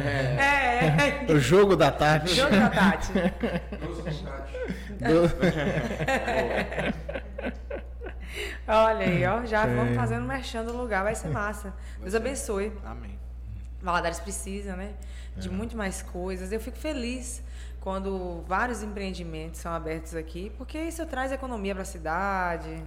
É, 0.00 1.26
é. 1.28 1.32
O 1.32 1.38
jogo 1.38 1.76
da 1.76 1.90
Tati. 1.90 2.34
Jogo 2.34 2.50
da 2.56 2.68
Tati. 2.70 3.12
Doce 5.00 5.34
vontade. 5.34 6.94
Olha 8.66 8.98
aí, 9.06 9.24
ó. 9.26 9.44
Já 9.44 9.66
É. 9.66 9.74
vamos 9.74 9.94
fazendo 9.96 10.26
merchan 10.26 10.64
do 10.64 10.76
lugar. 10.76 11.02
Vai 11.04 11.14
ser 11.14 11.28
massa. 11.28 11.72
Deus 12.00 12.14
abençoe. 12.14 12.72
Amém. 12.84 13.18
Valadares 13.82 14.20
precisa, 14.20 14.76
né? 14.76 14.92
De 15.36 15.48
É. 15.48 15.50
muito 15.50 15.76
mais 15.76 16.02
coisas. 16.02 16.52
Eu 16.52 16.60
fico 16.60 16.76
feliz 16.78 17.42
quando 17.80 18.44
vários 18.46 18.82
empreendimentos 18.82 19.60
são 19.60 19.72
abertos 19.72 20.14
aqui, 20.14 20.52
porque 20.56 20.78
isso 20.78 21.04
traz 21.06 21.32
economia 21.32 21.74
para 21.74 21.82
a 21.82 21.86
cidade, 21.86 22.82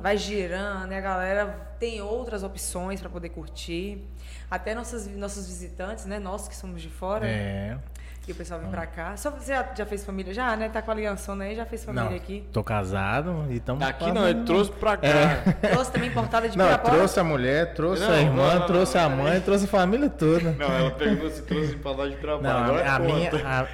vai 0.00 0.16
girando 0.16 0.92
e 0.92 0.94
a 0.96 1.00
galera 1.00 1.46
tem 1.78 2.00
outras 2.00 2.42
opções 2.42 3.00
para 3.00 3.08
poder 3.10 3.28
curtir. 3.30 4.04
Até 4.50 4.74
nossas, 4.74 5.06
nossos 5.16 5.46
visitantes, 5.46 6.04
né? 6.06 6.18
Nós 6.18 6.46
que 6.48 6.54
somos 6.56 6.82
de 6.82 6.88
fora, 6.88 7.26
É. 7.26 7.78
que 8.22 8.32
o 8.32 8.34
pessoal 8.34 8.60
vem 8.60 8.70
para 8.70 8.86
cá. 8.86 9.16
Só, 9.16 9.30
você 9.30 9.52
já, 9.54 9.66
já 9.74 9.86
fez 9.86 10.04
família? 10.04 10.34
Já, 10.34 10.54
né? 10.56 10.68
Tá 10.68 10.82
com 10.82 10.90
a 10.90 10.94
aliançona 10.94 11.44
aí, 11.44 11.56
já 11.56 11.64
fez 11.64 11.84
família 11.84 12.10
Não, 12.10 12.16
aqui. 12.16 12.46
tô 12.52 12.62
casado 12.62 13.46
e 13.48 13.56
estamos 13.56 13.80
Daqui 13.84 14.12
não, 14.12 14.28
ele 14.28 14.44
trouxe 14.44 14.70
pra 14.72 14.96
cá. 14.98 15.08
Trouxe 15.72 15.90
também 15.92 16.10
importada 16.10 16.48
de 16.48 16.56
Não, 16.58 16.66
Pirapora. 16.66 16.94
trouxe 16.96 17.18
a 17.20 17.24
mulher, 17.24 17.72
trouxe 17.74 18.02
Não, 18.02 18.12
a 18.12 18.20
irmã, 18.20 18.52
não, 18.52 18.60
não, 18.60 18.66
trouxe 18.66 18.96
não, 18.98 19.04
a 19.04 19.08
mãe, 19.08 19.34
não. 19.34 19.40
trouxe 19.40 19.64
a 19.64 19.68
família 19.68 20.10
toda. 20.10 20.52
Não, 20.52 20.70
ela 20.72 20.90
perguntou 20.90 21.30
se 21.30 21.42
trouxe 21.42 21.74
empadada 21.74 22.10
de 22.10 22.16
Pirapora. 22.16 22.52
Não, 22.52 22.64
Agora 22.64 22.90
a, 22.90 22.96
a 22.96 23.00
conta. 23.00 23.12
minha. 23.14 23.30
a- 23.48 23.66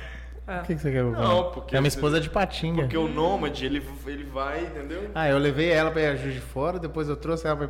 Ah. 0.48 0.60
O 0.62 0.66
que, 0.66 0.74
que 0.74 0.80
você 0.80 0.90
quer 0.90 0.96
que 0.96 1.02
eu 1.04 1.12
Não, 1.12 1.50
porque 1.50 1.76
A 1.76 1.80
minha 1.80 1.90
você- 1.90 1.96
esposa 1.98 2.16
é 2.16 2.20
de 2.20 2.30
Patinga. 2.30 2.80
Porque 2.82 2.96
o 2.96 3.06
Nômade, 3.06 3.66
ele, 3.66 3.82
ele 4.06 4.24
vai, 4.24 4.62
entendeu? 4.64 5.10
Ah, 5.14 5.28
eu 5.28 5.36
levei 5.38 5.70
ela 5.70 5.90
pra 5.90 6.16
Juiz 6.16 6.34
de 6.34 6.40
Fora, 6.40 6.78
depois 6.78 7.08
eu 7.08 7.16
trouxe 7.16 7.46
ela 7.46 7.54
pra, 7.56 7.68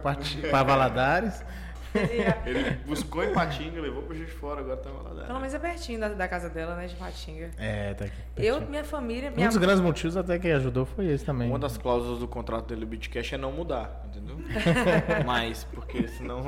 pra 0.48 0.62
Valadares. 0.62 1.44
Ele 2.47 2.70
buscou 2.86 3.24
em 3.24 3.32
Patinga, 3.32 3.80
levou 3.80 4.03
pro 4.03 4.14
Juiz 4.14 4.28
de 4.28 4.34
Fora, 4.34 4.61
agora 4.61 4.76
tá 4.76 4.91
em 4.91 5.26
Pelo 5.26 5.39
menos 5.41 5.55
é 5.55 5.59
pertinho 5.59 6.01
da, 6.01 6.09
da 6.11 6.28
casa 6.28 6.49
dela, 6.49 6.74
né? 6.76 6.86
De 6.86 6.95
Patinga. 6.97 7.51
É, 7.59 7.95
tá 7.95 8.05
aqui. 8.07 8.14
Eu, 8.36 8.55
pertinho. 8.55 8.70
minha 8.70 8.84
família, 8.84 9.30
Um 9.30 9.34
minha 9.34 9.49
dos 9.49 9.57
grandes 9.57 9.80
motivos 9.80 10.16
até 10.16 10.39
que 10.39 10.49
ajudou 10.51 10.84
foi 10.86 11.07
esse 11.07 11.24
também. 11.24 11.49
Uma 11.49 11.59
das 11.59 11.76
cláusulas 11.78 12.18
do 12.18 12.28
contrato 12.28 12.66
dele 12.66 12.82
do 12.82 12.86
Bitcash 12.86 13.32
é 13.32 13.39
não 13.39 13.53
mudar, 13.53 14.05
entendeu? 14.07 14.36
Mas, 15.26 15.64
porque 15.64 16.07
senão. 16.09 16.39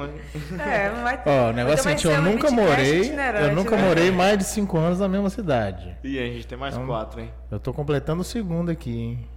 É, 0.58 0.90
não 0.90 1.02
vai 1.02 1.22
Ó, 1.26 1.50
o 1.50 1.52
negócio 1.52 1.88
é 1.88 1.92
o 1.92 1.94
Então 1.94 1.98
seguinte, 1.98 2.02
ser 2.02 2.08
eu 2.14 2.20
um 2.20 2.22
nunca 2.22 2.48
podcast 2.48 3.10
morei, 3.10 3.46
eu 3.48 3.54
nunca 3.54 3.76
né? 3.76 3.82
morei 3.82 4.10
mais 4.10 4.38
de 4.38 4.44
cinco 4.44 4.78
anos 4.78 5.00
na 5.00 5.08
mesma 5.08 5.30
cidade. 5.30 5.96
E 6.04 6.18
a 6.18 6.22
gente 6.26 6.46
tem 6.46 6.56
mais 6.58 6.74
Então- 6.74 6.86
quatro, 6.86 7.20
hein? 7.20 7.30
Eu 7.50 7.58
tô 7.60 7.72
completando 7.72 8.20
o 8.22 8.24
segundo 8.24 8.70
aqui, 8.70 8.96
hein? 8.98 9.28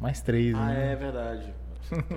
Mais 0.00 0.20
três, 0.20 0.54
Ah, 0.54 0.66
né? 0.66 0.92
é 0.92 0.96
verdade. 0.96 1.54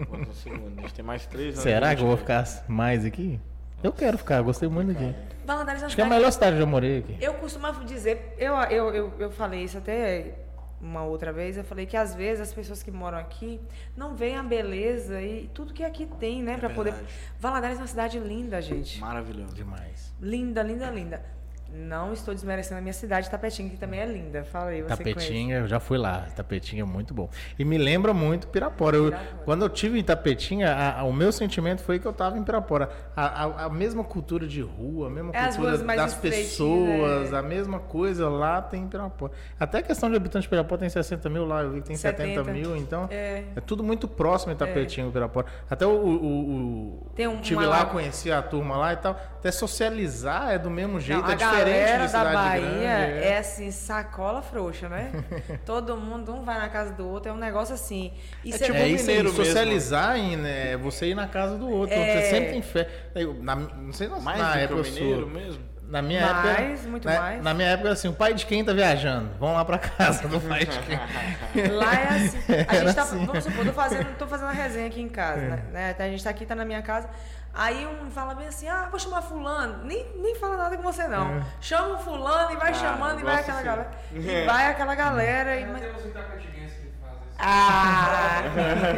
Quanto 0.08 0.34
segundo? 0.34 0.80
A 0.80 0.82
gente 0.82 0.94
tem 0.94 1.06
mais 1.06 1.26
três 1.26 1.54
anos. 1.56 1.60
Será 1.60 1.96
que 1.96 2.02
eu 2.02 2.08
vou 2.08 2.18
ficar 2.18 2.46
mais 2.68 3.06
aqui? 3.06 3.40
Eu 3.82 3.94
quero 3.94 4.18
ficar, 4.18 4.42
gostei 4.42 4.68
muito 4.68 4.92
aqui. 4.92 5.16
Valadares 5.46 5.82
é 5.82 5.86
uma 5.86 5.88
Acho 5.88 5.96
que 5.96 6.02
é 6.02 6.06
a 6.06 6.10
melhor 6.10 6.32
cidade 6.32 6.58
que 6.58 6.62
eu 6.62 6.68
morei 6.68 7.00
aqui. 7.00 7.18
Eu 7.22 7.34
costumava 7.36 7.84
dizer, 7.86 8.36
eu, 8.38 8.54
eu, 8.56 8.94
eu, 8.94 9.14
eu 9.20 9.32
falei 9.32 9.64
isso 9.64 9.78
até 9.78 10.36
uma 10.82 11.04
outra 11.04 11.32
vez, 11.32 11.58
eu 11.58 11.64
falei 11.64 11.86
que 11.86 11.98
às 11.98 12.16
vezes 12.16 12.42
as 12.42 12.54
pessoas 12.54 12.82
que 12.84 12.92
moram 12.92 13.18
aqui 13.18 13.60
não 13.96 14.16
veem 14.16 14.38
a 14.38 14.44
beleza 14.44 15.22
e 15.22 15.50
tudo 15.54 15.74
que 15.74 15.84
aqui 15.84 16.06
tem, 16.20 16.42
né? 16.44 16.58
pra 16.58 16.70
poder. 16.70 16.90
É 16.90 16.94
verdade. 16.94 17.14
Valadares 17.40 17.78
é 17.78 17.82
uma 17.82 17.88
cidade 17.88 18.20
linda, 18.20 18.62
gente. 18.62 19.00
Maravilhoso. 19.00 19.54
Demais. 19.54 20.14
Linda, 20.22 20.62
linda, 20.62 20.90
linda. 20.90 21.39
Não 21.72 22.12
estou 22.14 22.34
desmerecendo 22.34 22.80
a 22.80 22.82
minha 22.82 22.94
cidade, 22.94 23.30
Tapetinga, 23.30 23.70
que 23.70 23.78
também 23.78 24.00
é 24.00 24.06
linda. 24.06 24.44
Fala 24.44 24.72
aí, 24.72 24.82
você 24.82 24.88
conhece. 24.98 25.14
Tapetinga, 25.14 25.56
eu 25.56 25.68
já 25.68 25.80
fui 25.80 25.98
lá. 25.98 26.26
Tapetinga 26.36 26.82
é 26.82 26.86
muito 26.86 27.14
bom. 27.14 27.30
E 27.58 27.64
me 27.66 27.78
lembra 27.78 28.14
muito 28.14 28.48
Pirapora. 28.48 28.98
Eu- 28.98 29.06
Pirapora. 29.06 29.42
quando 29.46 29.62
eu 29.64 29.70
tive 29.70 30.00
em 30.00 30.04
Tapetinga, 30.04 30.72
a- 30.74 31.00
a- 31.00 31.04
o 31.04 31.14
meu 31.14 31.32
sentimento 31.32 31.82
foi 31.84 32.00
que 32.00 32.06
eu 32.06 32.12
estava 32.12 32.38
em 32.38 32.44
Pirapora. 32.44 32.90
A, 33.16 33.66
a- 33.66 33.70
mesma 33.70 34.04
cultura 34.04 34.48
de 34.48 34.62
rua, 34.62 35.08
a 35.08 35.10
mesma 35.10 35.32
É, 35.34 35.48
cultura 35.48 35.78
das 35.78 36.14
pessoas, 36.16 37.32
é. 37.34 37.38
a 37.38 37.42
mesma 37.42 37.80
coisa 37.80 38.28
lá 38.30 38.62
tem 38.62 38.84
em 38.84 38.88
Pirapora. 38.88 39.32
Até 39.60 39.78
a 39.80 39.82
questão 39.82 40.10
de 40.10 40.16
habitantes 40.16 40.44
de 40.44 40.50
Pirapora 40.50 40.80
tem 40.80 40.90
60 40.90 41.30
mil 41.30 41.46
lá, 41.46 41.62
eu 41.62 41.72
vi 41.72 41.82
que 41.82 41.88
tem 41.88 41.96
70, 41.96 42.44
70. 42.44 42.52
mil, 42.52 42.76
então 42.76 43.08
É. 43.12 43.44
é 43.56 43.62
tudo 43.62 43.84
muito 43.84 44.08
próximo 44.08 44.52
em 44.52 44.56
Tapetinga 44.56 45.08
e 45.10 45.12
Pirapora. 45.12 45.46
Até 45.70 45.86
o, 45.86 45.92
o, 45.92 46.26
o- 47.06 47.12
Tem 47.16 47.28
um- 47.28 47.42
tive 47.42 47.64
lá, 47.66 47.80
lá- 47.80 47.86
conheci 47.86 48.32
a 48.32 48.42
turma 48.42 48.76
lá 48.78 48.94
e 48.94 48.98
tal. 48.98 49.12
Até 49.40 49.52
socializar 49.52 50.50
é 50.52 50.58
do 50.58 50.70
mesmo 50.70 51.00
jeito, 51.00 51.22
Não, 51.22 51.32
é 51.32 51.36
diferente 51.36 51.59
galera 51.66 52.06
de 52.08 52.14
da 52.14 52.24
Bahia 52.26 52.62
grande, 53.08 53.24
é. 53.24 53.38
assim, 53.38 53.72
sacola 53.72 54.42
frouxa, 54.42 54.88
né? 54.90 55.12
Todo 55.66 55.96
mundo, 55.98 56.34
um 56.34 56.44
vai 56.44 56.60
na 56.60 56.70
casa 56.70 56.94
do 56.94 57.08
outro, 57.08 57.30
é 57.30 57.34
um 57.34 57.38
negócio 57.38 57.74
assim. 57.76 58.14
E 58.44 58.54
É 58.54 58.58
tipo 58.58 58.76
É 58.78 58.84
mineiro 58.86 59.30
mesmo. 59.30 59.46
socializar 59.46 60.18
em, 60.18 60.36
né, 60.38 60.78
você 60.78 61.08
ir 61.08 61.16
na 61.16 61.28
casa 61.28 61.58
do 61.58 61.70
outro. 61.70 61.96
É. 61.96 62.22
Você 62.22 62.30
sempre 62.30 62.52
tem 62.52 62.62
fé. 62.62 62.88
Na- 63.42 63.56
não 63.56 63.94
sei 63.94 64.08
na, 64.08 64.20
Mais 64.20 64.40
na 64.40 64.48
do 64.48 64.54
que 64.58 64.60
época 64.64 64.84
mineiro 64.84 65.22
sou. 65.22 65.30
mesmo? 65.30 65.70
Na 65.90 66.04
minha 66.04 66.22
Mais, 66.22 66.72
época. 66.74 66.90
muito 66.92 67.06
na, 67.08 67.20
mais. 67.20 67.44
Na 67.44 67.52
minha 67.56 67.70
época, 67.70 67.90
assim, 67.92 68.08
o 68.10 68.14
pai 68.14 68.36
de 68.36 68.46
quem 68.46 68.64
tá 68.64 68.72
viajando? 68.74 69.32
Vamos 69.40 69.56
lá 69.56 69.66
pra 69.66 69.80
casa 69.80 70.28
do 70.28 70.40
pai 70.40 70.64
de 70.64 70.78
quem. 70.82 71.66
Lá 71.74 71.96
é 71.96 72.08
assim. 72.10 72.38
A 72.48 72.54
Era 72.76 72.86
gente 72.86 72.96
tá, 72.96 73.02
assim. 73.02 73.26
vamos 73.26 73.44
supor, 73.44 73.66
tô 73.66 73.74
fazendo, 73.74 74.18
tô 74.18 74.28
fazendo 74.28 74.46
uma 74.50 74.54
resenha 74.54 74.86
aqui 74.86 75.02
em 75.02 75.10
casa, 75.10 75.42
né? 75.42 75.64
né? 75.72 75.96
A 75.98 76.04
gente 76.04 76.24
tá 76.24 76.30
aqui, 76.30 76.46
tá 76.46 76.54
na 76.54 76.64
minha 76.64 76.84
casa. 76.84 77.10
Aí 77.54 77.86
um 77.88 78.10
fala 78.12 78.36
bem 78.36 78.48
assim, 78.48 78.68
ah, 78.68 78.88
vou 78.90 79.00
chamar 79.00 79.22
fulano. 79.22 79.84
Nem, 79.84 80.06
nem 80.16 80.36
fala 80.36 80.56
nada 80.58 80.78
com 80.78 80.84
você, 80.84 81.08
não. 81.08 81.44
Chama 81.60 81.96
o 81.96 82.00
fulano 82.00 82.54
e 82.54 82.56
vai 82.58 82.72
Ah, 82.72 82.74
chamando 82.74 83.20
e 83.20 83.24
vai 83.24 83.36
aquela 83.40 83.58
assim. 83.58 83.66
galera. 83.66 83.92
E 84.14 84.46
vai 84.46 84.66
aquela 84.68 84.96
galera 84.96 85.56
e... 85.60 85.66
Que 85.66 85.72
fazem 85.72 86.66
isso. 86.66 86.80
Ah! 87.42 88.42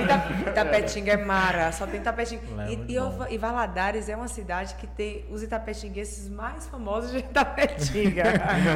Ita- 0.01 0.49
Itapetinga 0.51 1.13
é 1.13 1.17
mara, 1.17 1.71
só 1.71 1.85
tem 1.85 1.99
Itapetinga. 2.01 2.63
É 2.63 2.71
E, 2.73 2.85
e, 2.89 2.95
eu- 2.95 3.13
e 3.29 3.37
Valadares 3.37 4.09
é 4.09 4.15
uma 4.15 4.27
cidade 4.27 4.73
que 4.75 4.87
tem 4.87 5.25
os 5.29 5.43
itapetinguenses 5.43 6.27
mais 6.27 6.67
famosos 6.67 7.11
de 7.11 7.19
Itapetinga. 7.29 8.23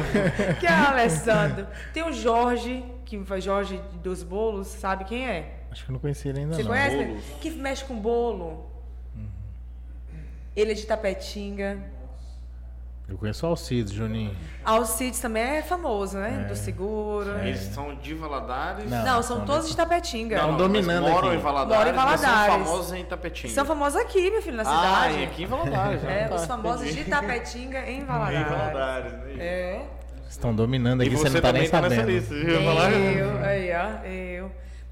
que 0.60 0.66
é 0.66 0.70
o 0.70 0.86
Alessandro. 0.88 1.66
Tem 1.92 2.02
o 2.04 2.12
Jorge, 2.12 2.84
que 3.04 3.22
foi 3.24 3.40
Jorge 3.40 3.80
dos 3.94 4.22
Bolos, 4.22 4.68
sabe 4.68 5.04
quem 5.04 5.26
é? 5.28 5.52
Acho 5.70 5.84
que 5.84 5.90
eu 5.90 5.94
não 5.94 6.00
conhecia 6.00 6.30
ele 6.30 6.40
ainda 6.40 6.54
Você 6.54 6.62
não. 6.62 6.70
conhece? 6.70 6.96
Bolos. 7.04 7.24
Que 7.40 7.50
mexe 7.50 7.84
com 7.84 7.96
bolo. 7.96 8.70
Ele 10.56 10.72
é 10.72 10.74
de 10.74 10.82
Itapetinga. 10.82 11.78
Eu 13.08 13.16
conheço 13.16 13.46
o 13.46 13.50
Alcides, 13.50 13.92
Juninho. 13.92 14.34
Alcides 14.64 15.20
também 15.20 15.40
é 15.44 15.62
famoso, 15.62 16.18
né? 16.18 16.42
É. 16.44 16.48
Do 16.48 16.56
seguro. 16.56 17.38
Eles 17.38 17.60
são 17.60 17.94
de 17.94 18.14
Valadares. 18.14 18.90
Não. 18.90 19.04
Não, 19.04 19.22
são 19.22 19.36
são 19.36 19.46
todos 19.46 19.66
de 19.68 19.74
Itapetinga. 19.74 20.38
Não, 20.38 20.48
mas 20.48 20.58
dominando 20.58 21.08
moram 21.08 21.28
aqui. 21.28 21.36
em 21.36 21.40
Valadares, 21.40 21.76
Moram 21.78 21.90
em 21.92 21.94
Valadares. 21.94 22.52
são 22.54 22.64
famosos 22.64 22.92
em 22.94 23.04
Tapetinga. 23.04 23.54
São 23.54 23.64
famosos 23.64 24.00
aqui, 24.00 24.28
meu 24.28 24.42
filho, 24.42 24.56
na 24.56 24.62
Ah, 24.64 24.66
cidade. 25.04 25.18
e 25.20 25.24
aqui 25.24 25.42
em 25.44 25.46
Valadares. 25.46 26.02
É, 26.04 26.24
ah, 26.24 26.28
tá, 26.30 26.34
os 26.34 26.46
famosos 26.46 26.82
entendi. 26.86 27.04
de 27.04 27.10
Tapetinga 27.10 27.78
em 27.88 28.00
Em 28.00 28.04
Valadares. 28.04 28.48
Valadares, 28.48 29.12
né? 29.12 29.34
É. 29.38 29.86
Estão 30.28 30.52
dominando 30.52 31.04
E 31.04 31.06
aqui, 31.06 31.14
você, 31.16 31.28
você 31.28 31.34
não 31.34 31.40
tá 31.42 31.52
nem 31.52 31.70
também 31.70 31.70
tá 31.70 31.88
nessa 31.88 31.94
sabendo. 32.02 32.16
lista, 32.16 32.34
viu? 32.34 32.64
Falar- 32.64 32.90
Eu, 32.92 33.44
aí, 33.44 33.70
ó, 33.72 34.04
eu. 34.44 34.50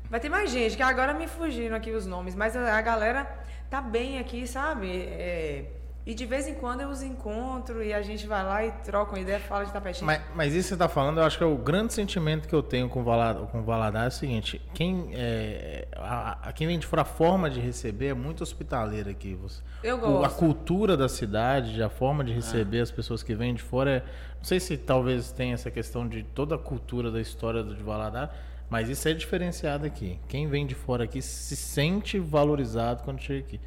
Vai 0.08 0.20
ter 0.20 0.28
mais 0.28 0.48
gente, 0.52 0.76
que 0.76 0.82
agora 0.84 1.12
me 1.12 1.26
fugiram 1.26 1.74
aqui 1.76 1.90
os 1.90 2.06
nomes, 2.06 2.36
mas 2.36 2.56
a 2.56 2.80
galera 2.80 3.26
tá 3.74 3.80
bem 3.80 4.18
aqui, 4.18 4.46
sabe? 4.46 4.88
É, 4.90 5.64
E 6.06 6.14
de 6.14 6.26
vez 6.26 6.46
em 6.46 6.52
quando 6.54 6.82
eu 6.82 6.90
os 6.90 7.02
encontro 7.02 7.82
e 7.82 7.90
a 7.94 8.02
gente 8.02 8.26
vai 8.26 8.44
lá 8.44 8.62
e 8.62 8.70
troca 8.84 9.12
uma 9.12 9.20
ideia, 9.20 9.40
fala 9.40 9.64
de 9.64 9.72
tapetinho. 9.72 10.04
Mas, 10.06 10.20
mas 10.34 10.52
isso 10.52 10.64
que 10.64 10.68
você 10.68 10.74
está 10.74 10.86
falando, 10.88 11.18
eu 11.18 11.24
acho 11.24 11.38
que 11.38 11.42
é 11.42 11.46
o 11.46 11.56
grande 11.56 11.94
sentimento 11.94 12.46
que 12.46 12.54
eu 12.54 12.62
tenho 12.62 12.90
com 12.90 13.00
o 13.00 13.02
Valadares, 13.02 13.50
com 13.50 13.60
o 13.60 13.62
Valadares 13.64 14.12
é 14.12 14.16
o 14.16 14.20
seguinte: 14.20 14.60
quem, 14.74 15.08
é, 15.14 15.88
a, 15.96 16.48
a- 16.48 16.52
quem 16.52 16.66
vem 16.66 16.78
de 16.78 16.86
fora, 16.86 17.00
a 17.02 17.06
forma 17.06 17.48
de 17.48 17.58
receber 17.58 18.08
é 18.08 18.14
muito 18.14 18.42
hospitaleira 18.42 19.10
aqui. 19.10 19.34
Você, 19.34 19.62
Eu 19.82 19.96
o- 19.98 20.18
a 20.18 20.28
gosto. 20.28 20.36
cultura 20.38 20.94
da 20.94 21.08
cidade, 21.08 21.82
a 21.82 21.88
forma 21.88 22.22
de 22.22 22.34
receber 22.34 22.80
as 22.80 22.90
pessoas 22.90 23.22
que 23.22 23.34
vêm 23.34 23.54
de 23.54 23.62
fora 23.62 23.90
é. 23.90 24.02
Não 24.44 24.48
sei 24.48 24.60
se 24.60 24.76
talvez 24.76 25.32
tenha 25.32 25.54
essa 25.54 25.70
questão 25.70 26.06
de 26.06 26.22
toda 26.22 26.56
a 26.56 26.58
cultura 26.58 27.10
da 27.10 27.18
história 27.18 27.62
do 27.62 27.74
de 27.74 27.82
Valadares, 27.82 28.28
mas 28.68 28.90
isso 28.90 29.08
é 29.08 29.14
diferenciado 29.14 29.86
aqui. 29.86 30.20
Quem 30.28 30.46
vem 30.48 30.66
de 30.66 30.74
fora 30.74 31.04
aqui 31.04 31.22
se 31.22 31.56
sente 31.56 32.18
valorizado 32.18 33.04
quando 33.04 33.22
chega 33.22 33.40
aqui. 33.40 33.58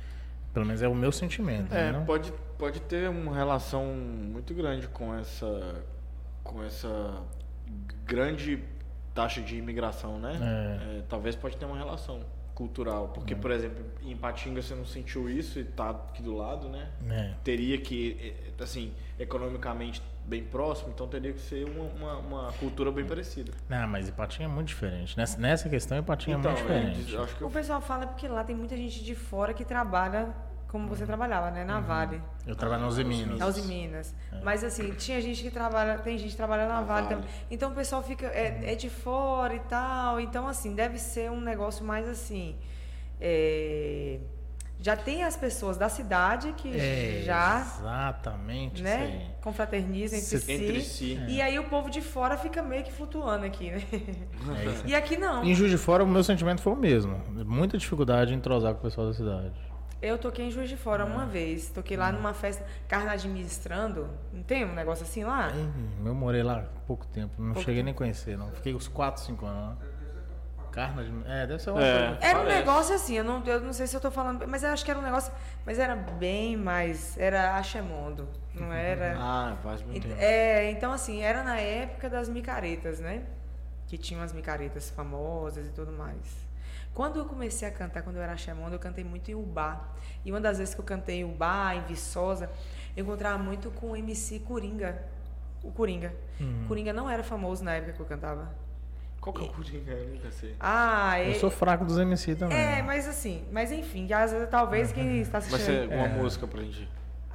Pelo 0.53 0.67
menos 0.67 0.84
é 0.84 0.88
o 0.88 0.93
meu 0.93 1.11
sentimento. 1.11 1.73
É, 1.73 1.93
né? 1.93 2.03
pode, 2.05 2.32
pode 2.59 2.80
ter 2.82 3.09
uma 3.09 3.34
relação 3.34 3.86
muito 3.86 4.53
grande 4.53 4.88
com 4.88 5.15
essa, 5.15 5.84
com 6.43 6.63
essa 6.63 7.23
grande 8.05 8.63
taxa 9.15 9.41
de 9.41 9.57
imigração, 9.57 10.19
né? 10.19 10.34
É. 10.39 10.99
É, 10.99 11.03
talvez 11.09 11.36
pode 11.36 11.57
ter 11.57 11.65
uma 11.65 11.75
relação 11.78 12.19
cultural, 12.53 13.07
porque, 13.15 13.36
por 13.36 13.49
exemplo, 13.49 13.84
em 14.03 14.15
Patinga 14.15 14.61
você 14.61 14.75
não 14.75 14.86
sentiu 14.86 15.28
isso 15.28 15.59
e 15.59 15.63
tá 15.63 15.89
aqui 15.89 16.21
do 16.21 16.36
lado, 16.36 16.69
né? 16.69 16.88
É. 17.09 17.34
Teria 17.43 17.80
que, 17.80 18.36
eh, 18.59 18.63
assim, 18.63 18.93
economicamente 19.19 20.01
bem 20.28 20.43
próximo, 20.43 20.91
então 20.93 21.07
teria 21.07 21.32
que 21.32 21.39
ser 21.39 21.63
uma, 21.65 21.86
uma, 21.86 22.17
uma 22.17 22.53
cultura 22.53 22.91
bem 22.91 23.05
parecida. 23.05 23.51
Não, 23.69 23.88
mas 23.88 24.09
Ipatinga 24.09 24.43
é 24.43 24.47
muito 24.47 24.67
diferente. 24.67 25.17
Nessa, 25.17 25.39
nessa 25.39 25.69
questão, 25.69 25.97
Ipatinga 25.97 26.38
então, 26.39 26.51
é 26.51 26.55
muito 26.55 26.69
eu 26.69 26.75
diferente. 26.75 27.17
acho 27.17 27.36
que 27.38 27.43
O 27.43 27.47
eu 27.47 27.51
pessoal 27.51 27.80
fala 27.82 28.05
porque 28.07 28.28
lá 28.28 28.43
tem 28.43 28.55
muita 28.55 28.75
gente 28.75 29.03
de 29.03 29.15
fora 29.15 29.53
que 29.53 29.63
trabalha 29.63 30.28
como 30.67 30.86
você 30.89 31.05
trabalhava, 31.05 31.49
né? 31.49 31.63
Na 31.63 31.80
Vale. 31.80 32.21
Eu 32.45 32.53
trabalho 32.53 32.82
na 32.82 32.88
Uzi 32.89 33.01
Minas. 33.05 33.39
Na 33.39 33.47
Uzi 33.47 33.61
Minas. 33.61 34.13
Mas 34.43 34.65
assim, 34.65 34.91
tinha 34.95 35.21
gente 35.21 35.41
que 35.41 35.49
trabalha, 35.49 35.97
tem 35.99 36.17
gente 36.17 36.32
que 36.32 36.36
trabalha 36.36 36.67
na 36.67 36.73
Na 36.73 36.82
Vale, 36.82 37.03
Vale. 37.07 37.15
também. 37.21 37.30
Então 37.49 37.71
o 37.71 37.73
pessoal 37.73 38.03
fica, 38.03 38.25
é, 38.28 38.73
é 38.73 38.75
de 38.75 38.89
fora 38.89 39.55
e 39.55 39.61
tal. 39.61 40.19
Então, 40.19 40.45
assim, 40.45 40.75
deve 40.75 40.97
ser 40.99 41.32
um 41.32 41.39
negócio 41.39 41.86
mais 41.86 42.05
assim. 42.09 42.57
é, 43.21 44.19
já 44.88 44.95
tem 44.95 45.21
as 45.21 45.35
pessoas 45.35 45.75
da 45.77 45.89
cidade 45.89 46.53
que 46.53 46.69
É, 46.79 47.21
já 47.25 47.59
exatamente 47.59 48.81
né, 48.81 49.31
confraternizam 49.41 50.17
entre 50.17 50.38
si. 50.39 50.51
entre 50.53 50.81
si. 50.81 51.21
E 51.27 51.41
aí 51.41 51.59
o 51.59 51.65
povo 51.65 51.89
de 51.89 51.99
fora 52.01 52.38
fica 52.38 52.63
meio 52.63 52.85
que 52.85 52.91
flutuando 52.93 53.45
aqui, 53.45 53.69
né? 53.69 53.83
É. 53.91 54.88
E 54.88 54.95
aqui 54.95 55.17
não. 55.17 55.43
Em 55.43 55.53
Juiz 55.53 55.71
de 55.71 55.77
Fora, 55.77 56.05
o 56.05 56.07
meu 56.07 56.23
sentimento 56.23 56.61
foi 56.61 56.71
o 56.71 56.75
mesmo. 56.77 57.21
Muita 57.45 57.77
dificuldade 57.77 58.33
em 58.33 58.38
entrosar 58.38 58.73
com 58.75 58.79
o 58.79 58.83
pessoal 58.83 59.07
da 59.07 59.13
cidade. 59.13 59.51
Eu 60.01 60.17
toquei 60.17 60.45
em 60.45 60.51
Juiz 60.51 60.69
de 60.69 60.77
Fora 60.77 61.03
uma 61.03 61.25
vez. 61.25 61.69
Toquei 61.69 61.97
lá 61.97 62.09
numa 62.09 62.33
festa, 62.33 62.65
carna 62.88 63.11
administrando. 63.11 64.07
Não 64.31 64.41
tem 64.43 64.63
um 64.63 64.73
negócio 64.73 65.03
assim 65.03 65.25
lá? 65.25 65.51
Eu 66.05 66.15
morei 66.15 66.43
lá 66.43 66.59
há 66.59 66.79
pouco 66.88 67.05
tempo, 67.07 67.33
não 67.39 67.47
Pouco 67.47 67.59
cheguei 67.61 67.83
tempo. 67.83 67.85
nem 67.85 67.93
a 67.93 67.97
conhecer, 67.97 68.38
não. 68.38 68.51
Fiquei 68.51 68.73
uns 68.73 68.88
4, 68.88 69.21
5 69.21 69.45
anos 69.45 69.61
lá. 69.69 69.77
É, 71.25 71.47
deve 71.47 71.61
ser 71.61 71.71
uma 71.71 71.84
É. 71.84 72.07
coisa. 72.07 72.25
Era 72.25 72.39
um 72.39 72.41
Parece. 72.43 72.59
negócio 72.59 72.95
assim, 72.95 73.13
eu 73.15 73.23
não, 73.23 73.43
eu 73.45 73.61
não 73.61 73.73
sei 73.73 73.88
se 73.88 73.95
eu 73.95 73.99
tô 74.01 74.11
falando, 74.11 74.47
mas 74.47 74.63
eu 74.63 74.69
acho 74.69 74.86
que 74.86 74.91
era 74.91 74.99
um 74.99 75.03
negócio, 75.03 75.32
mas 75.65 75.80
era 75.80 75.95
bem 75.95 76.55
mais, 76.55 77.17
era 77.17 77.55
achemondo, 77.57 78.28
não 78.53 78.71
era... 78.71 79.15
Ah, 79.19 79.57
faz 79.63 79.82
muito 79.82 80.07
tempo. 80.07 80.19
É, 80.19 80.69
então 80.71 80.91
assim, 80.91 81.21
era 81.21 81.43
na 81.43 81.57
época 81.59 82.09
das 82.09 82.30
micaretas, 82.30 82.99
né? 82.99 83.23
Que 83.88 83.97
tinham 83.97 84.21
as 84.21 84.34
micaretas 84.34 84.89
famosas 84.89 85.65
e 85.67 85.71
tudo 85.71 85.91
mais. 85.91 86.45
Quando 86.93 87.19
eu 87.19 87.25
comecei 87.25 87.67
a 87.67 87.71
cantar, 87.71 88.01
quando 88.01 88.15
eu 88.17 88.21
era 88.23 88.34
achemondo, 88.34 88.73
eu 88.75 88.80
cantei 88.80 89.03
muito 89.03 89.30
em 89.30 89.36
Ubá. 89.36 89.82
E 90.25 90.32
uma 90.32 90.41
das 90.41 90.57
vezes 90.57 90.73
que 90.73 90.82
eu 90.82 90.86
cantei 90.86 91.19
em 91.21 91.23
Ubá, 91.23 91.75
em 91.75 91.82
Viçosa, 91.84 92.49
eu 92.95 93.03
encontrava 93.03 93.38
muito 93.38 93.69
com 93.71 93.91
o 93.91 93.95
MC 93.95 94.39
Coringa. 94.39 94.99
O 95.63 95.71
Coringa. 95.71 96.11
Coringa 96.67 96.91
não 96.93 97.07
era 97.09 97.23
famoso 97.23 97.63
na 97.63 97.73
época 97.75 97.93
que 97.93 97.99
eu 97.99 98.05
cantava. 98.05 98.51
Qual 99.20 99.34
que 99.34 99.41
é 99.41 99.45
o 99.45 99.49
Coringa? 99.49 99.91
Eu 99.91 100.07
nunca 100.07 100.32
sei. 100.32 100.55
Ah, 100.59 101.20
Eu 101.20 101.32
ele- 101.32 101.39
sou 101.39 101.49
fraco 101.49 101.84
dos 101.84 101.97
MC 101.97 102.36
também. 102.36 102.57
É, 102.57 102.76
né? 102.78 102.82
mas 102.82 103.07
assim, 103.07 103.43
mas 103.51 103.72
enfim, 103.72 104.11
às 104.13 104.32
vezes, 104.32 104.49
talvez 104.49 104.91
quem 104.91 105.20
está 105.22 105.39
Vai 105.39 105.49
assistindo. 105.49 105.89
ser 105.89 105.93
uma 105.95 106.07
música 106.07 106.47
pra 106.47 106.61
gente. 106.61 106.88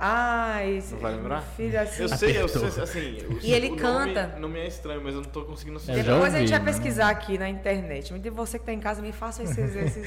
Ai, 0.05 0.79
esse- 0.79 0.95
Não 0.95 1.01
vai 1.01 1.15
lembrar? 1.15 1.43
Filho, 1.43 1.81
assim. 1.81 2.03
Eu 2.03 2.09
sei, 2.09 2.37
eu 2.37 2.49
sei, 2.49 2.83
assim. 2.83 3.19
E 3.41 3.53
ele 3.53 3.71
o 3.71 3.77
canta. 3.77 4.27
Nome, 4.29 4.41
nome 4.41 4.59
é 4.59 4.67
estranho, 4.67 5.01
mas 5.05 5.15
eu 5.15 5.21
não 5.23 5.29
tô 5.31 5.45
conseguindo 5.45 5.77
associar. 5.77 5.97
já 6.03 6.15
Depois 6.15 6.35
a 6.35 6.39
gente 6.41 6.53
ouvi, 6.53 6.59
vai 6.65 6.73
né? 6.73 6.73
pesquisar 6.79 7.09
aqui 7.11 7.39
na 7.39 7.49
internet. 7.49 8.13
E 8.13 8.31
você 8.31 8.59
que 8.59 8.63
está 8.63 8.73
em 8.73 8.81
casa, 8.81 9.01
me 9.01 9.13
faça 9.13 9.45
esse 9.45 9.61
exercício. 9.63 10.03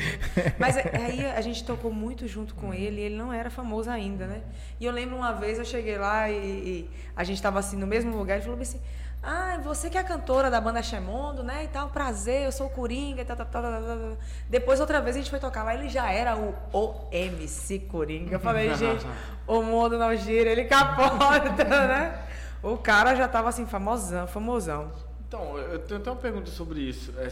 Mas 0.60 0.76
é- 0.76 0.92
aí 0.98 1.26
a 1.28 1.40
gente 1.40 1.64
tocou 1.64 1.94
muito 1.94 2.28
junto 2.28 2.56
com 2.56 2.74
ele 2.74 3.00
e 3.00 3.04
ele 3.06 3.16
não 3.16 3.32
era 3.32 3.50
famoso 3.50 3.90
ainda, 3.90 4.28
né? 4.28 4.42
E 4.82 4.86
eu 4.86 4.92
lembro 4.92 5.16
uma 5.16 5.32
vez, 5.32 5.60
eu 5.60 5.66
cheguei 5.66 5.98
lá 5.98 6.30
e, 6.30 6.36
e 6.36 6.90
a 7.16 7.24
gente 7.24 7.38
estava 7.38 7.60
assim 7.60 7.78
no 7.78 7.88
mesmo 7.88 8.18
lugar. 8.18 8.36
Ele 8.36 8.44
falou 8.44 8.60
assim: 8.60 8.82
Ah, 9.28 9.60
você 9.64 9.90
que 9.90 9.98
é 9.98 10.02
a 10.02 10.04
cantora 10.04 10.52
da 10.52 10.62
banda 10.62 10.84
Chemondo, 10.84 11.44
né? 11.44 11.64
E 11.64 11.68
tal, 11.68 11.90
prazer, 11.90 12.46
eu 12.46 12.52
sou 12.52 12.68
o 12.68 12.70
Coringa. 12.70 13.24
E 13.24 13.26
tal, 13.26 13.36
tal, 13.36 13.48
tal, 13.48 13.62
tal, 13.64 13.82
tal. 13.82 14.18
Depois, 14.48 14.80
outra 14.80 15.02
vez, 15.02 15.16
a 15.16 15.20
gente 15.20 15.32
foi 15.32 15.40
tocar 15.40 15.64
lá, 15.64 15.74
ele 15.74 15.90
já 15.90 16.12
era 16.12 16.38
o 16.38 16.54
OMC 16.72 17.80
Coringa. 17.90 18.36
Eu 18.36 18.40
falei, 18.40 18.74
gente, 18.78 19.04
o 19.48 19.64
mundo 19.64 19.98
não 19.98 20.16
gira, 20.16 20.52
ele 20.52 20.66
capota, 20.66 21.64
né? 21.66 22.24
O 22.62 22.78
cara 22.78 23.16
já 23.16 23.28
tava 23.28 23.50
assim, 23.50 23.66
famosão, 23.66 24.28
famosão. 24.28 24.92
Então, 25.28 25.58
eu 25.58 25.80
tenho 25.80 26.00
até 26.00 26.12
uma 26.12 26.22
pergunta 26.22 26.52
sobre 26.52 26.82
isso. 26.82 27.12
É, 27.18 27.28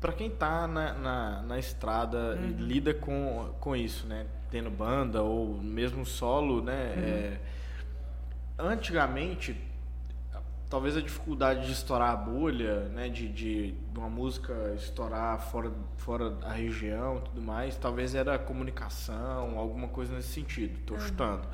pra 0.00 0.12
quem 0.12 0.28
tá 0.28 0.66
na, 0.66 0.92
na, 0.94 1.42
na 1.42 1.58
estrada 1.58 2.36
e 2.42 2.52
lida 2.60 2.92
com, 2.92 3.54
com 3.60 3.76
isso, 3.76 4.08
né? 4.08 4.26
Tendo 4.50 4.70
banda 4.70 5.22
ou 5.22 5.54
mesmo 5.62 6.04
solo, 6.04 6.60
né? 6.62 6.94
é, 6.96 7.38
antigamente, 8.58 9.56
talvez 10.68 10.96
a 10.96 11.00
dificuldade 11.00 11.66
de 11.66 11.72
estourar 11.72 12.10
a 12.10 12.16
bolha, 12.16 12.88
né? 12.90 13.08
De, 13.08 13.28
de, 13.28 13.74
uma 13.96 14.08
música 14.08 14.52
estourar 14.76 15.40
fora, 15.50 15.72
fora 15.96 16.30
da 16.30 16.52
região 16.52 17.18
e 17.18 17.20
tudo 17.22 17.42
mais, 17.42 17.76
talvez 17.76 18.14
era 18.14 18.34
a 18.34 18.38
comunicação, 18.38 19.58
alguma 19.58 19.88
coisa 19.88 20.14
nesse 20.14 20.28
sentido. 20.28 20.78
Tô 20.86 20.98
chutando. 20.98 21.48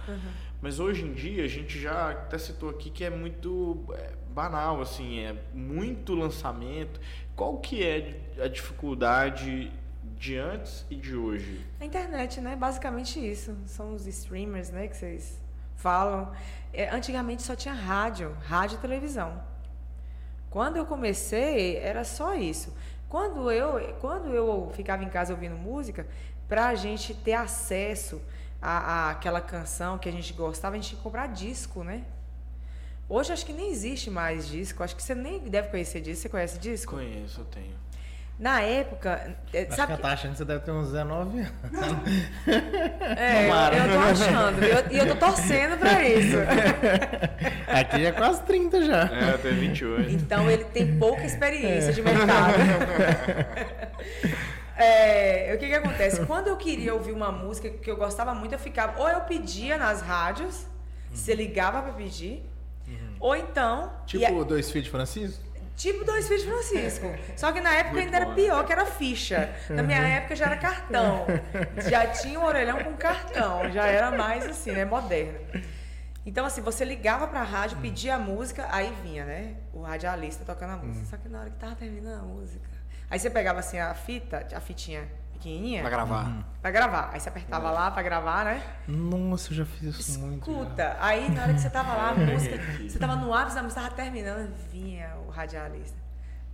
Mas 0.60 0.80
hoje 0.80 1.04
em 1.04 1.12
dia 1.12 1.44
a 1.44 1.48
gente 1.48 1.78
já 1.78 2.10
até 2.10 2.38
citou 2.38 2.70
aqui 2.70 2.90
que 2.90 3.04
é 3.04 3.10
muito 3.10 3.84
é, 3.92 4.12
banal, 4.34 4.80
assim, 4.80 5.20
é 5.20 5.34
muito 5.54 6.14
lançamento. 6.14 7.00
Qual 7.36 7.58
que 7.58 7.82
é 7.82 8.20
a 8.42 8.48
dificuldade 8.48 9.72
de 10.18 10.36
antes 10.36 10.84
e 10.90 10.96
de 10.96 11.14
hoje? 11.14 11.64
A 11.80 11.84
internet, 11.84 12.40
né? 12.40 12.56
Basicamente 12.56 13.18
isso. 13.18 13.56
São 13.66 13.94
os 13.94 14.06
streamers, 14.06 14.70
né? 14.70 14.88
Que 14.88 14.96
vocês 14.96 15.43
falam. 15.84 16.32
É, 16.72 16.88
antigamente 16.88 17.42
só 17.42 17.54
tinha 17.54 17.74
rádio, 17.74 18.34
rádio 18.46 18.76
e 18.78 18.80
televisão. 18.80 19.30
Quando 20.50 20.76
eu 20.76 20.86
comecei, 20.86 21.76
era 21.76 22.04
só 22.04 22.34
isso. 22.34 22.74
Quando 23.08 23.50
eu, 23.50 23.94
quando 24.00 24.28
eu 24.34 24.72
ficava 24.74 25.04
em 25.04 25.10
casa 25.10 25.32
ouvindo 25.34 25.56
música, 25.56 26.06
para 26.48 26.68
a 26.68 26.74
gente 26.74 27.14
ter 27.26 27.34
acesso 27.34 28.20
à, 28.62 29.10
àquela 29.10 29.40
canção 29.40 29.98
que 29.98 30.08
a 30.08 30.12
gente 30.12 30.32
gostava, 30.32 30.74
a 30.74 30.78
gente 30.78 30.88
tinha 30.88 30.98
que 30.98 31.04
comprar 31.04 31.26
disco, 31.28 31.84
né? 31.84 32.04
Hoje 33.08 33.32
acho 33.32 33.44
que 33.44 33.52
nem 33.52 33.70
existe 33.70 34.08
mais 34.10 34.48
disco. 34.48 34.82
Acho 34.82 34.96
que 34.96 35.02
você 35.02 35.14
nem 35.14 35.38
deve 35.40 35.68
conhecer 35.68 36.00
disco. 36.00 36.22
Você 36.22 36.28
conhece 36.30 36.58
disco? 36.58 36.94
Conheço, 36.94 37.40
eu 37.42 37.44
tenho. 37.44 37.76
Na 38.36 38.60
época, 38.60 39.32
é, 39.52 39.62
Acho 39.62 39.76
sabe 39.76 39.92
que 39.94 40.00
a 40.00 40.02
taxa 40.02 40.28
você 40.34 40.44
deve 40.44 40.64
ter 40.64 40.72
uns 40.72 40.88
19 40.88 41.38
anos. 41.38 41.52
É, 43.16 43.44
Tomara. 43.44 43.76
eu, 43.76 43.84
eu 43.84 43.92
tô 43.92 43.98
achando. 44.00 44.64
E 44.64 44.98
eu, 44.98 45.06
eu 45.06 45.14
tô 45.14 45.26
torcendo 45.26 45.78
pra 45.78 46.02
isso. 46.08 46.36
Aqui 47.68 48.04
é 48.06 48.10
quase 48.12 48.42
30 48.42 48.84
já. 48.84 49.02
É, 49.12 49.34
eu 49.34 49.38
tenho 49.38 49.54
28. 49.60 50.10
Então 50.10 50.50
ele 50.50 50.64
tem 50.64 50.98
pouca 50.98 51.24
experiência 51.24 51.92
de 51.92 52.02
mercado. 52.02 52.54
É, 54.76 55.52
o 55.54 55.58
que 55.58 55.68
que 55.68 55.74
acontece? 55.74 56.26
Quando 56.26 56.48
eu 56.48 56.56
queria 56.56 56.92
ouvir 56.92 57.12
uma 57.12 57.30
música 57.30 57.70
que 57.70 57.88
eu 57.88 57.96
gostava 57.96 58.34
muito, 58.34 58.54
eu 58.54 58.58
ficava. 58.58 59.00
Ou 59.00 59.08
eu 59.08 59.20
pedia 59.20 59.78
nas 59.78 60.02
rádios, 60.02 60.66
você 61.12 61.32
ligava 61.32 61.80
pra 61.80 61.92
pedir, 61.92 62.42
ou 63.20 63.36
então. 63.36 63.92
e 64.12 64.24
a- 64.24 64.28
Tipo 64.28 64.44
dois 64.44 64.68
filhos 64.72 64.86
de 64.86 64.90
Francisco? 64.90 65.40
Tipo 65.76 66.04
dois 66.04 66.28
filhos 66.28 66.42
de 66.44 66.48
Francisco. 66.48 67.12
Só 67.36 67.50
que 67.52 67.60
na 67.60 67.74
época 67.74 67.94
Muito 67.94 68.04
ainda 68.06 68.16
era 68.18 68.26
bom. 68.26 68.34
pior, 68.34 68.64
que 68.64 68.72
era 68.72 68.86
ficha. 68.86 69.52
Na 69.70 69.82
minha 69.82 69.98
Uhum. 70.00 70.06
época 70.06 70.36
já 70.36 70.46
era 70.46 70.56
cartão. 70.56 71.26
Já 71.88 72.06
tinha 72.06 72.38
um 72.38 72.44
orelhão 72.44 72.82
com 72.84 72.92
cartão. 72.94 73.70
Já 73.72 73.86
era 73.86 74.10
mais 74.10 74.46
assim, 74.46 74.72
né? 74.72 74.84
Moderno. 74.84 75.38
Então, 76.26 76.46
assim, 76.46 76.62
você 76.62 76.84
ligava 76.84 77.26
pra 77.26 77.42
rádio, 77.42 77.76
pedia 77.78 78.14
a 78.14 78.18
música, 78.18 78.66
aí 78.70 78.90
vinha, 79.02 79.24
né? 79.26 79.56
O 79.74 79.82
radialista 79.82 80.44
tocando 80.44 80.70
a 80.70 80.76
Uhum. 80.76 80.86
música. 80.86 81.06
Só 81.06 81.16
que 81.16 81.28
na 81.28 81.40
hora 81.40 81.50
que 81.50 81.56
tava 81.58 81.74
terminando 81.74 82.20
a 82.20 82.22
música. 82.24 82.66
Aí 83.10 83.18
você 83.18 83.28
pegava 83.28 83.58
assim 83.60 83.78
a 83.78 83.92
fita, 83.94 84.46
a 84.54 84.60
fitinha 84.60 85.06
pequenininha, 85.34 85.80
Pra 85.82 85.90
gravar. 85.90 86.24
Uhum. 86.26 86.44
pra 86.62 86.70
gravar. 86.70 87.10
Aí 87.12 87.20
você 87.20 87.28
apertava 87.28 87.70
lá 87.70 87.90
pra 87.90 88.02
gravar, 88.02 88.44
né? 88.44 88.62
Nossa, 88.88 89.52
eu 89.52 89.56
já 89.58 89.64
fiz 89.66 89.82
isso 89.98 90.20
muito. 90.20 90.46
já. 90.46 90.52
Escuta, 90.58 90.96
aí 91.00 91.30
na 91.30 91.42
hora 91.42 91.54
que 91.54 91.60
você 91.60 91.70
tava 91.70 91.94
lá, 91.94 92.08
a 92.10 92.14
música, 92.16 92.58
você 92.88 92.98
tava 92.98 93.16
no 93.16 93.32
ápice 93.34 93.56
da 93.56 93.62
música, 93.62 93.80
tava 93.82 93.94
terminando, 93.94 94.52
vinha 94.72 95.10
o 95.26 95.30
radialista. 95.30 95.96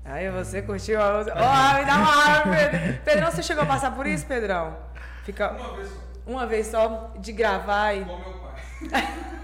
Aí 0.04 0.30
você 0.30 0.62
curtiu 0.62 1.00
a 1.00 1.18
música. 1.18 1.36
Ó, 1.36 1.78
me 1.78 1.84
dá 1.84 1.96
uma 1.96 2.06
raiva, 2.06 2.50
Pedro. 2.50 3.00
Pedrão, 3.04 3.30
você 3.30 3.42
chegou 3.42 3.62
a 3.64 3.66
passar 3.66 3.90
por 3.94 4.06
isso, 4.06 4.26
Pedrão? 4.26 4.76
Fica 5.24 5.50
Uma 5.52 5.76
vez 5.76 5.88
só, 5.88 5.98
uma 6.26 6.46
vez 6.46 6.66
só 6.66 7.12
de 7.18 7.32
gravar 7.32 7.92
e. 7.94 8.04
com 8.04 8.16
meu 8.18 8.40
pai. 8.90 9.30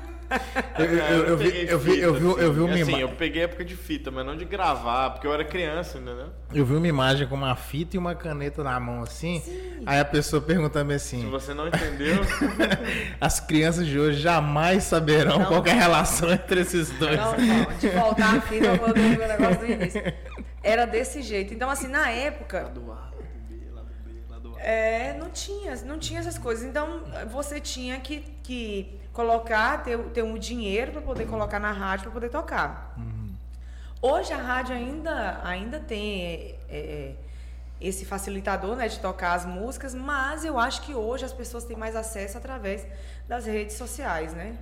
Eu, 0.79 0.85
eu- 0.85 1.25
eu 1.27 1.37
vi, 1.37 1.69
eu, 1.69 1.79
vi, 1.79 1.99
eu, 2.01 2.15
vi, 2.15 2.25
eu 2.43 2.53
vi 2.53 2.61
uma 2.61 2.73
assim, 2.73 2.83
assim, 2.83 2.91
ima- 2.93 3.01
eu 3.01 3.09
peguei 3.11 3.43
época 3.45 3.65
de 3.65 3.77
fita, 3.77 4.11
mas 4.11 4.27
não 4.27 4.37
de 4.37 4.45
gravar, 4.45 5.11
porque 5.11 5.27
eu 5.27 5.33
era 5.33 5.45
criança, 5.45 5.99
entendeu? 5.99 6.29
eu 6.53 6.65
vi 6.67 6.75
uma 6.75 6.87
imagem 6.89 7.27
com 7.29 7.35
uma 7.35 7.55
fita 7.55 7.97
e 7.97 7.99
uma 7.99 8.15
caneta 8.15 8.63
na 8.65 8.79
mão 8.81 9.03
assim. 9.03 9.43
Aí 9.87 10.01
a 10.01 10.05
pessoa 10.05 10.43
perguntando 10.43 10.91
Se 10.91 10.97
assim: 10.97 11.31
você 11.31 11.55
não 11.55 11.69
entendeu, 11.69 12.17
as 13.21 13.41
crianças 13.41 13.87
de 13.87 13.99
hoje 13.99 14.21
jamais 14.21 14.85
saberão 14.85 15.39
Não. 15.39 15.47
qual 15.47 15.65
é 15.67 15.71
a 15.71 15.75
relação 15.75 16.31
entre 16.33 16.61
esses 16.61 16.91
dois. 16.91 17.17
Não, 17.17 17.33
não, 17.39 17.79
de 17.79 17.89
voltar 17.89 18.37
a 18.37 18.41
fita, 18.41 18.67
eu 18.67 18.77
vou 18.77 18.93
ver 18.93 19.19
o 19.19 19.29
negócio 19.29 19.59
do 19.59 19.67
início. 19.73 20.03
Era 20.63 20.85
desse 20.85 21.23
jeito. 21.23 21.55
Então, 21.55 21.71
assim, 21.71 21.87
na 21.87 22.11
época, 22.11 22.63
lá 22.63 22.69
do 22.69 22.91
A, 22.91 22.95
lá 22.95 23.11
do 23.11 23.23
B, 23.49 23.71
lá 23.73 23.83
do 23.83 23.89
B, 24.05 24.11
lá 24.29 24.39
do 24.41 24.57
A. 24.57 24.61
É, 24.61 25.17
não 25.19 25.31
tinha, 25.31 25.77
não 25.85 25.97
tinha 25.99 26.19
essas 26.19 26.37
coisas. 26.39 26.65
Então, 26.65 27.03
você 27.31 27.61
tinha 27.61 28.01
que, 28.01 28.25
que 28.43 28.99
colocar, 29.17 29.83
ter, 29.83 29.99
ter 30.11 30.23
um 30.23 30.37
dinheiro 30.37 30.93
para 30.93 31.01
poder 31.01 31.27
colocar 31.27 31.59
na 31.59 31.73
rádio 31.73 32.05
para 32.05 32.13
poder 32.13 32.29
tocar. 32.29 32.95
Hoje 34.03 34.31
a 34.35 34.37
rádio 34.37 34.77
ainda, 34.77 35.41
ainda 35.43 35.81
tem 35.81 36.23
é, 36.23 36.57
é, 36.69 37.15
esse 37.81 38.05
facilitador 38.05 38.77
né, 38.77 38.87
de 38.89 39.01
tocar 39.01 39.33
as 39.33 39.47
músicas, 39.47 39.95
mas 39.95 40.45
eu 40.45 40.59
acho 40.59 40.83
que 40.83 40.95
hoje 40.95 41.25
as 41.25 41.33
pessoas 41.33 41.65
têm 41.65 41.79
mais 41.79 41.97
acesso 41.97 42.37
através 42.37 42.87
das 43.27 43.47
redes 43.47 43.77
sociais, 43.77 44.35
né? 44.35 44.59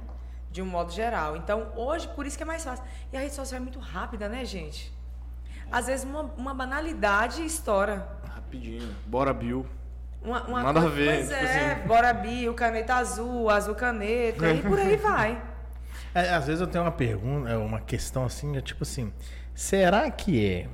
De 0.52 0.62
um 0.62 0.66
modo 0.66 0.92
geral. 0.92 1.36
Então, 1.36 1.72
hoje, 1.74 2.06
por 2.14 2.24
isso 2.24 2.36
que 2.36 2.44
é 2.44 2.46
mais 2.46 2.62
fácil. 2.62 2.84
E 3.12 3.16
a 3.16 3.20
rede 3.20 3.34
social 3.34 3.60
é 3.60 3.60
muito 3.60 3.80
rápida, 3.80 4.28
né, 4.28 4.44
gente? 4.44 4.92
Às 5.70 5.88
vezes 5.88 6.06
uma, 6.06 6.22
uma 6.36 6.54
banalidade 6.54 7.44
estoura. 7.44 8.08
Rapidinho. 8.32 8.94
Bora, 9.04 9.34
Bill. 9.34 9.66
Uma, 10.24 10.42
uma 10.44 10.62
Nada 10.62 10.80
coisa- 10.80 10.94
a 10.94 10.96
ver, 10.96 11.14
Pois 11.16 11.28
tipo 11.28 11.34
é, 11.44 11.72
assim. 11.72 11.86
bora 11.88 12.12
bio, 12.14 12.54
caneta 12.54 12.94
azul, 12.94 13.50
azul 13.50 13.74
caneta, 13.74 14.48
e 14.50 14.62
por 14.62 14.78
aí 14.78 14.96
vai. 14.98 15.40
É, 16.14 16.30
às 16.30 16.46
vezes 16.46 16.60
eu 16.60 16.66
tenho 16.66 16.84
uma 16.84 16.92
pergunta, 16.92 17.50
é, 17.50 17.56
uma 17.56 17.80
questão 17.80 18.24
assim, 18.24 18.56
é 18.56 18.60
tipo 18.60 18.84
assim, 18.84 19.12
será 19.54 20.10
que 20.10 20.46
é 20.46 20.68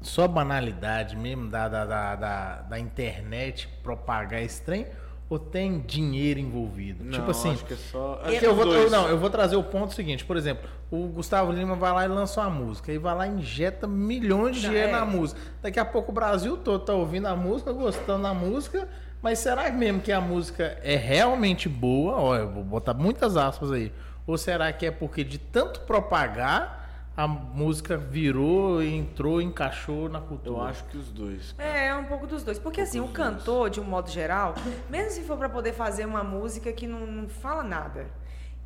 só 0.00 0.26
banalidade 0.26 1.16
mesmo 1.16 1.48
da, 1.48 1.68
da, 1.68 1.84
da, 1.84 2.16
da, 2.16 2.54
da 2.62 2.78
internet 2.78 3.68
propagar 3.82 4.42
esse 4.42 4.60
trem? 4.62 4.86
Ou 5.28 5.40
tem 5.40 5.80
dinheiro 5.80 6.38
envolvido? 6.38 7.02
Não, 7.02 7.10
tipo 7.10 7.30
assim, 7.32 7.50
acho 7.52 7.64
que 7.64 7.74
é 7.74 7.76
só. 7.76 8.20
É 8.24 8.36
acho 8.36 8.44
eu 8.44 8.54
vou, 8.54 8.72
eu, 8.72 8.88
não, 8.88 9.08
eu 9.08 9.18
vou 9.18 9.28
trazer 9.28 9.56
o 9.56 9.62
ponto 9.62 9.92
seguinte, 9.92 10.24
por 10.24 10.36
exemplo, 10.36 10.68
o 10.88 11.08
Gustavo 11.08 11.50
Lima 11.50 11.74
vai 11.74 11.92
lá 11.92 12.04
e 12.04 12.08
lança 12.08 12.40
uma 12.40 12.50
música, 12.50 12.92
e 12.92 12.98
vai 12.98 13.12
lá 13.12 13.26
e 13.26 13.30
injeta 13.30 13.88
milhões 13.88 14.54
de 14.54 14.62
dinheiro 14.62 14.90
é. 14.90 14.92
na 14.92 15.04
música. 15.04 15.40
Daqui 15.60 15.80
a 15.80 15.84
pouco 15.84 16.12
o 16.12 16.14
Brasil 16.14 16.56
todo 16.56 16.84
tá 16.84 16.92
ouvindo 16.92 17.26
a 17.26 17.34
música, 17.34 17.72
gostando 17.72 18.22
da 18.22 18.32
música, 18.32 18.88
mas 19.20 19.40
será 19.40 19.68
mesmo 19.70 20.00
que 20.00 20.12
a 20.12 20.20
música 20.20 20.78
é 20.80 20.94
realmente 20.94 21.68
boa? 21.68 22.16
Ó, 22.16 22.36
eu 22.36 22.48
vou 22.48 22.62
botar 22.62 22.94
muitas 22.94 23.36
aspas 23.36 23.72
aí. 23.72 23.92
Ou 24.28 24.38
será 24.38 24.72
que 24.72 24.86
é 24.86 24.92
porque 24.92 25.24
de 25.24 25.38
tanto 25.38 25.80
propagar, 25.80 26.85
a 27.16 27.26
música 27.26 27.96
virou, 27.96 28.82
entrou, 28.82 29.40
encaixou 29.40 30.08
na 30.08 30.20
cultura? 30.20 30.50
Eu 30.50 30.62
acho 30.62 30.84
que 30.84 30.98
os 30.98 31.10
dois. 31.10 31.54
É, 31.58 31.86
é 31.86 31.94
um 31.94 32.04
pouco 32.04 32.26
dos 32.26 32.42
dois. 32.42 32.58
Porque 32.58 32.82
assim, 32.82 33.00
o 33.00 33.08
cantor, 33.08 33.70
de 33.70 33.80
um 33.80 33.84
modo 33.84 34.10
geral, 34.10 34.54
mesmo 34.90 35.12
se 35.12 35.22
for 35.22 35.38
para 35.38 35.48
poder 35.48 35.72
fazer 35.72 36.04
uma 36.04 36.22
música 36.22 36.70
que 36.72 36.86
não, 36.86 37.06
não 37.06 37.28
fala 37.28 37.62
nada, 37.62 38.06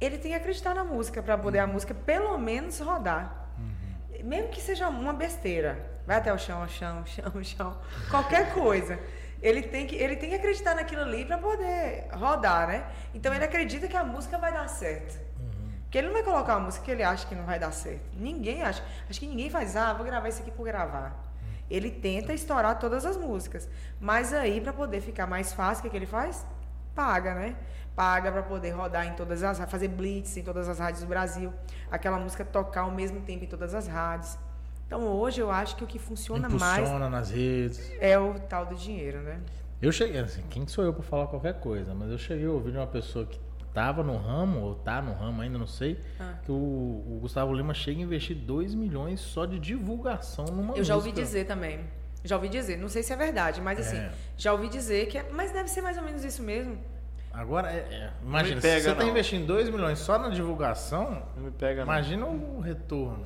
ele 0.00 0.18
tem 0.18 0.32
que 0.32 0.36
acreditar 0.36 0.74
na 0.74 0.82
música 0.82 1.22
para 1.22 1.38
poder 1.38 1.60
a 1.60 1.66
música 1.66 1.94
pelo 1.94 2.36
menos 2.38 2.80
rodar. 2.80 3.52
Mesmo 4.24 4.48
que 4.48 4.60
seja 4.60 4.88
uma 4.88 5.12
besteira. 5.12 6.00
Vai 6.06 6.16
até 6.16 6.32
o 6.32 6.38
chão, 6.38 6.66
chão, 6.66 7.04
chão, 7.06 7.44
chão. 7.44 7.78
Qualquer 8.10 8.52
coisa. 8.52 8.98
Ele 9.40 9.62
tem 9.62 9.86
que, 9.86 9.94
ele 9.94 10.16
tem 10.16 10.30
que 10.30 10.34
acreditar 10.34 10.74
naquilo 10.74 11.02
ali 11.02 11.24
para 11.24 11.38
poder 11.38 12.08
rodar, 12.12 12.66
né? 12.66 12.84
Então 13.14 13.32
ele 13.32 13.44
acredita 13.44 13.88
que 13.88 13.96
a 13.96 14.04
música 14.04 14.36
vai 14.36 14.52
dar 14.52 14.68
certo. 14.68 15.29
Porque 15.90 15.98
ele 15.98 16.06
não 16.06 16.14
vai 16.14 16.22
colocar 16.22 16.54
uma 16.54 16.66
música 16.66 16.84
que 16.84 16.90
ele 16.92 17.02
acha 17.02 17.26
que 17.26 17.34
não 17.34 17.44
vai 17.44 17.58
dar 17.58 17.72
certo. 17.72 18.00
Ninguém 18.16 18.62
acha. 18.62 18.80
Acho 19.08 19.18
que 19.18 19.26
ninguém 19.26 19.50
faz, 19.50 19.74
ah, 19.74 19.92
vou 19.92 20.06
gravar 20.06 20.28
isso 20.28 20.40
aqui 20.40 20.52
por 20.52 20.62
gravar. 20.62 21.12
Ele 21.68 21.90
tenta 21.90 22.32
estourar 22.32 22.78
todas 22.78 23.04
as 23.04 23.16
músicas. 23.16 23.68
Mas 23.98 24.32
aí, 24.32 24.60
para 24.60 24.72
poder 24.72 25.00
ficar 25.00 25.26
mais 25.26 25.52
fácil, 25.52 25.80
o 25.80 25.82
que, 25.82 25.90
que 25.90 25.96
ele 25.96 26.06
faz? 26.06 26.46
Paga, 26.94 27.34
né? 27.34 27.56
Paga 27.96 28.30
para 28.30 28.44
poder 28.44 28.70
rodar 28.70 29.04
em 29.04 29.14
todas 29.14 29.42
as 29.42 29.58
fazer 29.68 29.88
blitz 29.88 30.36
em 30.36 30.44
todas 30.44 30.68
as 30.68 30.78
rádios 30.78 31.02
do 31.02 31.08
Brasil. 31.08 31.52
Aquela 31.90 32.20
música 32.20 32.44
tocar 32.44 32.82
ao 32.82 32.92
mesmo 32.92 33.22
tempo 33.22 33.42
em 33.42 33.48
todas 33.48 33.74
as 33.74 33.88
rádios. 33.88 34.38
Então 34.86 35.02
hoje 35.02 35.40
eu 35.40 35.50
acho 35.50 35.74
que 35.74 35.82
o 35.82 35.88
que 35.88 35.98
funciona 35.98 36.48
mais 36.48 36.78
Impulsiona 36.78 37.10
nas 37.10 37.30
redes. 37.30 37.90
é 37.98 38.16
o 38.16 38.38
tal 38.38 38.64
do 38.64 38.76
dinheiro, 38.76 39.22
né? 39.22 39.40
Eu 39.82 39.90
cheguei, 39.90 40.20
assim, 40.20 40.42
quem 40.50 40.68
sou 40.68 40.84
eu 40.84 40.94
pra 40.94 41.02
falar 41.02 41.26
qualquer 41.26 41.54
coisa, 41.54 41.92
mas 41.94 42.12
eu 42.12 42.18
cheguei 42.18 42.46
a 42.46 42.50
ouvir 42.50 42.70
de 42.70 42.78
uma 42.78 42.86
pessoa 42.86 43.26
que 43.26 43.40
tava 43.72 44.02
no 44.02 44.16
ramo, 44.16 44.60
ou 44.60 44.74
tá 44.74 45.00
no 45.00 45.12
ramo 45.12 45.42
ainda, 45.42 45.56
não 45.58 45.66
sei, 45.66 45.98
Ah. 46.18 46.34
que 46.44 46.50
o, 46.50 46.54
o 46.54 47.18
Gustavo 47.20 47.52
Lima 47.54 47.72
chega 47.74 47.98
a 48.00 48.02
investir 48.02 48.36
2 48.36 48.74
milhões 48.74 49.20
só 49.20 49.46
de 49.46 49.58
divulgação 49.58 50.44
numa 50.46 50.76
Eu 50.76 50.84
já 50.84 50.94
ouvi 50.96 51.10
música. 51.10 51.24
dizer 51.26 51.44
também. 51.46 51.80
Já 52.22 52.36
ouvi 52.36 52.48
dizer, 52.48 52.76
não 52.78 52.88
sei 52.88 53.02
se 53.02 53.12
é 53.12 53.16
verdade, 53.16 53.60
mas 53.60 53.78
assim, 53.80 53.96
É. 53.96 54.12
já 54.36 54.52
ouvi 54.52 54.68
dizer 54.68 55.06
que 55.08 55.16
é, 55.18 55.26
mas 55.32 55.52
deve 55.52 55.68
ser 55.70 55.80
mais 55.82 55.96
ou 55.96 56.02
menos 56.04 56.22
isso 56.24 56.42
mesmo. 56.42 56.76
Agora, 57.32 57.70
é, 57.70 57.76
é, 57.78 58.10
imagina, 58.22 58.56
me 58.56 58.60
se 58.60 58.66
pega, 58.68 58.82
você 58.82 58.94
tá 58.94 59.02
não. 59.04 59.10
investindo 59.10 59.46
2 59.46 59.70
milhões 59.70 59.98
só 60.00 60.18
na 60.18 60.28
divulgação, 60.30 61.22
Não 61.36 61.44
me 61.44 61.50
pega, 61.52 61.84
não. 61.84 61.92
imagina 61.92 62.26
o 62.26 62.60
retorno. 62.60 63.24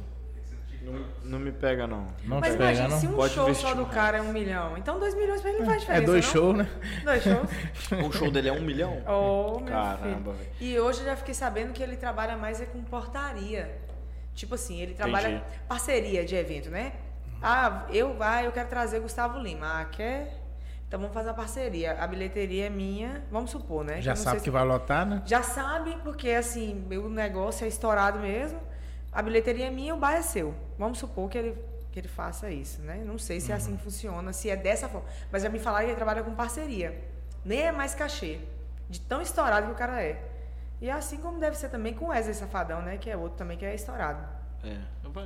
Não, 0.84 1.04
não 1.24 1.38
me 1.38 1.50
pega, 1.50 1.86
não. 1.86 2.06
Não 2.24 2.40
Mas 2.40 2.52
te 2.52 2.58
pega, 2.58 2.64
imagina 2.64 2.88
não? 2.88 3.00
se 3.00 3.06
um 3.06 3.14
Pode 3.14 3.32
show 3.34 3.54
só 3.54 3.74
do 3.74 3.86
cara 3.86 4.18
é 4.18 4.22
um 4.22 4.32
milhão. 4.32 4.76
Então 4.76 4.98
dois 5.00 5.14
milhões 5.14 5.40
pra 5.40 5.50
ele 5.50 5.60
não 5.60 5.66
faz 5.66 5.78
É 5.78 5.80
diferença. 5.80 6.06
dois 6.06 6.24
não? 6.26 6.32
shows, 6.32 6.56
né? 6.58 6.68
Dois 7.04 7.22
shows. 7.22 7.50
O 8.06 8.12
show 8.16 8.30
dele 8.30 8.48
é 8.48 8.52
um 8.52 8.60
milhão? 8.60 9.02
Oh, 9.06 9.58
meu 9.60 9.66
Caramba, 9.68 10.34
filho. 10.34 10.50
E 10.60 10.78
hoje 10.78 11.00
eu 11.00 11.06
já 11.06 11.16
fiquei 11.16 11.34
sabendo 11.34 11.72
que 11.72 11.82
ele 11.82 11.96
trabalha 11.96 12.36
mais 12.36 12.60
é 12.60 12.66
com 12.66 12.82
portaria. 12.82 13.78
Tipo 14.34 14.56
assim, 14.56 14.80
ele 14.80 14.94
trabalha 14.94 15.28
Entendi. 15.28 15.44
parceria 15.68 16.24
de 16.24 16.34
evento, 16.34 16.68
né? 16.70 16.92
Ah, 17.42 17.84
eu 17.90 18.14
vai, 18.14 18.46
eu 18.46 18.52
quero 18.52 18.68
trazer 18.68 19.00
Gustavo 19.00 19.38
Lima. 19.38 19.80
Ah, 19.80 19.84
quer? 19.84 20.40
Então 20.88 20.98
vamos 21.00 21.14
fazer 21.14 21.28
uma 21.30 21.34
parceria. 21.34 21.92
A 22.00 22.06
bilheteria 22.06 22.66
é 22.66 22.70
minha, 22.70 23.22
vamos 23.30 23.50
supor, 23.50 23.84
né? 23.84 24.00
Já 24.00 24.14
sabe 24.14 24.30
sei 24.30 24.38
que 24.40 24.44
se- 24.44 24.50
vai 24.50 24.64
lotar, 24.64 25.06
né? 25.06 25.22
Já 25.24 25.42
sabe, 25.42 25.96
porque 26.04 26.30
assim, 26.30 26.74
meu 26.88 27.08
negócio 27.08 27.64
é 27.64 27.68
estourado 27.68 28.18
mesmo. 28.18 28.60
A 29.14 29.22
bilheteria 29.22 29.66
é 29.68 29.70
minha, 29.70 29.94
o 29.94 29.98
bar 29.98 30.14
é 30.14 30.22
seu. 30.22 30.54
Vamos 30.78 30.98
supor 30.98 31.30
que 31.30 31.38
ele, 31.38 31.56
que 31.92 32.00
ele 32.00 32.08
faça 32.08 32.50
isso, 32.50 32.82
né? 32.82 33.02
Não 33.06 33.16
sei 33.16 33.40
se 33.40 33.52
é 33.52 33.54
assim 33.54 33.76
que 33.76 33.82
funciona, 33.84 34.32
se 34.32 34.50
é 34.50 34.56
dessa 34.56 34.88
forma. 34.88 35.06
Mas 35.30 35.42
já 35.42 35.48
me 35.48 35.58
falaram 35.60 35.84
que 35.84 35.90
ele 35.92 35.96
trabalha 35.96 36.22
com 36.22 36.34
parceria. 36.34 37.00
Nem 37.44 37.60
é 37.60 37.72
mais 37.72 37.94
cachê. 37.94 38.40
De 38.90 39.00
tão 39.00 39.22
estourado 39.22 39.66
que 39.68 39.72
o 39.72 39.76
cara 39.76 40.02
é. 40.02 40.20
E 40.80 40.88
é 40.88 40.92
assim 40.92 41.18
como 41.18 41.38
deve 41.38 41.56
ser 41.56 41.68
também 41.68 41.94
com 41.94 42.06
o 42.06 42.08
Wesley 42.08 42.34
Safadão, 42.34 42.82
né? 42.82 42.98
Que 42.98 43.08
é 43.08 43.16
outro 43.16 43.38
também 43.38 43.56
que 43.56 43.64
é 43.64 43.74
estourado. 43.74 44.26
É. 44.64 44.76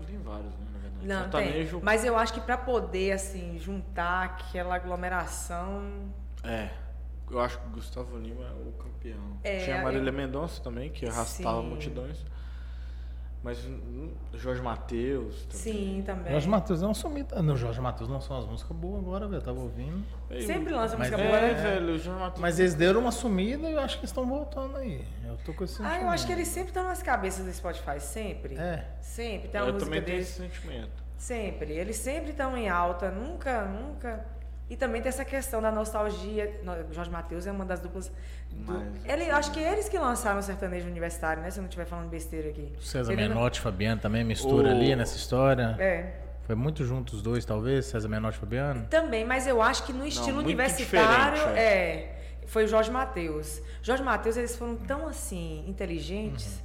Tem 0.07 0.19
vários, 0.19 0.53
né, 0.59 0.67
na 0.73 0.79
verdade. 0.81 1.07
Não, 1.07 1.23
Sertanejo, 1.23 1.77
tem. 1.77 1.85
Mas 1.85 2.05
eu 2.05 2.19
acho 2.19 2.35
que 2.35 2.41
pra 2.43 2.59
poder, 2.59 3.13
assim, 3.13 3.59
juntar 3.59 4.25
aquela 4.25 4.75
aglomeração. 4.75 6.13
É. 6.45 6.69
Eu 7.31 7.41
acho 7.41 7.59
que 7.59 7.67
o 7.67 7.71
Gustavo 7.71 8.17
Lima 8.19 8.45
é 8.45 8.69
o 8.69 8.73
campeão. 8.73 9.39
É, 9.45 9.65
Tinha 9.65 9.77
a 9.77 9.79
eu- 9.81 9.85
Marília 9.85 10.13
Mendonça 10.13 10.63
também, 10.63 10.91
que 10.91 11.07
arrastava 11.07 11.61
Sim. 11.63 11.69
multidões. 11.69 12.19
Mas 13.43 13.65
hum, 13.65 14.13
Jorge 14.35 14.61
Matheus 14.61 15.43
também. 15.45 15.57
Sim, 15.57 16.03
também. 16.05 16.33
Jorge 16.33 16.49
Matheus 16.49 16.83
não 16.83 16.93
sumiu. 16.93 17.25
Não, 17.43 17.57
Jorge 17.57 17.81
Matheus 17.81 18.11
lançou 18.11 18.37
umas 18.37 18.47
músicas 18.49 18.77
boas 18.77 19.01
agora, 19.01 19.29
velho. 19.29 19.41
Tava 19.43 19.61
ouvindo. 19.61 20.05
Sempre 20.45 20.73
lança 20.75 20.97
Mas 20.97 21.09
música 21.11 21.23
É, 21.23 21.29
boa, 21.29 21.41
né? 21.41 21.55
velho, 21.55 21.95
o 21.95 21.99
Jorge 21.99 22.21
Matheus. 22.21 22.41
Mas 22.41 22.59
eles 22.59 22.75
deram 22.75 23.01
uma 23.01 23.13
sumida 23.13 23.71
e 23.71 23.75
eu 23.75 23.81
acho 23.81 23.95
que 23.97 24.01
eles 24.01 24.11
estão 24.11 24.27
voltando 24.27 24.77
aí. 24.77 25.05
Eu 25.25 25.37
tô 25.45 25.55
com 25.55 25.63
esse 25.65 25.81
Ah, 25.83 26.01
eu 26.01 26.09
acho 26.09 26.27
que 26.27 26.33
sentimento. 26.33 26.39
eles 26.39 26.49
sempre 26.49 26.69
estão 26.71 26.83
nas 26.85 27.01
cabeças 27.03 27.45
do 27.47 27.53
Spotify, 27.53 28.01
sempre. 28.01 28.57
É. 28.57 28.85
Sempre. 29.01 29.49
Tem 29.49 29.61
eu 29.61 29.79
também 29.79 30.03
tenho 30.03 30.17
deles. 30.17 30.29
esse 30.31 30.41
sentimento. 30.43 31.03
Sempre. 31.17 31.73
Eles 31.73 31.97
sempre 31.97 32.31
estão 32.33 32.57
em 32.57 32.69
alta, 32.69 33.11
nunca, 33.11 33.65
nunca. 33.67 34.27
E 34.71 34.77
também 34.77 35.01
tem 35.01 35.09
essa 35.09 35.25
questão 35.25 35.63
da 35.63 35.71
nostalgia. 35.73 36.61
No- 36.63 36.93
Jorge 36.93 37.11
Matheus 37.11 37.47
é 37.47 37.53
uma 37.53 37.65
das 37.65 37.81
duplas. 37.81 38.09
Do... 38.51 38.73
Mas- 38.73 39.05
Ele, 39.07 39.31
acho 39.31 39.51
que 39.51 39.61
eles 39.61 39.89
que 39.89 39.99
lançaram 39.99 40.39
o 40.41 40.43
sertanejo 40.43 40.87
universitário, 40.87 41.43
né? 41.43 41.51
Se 41.51 41.59
eu 41.59 41.63
não 41.63 41.69
estiver 41.69 41.87
falando 41.87 42.09
besteira 42.11 42.51
aqui. 42.51 42.73
César 42.83 43.13
não- 43.13 43.17
Menotti 43.17 43.59
e 43.59 43.63
Fabiano 43.63 44.01
também 44.01 44.23
mistura 44.25 44.69
O- 44.69 44.71
ali 44.71 44.95
nessa 44.95 45.17
história. 45.17 45.75
É. 45.79 46.13
Foi 46.43 46.55
muito 46.55 46.85
junto 46.85 47.15
os 47.15 47.21
dois, 47.23 47.45
talvez, 47.45 47.87
César 47.87 48.09
Menotti 48.09 48.37
e 48.37 48.41
Fabiano. 48.41 48.87
Também, 48.89 49.25
mas 49.25 49.47
eu 49.47 49.61
acho 49.63 49.85
que 49.85 49.93
no 49.93 50.07
estilo 50.07 50.37
muito 50.37 50.47
universitário, 50.47 51.35
diferente, 51.37 51.59
é. 51.59 52.15
Foi 52.47 52.65
o 52.65 52.69
Jorge 52.69 52.91
Matheus. 52.91 53.61
Jorge 53.83 54.03
Matheus, 54.03 54.37
eles 54.39 54.57
foram 54.57 54.75
tão 54.77 55.07
assim, 55.07 55.63
inteligentes, 55.69 56.63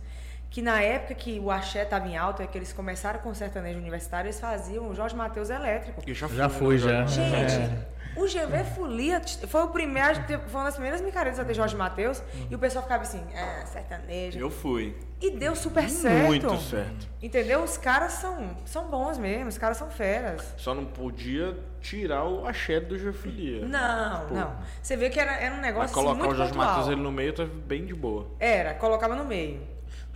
que 0.49 0.61
na 0.61 0.81
época 0.81 1.13
que 1.15 1.37
o 1.39 1.51
axé 1.51 1.83
estava 1.83 2.07
em 2.07 2.15
alta, 2.15 2.47
que 2.47 2.57
eles 2.57 2.71
começaram 2.71 3.19
com 3.19 3.29
o 3.29 3.35
sertanejo 3.35 3.77
universitário, 3.79 4.27
eles 4.27 4.39
faziam 4.39 4.87
o 4.89 4.95
Jorge 4.95 5.15
Matheus 5.15 5.49
elétrico. 5.49 6.01
Eu 6.07 6.13
já 6.13 6.27
fui, 6.29 6.37
Já 6.37 6.47
né, 6.47 6.53
foi, 6.53 6.73
no 6.75 6.79
já. 6.79 7.05
Gente. 7.05 7.53
É. 7.55 7.92
O 8.15 8.25
GV 8.25 8.63
Folia 8.75 9.21
foi 9.47 9.63
o 9.63 9.69
primeiro, 9.69 10.15
foi 10.47 10.59
uma 10.59 10.65
das 10.65 10.75
primeiras 10.75 11.01
micaretas 11.01 11.39
a 11.39 11.45
ter 11.45 11.53
Jorge 11.53 11.75
Matheus. 11.75 12.21
E 12.49 12.55
o 12.55 12.59
pessoal 12.59 12.83
ficava 12.83 13.03
assim, 13.03 13.23
ah, 13.35 13.65
sertanejo. 13.65 14.39
Eu 14.39 14.49
fui. 14.49 14.95
E 15.21 15.31
deu 15.31 15.55
super 15.55 15.89
certo. 15.89 16.25
Muito 16.25 16.57
certo. 16.57 17.07
Entendeu? 17.21 17.63
Os 17.63 17.77
caras 17.77 18.13
são, 18.13 18.57
são 18.65 18.89
bons 18.89 19.17
mesmo, 19.17 19.47
os 19.47 19.57
caras 19.57 19.77
são 19.77 19.89
feras. 19.89 20.53
Só 20.57 20.75
não 20.75 20.85
podia 20.85 21.57
tirar 21.79 22.25
o 22.25 22.45
axé 22.45 22.79
do 22.79 22.97
Geofilia. 22.97 23.65
Não, 23.65 24.27
Pô. 24.27 24.35
não. 24.35 24.55
Você 24.81 24.95
vê 24.97 25.09
que 25.09 25.19
era, 25.19 25.31
era 25.35 25.55
um 25.55 25.57
Mas 25.57 25.65
negócio 25.65 25.85
assim, 25.85 25.93
colocar 25.93 26.19
muito 26.19 26.33
o 26.33 26.35
Jorge 26.35 26.51
pontual. 26.53 26.67
Matheus 26.67 26.87
ele 26.89 27.01
no 27.01 27.11
meio 27.11 27.33
tá 27.33 27.45
bem 27.45 27.85
de 27.85 27.93
boa. 27.93 28.27
Era, 28.39 28.73
colocava 28.73 29.15
no 29.15 29.25
meio. 29.25 29.72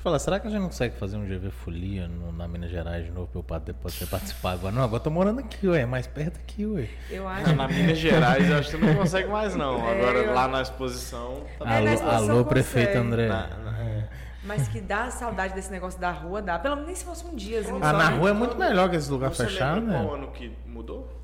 Falar, 0.08 0.20
será 0.20 0.40
que 0.40 0.48
a 0.48 0.50
gente 0.50 0.62
não 0.62 0.68
consegue 0.70 0.96
fazer 0.96 1.18
um 1.18 1.26
GV 1.26 1.52
Folia 1.52 2.08
no- 2.08 2.32
na 2.32 2.48
Minas 2.48 2.72
Gerais 2.72 3.04
de 3.06 3.12
novo 3.12 3.28
pra 3.44 3.58
eu 3.58 3.60
depois 3.60 3.94
você 3.94 4.06
participar 4.06 4.52
agora? 4.54 4.74
Não, 4.74 4.82
agora 4.82 5.02
eu 5.02 5.04
tô 5.04 5.10
morando 5.10 5.40
aqui, 5.42 5.68
ué, 5.68 5.86
mais 5.86 6.08
perto 6.08 6.38
aqui, 6.40 6.66
ué. 6.66 6.88
Eu 7.10 7.28
acho. 7.28 7.54
Na 7.58 7.68
Minas 7.68 7.98
Gerais 7.98 8.50
eu 8.50 8.58
acho 8.58 8.72
que 8.72 8.78
você 8.78 8.86
não 8.86 8.96
consegue 8.96 9.28
mais 9.28 9.54
não. 9.54 9.86
É, 9.86 10.00
Agora 10.00 10.18
eu- 10.20 10.34
lá 10.34 10.48
na 10.48 10.62
exposição. 10.62 11.42
Tá 11.60 11.66
É, 11.66 11.68
na 11.68 11.76
alô, 11.80 11.90
exposição 11.90 12.36
alô 12.36 12.46
prefeito. 12.46 12.98
André. 12.98 13.28
na- 13.28 13.48
na- 13.48 14.08
Mas 14.46 14.70
que 14.70 14.80
dá 14.80 15.12
saudade 15.12 15.54
desse 15.54 15.70
negócio 15.70 16.00
da 16.00 16.12
rua, 16.12 16.42
dá. 16.42 16.58
Pelo 16.58 16.76
menos 16.76 16.88
nem 16.88 16.96
se 16.96 17.04
fosse 17.04 17.26
um 17.26 17.36
dia. 17.36 17.60
assim, 17.60 17.78
Ah, 17.82 17.92
na 17.92 18.08
rua 18.12 18.30
é 18.30 18.34
muito 18.34 18.56
melhor 18.58 18.90
que 18.90 18.96
esse 18.96 19.12
lugar 19.12 19.34
Você 19.34 19.44
fechado, 19.46 19.82
né? 19.82 20.02
qual 20.02 20.16
ano 20.16 20.28
que 20.32 20.54
mudou? 20.66 21.17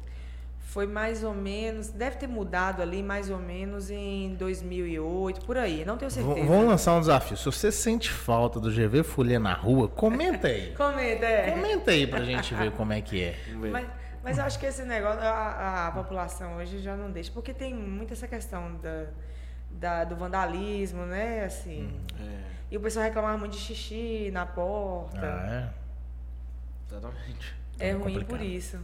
Foi 0.73 0.87
mais 0.87 1.23
ou 1.23 1.35
menos, 1.35 1.89
deve 1.89 2.15
ter 2.17 2.25
mudado 2.27 2.81
ali 2.81 3.03
mais 3.03 3.29
ou 3.29 3.37
menos 3.37 3.91
em 3.91 4.33
2008, 4.33 5.45
por 5.45 5.55
aí, 5.55 5.85
não 5.85 5.97
tenho 5.97 6.09
V- 6.09 6.15
certeza. 6.23 6.47
Vamos 6.47 6.65
lançar 6.67 6.95
um 6.95 6.99
desafio. 6.99 7.37
Se 7.37 7.45
você 7.45 7.71
sente 7.71 8.09
falta 8.09 8.59
do 8.59 8.71
GV 8.71 9.03
Folia 9.03 9.39
na 9.39 9.53
rua, 9.53 9.87
comenta 9.87 10.47
aí. 10.47 10.73
Comenta, 10.75 11.25
é. 11.27 11.51
Comenta 11.51 11.91
aí 11.91 12.07
pra 12.07 12.23
gente 12.25 12.55
ver 12.55 12.71
como 12.71 12.91
é 12.91 13.01
que 13.01 13.21
é. 13.21 13.37
Mas, 13.71 13.87
mas 14.23 14.37
eu 14.39 14.45
acho 14.45 14.57
que 14.57 14.65
esse 14.65 14.81
negócio, 14.83 15.19
a, 15.21 15.87
a 15.89 15.91
população 15.91 16.55
hoje 16.57 16.79
já 16.79 16.95
não 16.95 17.11
deixa, 17.11 17.31
porque 17.31 17.53
tem 17.53 17.71
muito 17.71 18.11
essa 18.13 18.27
questão 18.27 18.75
da, 18.81 19.05
da- 19.69 20.03
do 20.05 20.15
vandalismo, 20.15 21.05
né? 21.05 21.43
Assim. 21.45 21.93
É, 22.19 22.39
E 22.71 22.77
o 22.77 22.79
pessoal 22.81 23.05
reclamava 23.05 23.37
muito 23.37 23.51
de 23.51 23.59
xixi 23.59 24.31
na 24.33 24.47
porta. 24.47 25.19
Ah, 25.23 25.69
exatamente. 26.87 27.55
é 27.79 27.89
é 27.89 27.91
ruim 27.91 28.01
complicado. 28.05 28.25
por 28.27 28.41
isso. 28.41 28.79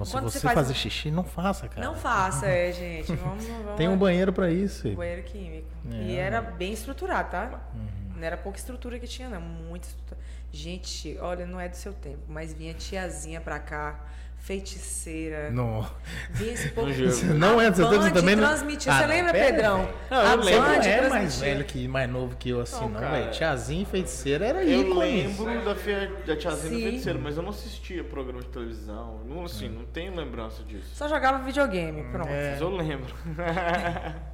Então 0.00 0.06
se 0.06 0.12
Quando 0.12 0.30
você 0.30 0.38
você 0.38 0.46
faz- 0.46 0.54
fazer 0.54 0.74
xixi, 0.74 1.10
não 1.10 1.24
faça, 1.24 1.68
cara. 1.68 1.86
Não 1.86 1.94
faça, 1.94 2.46
é, 2.46 2.72
gente. 2.72 3.12
Vamos, 3.14 3.44
vamos 3.46 3.76
Tem 3.76 3.86
um 3.86 3.98
banheiro 3.98 4.32
pra 4.32 4.50
isso. 4.50 4.88
um 4.88 4.94
banheiro 4.94 5.22
químico. 5.24 5.68
É. 5.92 5.94
E 5.94 6.16
era 6.16 6.40
bem 6.40 6.72
estruturado, 6.72 7.30
tá? 7.30 7.60
Uhum. 7.74 7.86
Não 8.16 8.24
era 8.26 8.36
pouca 8.38 8.58
estrutura 8.58 8.98
que 8.98 9.06
tinha, 9.06 9.28
não. 9.28 9.40
Muita 9.42 9.88
estrutura. 9.88 10.18
Gente, 10.50 11.16
olha, 11.20 11.44
não 11.46 11.60
é 11.60 11.68
do 11.68 11.76
seu 11.76 11.92
tempo, 11.92 12.20
mas 12.28 12.52
vinha 12.54 12.72
tiazinha 12.74 13.40
pra 13.42 13.58
cá, 13.58 14.00
feiticeira. 14.40 15.50
Não. 15.52 15.86
Vinha 16.30 16.52
esse 16.52 16.68
povo. 16.70 16.88
No 16.88 16.92
jogo. 16.92 17.34
Não 17.34 17.60
é 17.60 17.70
você 17.70 17.82
Band 17.82 18.10
também 18.10 18.36
não- 18.36 18.46
transmitia. 18.48 18.92
Ah, 18.92 18.96
Você 18.96 19.02
não, 19.02 19.08
lembra, 19.14 19.32
pera, 19.32 19.52
Pedrão? 19.52 19.88
Não, 20.10 20.18
eu 20.22 20.26
a 20.26 20.34
lembro. 20.34 20.60
Não 20.60 20.74
Band 20.78 20.84
é 20.84 21.08
mais 21.08 21.40
velho 21.40 21.64
que 21.64 21.88
mais 21.88 22.10
novo 22.10 22.36
que 22.36 22.50
eu 22.50 22.60
assim, 22.60 22.80
Não, 22.80 22.88
não, 23.00 23.10
velho. 23.10 23.30
Tiazinha 23.30 23.82
e 23.82 23.84
feiticeira 23.84 24.46
era 24.46 24.64
Eu 24.64 24.80
ícone. 24.82 25.26
lembro 25.26 25.64
da, 25.64 25.74
fia, 25.74 26.12
da 26.26 26.36
tiazinha 26.36 26.70
do 26.72 26.76
Sim. 26.76 26.82
feiticeiro, 26.82 27.18
mas 27.22 27.36
eu 27.36 27.42
não 27.42 27.50
assistia 27.50 28.02
programa 28.04 28.40
de 28.40 28.48
televisão. 28.48 29.20
Não, 29.26 29.44
assim, 29.44 29.68
não 29.68 29.84
tenho 29.84 30.14
lembrança 30.16 30.62
disso. 30.64 30.90
Só 30.94 31.08
jogava 31.08 31.38
videogame, 31.44 32.02
pronto. 32.10 32.28
É. 32.28 32.52
Mas 32.52 32.60
eu 32.60 32.70
lembro. 32.70 33.14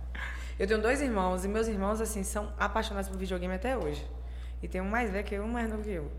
Eu 0.58 0.66
tenho 0.66 0.80
dois 0.80 1.02
irmãos 1.02 1.44
e 1.44 1.48
meus 1.48 1.68
irmãos, 1.68 2.00
assim, 2.00 2.22
são 2.22 2.50
apaixonados 2.58 3.10
por 3.10 3.18
videogame 3.18 3.54
até 3.54 3.76
hoje. 3.76 4.02
E 4.62 4.66
tem 4.66 4.80
um 4.80 4.88
mais 4.88 5.10
velho 5.10 5.22
que 5.22 5.34
eu 5.34 5.42
e 5.42 5.44
um 5.46 5.48
mais 5.52 5.68
novo 5.68 5.82
que 5.82 5.90
eu. 5.90 6.10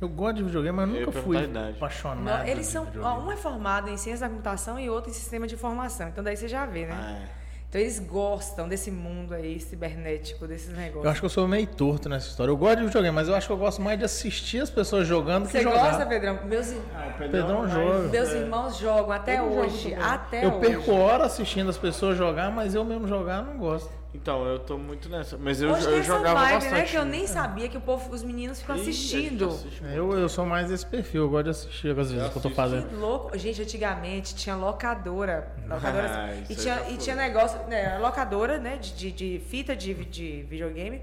Eu 0.00 0.08
gosto 0.08 0.36
de 0.36 0.42
videogame, 0.42 0.76
mas 0.76 0.88
Eu 0.94 1.06
nunca 1.06 1.12
fui 1.22 1.36
apaixonado. 1.76 2.22
Não, 2.24 2.46
eles 2.46 2.66
são. 2.66 2.86
Ó, 3.00 3.20
um 3.20 3.32
é 3.32 3.36
formado 3.36 3.88
em 3.88 3.96
ciência 3.96 4.26
da 4.26 4.30
computação 4.30 4.78
e 4.78 4.90
outro 4.90 5.10
em 5.10 5.14
sistema 5.14 5.46
de 5.46 5.54
informação. 5.54 6.08
Então 6.08 6.22
daí 6.22 6.36
você 6.36 6.48
já 6.48 6.66
vê, 6.66 6.86
né? 6.86 6.94
Ah, 6.98 7.12
é. 7.40 7.44
Então 7.68 7.80
eles 7.80 7.98
gostam 7.98 8.68
desse 8.68 8.88
mundo 8.88 9.34
aí 9.34 9.58
cibernético, 9.58 10.46
desses 10.46 10.68
negócios. 10.68 11.04
Eu 11.04 11.10
acho 11.10 11.20
que 11.20 11.26
eu 11.26 11.30
sou 11.30 11.48
meio 11.48 11.66
torto 11.66 12.08
nessa 12.08 12.28
história. 12.28 12.50
Eu 12.50 12.56
gosto 12.56 12.78
de 12.78 12.84
videogame, 12.86 13.14
mas 13.14 13.26
eu 13.26 13.34
acho 13.34 13.48
que 13.48 13.52
eu 13.52 13.56
gosto 13.56 13.82
mais 13.82 13.98
de 13.98 14.04
assistir 14.04 14.60
as 14.62 14.70
pessoas 14.70 15.08
jogando 15.08 15.46
Você 15.46 15.58
que 15.58 15.64
jogar. 15.64 15.90
gosta, 15.90 16.06
Pedrão? 16.06 16.38
Meus, 16.44 16.72
Ah, 16.94 17.08
o 17.14 17.18
Pedrão 17.18 17.58
mais- 17.62 17.72
joga. 17.72 18.08
meus 18.08 18.30
irmãos 18.30 18.76
jogam 18.78 19.10
até 19.12 19.38
Eu 19.40 19.44
hoje. 19.46 19.92
Até 19.94 20.44
eu 20.44 20.50
hoje. 20.50 20.60
perco 20.60 20.92
hora 20.92 21.24
assistindo 21.24 21.68
as 21.68 21.76
pessoas 21.78 22.16
jogar, 22.16 22.50
mas 22.52 22.76
eu 22.76 22.84
mesmo 22.84 23.08
jogar 23.08 23.42
não 23.42 23.58
gosto. 23.58 23.90
Então, 24.14 24.46
eu 24.46 24.60
tô 24.60 24.78
muito 24.78 25.08
nessa. 25.08 25.36
Mas 25.36 25.60
eu, 25.60 25.70
Hoje 25.70 25.86
eu 25.86 25.98
essa 25.98 26.04
jogava 26.04 26.40
vibe, 26.40 26.54
bastante. 26.54 26.74
né? 26.74 26.82
Que 26.84 26.96
eu 26.96 27.04
nem 27.04 27.26
sabia 27.26 27.68
que 27.68 27.76
o 27.76 27.80
povo, 27.80 28.14
os 28.14 28.22
meninos 28.22 28.60
ficam 28.60 28.76
Ih, 28.76 28.80
assistindo. 28.80 29.48
assiste. 29.48 29.82
Eu, 29.92 30.12
eu 30.12 30.28
sou 30.28 30.46
mais 30.46 30.68
desse 30.68 30.86
perfil, 30.86 31.22
eu 31.22 31.28
gosto 31.28 31.44
de 31.44 31.50
assistir 31.50 31.98
as 31.98 32.12
vezes 32.12 32.28
que 32.30 32.36
eu 32.38 32.42
tô 32.42 32.50
fazendo. 32.50 32.88
Que 32.88 32.94
louco. 32.94 33.36
Gente, 33.36 33.60
antigamente 33.60 34.34
tinha 34.36 34.54
locadora. 34.54 35.52
locadora 35.68 36.04
Ah, 36.30 36.34
e, 36.48 36.54
tinha, 36.54 36.90
e 36.90 36.96
tinha 36.96 37.16
negócio, 37.16 37.58
né? 37.66 37.98
Locadora, 37.98 38.58
né? 38.58 38.76
De, 38.76 38.92
de, 38.94 39.10
de 39.12 39.42
fita 39.48 39.74
de, 39.74 39.92
de 40.04 40.42
videogame. 40.48 41.02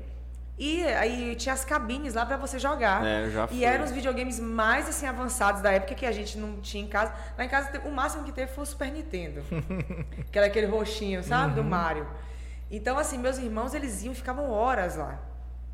E 0.58 0.84
aí 0.86 1.36
tinha 1.36 1.54
as 1.54 1.66
cabines 1.66 2.14
lá 2.14 2.26
pra 2.26 2.38
você 2.38 2.60
jogar. 2.60 3.06
É, 3.06 3.26
eu 3.26 3.32
já 3.32 3.48
fui. 3.48 3.58
E 3.58 3.66
eram 3.66 3.84
os 3.84 3.92
videogames 3.92 4.40
mais 4.40 4.88
assim 4.88 5.06
avançados 5.08 5.62
da 5.62 5.72
época 5.72 5.96
que 5.96 6.06
a 6.06 6.12
gente 6.12 6.38
não 6.38 6.62
tinha 6.62 6.84
em 6.84 6.88
casa. 6.88 7.12
Lá 7.38 7.44
em 7.44 7.50
casa 7.50 7.82
o 7.84 7.92
máximo 7.92 8.24
que 8.24 8.32
teve 8.32 8.52
foi 8.54 8.64
o 8.64 8.68
Super 8.68 8.92
Nintendo. 8.92 9.42
que 10.32 10.38
era 10.38 10.48
aquele 10.48 10.68
roxinho, 10.68 11.24
sabe? 11.24 11.50
Uhum. 11.60 11.64
Do 11.64 11.70
Mario. 11.70 12.08
Então, 12.72 12.98
assim, 12.98 13.18
meus 13.18 13.38
irmãos, 13.38 13.74
eles 13.74 14.02
iam 14.02 14.16
ficavam 14.16 14.50
horas 14.50 14.96
lá. 14.96 15.20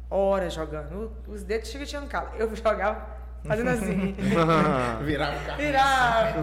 Horas 0.09 0.53
jogando. 0.53 1.15
Os 1.27 1.43
dedos 1.43 1.69
chegam 1.69 2.07
calo. 2.07 2.31
Eu 2.35 2.53
jogava 2.55 3.16
fazendo 3.47 3.69
assim. 3.69 4.15
Virar 5.03 5.31
um 5.31 5.45
carro. 5.45 5.57
Virar. 5.57 6.35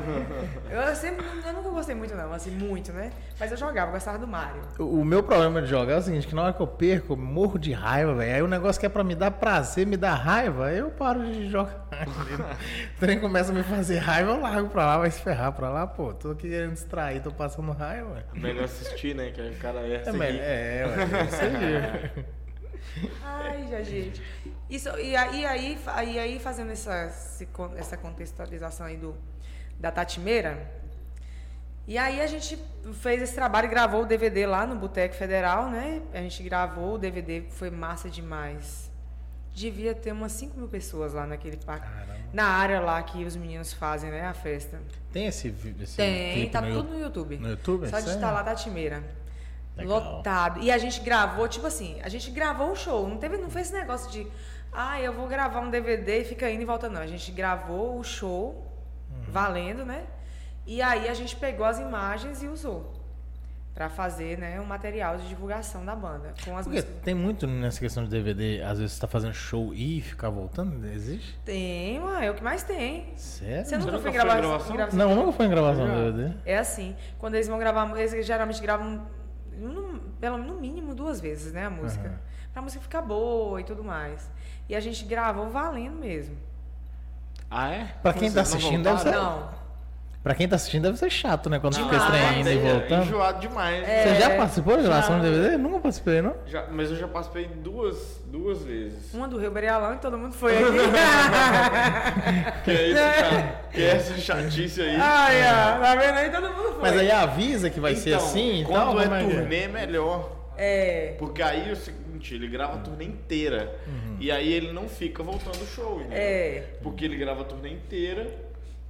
Eu 0.70 0.96
sempre, 0.96 1.24
eu 1.46 1.52
nunca 1.52 1.68
gostei 1.70 1.94
muito 1.94 2.14
não, 2.14 2.32
assim, 2.32 2.50
muito, 2.50 2.92
né? 2.92 3.11
Mas 3.38 3.50
eu 3.50 3.57
jogava, 3.57 3.88
eu 3.88 3.92
gostava 3.94 4.18
do 4.18 4.26
Mario. 4.26 4.62
O 4.78 5.05
o 5.05 5.07
meu 5.07 5.22
problema 5.22 5.61
de 5.61 5.68
jogar 5.68 5.94
é 5.94 5.98
o 5.98 6.02
seguinte, 6.02 6.26
que 6.26 6.34
na 6.34 6.44
hora 6.44 6.52
que 6.55 6.61
eu 6.62 6.66
perco, 6.66 7.12
eu 7.12 7.16
morro 7.16 7.59
de 7.59 7.72
raiva, 7.72 8.14
velho. 8.14 8.34
Aí 8.36 8.42
o 8.42 8.48
negócio 8.48 8.80
que 8.80 8.86
é 8.86 8.88
pra 8.88 9.05
me 9.05 9.14
dar 9.14 9.30
prazer, 9.32 9.86
me 9.86 9.98
dá 9.98 10.14
raiva, 10.14 10.72
eu 10.72 10.90
paro 10.90 11.22
de 11.22 11.50
jogar. 11.50 11.86
o 12.96 13.00
trem 13.00 13.20
começa 13.20 13.52
a 13.52 13.55
me 13.55 13.62
fazer 13.62 13.98
raiva, 13.98 14.30
eu 14.30 14.40
largo 14.40 14.70
pra 14.70 14.86
lá, 14.86 14.98
vai 14.98 15.11
se 15.11 15.20
ferrar 15.20 15.52
pra 15.52 15.68
lá, 15.68 15.86
pô. 15.86 16.14
Tô 16.14 16.30
aqui 16.30 16.48
querendo 16.48 16.72
distrair, 16.72 17.20
tô 17.20 17.30
passando 17.30 17.70
raiva. 17.72 18.24
Melhor 18.32 18.64
assistir, 18.64 19.14
né? 19.14 19.30
Que 19.30 19.42
o 19.42 19.55
cara 19.57 19.80
é 19.80 20.02
É, 20.07 20.12
melhor, 20.12 20.40
é, 20.42 20.86
ué, 20.86 21.20
é 21.20 21.24
isso 21.24 21.42
aí. 21.42 22.24
Ai, 23.22 23.66
já, 23.70 23.82
gente. 23.82 24.22
Isso, 24.68 24.89
e 24.99 25.14
aí, 25.14 25.45
aí, 25.45 26.18
aí 26.18 26.39
fazendo 26.39 26.72
essa, 26.72 27.12
essa 27.76 27.97
contextualização 27.97 28.87
aí 28.87 28.97
do, 28.97 29.14
da 29.78 29.91
Tatimeira, 29.91 30.82
e 31.87 31.99
aí 31.99 32.20
a 32.20 32.26
gente 32.26 32.59
fez 32.95 33.20
esse 33.20 33.35
trabalho 33.35 33.66
e 33.66 33.68
gravou 33.68 34.03
o 34.03 34.07
DVD 34.07 34.47
lá 34.47 34.66
no 34.66 34.74
Boteco 34.74 35.14
Federal, 35.14 35.68
né? 35.68 36.01
A 36.14 36.18
gente 36.18 36.43
gravou 36.43 36.95
o 36.95 36.99
DVD, 36.99 37.43
foi 37.51 37.70
massa 37.70 38.09
demais. 38.09 38.91
Devia 39.53 39.95
ter 39.95 40.12
umas 40.12 40.32
5 40.32 40.59
mil 40.59 40.66
pessoas 40.66 41.12
lá 41.12 41.26
naquele 41.26 41.59
parque. 41.59 41.87
Na 42.32 42.47
área 42.47 42.80
lá 42.80 43.03
que 43.03 43.22
os 43.24 43.37
meninos 43.37 43.72
fazem, 43.72 44.11
né? 44.11 44.24
A 44.26 44.35
festa. 44.35 44.80
Tem 45.12 45.26
esse 45.26 45.51
vídeo? 45.51 45.87
Tem, 45.95 46.49
tá 46.49 46.61
no 46.62 46.74
tudo 46.74 46.95
no 46.95 46.99
YouTube. 46.99 47.37
no 47.37 47.51
YouTube? 47.51 47.89
Só 47.89 48.01
digitar 48.01 48.32
lá 48.32 48.43
Tatimeira. 48.43 49.05
Legal. 49.77 49.99
Lotado. 50.16 50.61
E 50.61 50.70
a 50.70 50.79
gente 50.79 51.01
gravou, 51.01 51.49
tipo 51.49 51.66
assim, 51.66 52.01
a 52.03 52.09
gente 52.09 52.31
gravou 52.31 52.70
o 52.70 52.77
show. 52.77 53.09
Não, 53.09 53.16
teve, 53.16 53.37
não 53.39 53.51
foi 53.51 53.62
esse 53.62 53.72
negócio 53.72 54.11
de, 54.11 54.27
ah, 54.72 55.01
eu 55.01 55.12
vou 55.12 55.27
gravar 55.27 55.61
um 55.61 55.70
DVD 55.70 56.20
e 56.20 56.25
fica 56.25 56.49
indo 56.51 56.62
e 56.62 56.64
volta, 56.64 56.89
não. 56.89 57.01
A 57.01 57.07
gente 57.07 57.31
gravou 57.33 57.99
o 57.99 58.05
show, 58.05 58.70
Uhum. 59.11 59.22
valendo, 59.29 59.85
né? 59.85 60.05
E 60.66 60.81
aí 60.81 61.09
a 61.09 61.14
gente 61.14 61.37
pegou 61.37 61.66
as 61.66 61.79
imagens 61.79 62.43
e 62.43 62.47
usou. 62.49 62.93
Pra 63.75 63.89
fazer, 63.89 64.39
né, 64.39 64.61
um 64.61 64.64
material 64.64 65.16
de 65.16 65.27
divulgação 65.29 65.85
da 65.85 65.97
banda. 65.97 66.33
Com 66.45 66.57
as 66.57 66.64
Porque 66.64 66.79
músicas. 66.81 67.03
tem 67.03 67.12
muito 67.12 67.45
nessa 67.45 67.81
questão 67.81 68.05
de 68.05 68.09
DVD, 68.11 68.62
às 68.62 68.79
vezes 68.79 68.93
você 68.95 69.01
tá 69.01 69.09
fazendo 69.09 69.35
show 69.35 69.75
e 69.75 70.01
ficar 70.01 70.31
voltando, 70.31 70.87
existe? 70.87 71.37
Tem, 71.45 72.01
ué, 72.01 72.27
é 72.27 72.31
o 72.31 72.35
que 72.35 72.45
mais 72.45 72.62
tem. 72.62 73.12
Sério? 73.16 73.66
Você 73.66 73.77
nunca 73.77 73.91
nunca 73.91 74.03
foi 74.03 74.11
em 74.11 74.14
foi 74.14 74.20
em 74.22 74.25
grava- 74.25 74.41
gravação? 74.41 74.77
gravação? 74.77 74.99
Não, 75.01 75.14
nunca 75.16 75.33
foi 75.33 75.47
em 75.47 75.51
gravação 75.51 75.87
do 75.89 76.12
DVD. 76.12 76.35
É 76.47 76.57
assim, 76.59 76.95
quando 77.18 77.35
eles 77.35 77.49
vão 77.49 77.59
gravar, 77.59 77.99
eles 77.99 78.25
geralmente 78.25 78.62
gravam 78.62 79.05
pelo 80.25 80.39
no 80.39 80.55
mínimo 80.55 80.95
duas 80.95 81.20
vezes, 81.20 81.53
né, 81.53 81.66
a 81.66 81.70
música. 81.70 82.09
Aham. 82.09 82.18
Pra 82.55 82.62
música 82.62 82.83
ficar 82.83 83.03
boa 83.03 83.61
e 83.61 83.64
tudo 83.64 83.85
mais. 83.85 84.31
E 84.70 84.75
a 84.75 84.81
gente 84.81 85.05
gravou 85.05 85.51
valendo 85.51 85.97
mesmo. 85.99 86.35
Ah, 87.51 87.68
é? 87.68 87.85
Pra 88.03 88.14
quem 88.14 88.33
tá 88.33 88.43
Vocês 88.43 88.49
não 88.51 88.57
assistindo, 88.59 88.83
deve 88.85 88.97
voltaram? 89.05 89.20
ser- 89.20 89.41
Não. 89.41 89.64
Pra 90.25 90.35
quem 90.35 90.49
tá 90.49 90.57
assistindo 90.57 90.85
deve 90.85 90.97
ser 90.97 91.11
chato, 91.11 91.51
né? 91.51 91.59
Quando 91.59 91.77
fica 91.77 91.97
estranhando 91.97 92.49
e 92.49 92.57
É 92.57 92.72
voltando. 92.72 93.03
enjoado 93.05 93.41
demais. 93.41 93.87
É. 93.87 94.05
Você 94.05 94.14
já 94.22 94.31
participou 94.31 94.77
de 94.79 94.83
gravação 94.85 95.20
de 95.20 95.31
DVD? 95.31 95.59
Nunca 95.59 95.81
participei, 95.81 96.22
não? 96.22 96.35
Já- 96.47 96.66
mas 96.70 96.91
eu 96.91 96.97
já 96.97 97.07
participei 97.07 97.45
duas, 97.47 98.22
duas 98.29 98.62
vezes. 98.62 99.12
Uma 99.12 99.29
do 99.29 99.39
Rio 99.39 99.51
Berealão 99.51 99.93
e 99.93 99.97
todo 99.99 100.16
mundo 100.16 100.33
foi 100.35 100.57
aqui. 100.57 100.64
Que 102.64 102.70
é, 102.70 102.89
esse 102.89 102.95
cha- 103.20 103.61
que 103.70 103.83
é 103.83 103.91
essa 103.91 104.16
chatice 104.18 104.81
aí. 104.81 104.97
Ai, 104.99 105.37
ó, 105.43 105.81
tá 105.81 105.95
vendo 105.97 106.16
aí? 106.18 106.31
Todo 106.31 106.49
mundo 106.49 106.72
foi. 106.72 106.81
Mas 106.81 106.99
aí 106.99 107.11
avisa 107.11 107.69
que 107.70 107.81
vai 107.81 107.94
ser 107.94 108.15
Então, 108.15 108.24
assim 108.27 108.61
e 108.62 108.65
quando 108.65 108.97
tal? 108.97 109.01
é 109.01 109.24
turnê 109.24 109.62
é 109.65 109.69
melhor. 109.69 110.31
É. 110.57 111.15
Porque 111.19 111.43
aí 111.43 111.69
é 111.69 111.73
o 111.73 111.77
seguinte, 111.77 112.35
ele 112.35 112.48
grava 112.48 112.77
a 112.77 112.78
turnê 112.78 113.05
inteira. 113.05 113.74
E 114.19 114.31
aí 114.31 114.51
ele 114.53 114.73
não 114.73 114.89
fica 114.89 115.23
voltando 115.23 115.61
o 115.61 115.66
show, 115.66 115.97
entendeu? 116.01 116.16
É. 116.19 116.62
Porque 116.82 117.05
ele 117.05 117.16
grava 117.16 117.43
a 117.43 117.44
turnê 117.44 117.70
inteira. 117.70 118.27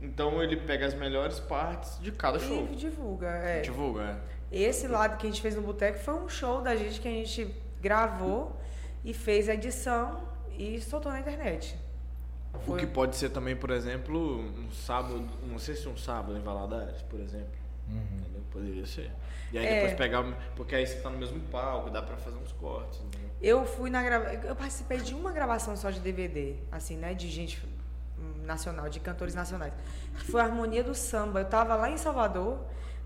Então 0.05 0.43
ele 0.43 0.57
pega 0.57 0.87
as 0.87 0.95
melhores 0.95 1.41
partes 1.41 1.99
de 2.01 2.13
cada 2.13 2.39
show. 2.39 2.69
E 2.71 2.77
divulga, 2.77 3.27
é. 3.29 3.61
Divulga, 3.63 4.03
é. 4.03 4.17
Esse 4.57 4.87
lado 4.87 5.17
que 5.17 5.27
a 5.27 5.31
gente 5.31 5.41
fez 5.43 5.57
no 5.57 5.63
Boteco 5.63 5.99
foi 5.99 6.15
um 6.15 6.29
show 6.29 6.61
da 6.61 6.77
gente 6.77 7.01
que 7.01 7.09
a 7.09 7.11
gente 7.11 7.55
gravou 7.81 8.55
e 9.05 9.13
fez 9.15 9.49
a 9.49 9.55
edição 9.55 10.23
e 10.57 10.81
soltou 10.81 11.11
na 11.11 11.21
internet. 11.21 11.77
O 12.55 12.59
Foi- 12.61 12.79
que 12.81 12.87
pode 12.87 13.17
ser 13.17 13.31
também, 13.31 13.57
por 13.57 13.71
exemplo, 13.71 14.39
um 14.41 14.71
sábado, 14.71 15.27
não 15.43 15.59
sei 15.59 15.75
se 15.75 15.89
um 15.89 15.97
sábado 15.97 16.37
em 16.37 16.41
Valadares, 16.41 17.03
por 17.03 17.19
exemplo. 17.19 17.65
Entendeu? 17.89 18.43
Poderia 18.51 18.87
ser. 18.87 19.11
E 19.53 19.59
aí 19.59 19.67
É. 19.67 19.75
depois 19.81 19.93
pegar, 19.95 20.23
porque 20.57 20.75
aí 20.75 20.87
você 20.87 21.01
tá 21.01 21.11
no 21.11 21.19
mesmo 21.19 21.41
palco, 21.51 21.91
dá 21.91 22.01
pra 22.01 22.17
fazer 22.17 22.37
uns 22.39 22.53
cortes. 22.53 23.01
entendeu? 23.01 23.29
Eu 23.43 23.67
fui 23.67 23.91
na 23.91 24.03
grava... 24.03 24.33
eu 24.33 24.55
participei 24.57 24.99
de 24.99 25.15
uma 25.15 25.33
gravação 25.33 25.77
só 25.77 25.91
de 25.91 26.01
DVD, 26.01 26.55
assim, 26.73 26.97
né, 26.97 27.13
de 27.13 27.29
gente 27.29 27.61
nacional, 28.45 28.89
de 28.89 29.01
cantores 29.01 29.35
nacionais, 29.35 29.73
que 30.19 30.31
foi 30.31 30.41
a 30.41 30.45
Harmonia 30.45 30.85
do 30.85 30.95
Samba. 30.95 31.41
Eu 31.41 31.45
tava 31.47 31.75
lá 31.75 31.91
em 31.91 31.97
Salvador, 31.97 32.59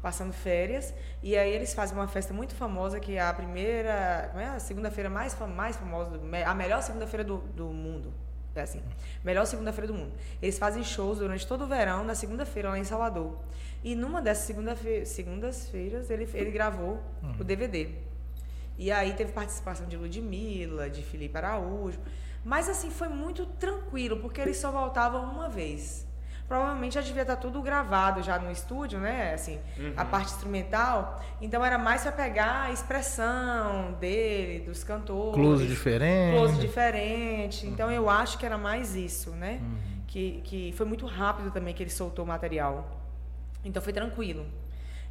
passando 0.02 0.32
férias, 0.32 0.92
e 1.22 1.36
aí 1.36 1.50
eles 1.52 1.74
fazem 1.74 1.96
uma 1.96 2.06
festa 2.08 2.32
muito 2.34 2.54
famosa 2.54 3.00
que 3.00 3.16
é 3.16 3.20
a 3.22 3.32
primeira, 3.32 4.28
como 4.30 4.42
é 4.42 4.48
a 4.48 4.58
segunda-feira 4.60 5.08
mais 5.10 5.34
fam- 5.34 5.48
mais 5.48 5.76
famosa, 5.76 6.10
do, 6.18 6.20
a 6.46 6.54
melhor 6.54 6.82
segunda-feira 6.82 7.24
do, 7.24 7.38
do 7.38 7.66
mundo. 7.66 8.12
É 8.54 8.62
assim, 8.62 8.82
melhor 9.24 9.44
segunda-feira 9.46 9.86
do 9.86 9.94
mundo. 9.94 10.12
Eles 10.42 10.58
fazem 10.58 10.82
shows 10.82 11.18
durante 11.18 11.46
todo 11.46 11.62
o 11.62 11.66
verão, 11.68 12.02
na 12.04 12.14
segunda-feira 12.16 12.70
lá 12.70 12.78
em 12.78 12.82
Salvador. 12.84 13.38
E 13.84 13.94
numa 13.94 14.20
dessas 14.20 14.44
segunda-fe- 14.44 15.04
segundas-feiras 15.06 16.10
ele, 16.10 16.28
ele 16.34 16.50
gravou 16.50 17.00
o 17.40 17.44
DVD. 17.44 17.90
E 18.76 18.90
aí 18.90 19.12
teve 19.14 19.32
participação 19.32 19.86
de 19.86 19.96
Ludmilla, 19.96 20.88
de 20.90 21.02
Felipe 21.02 21.36
Araújo. 21.36 21.98
Mas 22.44 22.68
assim, 22.68 22.90
foi 22.90 23.08
muito 23.08 23.46
tranquilo, 23.46 24.18
porque 24.18 24.40
eles 24.40 24.56
só 24.56 24.70
voltavam 24.70 25.22
uma 25.24 25.48
vez. 25.48 26.06
Provavelmente 26.48 26.94
já 26.94 27.02
devia 27.02 27.22
estar 27.22 27.36
tudo 27.36 27.60
gravado 27.60 28.22
já 28.22 28.38
no 28.38 28.50
estúdio, 28.50 28.98
né? 28.98 29.34
Assim, 29.34 29.60
a 29.94 30.02
parte 30.02 30.32
instrumental. 30.32 31.22
Então 31.42 31.62
era 31.62 31.76
mais 31.76 32.02
para 32.02 32.12
pegar 32.12 32.62
a 32.62 32.72
expressão 32.72 33.92
dele, 34.00 34.64
dos 34.64 34.82
cantores. 34.82 35.34
Close 35.34 35.66
diferente. 35.66 36.36
Close 36.38 36.58
diferente. 36.58 37.66
Então 37.66 37.90
eu 37.90 38.08
acho 38.08 38.38
que 38.38 38.46
era 38.46 38.56
mais 38.56 38.96
isso, 38.96 39.32
né? 39.32 39.60
Que, 40.06 40.40
que 40.42 40.72
foi 40.72 40.86
muito 40.86 41.04
rápido 41.04 41.50
também 41.50 41.74
que 41.74 41.82
ele 41.82 41.90
soltou 41.90 42.24
o 42.24 42.28
material. 42.28 42.98
Então 43.62 43.82
foi 43.82 43.92
tranquilo. 43.92 44.46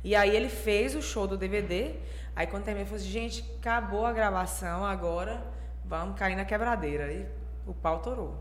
E 0.04 0.16
aí 0.16 0.36
ele 0.36 0.50
fez 0.50 0.96
o 0.96 1.04
show 1.04 1.28
do 1.28 1.38
DVD. 1.38 1.98
Aí 2.36 2.48
quando 2.48 2.64
terminou, 2.64 2.82
ele 2.82 2.90
falou 2.90 3.00
assim, 3.00 3.12
gente, 3.12 3.46
acabou 3.60 4.08
a 4.08 4.12
gravação, 4.12 4.84
agora 4.84 5.40
vamos 5.88 6.18
cair 6.18 6.36
na 6.36 6.46
quebradeira. 6.46 7.12
E 7.12 7.26
o 7.66 7.74
pau 7.74 8.00
torou. 8.00 8.36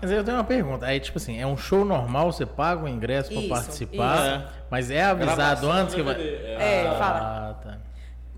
Mas 0.00 0.10
aí 0.10 0.16
eu 0.16 0.24
tenho 0.24 0.36
uma 0.36 0.44
pergunta. 0.44 0.84
Aí, 0.86 0.98
tipo 0.98 1.18
assim, 1.18 1.38
é 1.40 1.46
um 1.46 1.56
show 1.56 1.84
normal, 1.84 2.32
você 2.32 2.44
paga 2.44 2.82
o 2.84 2.88
ingresso 2.88 3.30
pra 3.30 3.40
Isso, 3.40 3.48
participar, 3.48 4.40
isso. 4.40 4.48
mas 4.68 4.90
é 4.90 5.02
avisado 5.02 5.70
antes 5.70 5.94
que 5.94 6.02
vai. 6.02 6.14
DVD, 6.16 6.44
É, 6.54 6.88
ah, 6.88 6.94
fala. 6.98 7.54
tá. 7.62 7.78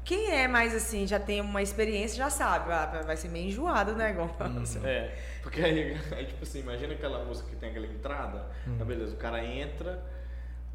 Quem 0.05 0.31
é 0.33 0.47
mais 0.47 0.75
assim, 0.75 1.07
já 1.07 1.19
tem 1.19 1.41
uma 1.41 1.63
experiência, 1.63 2.19
já 2.19 2.29
sabe. 2.29 2.71
ah, 2.71 3.03
vai 3.07 3.17
ser 3.17 3.29
meio 3.29 3.49
enjoado 3.49 3.93
o 3.93 3.97
negócio. 3.97 4.85
É, 4.87 5.15
porque 5.43 5.63
aí, 5.63 5.97
aí, 6.13 6.27
tipo 6.27 6.43
assim, 6.43 6.61
imagina 6.61 6.93
aquela 6.93 7.25
música 7.25 7.49
que 7.49 7.57
tem 7.57 7.71
aquela 7.71 7.87
entrada, 7.87 8.45
Hum. 8.69 8.77
tá 8.79 8.85
beleza, 8.85 9.15
o 9.15 9.17
cara 9.17 9.43
entra, 9.43 9.99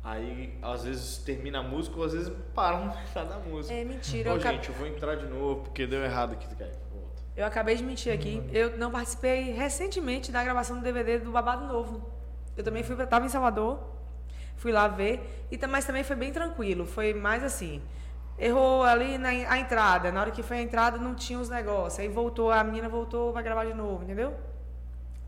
aí 0.04 0.58
às 0.64 0.84
vezes 0.84 1.20
termina 1.20 1.60
a 1.60 1.64
música 1.64 1.96
ou 1.98 2.06
às 2.06 2.14
vezes 2.14 2.32
para 2.56 2.78
no 2.80 2.88
metade 2.96 3.30
da 3.30 3.38
música. 3.38 3.76
É 3.76 3.84
mentira. 3.84 4.32
Ô, 4.32 4.34
eu, 4.34 4.40
acab- 4.40 4.56
gente, 4.56 4.70
eu 4.70 4.76
vou 4.76 4.88
entrar 4.88 5.16
de 5.18 5.28
novo 5.28 5.62
porque 5.62 5.86
deu 5.86 6.04
errado 6.04 6.34
aqui, 6.34 6.48
cara. 6.56 6.72
Eu 7.40 7.46
acabei 7.46 7.76
de 7.78 7.84
mentir 7.84 8.12
aqui. 8.14 8.44
Eu 8.52 8.78
não 8.78 8.92
participei 8.92 9.52
recentemente 9.52 10.30
da 10.30 10.44
gravação 10.44 10.76
do 10.78 10.84
DVD 10.84 11.20
do 11.20 11.32
Babado 11.32 11.66
Novo. 11.66 12.02
Eu 12.58 12.66
também 12.66 12.84
fui, 12.84 12.98
pra- 12.98 13.08
tava 13.08 13.26
em 13.26 13.30
Salvador, 13.30 13.80
fui 14.58 14.74
lá 14.74 14.90
ver, 14.90 15.46
e, 15.50 15.58
mas 15.66 15.86
também 15.86 16.04
foi 16.04 16.18
bem 16.18 16.34
tranquilo. 16.34 16.86
Foi 16.86 17.14
mais 17.14 17.42
assim. 17.42 17.82
Errou 18.38 18.84
ali 18.84 19.18
na 19.18 19.30
a 19.30 19.58
entrada. 19.58 20.12
Na 20.12 20.20
hora 20.20 20.32
que 20.32 20.44
foi 20.44 20.58
a 20.58 20.62
entrada, 20.62 20.98
não 20.98 21.16
tinha 21.16 21.40
os 21.40 21.50
negócios. 21.50 21.98
Aí 22.02 22.10
voltou, 22.10 22.52
a 22.52 22.62
menina 22.62 22.90
voltou, 22.90 23.32
vai 23.32 23.42
gravar 23.42 23.64
de 23.64 23.74
novo, 23.74 24.04
entendeu? 24.04 24.34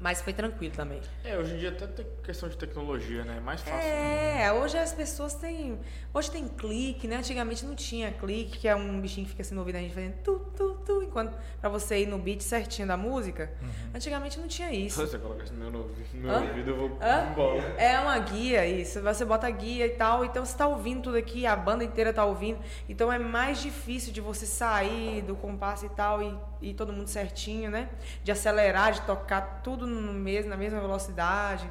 Mas 0.01 0.19
foi 0.19 0.33
tranquilo 0.33 0.73
também. 0.75 0.99
É, 1.23 1.37
hoje 1.37 1.53
em 1.53 1.57
dia 1.59 1.69
até 1.69 1.85
tem 1.85 2.05
questão 2.23 2.49
de 2.49 2.57
tecnologia, 2.57 3.23
né? 3.23 3.37
É 3.37 3.39
mais 3.39 3.61
fácil. 3.61 3.87
né? 3.87 4.41
É, 4.45 4.51
hoje 4.51 4.75
as 4.75 4.91
pessoas 4.93 5.35
têm. 5.35 5.77
Hoje 6.11 6.31
tem 6.31 6.47
clique, 6.47 7.07
né? 7.07 7.17
Antigamente 7.17 7.63
não 7.63 7.75
tinha 7.75 8.11
clique, 8.11 8.57
que 8.57 8.67
é 8.67 8.75
um 8.75 8.99
bichinho 8.99 9.25
que 9.25 9.29
fica 9.31 9.43
assim 9.43 9.53
no 9.53 9.61
ouvido 9.61 9.75
a 9.75 9.79
gente 9.79 9.93
fazendo 9.93 10.15
tu, 10.23 10.39
tu, 10.57 10.73
tu, 10.83 11.03
enquanto 11.03 11.37
pra 11.59 11.69
você 11.69 11.99
ir 11.99 12.07
no 12.07 12.17
beat 12.17 12.41
certinho 12.41 12.87
da 12.87 12.97
música. 12.97 13.51
Antigamente 13.93 14.39
não 14.39 14.47
tinha 14.47 14.73
isso. 14.73 14.99
Se 14.99 15.07
você 15.07 15.19
colocar 15.19 15.43
isso 15.43 15.53
no 15.53 15.69
meu, 15.69 15.81
ouvido- 15.81 16.07
no 16.15 16.21
meu 16.21 16.49
ouvido, 16.49 16.71
eu 16.71 16.75
vou 16.77 16.97
Hã? 16.99 17.29
embora. 17.31 17.61
É 17.77 17.99
uma 17.99 18.17
guia 18.17 18.65
isso. 18.65 19.01
Você 19.01 19.23
bota 19.23 19.45
a 19.45 19.51
guia 19.51 19.85
e 19.85 19.91
tal. 19.91 20.25
Então 20.25 20.43
você 20.43 20.57
tá 20.57 20.65
ouvindo 20.67 21.03
tudo 21.03 21.17
aqui, 21.17 21.45
a 21.45 21.55
banda 21.55 21.83
inteira 21.83 22.11
tá 22.11 22.25
ouvindo. 22.25 22.59
Então 22.89 23.13
é 23.13 23.19
mais 23.19 23.61
difícil 23.61 24.11
de 24.11 24.19
você 24.19 24.47
sair 24.47 25.21
do 25.21 25.35
compasso 25.35 25.85
e 25.85 25.89
tal 25.89 26.23
e, 26.23 26.35
e 26.61 26.73
todo 26.73 26.93
mundo 26.93 27.07
certinho, 27.07 27.69
né? 27.71 27.89
De 28.23 28.31
acelerar, 28.31 28.91
de 28.91 29.01
tocar 29.01 29.61
tudo 29.63 29.85
no 29.87 30.13
mesmo, 30.13 30.49
na 30.49 30.57
mesma 30.57 30.79
velocidade. 30.79 31.69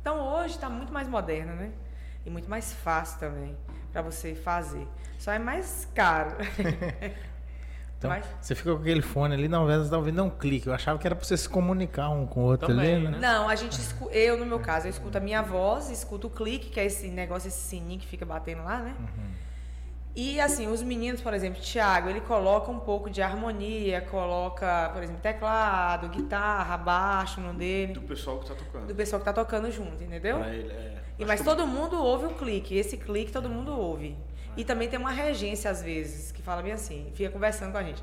Então 0.00 0.18
hoje 0.20 0.58
tá 0.58 0.68
muito 0.68 0.92
mais 0.92 1.06
moderno, 1.08 1.54
né? 1.54 1.70
E 2.24 2.30
muito 2.30 2.48
mais 2.48 2.72
fácil 2.72 3.18
também 3.18 3.56
para 3.92 4.02
você 4.02 4.34
fazer. 4.34 4.86
Só 5.18 5.32
é 5.32 5.38
mais 5.38 5.88
caro. 5.94 6.36
Então, 7.98 8.08
Mas- 8.08 8.24
você 8.40 8.54
fica 8.54 8.74
com 8.74 8.80
aquele 8.80 9.02
fone 9.02 9.34
ali, 9.34 9.46
não, 9.46 9.66
você 9.66 9.90
tá 9.90 9.98
ouvindo 9.98 10.24
um 10.24 10.30
clique. 10.30 10.66
Eu 10.66 10.72
achava 10.72 10.98
que 10.98 11.06
era 11.06 11.14
pra 11.14 11.22
você 11.22 11.36
se 11.36 11.46
comunicar 11.46 12.08
um 12.08 12.26
com 12.26 12.40
o 12.40 12.44
outro 12.44 12.68
Também, 12.68 12.94
ali, 12.94 13.04
né? 13.04 13.10
né? 13.10 13.18
Não, 13.18 13.46
a 13.46 13.54
gente 13.54 13.78
escu... 13.78 14.08
eu 14.08 14.38
no 14.38 14.46
meu 14.46 14.58
caso, 14.58 14.86
eu 14.86 14.90
escuto 14.90 15.18
a 15.18 15.20
minha 15.20 15.42
voz, 15.42 15.90
escuto 15.90 16.28
o 16.28 16.30
clique, 16.30 16.70
que 16.70 16.80
é 16.80 16.86
esse 16.86 17.08
negócio, 17.08 17.48
esse 17.48 17.58
sininho 17.60 18.00
que 18.00 18.06
fica 18.06 18.24
batendo 18.24 18.64
lá, 18.64 18.78
né? 18.78 18.96
E 20.14 20.40
assim, 20.40 20.66
os 20.66 20.82
meninos, 20.82 21.20
por 21.20 21.32
exemplo, 21.32 21.60
Thiago, 21.62 22.08
ele 22.10 22.20
coloca 22.20 22.70
um 22.70 22.80
pouco 22.80 23.08
de 23.08 23.22
harmonia, 23.22 24.00
coloca, 24.00 24.90
por 24.92 25.02
exemplo, 25.02 25.22
teclado, 25.22 26.08
guitarra, 26.08 26.76
baixo 26.76 27.40
no 27.40 27.54
dele, 27.54 27.92
Do 27.92 28.02
pessoal 28.02 28.38
que 28.40 28.46
tá 28.48 28.54
tocando. 28.54 28.86
do 28.88 28.94
pessoal 28.94 29.20
que 29.20 29.24
tá 29.24 29.32
tocando 29.32 29.70
junto, 29.70 30.02
entendeu? 30.02 30.38
Pra 30.38 30.48
ele, 30.52 30.70
é. 30.72 30.96
E, 31.18 31.24
mas 31.24 31.40
que- 31.40 31.46
todo 31.46 31.64
mundo 31.66 31.96
ouve 32.02 32.26
o 32.26 32.30
clique, 32.34 32.76
esse 32.76 32.96
clique 32.96 33.30
todo 33.30 33.48
mundo 33.48 33.72
ouve. 33.72 34.16
E 34.56 34.64
também 34.64 34.88
tem 34.88 34.98
uma 34.98 35.12
regência 35.12 35.70
às 35.70 35.80
vezes, 35.80 36.32
que 36.32 36.42
fala 36.42 36.60
bem 36.60 36.72
assim, 36.72 37.10
fica 37.14 37.30
conversando 37.30 37.70
com 37.70 37.78
a 37.78 37.82
gente. 37.84 38.02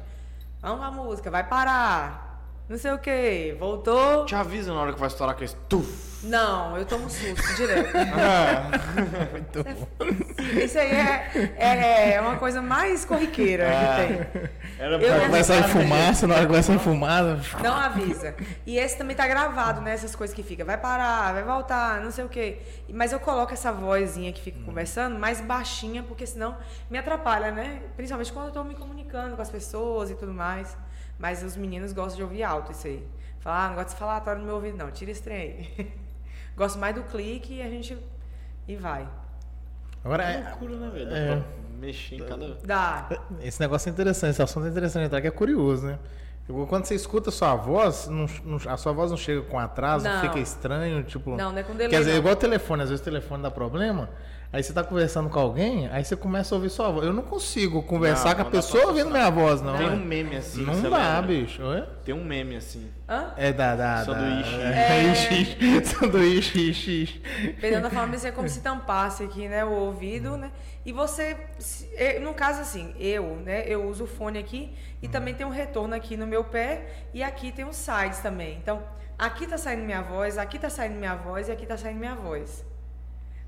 Vamos 0.61 0.83
a 0.85 0.89
música, 0.89 1.29
vai 1.29 1.45
parar. 1.45 2.26
Não 2.69 2.77
sei 2.77 2.91
o 2.91 2.97
que, 2.99 3.55
voltou. 3.59 4.25
Te 4.25 4.35
avisa 4.35 4.73
na 4.73 4.81
hora 4.81 4.93
que 4.93 4.99
vai 4.99 5.07
estourar 5.07 5.35
com 5.35 5.43
esse 5.43 5.55
tuf. 5.69 6.07
Não, 6.23 6.75
eu 6.75 6.83
tomo 6.85 7.09
susto 7.09 7.55
direto. 7.55 7.93
Muito 9.31 9.63
bom. 9.63 9.87
Isso 10.61 10.77
aí 10.77 10.91
é, 10.91 11.31
é, 11.57 12.13
é 12.15 12.21
uma 12.21 12.37
coisa 12.37 12.61
mais 12.61 13.05
corriqueira 13.05 13.65
que 13.69 14.07
tem. 14.07 14.49
Era 14.79 14.99
pra- 14.99 15.27
Vai 15.29 15.43
sair 15.43 15.63
fumaça, 15.63 16.27
na 16.27 16.35
hora 16.35 16.45
que 16.45 16.51
vai 16.51 16.63
sair 16.63 16.79
fumaça. 16.79 17.39
Não 17.63 17.73
avisa. 17.73 18.35
E 18.65 18.77
esse 18.77 18.97
também 18.97 19.15
tá 19.15 19.27
gravado, 19.27 19.79
né? 19.81 19.93
Essas 19.93 20.15
coisas 20.15 20.35
que 20.35 20.43
fica. 20.43 20.65
Vai 20.65 20.77
parar, 20.77 21.33
vai 21.33 21.43
voltar, 21.43 22.01
não 22.01 22.11
sei 22.11 22.25
o 22.25 22.29
quê. 22.29 22.59
E- 22.89 22.93
Mas 22.93 23.13
eu 23.13 23.19
coloco 23.19 23.53
essa 23.53 23.71
vozinha 23.71 24.33
que 24.33 24.41
fica 24.41 24.59
conversando 24.65 25.17
mais 25.19 25.39
baixinha, 25.39 26.03
porque 26.03 26.25
senão 26.25 26.57
me 26.89 26.97
atrapalha, 26.97 27.51
né? 27.51 27.79
Principalmente 27.95 28.33
quando 28.33 28.47
eu 28.47 28.51
tô 28.53 28.63
me 28.63 28.75
comunicando 28.75 29.35
com 29.35 29.41
as 29.41 29.49
pessoas 29.49 30.09
e 30.09 30.15
tudo 30.15 30.33
mais. 30.33 30.75
Mas 31.19 31.43
os 31.43 31.55
meninos 31.57 31.93
gostam 31.93 32.17
de 32.17 32.23
ouvir 32.23 32.43
alto 32.43 32.71
isso 32.71 32.87
aí. 32.87 33.05
Falar, 33.39 33.65
ah, 33.65 33.69
não 33.69 33.75
gosto 33.75 33.89
de 33.89 33.95
falatório 33.95 34.39
no 34.41 34.45
meu 34.45 34.55
ouvido, 34.55 34.77
não. 34.77 34.91
Tira 34.91 35.11
esse 35.11 35.21
trem 35.23 35.37
aí. 35.77 35.91
Gosto 36.57 36.79
mais 36.79 36.95
do 36.95 37.03
clique 37.03 37.53
e 37.55 37.61
a 37.61 37.69
gente. 37.69 37.95
E 38.67 38.75
vai. 38.75 39.07
Agora, 40.03 40.23
É 40.23 40.39
é, 40.39 40.49
loucura, 40.49 40.75
né, 40.77 40.89
velho? 40.91 41.09
Dá 41.09 41.15
É. 41.15 41.35
pra 41.35 41.43
mexer 41.79 42.15
em 42.15 42.25
cada. 42.25 42.55
Dá. 42.65 43.09
esse 43.41 43.59
negócio 43.59 43.89
é 43.89 43.91
interessante, 43.91 44.31
esse 44.31 44.41
assunto 44.41 44.65
é 44.65 44.69
interessante 44.69 45.05
entrar, 45.05 45.21
que 45.21 45.27
é 45.27 45.31
curioso, 45.31 45.85
né? 45.85 45.99
Quando 46.69 46.85
você 46.85 46.95
escuta 46.95 47.29
a 47.29 47.31
sua 47.31 47.55
voz, 47.55 48.07
não- 48.07 48.25
não- 48.45 48.71
a 48.71 48.77
sua 48.77 48.91
voz 48.93 49.11
não 49.11 49.17
chega 49.17 49.41
com 49.41 49.59
atraso, 49.59 50.05
Não. 50.05 50.21
fica 50.21 50.39
estranho, 50.39 51.03
tipo... 51.03 51.35
Não, 51.35 51.51
não 51.51 51.57
é 51.59 51.63
com 51.63 51.73
delay, 51.73 51.89
Quer 51.89 51.99
dizer, 51.99 52.11
não. 52.13 52.19
igual 52.19 52.33
o 52.33 52.37
telefone, 52.37 52.83
às 52.83 52.89
vezes 52.89 53.01
o 53.01 53.05
telefone 53.05 53.43
dá 53.43 53.51
problema, 53.51 54.09
aí 54.51 54.63
você 54.63 54.73
tá 54.73 54.83
conversando 54.83 55.29
com 55.29 55.39
alguém, 55.39 55.87
aí 55.89 56.03
você 56.03 56.15
começa 56.15 56.53
a 56.53 56.57
ouvir 56.57 56.69
sua 56.69 56.89
voz. 56.89 57.05
Eu 57.05 57.13
não 57.13 57.23
consigo 57.23 57.83
conversar 57.83 58.29
Não, 58.29 58.35
com 58.35 58.41
a 58.43 58.45
pessoa 58.51 58.87
ouvindo 58.87 59.09
minha 59.09 59.29
voz, 59.29 59.61
não. 59.61 59.77
Tem 59.77 59.87
é? 59.87 59.89
um 59.91 59.97
meme 59.97 60.35
assim. 60.37 60.63
Não 60.63 60.81
dá, 60.81 61.19
lembra? 61.19 61.21
bicho. 61.23 61.61
é? 61.73 61.87
Tem 62.03 62.15
um 62.15 62.23
meme 62.23 62.55
assim. 62.55 62.89
Hã? 63.07 63.33
É 63.37 63.51
da. 63.53 63.75
da, 63.75 64.03
da 64.03 64.05
Sanduíche. 64.05 64.55
É, 64.61 65.03
ixi, 65.11 65.85
sanduíche, 65.85 66.69
ixi. 66.69 67.21
Dependendo 67.43 67.83
da 67.83 67.89
forma, 67.89 68.15
isso 68.15 68.27
é 68.27 68.31
como 68.31 68.47
se 68.47 68.61
tampasse 68.61 69.23
aqui, 69.23 69.47
né, 69.47 69.63
o 69.65 69.71
ouvido, 69.71 70.37
né? 70.37 70.51
E 70.85 70.93
você, 70.93 71.35
se- 71.59 71.89
eh, 71.95 72.19
no 72.19 72.33
caso 72.33 72.61
assim, 72.61 72.93
eu, 72.97 73.35
né, 73.43 73.63
eu 73.67 73.85
uso 73.87 74.05
o 74.05 74.07
fone 74.07 74.39
aqui 74.39 74.73
e 75.01 75.07
também 75.07 75.33
tem 75.33 75.45
um 75.45 75.49
retorno 75.49 75.93
aqui 75.93 76.15
no 76.15 76.25
meu 76.25 76.45
pé 76.45 76.87
e 77.13 77.21
aqui 77.21 77.51
tem 77.51 77.65
os 77.65 77.75
sides 77.75 78.19
também. 78.19 78.57
Então, 78.57 78.81
aqui 79.19 79.45
tá 79.45 79.57
saindo 79.57 79.83
minha 79.83 80.01
voz, 80.01 80.37
aqui 80.37 80.57
tá 80.57 80.69
saindo 80.69 80.95
minha 80.95 81.15
voz 81.15 81.49
e 81.49 81.51
aqui 81.51 81.65
tá 81.65 81.75
saindo 81.75 81.99
minha 81.99 82.15
voz. 82.15 82.63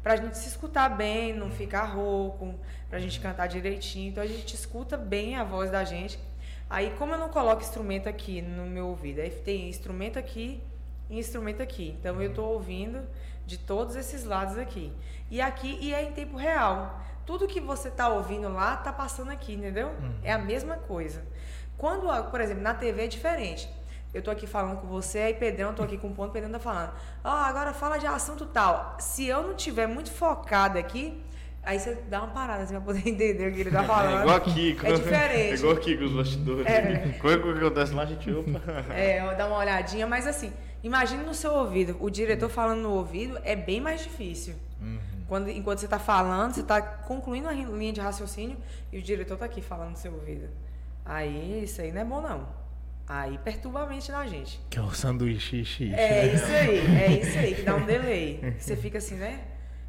Pra 0.01 0.15
gente 0.15 0.38
se 0.38 0.47
escutar 0.47 0.89
bem, 0.89 1.34
não 1.34 1.51
ficar 1.51 1.84
rouco, 1.84 2.55
pra 2.89 2.99
gente 2.99 3.19
cantar 3.19 3.47
direitinho. 3.47 4.09
Então 4.09 4.23
a 4.23 4.27
gente 4.27 4.55
escuta 4.55 4.95
bem 4.95 5.35
a 5.35 5.43
voz 5.43 5.69
da 5.69 5.84
gente. 5.84 6.19
Aí, 6.69 6.93
como 6.97 7.13
eu 7.13 7.17
não 7.17 7.30
coloco 7.30 7.61
instrumento 7.61 8.07
aqui 8.07 8.41
no 8.41 8.65
meu 8.65 8.88
ouvido, 8.88 9.19
aí 9.19 9.30
tem 9.30 9.67
instrumento 9.67 10.17
aqui 10.17 10.61
e 11.09 11.17
instrumento 11.17 11.61
aqui. 11.61 11.95
Então 11.99 12.21
eu 12.21 12.34
tô 12.34 12.43
ouvindo 12.43 13.01
de 13.45 13.57
todos 13.57 13.95
esses 13.95 14.23
lados 14.23 14.57
aqui. 14.57 14.93
E 15.30 15.41
aqui 15.41 15.77
e 15.81 15.93
é 15.93 16.03
em 16.03 16.13
tempo 16.13 16.38
real. 16.38 17.01
Tudo 17.26 17.47
que 17.47 17.59
você 17.59 17.89
tá 17.89 18.07
ouvindo 18.07 18.47
lá 18.49 18.77
tá 18.77 18.93
passando 18.93 19.31
aqui, 19.31 19.53
entendeu? 19.53 19.91
É 20.23 20.31
a 20.31 20.38
mesma 20.38 20.77
coisa. 20.77 21.23
Quando, 21.77 22.07
por 22.30 22.41
exemplo, 22.41 22.61
na 22.63 22.73
TV 22.73 23.05
é 23.05 23.07
diferente. 23.07 23.69
Eu 24.14 24.22
tô 24.23 24.31
aqui 24.31 24.48
falando 24.48 24.81
com 24.81 24.88
você, 24.88 25.19
aí 25.19 25.34
Pedrão, 25.34 25.73
tô 25.73 25.84
aqui 25.84 25.98
com 25.98 26.07
o 26.07 26.14
ponto, 26.14 26.31
Pedrão 26.31 26.52
tá 26.52 26.60
falando. 26.60 26.91
Ó, 27.23 27.30
agora 27.30 27.73
fala 27.73 27.98
de 27.98 28.07
assunto 28.07 28.45
tal. 28.48 28.98
Se 28.99 29.26
eu 29.26 29.44
não 29.44 29.53
tiver 29.53 29.86
muito 29.86 30.11
focada 30.11 30.80
aqui, 30.80 31.22
aí 31.61 31.80
você 31.80 31.95
dá 32.10 32.23
uma 32.23 32.34
parada 32.34 32.64
assim 32.64 32.73
pra 32.73 32.81
poder 32.81 33.06
entender 33.07 33.52
o 33.52 33.53
que 33.53 33.61
ele 33.61 33.72
tá 33.72 33.84
falando. 33.84 34.18
É 34.18 34.22
igual 34.22 34.36
aqui. 34.36 34.77
É 34.84 34.94
diferente. 34.94 35.52
É 35.53 35.56
igual 35.56 35.73
aqui 35.73 35.98
com 35.98 36.06
os 36.06 36.14
bastidores. 36.14 36.65
É. 36.65 37.18
Quando 37.22 37.44
que 37.44 37.60
acontece 37.60 37.94
lá, 37.94 38.02
a 38.02 38.06
gente 38.07 38.31
opa. 38.31 38.60
É, 38.94 39.36
dar 39.36 39.45
uma 39.45 39.57
olhadinha, 39.57 40.07
mas 40.07 40.26
assim, 40.26 40.52
imagine 40.81 41.23
no 41.23 41.36
seu 41.36 41.53
ouvido. 41.53 41.95
O 41.99 42.10
diretor 42.10 42.49
falando 42.49 42.81
no 42.81 42.91
ouvido 42.91 43.40
é 43.44 43.56
bem 43.56 43.80
mais 43.80 44.02
difícil. 44.02 44.56
Quando, 45.27 45.48
enquanto 45.52 45.77
você 45.77 45.86
está 45.86 45.99
falando, 45.99 46.56
você 46.56 46.61
está 46.61 46.81
concluindo 46.81 47.48
a 47.48 47.52
linha 47.52 47.94
de 47.94 48.02
raciocínio 48.02 48.57
e 48.91 48.98
o 48.98 49.02
diretor 49.02 49.36
está 49.36 49.45
aqui 49.45 49.61
falando 49.61 49.91
no 49.91 49.98
seu 49.98 50.11
ouvido. 50.11 50.49
Aí, 51.06 51.64
isso 51.64 51.80
aí 51.80 51.91
não 51.91 52.02
é 52.02 52.06
bom, 52.06 52.19
não. 52.19 52.59
Aí 53.10 53.40
perturba 53.40 53.81
a 53.81 53.86
mente 53.88 54.11
da 54.11 54.23
gente. 54.27 54.61
Que 54.69 54.77
é 54.77 54.81
o 54.84 54.91
sanduíche 54.91 55.65
xixi. 55.65 55.91
É 55.95 56.27
isso 56.31 56.45
aí, 56.45 56.77
é 56.95 57.07
isso 57.19 57.40
aí, 57.40 57.56
que 57.56 57.64
dá 57.64 57.76
um 57.76 57.84
delay. 57.86 58.56
Você 58.60 58.76
fica 58.76 58.99
assim, 58.99 59.15
né? 59.15 59.41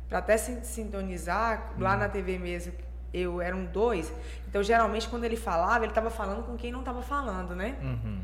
Pra 0.09 0.19
até 0.21 0.39
sin- 0.39 0.65
sintonizar, 0.65 1.75
lá 1.79 1.97
na 1.99 2.09
TV 2.09 2.39
mesmo, 2.39 2.73
eu 3.13 3.41
eram 3.43 3.67
dois. 3.67 4.11
Então, 4.49 4.63
geralmente, 4.63 5.07
quando 5.07 5.25
ele 5.25 5.37
falava, 5.37 5.85
ele 5.85 5.93
tava 5.93 6.11
falando 6.11 6.45
com 6.45 6.57
quem 6.57 6.73
não 6.73 6.83
tava 6.83 7.03
falando, 7.03 7.55
né? 7.55 7.77
Uhum. 7.83 8.23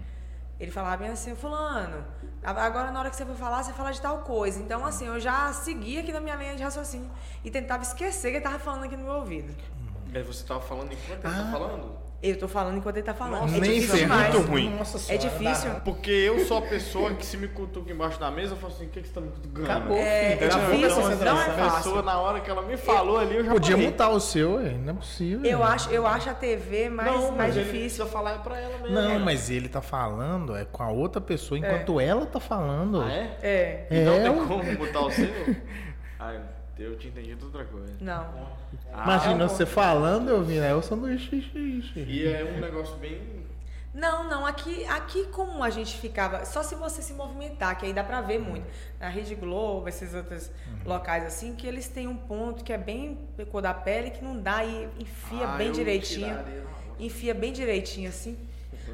Ele 0.59 0.71
falava 0.71 0.97
bem 0.97 1.11
assim, 1.11 1.37
fulano, 1.37 2.03
agora 2.43 2.91
na 2.91 2.99
hora 3.01 3.11
que 3.11 3.17
você 3.17 3.27
for 3.27 3.37
falar, 3.37 3.63
você 3.63 3.75
fala 3.75 3.93
de 3.93 4.01
tal 4.01 4.21
coisa. 4.23 4.59
Então, 4.59 4.87
assim, 4.87 5.07
eu 5.07 5.21
já 5.21 5.53
seguia 5.53 6.01
aqui 6.01 6.11
na 6.11 6.21
minha 6.21 6.35
linha 6.37 6.57
de 6.57 6.63
raciocínio 6.63 7.11
e 7.45 7.51
tentava 7.51 7.83
esquecer 7.83 8.31
que 8.31 8.37
ele 8.39 8.43
tava 8.45 8.59
falando 8.59 8.85
aqui 8.85 8.97
no 8.97 9.05
meu 9.05 9.13
ouvido. 9.13 9.55
Aí 10.15 10.23
você 10.23 10.43
tava 10.47 10.63
falando 10.63 10.91
enquanto 10.91 11.23
ele 11.27 11.35
tá 11.35 11.51
falando? 11.53 12.06
Eu 12.23 12.37
tô 12.39 12.49
falando 12.49 12.79
enquanto 12.79 12.97
ele 12.97 13.05
tá 13.05 13.13
falando. 13.15 13.43
Nossa, 13.43 13.57
é 13.57 13.61
Nem 13.61 13.75
difícil 13.75 13.97
demais. 13.99 14.35
muito 14.35 14.51
ruim. 14.51 14.75
Nossa 14.75 14.97
É 14.97 15.01
senhora, 15.01 15.29
difícil. 15.29 15.71
dá- 15.71 15.81
Porque 15.81 16.11
eu 16.11 16.39
sou 16.47 16.59
a 16.59 16.63
pessoa 16.63 17.13
que 17.15 17.25
se 17.27 17.37
me 17.37 17.47
cutuca 17.47 17.93
embaixo 17.93 18.19
da 18.19 18.31
mesa, 18.31 18.55
eu 18.55 18.57
falo 18.57 18.73
assim, 18.73 18.87
o 18.87 18.89
que, 18.89 19.03
que 19.03 19.07
você 19.09 19.15
tá 19.15 19.21
me 19.21 19.29
cutucando? 19.31 19.71
Acabou. 19.71 19.97
É, 19.99 20.33
é 20.33 20.37
difícil, 20.49 21.03
concentração. 21.03 21.35
não 21.35 21.41
é 21.43 21.45
A 21.45 21.55
fácil. 21.71 21.77
pessoa, 21.85 22.03
na 22.03 22.19
hora 22.19 22.41
que 22.41 22.51
ela 22.51 22.63
me 22.63 22.77
falou 22.79 23.19
ali, 23.19 23.37
eu 23.37 23.45
já 23.45 23.53
Podia 23.53 23.75
parei. 23.77 23.91
mutar 23.91 24.11
o 24.11 24.19
seu. 24.19 24.59
Não 24.61 24.91
é 24.93 24.97
possível. 24.97 25.45
Eu 25.49 25.63
acho, 25.63 25.91
eu 25.91 26.07
acho 26.07 26.31
a 26.31 26.35
TV 26.35 26.89
mais, 26.89 27.13
não, 27.13 27.33
mais 27.33 27.53
difícil. 27.55 27.81
precisa 27.81 28.07
falar 28.07 28.33
é 28.33 28.39
pra 28.39 28.59
ela 28.59 28.79
mesmo. 28.79 28.95
Não, 28.95 29.19
mas 29.21 29.51
ele 29.51 29.69
tá 29.69 29.83
falando 29.83 30.57
é 30.57 30.65
com 30.65 30.83
a 30.83 30.89
outra 30.91 31.21
pessoa 31.21 31.59
enquanto 31.59 32.01
ela 32.01 32.25
tá 32.27 32.41
falando. 32.41 33.03
Ah, 33.03 33.13
é? 33.13 33.37
É. 33.43 33.87
E 33.91 34.01
não 34.05 34.15
É, 34.15 34.21
tem 34.23 34.31
ué. 34.31 34.47
como 34.47 34.77
botar 34.77 35.01
o 35.01 35.11
seu? 35.11 35.29
Ai, 36.19 36.41
eu 36.79 36.97
tinha 36.99 37.11
entendido 37.11 37.47
outra 37.47 37.65
coisa. 37.65 37.93
Não. 38.01 38.27
Ah, 38.93 39.05
Imagina 39.05 39.45
é 39.45 39.49
você 39.49 39.65
falando, 39.67 40.29
eu 40.29 40.43
vi, 40.45 40.59
né? 40.61 40.71
É 40.71 40.75
o 40.75 40.83
sanduíche 40.83 41.41
xixi. 41.41 42.01
E 42.01 42.27
é 42.27 42.45
um 42.45 42.61
negócio 42.61 42.97
bem... 42.97 43.45
Não, 43.95 44.29
não, 44.29 44.45
aqui, 44.45 44.85
aqui 44.85 45.25
como 45.29 45.65
a 45.65 45.71
gente 45.71 45.97
ficava, 45.99 46.45
só 46.45 46.63
se 46.63 46.75
você 46.75 47.01
se 47.01 47.15
movimentar, 47.15 47.79
que 47.79 47.87
aí 47.87 47.95
dá 47.95 48.05
pra 48.05 48.21
ver 48.21 48.39
muito. 48.39 48.67
Na 49.01 49.09
Rede 49.09 49.35
Globo, 49.35 49.89
esses 49.89 50.13
outros 50.13 50.51
locais 50.85 51.25
assim, 51.25 51.55
que 51.55 51.67
eles 51.67 51.89
têm 51.89 52.07
um 52.07 52.15
ponto 52.17 52.63
que 52.63 52.75
é 52.75 52.77
bem 52.79 53.17
cor 53.51 53.63
da 53.63 53.73
pele, 53.73 54.11
que 54.11 54.23
não 54.23 54.39
dá 54.39 54.63
e 54.63 54.87
enfia 54.99 55.49
Ah, 55.49 55.57
bem 55.57 55.69
eu 55.69 55.73
direitinho. 55.73 56.29
tiraria. 56.29 56.67
Enfia 56.99 57.33
bem 57.35 57.53
direitinho 57.55 58.11
assim. 58.11 58.37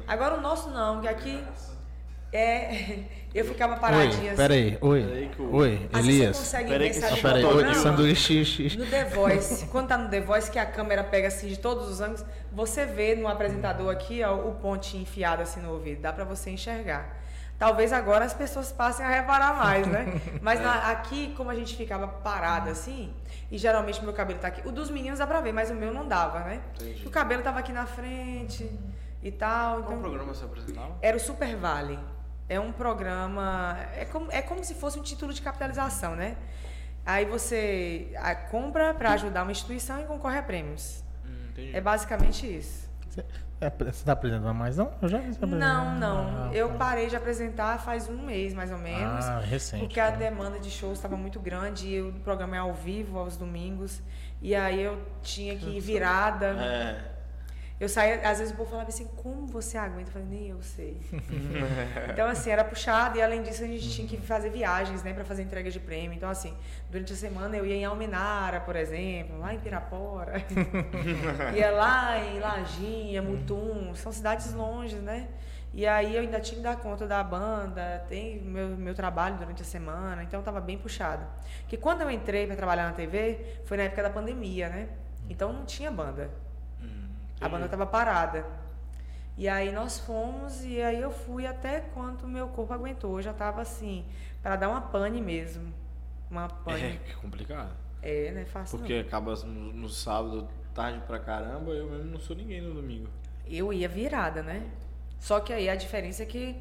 Agora 0.07 0.35
o 0.37 0.41
nosso 0.41 0.69
não, 0.69 1.01
que 1.01 1.07
aqui 1.09 1.43
é. 2.33 2.99
Eu 3.33 3.43
ficava 3.45 3.77
paradinha 3.77 4.21
Oi, 4.21 4.27
assim. 4.27 4.37
peraí. 4.37 4.77
Oi. 4.79 5.03
Peraí 5.03 5.29
que 5.29 5.41
o- 5.41 5.55
Oi, 5.55 5.89
Assim, 5.91 6.07
Elias. 6.07 6.37
Você 6.37 6.43
consegue 6.43 6.69
Peraí 6.69 6.89
ver 6.89 6.93
que 6.93 6.99
Peraí, 7.19 7.41
é 7.41 7.45
oi, 7.47 7.51
programa? 7.53 7.73
sanduíche. 7.81 8.77
No 8.77 8.85
The 8.85 9.05
Voice, 9.05 9.65
quando 9.71 9.87
tá 9.87 9.97
no 9.97 10.07
The 10.07 10.21
Voice, 10.21 10.51
que 10.51 10.59
a 10.59 10.65
câmera 10.67 11.03
pega 11.03 11.29
assim 11.29 11.47
de 11.47 11.57
todos 11.57 11.89
os 11.89 11.99
ângulos, 11.99 12.23
você 12.51 12.85
vê 12.85 13.15
no 13.15 13.27
apresentador 13.27 13.91
aqui, 13.91 14.21
ó, 14.23 14.35
o 14.35 14.53
pontinho 14.61 15.01
enfiado 15.01 15.41
assim 15.41 15.59
no 15.61 15.71
ouvido, 15.71 15.99
dá 15.99 16.13
pra 16.13 16.23
você 16.23 16.51
enxergar. 16.51 17.17
Talvez 17.57 17.91
agora 17.91 18.23
as 18.23 18.35
pessoas 18.35 18.71
passem 18.71 19.03
a 19.03 19.09
reparar 19.09 19.55
mais, 19.57 19.87
né? 19.87 20.21
Mas 20.39 20.61
na- 20.61 20.91
aqui, 20.91 21.33
como 21.35 21.49
a 21.49 21.55
gente 21.55 21.75
ficava 21.75 22.07
parada 22.07 22.69
assim, 22.69 23.11
e 23.49 23.57
geralmente 23.57 24.03
meu 24.03 24.13
cabelo 24.13 24.37
tá 24.37 24.49
aqui, 24.49 24.61
o 24.67 24.71
dos 24.71 24.91
meninos 24.91 25.17
dá 25.17 25.25
pra 25.25 25.41
ver, 25.41 25.53
mas 25.53 25.71
o 25.71 25.73
meu 25.73 25.91
não 25.91 26.07
dava, 26.07 26.41
né? 26.41 26.61
Entendi. 26.79 27.07
O 27.07 27.09
cabelo 27.09 27.41
tava 27.41 27.57
aqui 27.57 27.71
na 27.71 27.87
frente 27.87 28.69
e 29.23 29.31
tal. 29.31 29.77
Qual 29.77 29.85
Então, 29.93 30.01
programa 30.01 30.33
você 30.35 30.45
apresentava? 30.45 30.91
era 31.01 31.17
o 31.17 31.19
Super 31.19 31.55
Vale. 31.55 31.97
É 32.49 32.59
um 32.59 32.71
programa. 32.71 33.77
É 33.95 34.05
como, 34.05 34.31
é 34.31 34.41
como 34.41 34.63
se 34.63 34.73
fosse 34.75 34.99
um 34.99 35.03
título 35.03 35.33
de 35.33 35.41
capitalização, 35.41 36.15
né? 36.15 36.35
Aí 37.05 37.25
você 37.25 38.11
compra 38.49 38.93
para 38.93 39.11
ajudar 39.13 39.43
uma 39.43 39.51
instituição 39.51 40.01
e 40.01 40.05
concorre 40.05 40.37
a 40.37 40.43
prêmios. 40.43 41.03
Hum. 41.25 41.71
É 41.73 41.81
basicamente 41.81 42.45
isso. 42.45 42.89
Você 43.09 43.25
é, 43.63 43.69
você 43.69 44.03
tá 44.03 44.11
apresentando 44.11 44.53
mais 44.53 44.75
não? 44.75 44.91
Eu 45.01 45.07
já. 45.07 45.19
Não, 45.19 45.95
não. 45.95 46.27
Ah, 46.27 46.49
Eu 46.53 46.69
tá. 46.69 46.75
parei 46.75 47.07
de 47.07 47.15
apresentar 47.15 47.79
faz 47.79 48.09
um 48.09 48.17
mês, 48.17 48.53
mais 48.53 48.71
ou 48.71 48.77
menos. 48.77 49.25
Ah, 49.25 49.39
recente. 49.39 49.79
Porque 49.79 50.01
a 50.01 50.11
né? 50.11 50.17
demanda 50.17 50.59
de 50.59 50.69
shows 50.69 50.97
estava 50.97 51.15
muito 51.15 51.39
grande 51.39 51.87
e 51.87 52.01
o 52.01 52.11
programa 52.11 52.57
é 52.57 52.59
ao 52.59 52.73
vivo, 52.73 53.17
aos 53.17 53.37
domingos. 53.37 54.01
E 54.41 54.53
aí 54.53 54.81
eu 54.81 55.01
tinha 55.21 55.55
que 55.55 55.77
ir 55.77 55.79
virada. 55.79 56.47
É. 56.47 57.12
Eu 57.83 57.89
saía, 57.89 58.15
às 58.25 58.39
vezes 58.39 58.53
o 58.53 58.55
povo 58.55 58.69
falava 58.69 58.87
assim, 58.87 59.05
como 59.17 59.45
você 59.45 59.77
aguenta? 59.77 60.07
Eu 60.07 60.13
falei, 60.13 60.27
nem 60.29 60.47
eu 60.47 60.61
sei. 60.61 61.01
então, 62.09 62.29
assim, 62.29 62.49
era 62.49 62.63
puxado 62.63 63.17
e 63.17 63.21
além 63.21 63.43
disso 63.43 63.61
a 63.61 63.67
gente 63.67 63.89
tinha 63.89 64.07
que 64.07 64.15
fazer 64.15 64.49
viagens, 64.51 65.03
né, 65.03 65.11
para 65.11 65.25
fazer 65.25 65.43
entrega 65.43 65.69
de 65.69 65.81
prêmio. 65.81 66.15
Então, 66.15 66.29
assim, 66.29 66.55
durante 66.89 67.11
a 67.11 67.15
semana 67.17 67.57
eu 67.57 67.65
ia 67.65 67.75
em 67.75 67.83
Almenara, 67.83 68.61
por 68.61 68.77
exemplo, 68.77 69.37
lá 69.37 69.53
em 69.53 69.59
Pirapora. 69.59 70.41
ia 71.53 71.71
lá 71.71 72.17
em 72.23 72.39
Lajinha, 72.39 73.21
Mutum, 73.21 73.93
são 73.95 74.13
cidades 74.13 74.53
longe, 74.53 74.95
né? 74.95 75.27
E 75.73 75.85
aí 75.85 76.15
eu 76.15 76.21
ainda 76.21 76.39
tinha 76.39 76.55
que 76.55 76.63
dar 76.63 76.77
conta 76.77 77.05
da 77.05 77.21
banda, 77.21 78.05
tem 78.07 78.39
meu, 78.39 78.69
meu 78.77 78.95
trabalho 78.95 79.35
durante 79.35 79.61
a 79.61 79.65
semana, 79.65 80.23
então 80.23 80.41
tava 80.41 80.61
bem 80.61 80.77
puxado. 80.77 81.25
Porque 81.63 81.75
quando 81.75 81.99
eu 81.99 82.09
entrei 82.09 82.47
para 82.47 82.55
trabalhar 82.55 82.87
na 82.87 82.93
TV, 82.93 83.59
foi 83.65 83.75
na 83.75 83.83
época 83.83 84.03
da 84.03 84.09
pandemia, 84.09 84.69
né? 84.69 84.87
Então 85.29 85.51
não 85.51 85.65
tinha 85.65 85.91
banda. 85.91 86.31
A 87.43 87.49
banda 87.49 87.65
estava 87.65 87.85
parada. 87.85 88.45
E 89.37 89.49
aí 89.49 89.71
nós 89.71 89.99
fomos 89.99 90.63
e 90.63 90.81
aí 90.81 91.01
eu 91.01 91.11
fui 91.11 91.45
até 91.47 91.81
quanto 91.81 92.27
meu 92.27 92.47
corpo 92.49 92.73
aguentou. 92.73 93.17
Eu 93.17 93.21
já 93.23 93.33
tava 93.33 93.61
assim, 93.61 94.05
para 94.41 94.55
dar 94.55 94.69
uma 94.69 94.81
pane 94.81 95.19
mesmo. 95.21 95.73
Uma 96.29 96.45
É, 96.45 96.49
pane. 96.63 96.99
que 97.05 97.13
complicado. 97.15 97.71
É, 98.01 98.31
não 98.31 98.41
é 98.41 98.45
fácil 98.45 98.77
Porque 98.77 98.93
acaba 98.93 99.33
no, 99.37 99.73
no 99.73 99.89
sábado, 99.89 100.47
tarde 100.73 100.99
pra 101.07 101.19
caramba, 101.19 101.71
eu 101.71 101.89
mesmo 101.89 102.11
não 102.11 102.19
sou 102.19 102.35
ninguém 102.35 102.61
no 102.61 102.73
domingo. 102.73 103.05
não. 103.05 103.23
Eu 103.51 103.73
ia 103.73 103.89
virada, 103.89 104.41
né? 104.41 104.69
Só 105.19 105.39
que 105.39 105.51
aí 105.51 105.69
a 105.69 105.75
diferença 105.75 106.23
é 106.23 106.25
que 106.25 106.55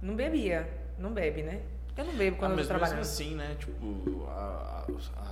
não 0.00 0.14
bebia. 0.14 0.68
Não 0.98 1.12
bebe, 1.12 1.42
né? 1.42 1.60
Eu 1.96 2.04
não 2.04 2.14
bebo 2.14 2.36
quando 2.36 2.52
Ah, 2.52 2.54
eu 2.54 2.56
mas 2.58 2.66
tô 2.66 2.72
mesmo 2.74 2.78
trabalhando. 2.86 3.00
assim, 3.04 3.34
né? 3.34 3.56
Tipo, 3.58 4.26
a- 4.28 4.86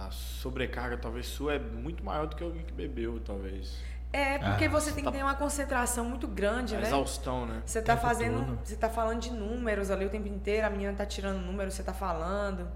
a 0.07 0.11
sobrecarga 0.11 0.97
talvez 0.97 1.27
sua 1.27 1.55
é 1.55 1.59
muito 1.59 2.05
maior 2.05 2.27
do 2.27 2.35
que 2.37 2.43
alguém 2.43 2.63
que 2.65 2.73
bebeu, 2.73 3.21
talvez. 3.25 3.79
É, 4.13 4.39
porque 4.39 4.67
Ah, 4.67 4.69
você 4.69 4.93
tem 4.93 5.03
que 5.05 5.11
tá- 5.11 5.17
ter 5.17 5.23
uma 5.23 5.35
concentração 5.35 6.05
muito 6.05 6.29
grande, 6.29 6.77
A 6.77 6.81
né? 6.81 6.87
exaustão, 6.87 7.47
né? 7.47 7.63
Você 7.65 7.81
tá 7.81 7.95
tempo 7.95 8.07
fazendo, 8.07 8.45
todo. 8.45 8.59
você 8.63 8.77
tá 8.77 8.91
falando 8.91 9.21
de 9.21 9.31
números 9.31 9.91
ali 9.91 10.05
o 10.05 10.11
tempo 10.11 10.29
inteiro, 10.29 10.67
a 10.67 10.71
menina 10.71 10.93
tá 10.93 11.07
tirando 11.07 11.39
números, 11.41 11.73
você 11.75 11.83
tá 11.83 11.95
falando. 11.95 12.69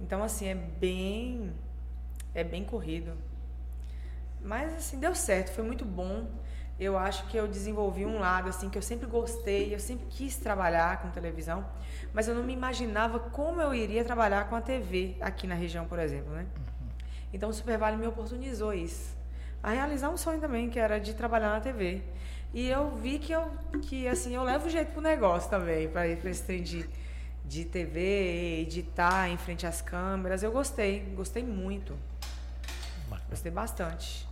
Então 0.00 0.22
assim, 0.22 0.46
é 0.46 0.54
bem 0.54 1.52
é 2.34 2.44
bem 2.44 2.64
corrido. 2.64 3.12
Mas 4.40 4.72
assim, 4.74 5.00
deu 5.00 5.14
certo, 5.14 5.50
foi 5.52 5.64
muito 5.64 5.84
bom. 5.84 6.28
Eu 6.78 6.96
acho 6.96 7.26
que 7.26 7.36
eu 7.36 7.48
desenvolvi 7.48 8.06
um 8.06 8.20
lado 8.20 8.48
assim 8.48 8.70
que 8.70 8.78
eu 8.78 8.82
sempre 8.82 9.08
gostei, 9.08 9.74
eu 9.74 9.80
sempre 9.80 10.06
quis 10.06 10.36
trabalhar 10.36 11.02
com 11.02 11.10
televisão, 11.10 11.66
mas 12.12 12.28
eu 12.28 12.36
não 12.36 12.44
me 12.44 12.52
imaginava 12.52 13.18
como 13.18 13.60
eu 13.60 13.74
iria 13.74 14.04
trabalhar 14.04 14.48
com 14.48 14.54
a 14.54 14.60
TV 14.60 15.16
aqui 15.20 15.48
na 15.48 15.56
região, 15.56 15.86
por 15.88 15.98
exemplo, 15.98 16.32
né? 16.32 16.46
Então 17.32 17.48
o 17.50 17.52
Super 17.52 17.76
Vale 17.78 17.96
me 17.96 18.06
oportunizou 18.06 18.72
isso. 18.72 19.17
A 19.62 19.70
realizar 19.72 20.10
um 20.10 20.16
sonho 20.16 20.40
também, 20.40 20.70
que 20.70 20.78
era 20.78 20.98
de 20.98 21.14
trabalhar 21.14 21.50
na 21.50 21.60
TV. 21.60 22.02
E 22.54 22.68
eu 22.68 22.90
vi 22.96 23.18
que 23.18 23.32
eu 23.32 23.50
que 23.82 24.06
assim, 24.08 24.34
eu 24.34 24.42
levo 24.42 24.70
jeito 24.70 24.92
pro 24.92 25.00
negócio 25.02 25.50
também, 25.50 25.88
para 25.88 26.06
esse 26.06 26.42
trem 26.44 26.62
de, 26.62 26.88
de 27.44 27.64
TV, 27.64 28.60
editar 28.62 29.28
em 29.28 29.36
frente 29.36 29.66
às 29.66 29.80
câmeras. 29.82 30.42
Eu 30.42 30.50
gostei, 30.52 31.00
gostei 31.14 31.42
muito. 31.42 31.94
Gostei 33.28 33.52
bastante. 33.52 34.26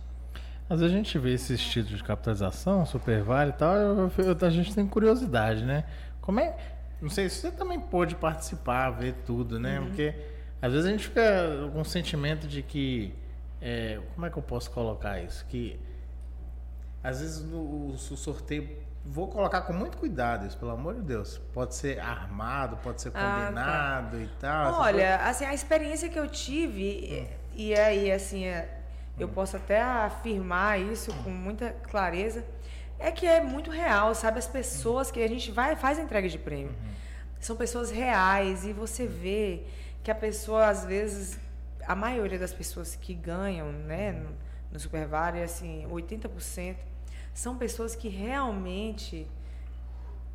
Às 0.69 0.79
vezes 0.79 0.93
a 0.93 0.97
gente 0.97 1.17
vê 1.19 1.33
esses 1.33 1.61
títulos 1.61 1.99
de 1.99 2.03
capitalização, 2.03 2.85
super 2.85 3.21
vale 3.23 3.51
e 3.51 3.53
tal, 3.53 3.75
eu- 3.75 4.11
eu- 4.17 4.37
a 4.47 4.49
gente 4.49 4.73
tem 4.73 4.85
curiosidade, 4.87 5.63
né? 5.63 5.83
Como 6.21 6.39
é. 6.39 6.55
Não 7.01 7.09
sei 7.09 7.29
se 7.29 7.35
você 7.41 7.51
também 7.51 7.79
pôde 7.79 8.15
participar, 8.15 8.89
ver 8.89 9.13
tudo, 9.25 9.59
né? 9.59 9.79
Porque 9.87 10.13
às 10.61 10.71
vezes 10.71 10.87
a 10.87 10.89
gente 10.91 11.03
fica 11.07 11.69
com 11.71 11.79
um 11.81 11.83
sentimento 11.85 12.47
de 12.47 12.61
que. 12.63 13.13
É, 13.61 13.99
como 14.13 14.25
é 14.25 14.29
que 14.29 14.37
eu 14.37 14.43
posso 14.43 14.71
colocar 14.71 15.19
isso? 15.19 15.45
Que 15.45 15.79
às 17.03 17.21
vezes 17.21 17.41
no, 17.43 17.91
o, 17.91 17.97
sorteio 17.97 18.69
vou 19.05 19.27
colocar 19.27 19.61
com 19.61 19.73
muito 19.73 19.97
cuidado 19.97 20.45
isso, 20.45 20.57
pelo 20.57 20.71
amor 20.71 20.95
de 20.95 21.01
Deus. 21.01 21.37
Pode 21.53 21.75
ser 21.75 21.99
armado, 21.99 22.77
pode 22.77 23.01
ser 23.01 23.09
Ah, 23.09 23.11
tá. 23.13 23.41
combinado 23.41 24.21
e 24.21 24.27
tal. 24.39 24.81
Olha, 24.81 25.15
assim, 25.17 25.45
a 25.45 25.53
experiência 25.53 26.09
que 26.09 26.19
eu 26.19 26.27
tive, 26.27 27.27
e 27.55 27.73
aí, 27.73 28.11
assim, 28.11 28.45
é, 28.45 28.81
eu 29.17 29.29
posso 29.29 29.55
até 29.55 29.81
afirmar 29.81 30.79
isso 30.79 31.13
com 31.23 31.29
muita 31.29 31.71
clareza, 31.89 32.43
é 32.99 33.11
que 33.11 33.25
é 33.25 33.41
muito 33.41 33.71
real, 33.71 34.13
sabe? 34.13 34.39
As 34.39 34.47
pessoas 34.47 35.09
que 35.09 35.23
a 35.23 35.27
gente 35.27 35.51
vai 35.51 35.75
faz 35.75 35.97
a 35.97 36.01
entrega 36.01 36.27
de 36.27 36.37
prêmio. 36.37 36.75
São 37.39 37.55
pessoas 37.55 37.91
reais 37.91 38.65
e 38.65 38.73
você 38.73 39.05
vê 39.05 39.63
que 40.03 40.11
a 40.11 40.15
pessoa, 40.15 40.67
às 40.67 40.83
vezes, 40.83 41.39
a 41.87 41.95
maioria 41.95 42.37
das 42.37 42.53
pessoas 42.53 42.95
que 42.95 43.13
ganham, 43.13 43.71
né, 43.71 44.11
no, 44.11 44.29
no 44.71 44.79
Super 44.79 45.07
Vale, 45.07 45.41
assim, 45.41 45.87
80%, 45.89 46.75
são 47.33 47.57
pessoas 47.57 47.95
que 47.95 48.09
realmente 48.09 49.25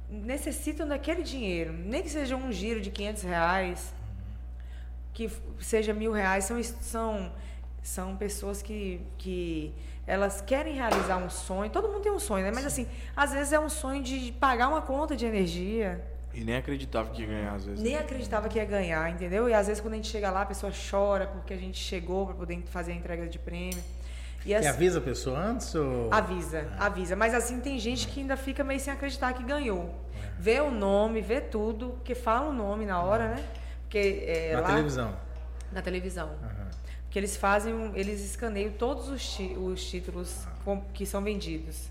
necessitam 0.08 0.88
daquele 0.88 1.22
dinheiro. 1.22 1.72
Nem 1.72 2.02
que 2.02 2.08
seja 2.08 2.36
um 2.36 2.50
giro 2.50 2.80
de 2.80 2.90
500 2.90 3.22
reais, 3.22 3.94
que 5.12 5.30
seja 5.60 5.92
mil 5.92 6.12
reais, 6.12 6.44
são, 6.44 6.62
são, 6.62 7.32
são 7.82 8.16
pessoas 8.16 8.62
que, 8.62 9.00
que 9.18 9.74
elas 10.06 10.40
querem 10.40 10.74
realizar 10.74 11.18
um 11.18 11.28
sonho. 11.28 11.70
Todo 11.70 11.88
mundo 11.88 12.00
tem 12.00 12.12
um 12.12 12.18
sonho, 12.18 12.44
né? 12.44 12.50
Mas 12.50 12.64
assim, 12.64 12.88
às 13.14 13.32
vezes 13.32 13.52
é 13.52 13.60
um 13.60 13.68
sonho 13.68 14.02
de 14.02 14.32
pagar 14.32 14.68
uma 14.68 14.82
conta 14.82 15.14
de 15.14 15.26
energia. 15.26 16.02
E 16.34 16.42
nem 16.44 16.56
acreditava 16.56 17.10
que 17.10 17.22
ia 17.22 17.28
ganhar, 17.28 17.54
às 17.54 17.64
vezes. 17.64 17.80
Nem 17.82 17.96
acreditava 17.96 18.48
que 18.48 18.58
ia 18.58 18.64
ganhar, 18.64 19.10
entendeu? 19.10 19.48
E 19.48 19.54
às 19.54 19.66
vezes 19.66 19.80
quando 19.82 19.94
a 19.94 19.96
gente 19.96 20.08
chega 20.08 20.30
lá, 20.30 20.42
a 20.42 20.46
pessoa 20.46 20.72
chora 20.90 21.26
porque 21.26 21.52
a 21.52 21.56
gente 21.56 21.78
chegou 21.78 22.26
para 22.26 22.34
poder 22.34 22.62
fazer 22.70 22.92
a 22.92 22.94
entrega 22.94 23.26
de 23.26 23.38
prêmio. 23.38 23.82
E 24.44 24.50
E 24.50 24.54
assim, 24.54 24.66
avisa 24.68 24.98
a 24.98 25.02
pessoa 25.02 25.38
antes 25.38 25.74
ou. 25.74 26.12
Avisa, 26.12 26.66
avisa. 26.78 27.14
Mas 27.14 27.34
assim, 27.34 27.60
tem 27.60 27.78
gente 27.78 28.08
que 28.08 28.20
ainda 28.20 28.36
fica 28.36 28.64
meio 28.64 28.80
sem 28.80 28.92
acreditar 28.92 29.32
que 29.34 29.42
ganhou. 29.44 29.94
Vê 30.38 30.60
o 30.60 30.70
nome, 30.70 31.20
vê 31.20 31.40
tudo, 31.40 31.90
porque 31.90 32.14
fala 32.14 32.48
o 32.48 32.52
nome 32.52 32.84
na 32.86 33.00
hora, 33.02 33.28
né? 33.34 33.44
Porque 33.82 34.24
é, 34.26 34.54
Na 34.54 34.60
lá 34.60 34.68
televisão. 34.68 35.16
na 35.70 35.82
televisão. 35.82 36.30
Aham. 36.42 36.70
Porque 37.04 37.18
eles 37.18 37.36
fazem, 37.36 37.92
eles 37.94 38.24
escaneiam 38.24 38.72
todos 38.72 39.08
os, 39.10 39.38
os 39.58 39.84
títulos 39.84 40.46
com- 40.64 40.80
que 40.94 41.04
são 41.04 41.22
vendidos. 41.22 41.88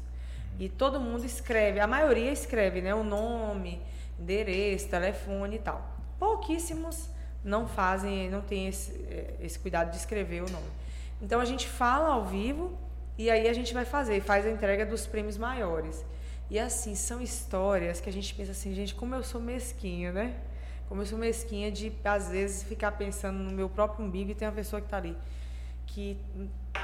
E 0.59 0.67
todo 0.67 0.99
mundo 0.99 1.23
escreve, 1.23 1.79
a 1.79 1.85
maioria 1.87 2.31
escreve, 2.31 2.81
né? 2.81 2.93
O 2.93 3.03
nome, 3.03 3.79
endereço, 4.21 4.87
telefone 4.87 5.55
e 5.57 5.59
tal. 5.59 5.97
Pouquíssimos 6.19 7.09
não 7.43 7.67
fazem, 7.67 8.29
não 8.29 8.41
tem 8.41 8.67
esse, 8.67 8.91
eh, 9.09 9.35
esse 9.41 9.57
cuidado 9.57 9.89
de 9.91 9.97
escrever 9.97 10.43
o 10.43 10.49
nome. 10.49 10.69
Então 11.21 11.39
a 11.39 11.45
gente 11.45 11.67
fala 11.67 12.09
ao 12.13 12.25
vivo 12.25 12.77
e 13.17 13.29
aí 13.29 13.47
a 13.47 13.53
gente 13.53 13.73
vai 13.73 13.85
fazer, 13.85 14.21
faz 14.21 14.45
a 14.45 14.49
entrega 14.49 14.85
dos 14.85 15.05
prêmios 15.05 15.37
maiores. 15.37 16.05
E 16.49 16.59
assim, 16.59 16.95
são 16.95 17.21
histórias 17.21 18.01
que 18.01 18.09
a 18.09 18.13
gente 18.13 18.33
pensa 18.35 18.51
assim, 18.51 18.73
gente, 18.73 18.93
como 18.93 19.15
eu 19.15 19.23
sou 19.23 19.39
mesquinho, 19.39 20.11
né? 20.11 20.35
Como 20.89 21.01
eu 21.01 21.05
sou 21.05 21.17
mesquinha 21.17 21.71
de, 21.71 21.93
às 22.03 22.29
vezes, 22.29 22.63
ficar 22.63 22.91
pensando 22.91 23.39
no 23.39 23.51
meu 23.51 23.69
próprio 23.69 24.05
umbigo 24.05 24.31
e 24.31 24.35
tem 24.35 24.47
uma 24.47 24.53
pessoa 24.53 24.81
que 24.81 24.89
tá 24.89 24.97
ali. 24.97 25.15
Que 25.87 26.17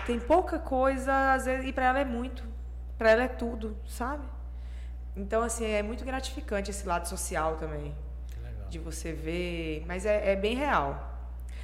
tem 0.05 0.19
pouca 0.19 0.57
coisa, 0.57 1.33
às 1.33 1.45
vezes, 1.45 1.67
e 1.67 1.73
para 1.73 1.85
ela 1.85 1.99
é 1.99 2.05
muito. 2.05 2.43
Para 2.97 3.11
ela 3.11 3.23
é 3.23 3.27
tudo, 3.27 3.75
sabe? 3.85 4.25
Então, 5.17 5.41
assim, 5.41 5.65
é 5.65 5.81
muito 5.81 6.05
gratificante 6.05 6.69
esse 6.69 6.87
lado 6.87 7.07
social 7.07 7.55
também. 7.55 7.95
Que 8.27 8.39
legal. 8.39 8.67
De 8.69 8.77
você 8.77 9.11
ver. 9.11 9.83
Mas 9.87 10.05
é, 10.05 10.33
é 10.33 10.35
bem 10.35 10.55
real. 10.55 11.15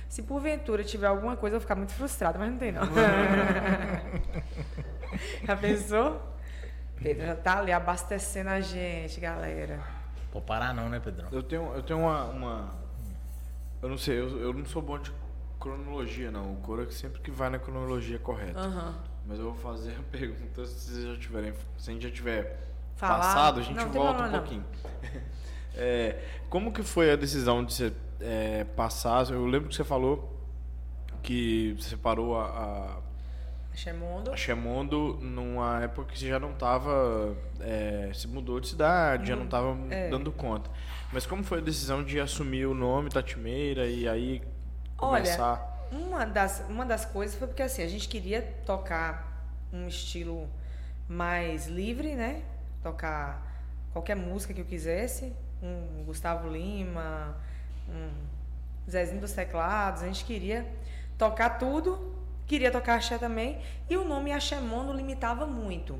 Se 0.10 0.24
porventura 0.24 0.84
tiver 0.84 1.06
alguma 1.08 1.38
coisa, 1.38 1.56
eu 1.56 1.60
vou 1.60 1.62
ficar 1.62 1.76
muito 1.76 1.94
frustrada, 1.94 2.38
mas 2.40 2.50
não 2.52 2.58
tem 2.58 2.72
não. 2.72 2.82
já 5.46 5.56
pensou? 5.56 6.22
Pedro 7.02 7.26
já 7.26 7.36
tá 7.36 7.60
ali 7.60 7.72
abastecendo 7.72 8.50
a 8.50 8.62
gente, 8.62 9.20
galera. 9.20 9.80
Pô, 10.32 10.42
parar 10.42 10.74
não, 10.74 10.90
né, 10.90 11.00
Pedrão? 11.00 11.28
Eu 11.32 11.44
tenho, 11.44 11.74
eu 11.74 11.84
tenho 11.84 12.00
uma, 12.00 12.26
uma- 12.26 12.74
Eu 13.82 13.90
não 13.90 13.98
sei, 13.98 14.20
eu, 14.20 14.40
eu 14.40 14.54
não 14.54 14.66
sou 14.66 14.82
bom 14.82 14.98
de 14.98 15.12
cronologia, 15.60 16.32
não. 16.32 16.54
O 16.54 16.58
Coro 16.58 16.84
é 16.84 16.86
que 16.86 16.94
sempre 16.94 17.22
que 17.22 17.32
vai 17.32 17.50
na 17.50 17.60
cronologia 17.60 18.18
correta. 18.20 18.60
Aham. 18.60 18.96
Mas 19.26 19.40
eu 19.40 19.46
vou 19.52 19.56
fazer 19.56 19.92
a 19.92 20.04
pergunta 20.12 20.66
se 20.66 20.92
vocês 20.92 21.06
já 21.06 21.18
tiverem. 21.18 21.54
Se 21.78 21.90
a 21.90 21.94
gente 21.94 22.04
já 22.08 22.14
tiver 22.14 22.58
Falar? 22.96 23.18
passado, 23.18 23.60
a 23.60 23.64
gente 23.64 23.76
Não, 23.76 23.90
volta 23.92 24.00
um 24.00 24.04
problema, 24.04 24.32
não. 24.32 24.40
pouquinho. 24.40 24.66
É, 25.76 26.20
como 26.52 26.72
que 26.72 26.84
foi 26.84 27.10
a 27.10 27.16
decisão 27.16 27.66
de 27.66 27.74
você 27.74 27.92
é, 28.20 28.64
passar? 28.76 29.28
Eu 29.32 29.44
lembro 29.48 29.70
que 29.70 29.76
você 29.76 29.84
falou 29.84 30.32
que 31.24 31.76
você 31.80 31.90
separou 31.90 32.38
a, 32.38 32.46
a, 32.46 32.98
a 34.32 34.36
Chemondo 34.36 35.18
numa 35.20 35.82
época 35.82 36.12
que 36.12 36.20
você 36.20 36.28
já 36.28 36.40
não 36.40 36.52
estava. 36.52 37.36
se 38.14 38.28
mudou 38.28 38.60
de 38.60 38.68
cidade, 38.68 39.30
já 39.30 39.36
não 39.36 39.46
estava 39.46 39.76
é. 39.90 40.10
dando 40.10 40.32
conta. 40.32 40.70
Mas 41.12 41.26
como 41.26 41.44
foi 41.44 41.58
a 41.58 41.62
decisão 41.62 42.04
de 42.04 42.20
assumir 42.20 42.68
o 42.68 42.74
nome 42.74 43.10
Tatimeira 43.10 43.88
e 43.88 44.08
aí 44.08 44.42
Olha, 44.98 45.24
começar? 45.24 45.88
Uma 45.92 46.26
das, 46.26 46.64
uma 46.70 46.86
das 46.86 47.06
coisas 47.06 47.36
foi 47.36 47.48
porque 47.48 47.64
assim, 47.64 47.82
a 47.82 47.88
gente 47.88 48.08
queria 48.08 48.42
tocar 48.66 49.48
um 49.72 49.88
estilo 49.88 50.48
mais 51.08 51.68
livre, 51.68 52.16
né? 52.16 52.44
Tocar 52.84 53.42
qualquer 53.92 54.16
música 54.16 54.54
que 54.54 54.62
eu 54.62 54.66
quisesse. 54.66 55.34
Um 55.62 56.04
Gustavo 56.06 56.50
Lima, 56.50 57.36
um 57.90 58.12
Zezinho 58.90 59.22
dos 59.22 59.32
Teclados. 59.32 60.04
A 60.04 60.06
gente 60.08 60.26
queria 60.26 60.68
tocar 61.18 61.52
tudo, 61.52 62.14
queria 62.46 62.70
tocar 62.72 62.96
axé 62.96 63.18
também. 63.18 63.62
E 63.90 63.96
o 63.96 64.04
nome 64.04 64.32
Axémono 64.34 64.92
limitava 64.94 65.46
muito. 65.48 65.98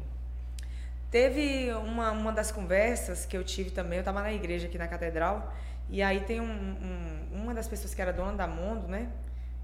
Teve 1.10 1.72
uma, 1.74 2.12
uma 2.12 2.32
das 2.34 2.52
conversas 2.52 3.26
que 3.26 3.38
eu 3.38 3.44
tive 3.44 3.70
também, 3.70 3.98
eu 4.00 4.02
estava 4.02 4.22
na 4.22 4.34
igreja 4.34 4.68
aqui 4.68 4.80
na 4.80 4.88
catedral, 4.88 5.54
e 5.88 6.02
aí 6.02 6.22
tem 6.22 6.42
um, 6.42 6.46
um- 6.46 7.30
uma 7.44 7.54
das 7.54 7.68
pessoas 7.68 7.94
que 7.94 8.02
era 8.02 8.12
dona 8.12 8.34
da 8.34 8.48
Mondo, 8.48 8.88
né? 8.88 9.10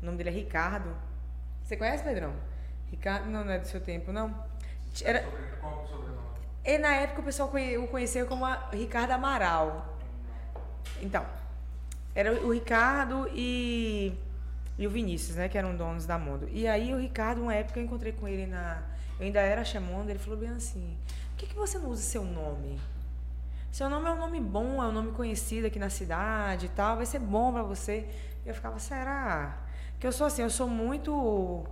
O 0.01 0.05
nome 0.05 0.17
dele 0.17 0.29
é 0.29 0.33
Ricardo. 0.33 0.95
Você 1.63 1.75
conhece, 1.75 2.03
Pedrão? 2.03 2.33
Ricardo, 2.91 3.29
não, 3.31 3.43
não 3.43 3.51
é 3.51 3.57
do 3.59 3.65
seu 3.67 3.81
tempo, 3.81 4.11
não. 4.11 4.33
Era, 5.03 5.23
sobrenome? 5.87 6.19
E 6.63 6.77
na 6.77 6.93
época 6.95 7.21
o 7.21 7.23
pessoal 7.23 7.49
o 7.49 7.87
conheceu 7.87 8.27
como 8.27 8.45
Ricardo 8.71 9.11
Amaral. 9.11 9.97
Então, 11.01 11.25
era 12.13 12.33
o 12.33 12.51
Ricardo 12.51 13.29
e, 13.33 14.13
e 14.77 14.85
o 14.85 14.89
Vinícius, 14.89 15.37
né? 15.37 15.47
Que 15.47 15.57
eram 15.57 15.75
donos 15.75 16.05
da 16.05 16.17
Mondo. 16.17 16.49
E 16.51 16.67
aí 16.67 16.93
o 16.93 16.99
Ricardo, 16.99 17.41
uma 17.41 17.55
época 17.55 17.79
eu 17.79 17.85
encontrei 17.85 18.11
com 18.11 18.27
ele 18.27 18.45
na. 18.45 18.81
Eu 19.19 19.25
ainda 19.25 19.39
era 19.39 19.63
Chamondo, 19.63 20.09
ele 20.09 20.19
falou 20.19 20.39
bem 20.39 20.49
assim: 20.49 20.97
por 21.31 21.37
que, 21.37 21.47
que 21.47 21.55
você 21.55 21.77
não 21.77 21.89
usa 21.89 22.01
seu 22.01 22.23
nome? 22.23 22.79
Seu 23.71 23.89
nome 23.89 24.07
é 24.07 24.11
um 24.11 24.17
nome 24.17 24.39
bom, 24.39 24.81
é 24.81 24.87
um 24.87 24.91
nome 24.91 25.11
conhecido 25.11 25.67
aqui 25.67 25.77
na 25.77 25.89
cidade 25.89 26.65
e 26.65 26.69
tal, 26.69 26.97
vai 26.97 27.05
ser 27.05 27.19
bom 27.19 27.53
pra 27.53 27.61
você. 27.61 28.07
E 28.45 28.49
eu 28.49 28.55
ficava, 28.55 28.79
será? 28.79 29.57
Que 29.99 30.07
eu 30.07 30.11
sou 30.11 30.25
assim, 30.27 30.41
eu 30.41 30.49
sou 30.49 30.67
muito 30.67 31.65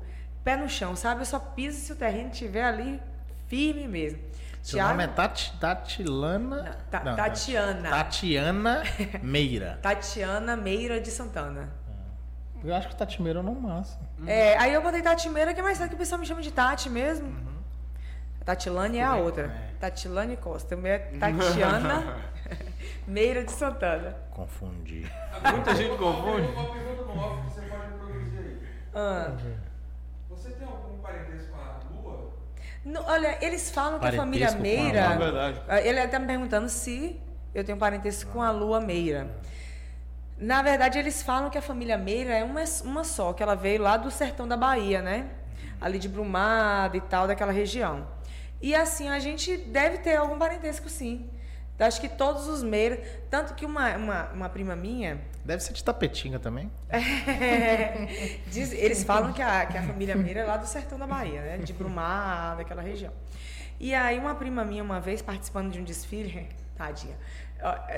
pé 0.44 0.56
no 0.56 0.70
chão, 0.70 0.96
sabe? 0.96 1.22
Eu 1.22 1.26
só 1.26 1.40
piso 1.40 1.80
se 1.80 1.92
o 1.92 1.96
terreno 1.96 2.30
estiver 2.30 2.64
ali 2.64 3.02
firme 3.48 3.88
mesmo. 3.88 4.20
Seu 4.68 4.80
Thiago- 4.80 4.90
nome 4.92 5.04
é 5.06 5.08
Tati, 5.08 5.54
Tatilana. 5.60 6.56
Não, 6.64 6.76
Ta- 6.92 7.04
não, 7.06 7.16
Tatiana. 7.16 7.90
Tatiana 7.90 8.84
Meira. 9.24 9.80
Tatiana 9.82 10.58
Meira 10.58 11.00
de 11.00 11.10
Santana. 11.10 11.70
Eu 12.64 12.76
acho 12.76 12.90
que 12.90 12.96
Tati 12.98 13.22
Meira 13.22 13.40
é 13.40 13.44
nome 13.44 13.62
massa. 13.62 13.98
É, 14.26 14.58
aí 14.58 14.74
eu 14.74 14.82
botei 14.82 15.02
Tati 15.02 15.30
Meira, 15.30 15.54
que 15.54 15.60
é 15.62 15.64
mais 15.64 15.78
tarde 15.78 15.92
que 15.92 15.96
o 15.96 15.98
pessoal 16.00 16.20
me 16.20 16.26
chama 16.26 16.42
de 16.42 16.52
Tati 16.52 16.90
mesmo. 16.90 17.28
Uhum. 17.28 17.58
Tatilane 18.44 18.98
é 18.98 19.04
a 19.04 19.16
outra. 19.16 19.54
Tatilane 19.80 20.36
Costa. 20.38 20.76
É 20.84 20.98
Tatiana 21.18 22.18
Meira 23.08 23.44
de 23.46 23.52
Santana. 23.52 24.16
Confundi. 24.32 25.10
Muita 25.54 25.76
gente 25.76 25.98
confunde. 25.98 26.48
Uma 26.48 26.74
pergunta 26.74 27.04
no 27.04 27.20
off 27.20 27.42
que 27.48 27.54
você 27.54 27.62
pode 27.68 27.92
produzir 27.94 28.38
aí. 28.38 28.68
Ah. 28.96 29.32
Você 30.30 30.50
tem 30.52 30.68
algum 30.68 30.98
parentesco 31.00 31.52
com 31.52 31.57
a 31.57 31.57
Lua? 31.57 31.57
Não, 32.88 33.04
olha, 33.06 33.38
eles 33.42 33.70
falam 33.70 34.00
que 34.00 34.06
a 34.08 34.14
família 34.14 34.48
com 34.48 34.58
a 34.58 34.62
Meira. 34.62 35.06
Lua. 35.08 35.14
É 35.14 35.18
verdade. 35.18 35.62
Ah, 35.68 35.82
Ele 35.82 36.00
até 36.00 36.18
me 36.18 36.26
perguntando 36.26 36.70
se 36.70 37.20
eu 37.54 37.62
tenho 37.62 37.78
parentesco 37.78 38.32
com 38.32 38.42
a 38.42 38.50
Lua 38.50 38.80
Meira. 38.80 39.30
Na 40.38 40.62
verdade, 40.62 40.98
eles 40.98 41.22
falam 41.22 41.50
que 41.50 41.58
a 41.58 41.62
família 41.62 41.98
Meira 41.98 42.34
é 42.34 42.46
uma, 42.46 42.64
uma 42.86 43.04
só, 43.04 43.34
que 43.34 43.44
ela 43.44 43.56
veio 43.56 43.82
lá 43.82 43.98
do 43.98 44.10
sertão 44.10 44.48
da 44.48 44.56
Bahia, 44.56 45.02
né? 45.02 45.28
Ali 45.82 46.00
de 46.00 46.08
Brumado 46.08 46.96
e 46.96 47.02
tal, 47.02 47.28
daquela 47.28 47.52
região. 47.52 48.08
E 48.62 48.74
assim, 48.74 49.10
a 49.10 49.20
gente 49.20 49.58
deve 49.58 49.98
ter 49.98 50.16
algum 50.16 50.38
parentesco, 50.38 50.88
sim. 50.88 51.30
Acho 51.80 52.02
que 52.02 52.10
todos 52.10 52.48
os 52.48 52.64
Meira. 52.64 52.98
Tanto 53.30 53.54
que 53.54 53.66
uma, 53.66 53.96
uma, 53.96 54.24
uma 54.32 54.50
prima 54.50 54.76
minha. 54.76 55.20
Deve 55.46 55.62
ser 55.64 55.74
de 55.74 55.84
Tapetinga 55.84 56.40
também. 56.40 56.72
É, 56.90 58.40
diz- 58.48 58.72
eles 58.74 59.04
falam 59.04 59.32
que 59.34 59.42
a, 59.42 59.66
que 59.66 59.78
a 59.78 59.84
família 59.84 60.16
Meira 60.16 60.42
é 60.42 60.44
lá 60.44 60.58
do 60.58 60.66
sertão 60.66 60.98
da 60.98 61.06
Bahia, 61.08 61.42
né? 61.42 61.58
De 61.60 61.74
Brumado, 61.74 62.58
daquela 62.58 62.82
região. 62.82 63.14
E 63.80 63.94
aí 63.94 64.18
uma 64.18 64.34
prima 64.36 64.66
minha, 64.66 64.84
uma 64.84 65.00
vez, 65.00 65.22
participando 65.22 65.72
de 65.72 65.80
um 65.80 65.84
desfile, 65.84 66.50
tadinha, 66.76 67.16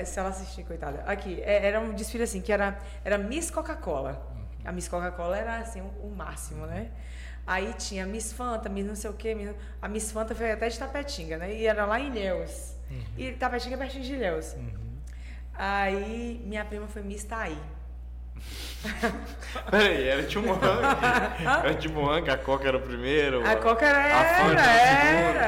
se 0.04 0.18
ela 0.18 0.28
assistir, 0.28 0.62
coitada, 0.64 1.02
aqui, 1.06 1.40
é- 1.42 1.66
era 1.66 1.80
um 1.80 1.92
desfile 1.94 2.24
assim, 2.24 2.40
que 2.42 2.52
era, 2.52 2.78
era 3.04 3.16
Miss 3.16 3.50
Coca-Cola. 3.50 4.26
A 4.64 4.72
Miss 4.72 4.88
Coca-Cola 4.88 5.38
era 5.38 5.56
assim, 5.56 5.80
o, 5.80 6.06
o 6.08 6.14
máximo, 6.14 6.66
né? 6.66 6.88
Aí 7.46 7.72
tinha 7.78 8.04
Miss 8.06 8.30
Fanta, 8.32 8.68
Miss 8.68 8.84
não 8.86 8.94
sei 8.94 9.08
o 9.10 9.14
quê. 9.14 9.34
Miss- 9.34 9.54
A 9.80 9.88
Miss 9.88 10.12
Fanta 10.12 10.34
foi 10.34 10.52
até 10.52 10.68
de 10.68 10.78
Tapetinga, 10.78 11.38
né? 11.38 11.54
E 11.54 11.66
era 11.66 11.86
lá 11.86 11.98
em 11.98 12.08
Ilhéus. 12.08 12.74
E 13.16 13.32
Tapetinga 13.32 13.74
é 13.74 13.78
pertinho 13.78 14.04
de 14.04 14.14
Ilhéus. 14.14 14.56
Aí 15.54 16.40
minha 16.44 16.64
prima 16.64 16.86
foi 16.88 17.02
Miss 17.02 17.24
Taí. 17.24 17.56
Peraí, 19.70 20.08
era 20.08 20.22
de 20.22 20.38
Moanga. 20.38 20.66
Era 21.62 21.74
de 21.74 21.88
Moanga, 21.90 22.32
a 22.32 22.38
Coca 22.38 22.66
era 22.68 22.76
o 22.78 22.80
primeiro. 22.80 23.46
A 23.46 23.56
Coca 23.56 23.84
era, 23.84 23.98
a 23.98 24.48
era, 24.50 24.62
era, 24.62 25.46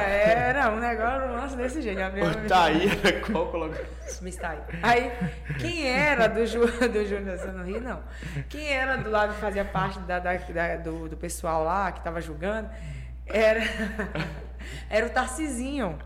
era 0.59 0.69
um 0.71 0.79
negócio, 0.79 1.31
lance 1.33 1.55
desse 1.55 1.81
jeito. 1.81 1.99
O 1.99 2.47
Taí 2.47 2.87
era 3.03 3.19
qual 3.21 3.47
colocar? 3.47 3.81
Miss 4.21 4.35
Taí. 4.35 4.59
Aí, 4.83 5.11
quem 5.59 5.87
era 5.87 6.27
do, 6.27 6.45
Ju, 6.45 6.59
do 6.87 7.05
Júnior, 7.05 7.37
você 7.39 7.47
não 7.51 7.65
ri, 7.65 7.79
não. 7.79 8.03
Quem 8.47 8.67
era 8.71 8.97
do 8.97 9.09
lado 9.09 9.33
que 9.33 9.41
fazia 9.41 9.65
parte 9.65 9.97
da, 10.01 10.19
da- 10.19 10.33
da- 10.35 10.75
do, 10.77 11.09
do 11.09 11.17
pessoal 11.17 11.63
lá, 11.63 11.91
que 11.91 12.01
tava 12.01 12.21
julgando, 12.21 12.69
era, 13.25 13.61
era 14.89 15.07
o 15.07 15.09
Tarcizinho. 15.09 15.97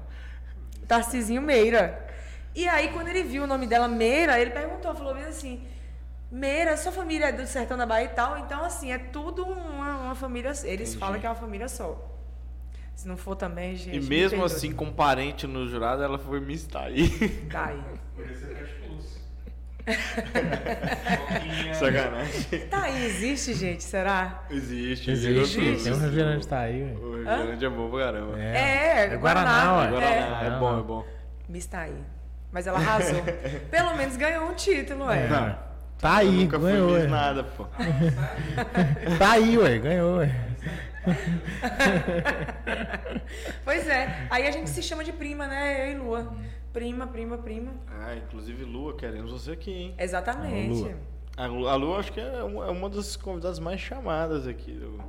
O 0.87 0.89
Tarcizinho 0.89 1.41
Meira. 1.41 2.07
E 2.55 2.65
aí, 2.65 2.87
quando 2.93 3.09
ele 3.09 3.21
viu 3.23 3.43
o 3.43 3.47
nome 3.47 3.67
dela, 3.67 3.89
Meira, 3.89 4.39
ele 4.39 4.51
perguntou, 4.51 4.95
falou 4.95 5.13
bem 5.13 5.25
assim, 5.25 5.61
Meira, 6.31 6.77
sua 6.77 6.93
família 6.93 7.25
é 7.25 7.31
do 7.33 7.45
sertão 7.45 7.77
da 7.77 7.85
Bahia 7.85 8.05
e 8.05 8.09
tal, 8.15 8.37
então 8.37 8.63
assim, 8.63 8.89
é 8.89 8.97
tudo 8.97 9.43
uma, 9.43 9.97
uma 9.97 10.15
família, 10.15 10.49
eles 10.63 10.63
Entendi. 10.63 10.97
falam 10.97 11.19
que 11.19 11.25
é 11.25 11.29
uma 11.29 11.35
família 11.35 11.67
só. 11.67 12.01
Se 12.95 13.05
não 13.05 13.17
for 13.17 13.35
também, 13.35 13.75
gente. 13.75 13.97
E 13.97 13.99
me 13.99 14.07
mesmo 14.07 14.45
assim, 14.45 14.71
com 14.71 14.89
parente 14.93 15.45
no 15.45 15.67
jurado, 15.67 16.01
ela 16.01 16.17
foi 16.17 16.39
Miss 16.39 16.65
Taí. 16.65 17.09
Tá 17.51 17.65
aí. 17.65 17.83
Por 18.15 18.25
isso. 18.25 18.46
Sacanagem. 21.73 22.59
Tá 22.69 22.83
aí, 22.83 23.05
existe, 23.05 23.53
gente, 23.53 23.83
será? 23.83 24.43
Existe, 24.49 25.11
Existe, 25.11 25.59
gostoso. 25.59 25.83
tem 25.83 25.93
um 25.93 25.99
refrigerante 25.99 26.47
tá 26.47 26.59
aí, 26.61 26.83
ué. 26.83 26.91
O 26.93 27.23
refrigerante 27.23 27.65
é 27.65 27.69
bom 27.69 27.89
pra 27.89 27.99
caramba. 28.05 28.39
É, 28.39 29.13
É 29.13 29.17
Guaraná, 29.17 29.77
ué. 29.79 29.87
Guaraná, 29.89 30.43
é, 30.43 30.47
É. 30.47 30.59
bom, 30.59 30.79
é 30.79 30.83
bom. 30.83 31.05
Miss 31.49 31.65
tá 31.65 31.81
aí. 31.81 31.95
Mas 32.51 32.67
ela 32.67 32.77
arrasou. 32.79 33.23
Pelo 33.71 33.95
menos 33.95 34.15
ganhou 34.17 34.49
um 34.49 34.53
título, 34.53 35.09
é. 35.09 35.25
É. 35.25 35.55
Tá 35.99 36.23
Eu 36.23 36.29
aí, 36.29 36.43
nunca 36.43 36.59
fui 36.59 36.71
ganhou, 36.71 36.91
Miss 36.91 37.01
ué. 37.03 37.07
nada, 37.07 37.43
pô. 37.43 37.65
Tá 39.17 39.31
aí, 39.31 39.57
ué, 39.57 39.77
ganhou, 39.79 40.17
ué. 40.17 40.29
Pois 43.63 43.87
é. 43.87 44.27
Aí 44.29 44.45
a 44.47 44.51
gente 44.51 44.69
se 44.69 44.81
chama 44.83 45.03
de 45.03 45.11
prima, 45.13 45.47
né? 45.47 45.87
Eu 45.87 45.91
e 45.91 45.95
Lua. 45.97 46.35
Prima, 46.77 47.07
prima, 47.07 47.39
prima. 47.39 47.71
Ah, 47.89 48.15
inclusive 48.15 48.63
Lua, 48.63 48.95
queremos 48.95 49.31
você 49.31 49.53
aqui, 49.53 49.71
hein? 49.73 49.95
Exatamente. 49.97 50.69
Lua. 50.79 50.93
A 51.35 51.45
Lu, 51.47 51.67
a 51.67 51.75
Lu 51.75 51.95
acho 51.95 52.13
que 52.13 52.19
é 52.19 52.43
uma, 52.43 52.67
é 52.67 52.69
uma 52.69 52.87
das 52.87 53.15
convidadas 53.15 53.57
mais 53.57 53.79
chamadas 53.81 54.45
aqui. 54.45 54.73
do- 54.73 55.01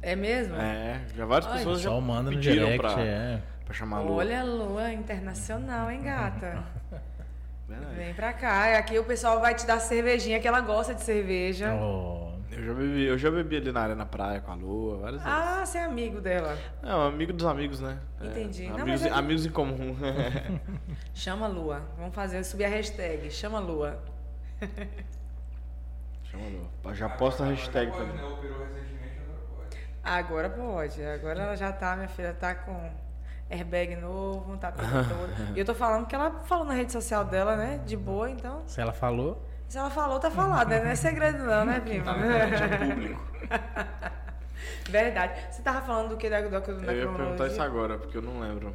É 0.00 0.14
mesmo? 0.14 0.54
É, 0.54 1.00
já 1.16 1.26
várias 1.26 1.50
Ai, 1.50 1.58
pessoas 1.58 1.80
já 1.80 1.90
Só 1.90 2.00
manda 2.00 2.30
pediram 2.30 2.66
direct, 2.66 2.78
pra, 2.80 3.02
é. 3.02 3.42
pra 3.64 3.74
chamar 3.74 3.96
a 3.96 4.00
Lu. 4.02 4.12
Olha, 4.12 4.44
Lua, 4.44 4.92
internacional, 4.92 5.90
hein, 5.90 6.00
gata? 6.00 6.62
Vem 7.96 8.14
pra 8.14 8.32
cá. 8.32 8.78
Aqui 8.78 8.96
o 8.96 9.04
pessoal 9.04 9.40
vai 9.40 9.52
te 9.54 9.66
dar 9.66 9.80
cervejinha, 9.80 10.38
que 10.38 10.46
ela 10.46 10.60
gosta 10.60 10.94
de 10.94 11.02
cerveja. 11.02 11.74
Oh, 11.74 12.19
Eu 12.50 12.64
já 12.64 12.74
bebi, 12.74 13.04
eu 13.04 13.16
já 13.18 13.30
bebi 13.30 13.56
ali 13.58 13.70
na 13.72 13.80
arena 13.82 14.04
praia 14.06 14.40
com 14.40 14.50
a 14.50 14.54
Lua, 14.54 14.98
várias 14.98 15.22
vezes. 15.22 15.38
Ah, 15.38 15.64
você 15.64 15.78
é 15.78 15.84
amigo 15.84 16.20
dela. 16.20 16.58
É, 16.82 16.94
um 16.94 17.02
amigo 17.02 17.32
dos 17.32 17.46
amigos, 17.46 17.80
né? 17.80 17.98
É, 18.20 18.26
Entendi. 18.26 18.68
Não, 18.68 18.78
amigos, 18.80 19.04
é 19.04 19.08
que- 19.08 19.14
amigos 19.14 19.46
em 19.46 19.50
comum. 19.50 19.96
Chama 21.14 21.46
Lua. 21.46 21.80
Vamos 21.96 22.14
fazer, 22.14 22.42
subir 22.44 22.64
a 22.64 22.68
hashtag. 22.68 23.30
Chama 23.30 23.60
Lua. 23.60 24.02
Chama 26.24 26.44
a 26.44 26.48
Lua. 26.48 26.94
Já 26.94 27.08
posta 27.08 27.44
a 27.44 27.46
hashtag 27.46 27.88
Agora 27.90 28.04
também. 28.06 28.18
pode, 28.20 28.32
né? 28.32 28.34
Operou 28.38 28.58
recentemente, 28.66 29.20
agora 29.22 29.40
pode. 29.56 29.78
Agora 30.02 30.50
pode. 30.50 31.04
Agora 31.04 31.42
ela 31.42 31.56
já 31.56 31.72
tá, 31.72 31.96
minha 31.96 32.08
filha, 32.08 32.32
tá 32.34 32.54
com 32.54 32.90
airbag 33.48 33.96
novo, 33.96 34.56
tá 34.56 34.72
toda. 34.72 34.86
E 35.54 35.58
eu 35.58 35.64
tô 35.64 35.74
falando 35.74 36.06
que 36.06 36.14
ela 36.14 36.30
falou 36.44 36.64
na 36.64 36.74
rede 36.74 36.92
social 36.92 37.24
dela, 37.24 37.56
né? 37.56 37.80
De 37.86 37.96
boa, 37.96 38.30
então. 38.30 38.62
se 38.66 38.80
ela 38.80 38.92
falou, 38.92 39.44
Se 39.70 39.78
ela 39.78 39.88
falou, 39.88 40.18
tá 40.18 40.28
falado, 40.28 40.68
né? 40.68 40.80
Não 40.80 40.90
é 40.90 40.96
segredo 40.96 41.44
não, 41.44 41.64
né, 41.64 41.78
prima? 41.78 42.04
Tá 42.06 42.16
no 42.16 42.88
público. 42.88 43.24
Verdade. 44.90 45.40
Você 45.48 45.62
tava 45.62 45.80
falando 45.82 46.08
do 46.08 46.16
que 46.16 46.28
da, 46.28 46.40
do, 46.40 46.50
da 46.50 46.92
Eu 46.92 47.08
ia 47.08 47.16
perguntar 47.16 47.46
isso 47.46 47.62
agora, 47.62 47.96
porque 47.96 48.16
eu 48.16 48.22
não 48.22 48.40
lembro. 48.40 48.74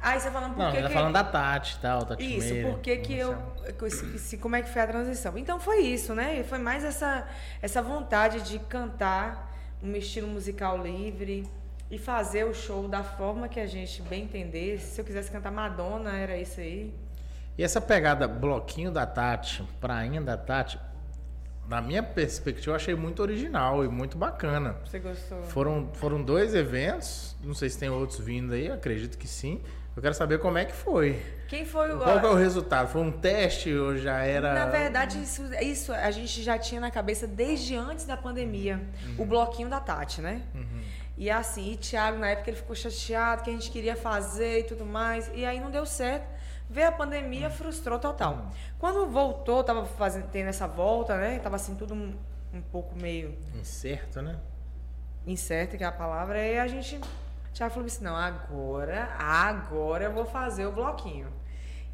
Ah, 0.00 0.14
e 0.14 0.20
você 0.20 0.30
falando 0.30 0.54
por 0.54 0.62
não, 0.62 0.70
que 0.70 0.78
ela 0.78 0.88
tá 0.88 0.94
falando 0.94 1.12
da 1.14 1.24
Tati 1.24 1.74
e 1.76 1.80
tal, 1.80 2.06
Tati 2.06 2.38
Isso, 2.38 2.54
Meira, 2.54 2.70
por 2.70 2.78
que 2.78 2.96
que 2.98 3.18
eu... 3.18 3.32
não 3.32 3.90
se- 3.90 4.38
Como 4.38 4.54
é 4.54 4.62
que 4.62 4.68
foi 4.68 4.82
a 4.82 4.86
transição? 4.86 5.36
Então 5.36 5.58
foi 5.58 5.80
isso, 5.80 6.14
né? 6.14 6.38
E 6.38 6.44
Foi 6.44 6.58
mais 6.58 6.84
essa, 6.84 7.26
essa 7.60 7.82
vontade 7.82 8.42
de 8.42 8.60
cantar 8.60 9.52
um 9.82 9.96
estilo 9.96 10.28
musical 10.28 10.78
livre 10.80 11.44
e 11.90 11.98
fazer 11.98 12.44
o 12.44 12.54
show 12.54 12.86
da 12.86 13.02
forma 13.02 13.48
que 13.48 13.58
a 13.58 13.66
gente 13.66 14.00
bem 14.02 14.22
entendesse. 14.22 14.94
Se 14.94 15.00
eu 15.00 15.04
quisesse 15.04 15.28
cantar 15.28 15.50
Madonna, 15.50 16.16
era 16.16 16.36
isso 16.36 16.60
aí. 16.60 16.94
E 17.58 17.62
essa 17.62 17.80
pegada 17.80 18.28
bloquinho 18.28 18.90
da 18.90 19.06
Tati, 19.06 19.62
prainha 19.80 20.20
da 20.20 20.36
Tati, 20.36 20.78
na 21.66 21.80
minha 21.80 22.02
perspectiva, 22.02 22.72
eu 22.72 22.76
achei 22.76 22.94
muito 22.94 23.22
original 23.22 23.84
e 23.84 23.88
muito 23.88 24.16
bacana. 24.16 24.76
Você 24.84 24.98
gostou? 24.98 25.42
Foram, 25.44 25.90
foram 25.94 26.22
dois 26.22 26.54
eventos, 26.54 27.34
não 27.42 27.54
sei 27.54 27.68
se 27.70 27.78
tem 27.78 27.88
outros 27.88 28.20
vindo 28.20 28.52
aí, 28.52 28.70
acredito 28.70 29.16
que 29.18 29.26
sim. 29.26 29.60
Eu 29.96 30.02
quero 30.02 30.14
saber 30.14 30.38
como 30.38 30.58
é 30.58 30.64
que 30.66 30.74
foi. 30.74 31.20
Quem 31.48 31.64
foi 31.64 31.94
o... 31.94 31.98
Qual 31.98 32.20
que 32.20 32.26
é 32.26 32.28
o 32.28 32.34
resultado? 32.34 32.88
Foi 32.88 33.00
um 33.00 33.10
teste 33.10 33.72
ou 33.74 33.96
já 33.96 34.18
era. 34.18 34.52
Na 34.52 34.66
verdade, 34.66 35.22
isso, 35.22 35.42
isso 35.54 35.90
a 35.90 36.10
gente 36.10 36.42
já 36.42 36.58
tinha 36.58 36.80
na 36.80 36.90
cabeça 36.90 37.26
desde 37.26 37.74
antes 37.74 38.04
da 38.04 38.16
pandemia. 38.16 38.78
O 39.16 39.24
bloquinho 39.24 39.70
da 39.70 39.80
Tati, 39.80 40.20
né? 40.20 40.42
E 41.16 41.30
assim, 41.30 41.72
e 41.72 41.76
Thiago, 41.78 42.18
na 42.18 42.28
época, 42.28 42.50
ele 42.50 42.58
ficou 42.58 42.76
chateado 42.76 43.42
que 43.42 43.48
a 43.48 43.52
gente 43.54 43.70
queria 43.70 43.96
fazer 43.96 44.60
e 44.60 44.62
tudo 44.64 44.84
mais. 44.84 45.30
E 45.34 45.46
aí 45.46 45.58
não 45.58 45.70
deu 45.70 45.86
certo. 45.86 46.35
Veio 46.68 46.88
a 46.88 46.92
pandemia, 46.92 47.48
frustrou 47.48 47.98
total. 47.98 48.50
Quando 48.78 49.06
voltou, 49.06 49.62
tava 49.62 49.84
fazendo, 49.84 50.28
tendo 50.30 50.48
essa 50.48 50.66
volta, 50.66 51.16
né? 51.16 51.38
Tava 51.38 51.56
assim, 51.56 51.74
tudo 51.74 51.94
um, 51.94 52.14
um 52.52 52.60
pouco 52.60 52.94
meio 52.96 53.36
Incerto, 53.54 54.20
né? 54.20 54.38
incerto 55.26 55.76
que 55.76 55.82
é 55.82 55.86
a 55.86 55.92
palavra, 55.92 56.38
aí 56.38 56.58
a 56.58 56.66
gente. 56.66 57.00
Thiago 57.52 57.72
falou 57.72 57.86
assim, 57.86 58.04
não, 58.04 58.14
agora, 58.14 59.16
agora 59.18 60.04
eu 60.04 60.12
vou 60.12 60.26
fazer 60.26 60.66
o 60.66 60.72
bloquinho. 60.72 61.28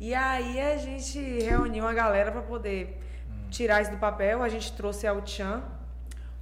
E 0.00 0.12
aí 0.12 0.60
a 0.60 0.76
gente 0.76 1.18
reuniu 1.40 1.86
a 1.86 1.94
galera 1.94 2.32
para 2.32 2.42
poder 2.42 3.00
tirar 3.48 3.80
isso 3.80 3.90
do 3.90 3.96
papel, 3.96 4.42
a 4.42 4.48
gente 4.48 4.72
trouxe 4.72 5.06
a 5.06 5.24
Chan, 5.24 5.62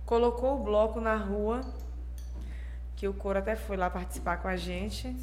colocou 0.06 0.58
o 0.58 0.64
bloco 0.64 1.00
na 1.00 1.16
rua, 1.16 1.60
que 2.96 3.06
o 3.06 3.12
Coro 3.12 3.38
até 3.38 3.54
foi 3.56 3.76
lá 3.76 3.90
participar 3.90 4.38
com 4.38 4.48
a 4.48 4.56
gente. 4.56 5.14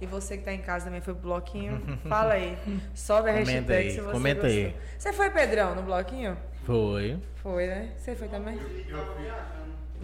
E 0.00 0.06
você 0.06 0.36
que 0.36 0.44
tá 0.44 0.52
em 0.52 0.60
casa 0.60 0.86
também 0.86 1.00
foi 1.00 1.14
pro 1.14 1.22
bloquinho. 1.22 1.80
Fala 2.08 2.34
aí. 2.34 2.58
Sobe 2.94 3.30
a 3.30 3.32
Comenta 3.32 3.50
hashtag 3.50 3.72
aí, 3.74 3.90
se 3.92 4.00
você 4.00 4.12
comenta 4.12 4.42
gostou. 4.42 4.60
aí. 4.64 4.76
Você 4.98 5.12
foi, 5.12 5.30
Pedrão, 5.30 5.74
no 5.74 5.82
bloquinho? 5.82 6.36
Foi. 6.64 7.18
Foi, 7.36 7.66
né? 7.66 7.90
Você 7.96 8.14
foi 8.14 8.28
também? 8.28 8.54
Eu 8.56 8.68
fiz, 8.68 8.86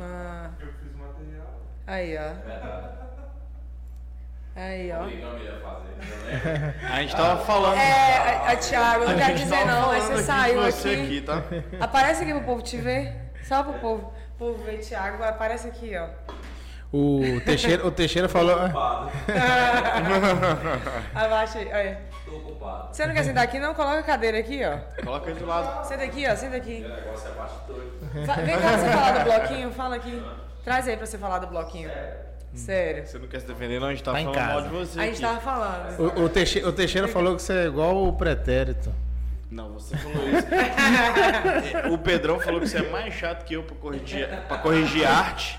Ah, 0.01 0.51
eu 0.61 0.67
fiz 0.69 0.93
material. 0.97 1.61
aí, 1.87 2.17
ó. 2.17 3.03
Aí, 4.55 4.93
ó. 4.93 5.03
A 6.93 7.01
gente 7.01 7.17
tava 7.17 7.45
falando. 7.45 7.77
É, 7.79 8.23
a, 8.49 8.53
a 8.53 8.57
Thiago, 8.57 9.05
não 9.05 9.13
a 9.13 9.15
quero 9.15 9.37
gente 9.37 9.45
dizer 9.45 9.65
não, 9.65 9.91
aí 9.91 10.01
falando 10.01 10.03
você 10.03 10.13
aqui 10.15 10.23
saiu 10.25 10.63
você 10.63 10.89
aqui. 10.91 11.03
aqui, 11.03 11.21
tá? 11.23 11.43
Aparece 11.85 12.23
aqui 12.23 12.33
pro 12.35 12.43
povo 12.45 12.63
te 12.63 12.77
ver. 12.77 13.15
Só 13.45 13.63
pro 13.63 13.75
povo. 13.75 14.13
Povo 14.39 14.63
ver 14.63 14.79
Thiago, 14.79 15.23
aparece 15.25 15.69
aqui, 15.69 15.93
ó. 15.97 16.09
O 16.93 17.41
Teixeira, 17.45 17.87
o 17.87 17.91
Teixeira 17.91 18.29
falou. 18.29 18.55
Abaixa 21.15 21.59
aí, 21.59 21.69
olha. 21.73 21.99
Tô 22.25 22.37
ocupado. 22.37 22.95
Você 22.95 23.07
não 23.07 23.15
quer 23.15 23.25
sentar 23.25 23.45
aqui, 23.45 23.59
não? 23.59 23.75
Coloca 23.75 23.99
a 23.99 24.03
cadeira 24.03 24.39
aqui, 24.39 24.61
ó. 24.65 24.79
Coloca 25.03 25.29
aí 25.31 25.35
do 25.35 25.47
lado. 25.47 25.87
Senta 25.87 26.05
aqui, 26.05 26.27
ó, 26.31 26.37
senta 26.37 26.57
aqui. 26.57 26.85
O 26.85 26.89
negócio 26.89 27.29
é 27.29 27.33
bastidor. 27.33 27.83
Fa- 28.27 28.35
Vem 28.43 28.55
cá 28.55 28.61
pra 28.61 28.79
você 28.79 28.89
falar 28.91 29.13
do 29.19 29.25
bloquinho, 29.25 29.71
fala 29.73 29.97
aqui. 29.97 30.23
Traz 30.65 30.89
aí 30.89 30.97
pra 30.97 31.07
você 31.07 31.19
falar 31.19 31.39
do 31.39 31.47
bloquinho. 31.47 31.91
Sério. 32.55 33.07
Você 33.07 33.19
não 33.19 33.27
quer 33.29 33.41
se 33.41 33.47
defender, 33.47 33.81
não? 33.81 33.89
A 33.89 33.91
gente 33.91 34.03
tava 34.05 34.17
Tá 34.19 34.23
em 34.23 34.25
falando 34.35 34.47
mal 34.49 34.63
de 34.63 34.69
você. 34.69 35.01
A 35.01 35.05
gente 35.07 35.13
aqui. 35.15 35.23
tava 35.23 35.41
falando. 35.41 35.99
O, 36.19 36.25
o 36.25 36.29
Teixeira, 36.29 36.69
o 36.69 36.73
Teixeira 36.73 37.09
falou 37.09 37.35
que 37.37 37.43
você 37.43 37.53
é 37.55 37.65
igual 37.65 38.05
o 38.07 38.13
pretérito. 38.13 38.93
Não, 39.53 39.75
você 39.75 39.95
falou 39.99 40.27
isso. 40.31 40.47
o 41.93 41.99
Pedrão 41.99 42.41
falou 42.41 42.59
que 42.59 42.67
você 42.67 42.79
é 42.79 42.91
mais 42.91 43.13
chato 43.13 43.45
que 43.45 43.53
eu 43.53 43.63
pra 43.63 43.77
corrigir, 43.77 44.27
pra 44.49 44.57
corrigir 44.57 45.07
arte. 45.07 45.59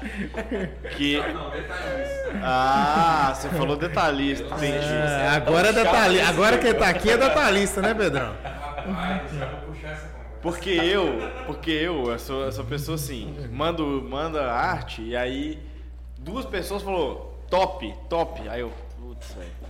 Que. 0.98 1.20
Não, 1.20 1.52
detalhista. 1.52 2.32
Ah, 2.42 3.34
você 3.36 3.50
falou 3.50 3.76
detalhista, 3.76 4.46
entendi. 4.46 4.88
É, 4.88 5.30
agora 5.30 5.70
é 5.70 5.74
detalhista. 5.74 6.28
Agora 6.28 6.58
quem 6.58 6.74
tá 6.74 6.90
aqui 6.90 7.12
é 7.12 7.18
detalhista, 7.18 7.84
né, 7.84 7.94
Pedrão? 7.94 8.34
Rapaz, 8.44 9.32
já 9.32 9.46
vou 9.46 9.60
puxar 9.60 9.90
essa 9.90 10.08
conversa. 10.08 10.40
Porque 10.42 10.72
eu, 10.72 11.32
porque 11.46 11.70
eu, 11.70 12.12
eu 12.12 12.18
sou 12.18 12.48
essa 12.48 12.64
pessoa 12.64 12.96
assim, 12.96 13.48
mando, 13.52 13.86
manda 14.10 14.52
arte 14.52 15.04
e 15.04 15.16
aí 15.16 15.62
duas 16.18 16.48
pessoas 16.48 16.82
falou 16.82 17.46
top, 17.48 17.94
top. 18.10 18.50
Aí 18.50 18.62
eu, 18.62 18.74
putz, 19.00 19.34
velho. 19.34 19.63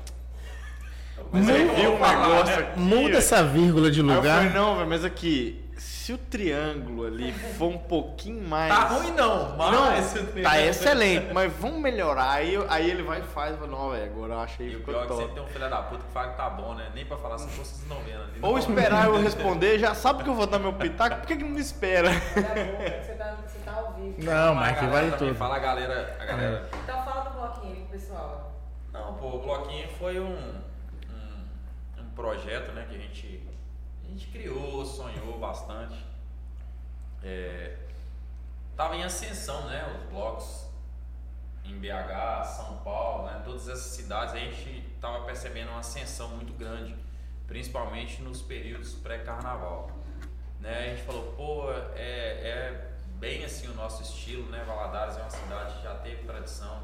Mas 1.34 1.50
aí 1.50 1.68
viu 1.76 1.94
um 1.96 2.00
negócio 2.00 2.60
aqui. 2.60 2.80
Muda 2.80 3.18
essa 3.18 3.44
vírgula 3.44 3.90
de 3.92 4.02
Aí 4.02 4.08
eu 4.08 4.16
lugar. 4.16 4.36
falei, 4.38 4.54
não, 4.54 4.76
velho, 4.78 4.88
mas 4.90 5.04
aqui, 5.04 5.66
se 5.78 6.14
o 6.14 6.18
triângulo 6.18 7.08
ali 7.08 7.32
for 7.58 7.70
um 7.70 7.78
pouquinho 7.78 8.48
mais. 8.48 8.72
Tá 8.72 8.88
ruim 8.90 9.12
não, 9.12 9.58
mas... 9.58 9.72
Não, 10.14 10.44
tá 10.44 10.62
excelente, 10.62 11.28
mas 11.34 11.52
vamos 11.54 11.80
melhorar. 11.80 12.30
Aí, 12.34 12.54
eu- 12.54 12.66
aí 12.70 12.90
ele 12.90 13.02
vai 13.02 13.20
e 13.20 13.24
faz, 13.24 13.56
fala, 13.56 13.68
não, 13.68 13.90
velho, 13.90 14.04
agora 14.12 14.34
eu 14.34 14.40
achei 14.42 14.68
E 14.68 14.70
que 14.70 14.76
o 14.76 14.80
ficou 14.80 14.94
pior 14.94 15.04
é 15.06 15.08
que 15.08 15.16
sempre 15.16 15.34
tem 15.34 15.44
um 15.44 15.48
filho 15.48 15.70
da 15.70 15.78
puta 15.82 16.04
que 16.06 16.14
fala 16.14 16.28
que 16.30 16.38
tá 16.38 16.50
bom, 16.52 16.74
né? 16.76 16.92
Nem 16.94 17.06
pra 17.06 17.18
falar 17.18 17.36
pô, 17.38 17.44
vocês 17.48 17.84
não 17.90 17.98
vendo 18.02 18.22
ali. 18.22 18.40
Ou 18.42 18.58
esperar 18.60 19.06
eu 19.08 19.18
responder, 19.20 19.80
já 19.80 19.96
sabe 19.96 20.24
que 20.24 20.30
eu 20.30 20.36
vou 20.36 20.46
dar 20.46 20.60
meu 20.60 20.74
pitaco, 20.74 21.16
por 21.18 21.26
que, 21.26 21.36
que 21.38 21.44
não 21.44 21.50
me 21.52 21.62
espera? 21.62 22.10
Tá 22.12 22.42
bom, 22.42 23.02
você 23.02 23.14
tá, 23.14 23.38
você 23.48 23.60
tá 23.66 23.72
ao 23.74 23.94
vivo. 23.94 24.16
Não, 24.20 24.54
Mas 24.56 24.76
galera 24.76 24.92
vale 24.94 25.12
também 25.12 25.28
tudo. 25.30 25.36
Fala 25.38 25.56
a 25.56 25.60
galera, 25.60 26.16
a 26.20 26.26
galera. 26.26 26.70
Então 26.84 27.04
fala 27.04 27.22
do 27.22 27.40
bloquinho 27.40 27.74
aí 27.74 27.80
pro 27.90 27.98
pessoal. 28.00 28.52
Não, 28.94 29.14
pô, 29.16 29.28
o 29.38 29.40
bloquinho 29.42 29.88
foi 29.98 30.20
um 30.20 30.62
projeto, 32.16 32.72
né, 32.72 32.86
que 32.90 32.96
a 32.96 33.00
gente, 33.00 33.44
a 34.04 34.08
gente 34.08 34.28
criou, 34.28 34.86
sonhou 34.86 35.40
bastante. 35.40 36.06
É, 37.22 37.78
tava 38.76 38.96
em 38.96 39.04
ascensão, 39.04 39.68
né, 39.68 39.86
os 39.96 40.10
blocos 40.10 40.68
em 41.64 41.80
BH, 41.80 42.46
São 42.46 42.78
Paulo, 42.84 43.26
né, 43.26 43.42
todas 43.46 43.68
essas 43.68 43.92
cidades, 43.94 44.34
a 44.34 44.40
gente 44.40 44.82
tava 45.00 45.26
percebendo 45.26 45.70
uma 45.70 45.80
ascensão 45.80 46.30
muito 46.30 46.54
grande, 46.54 46.96
principalmente 47.48 48.22
nos 48.22 48.42
períodos 48.42 48.94
pré-carnaval. 48.94 49.90
Né, 50.60 50.80
a 50.80 50.96
gente 50.96 51.04
falou, 51.04 51.34
pô, 51.34 51.72
é, 51.96 52.00
é 52.00 52.92
bem 53.20 53.46
assim 53.46 53.68
o 53.68 53.74
nosso 53.74 54.02
estilo, 54.04 54.50
né, 54.50 54.64
Valadares 54.66 55.18
é 55.18 55.22
uma 55.22 55.30
cidade 55.30 55.78
que 55.78 55.84
já 55.84 55.96
teve 55.96 56.24
tradição 56.24 56.82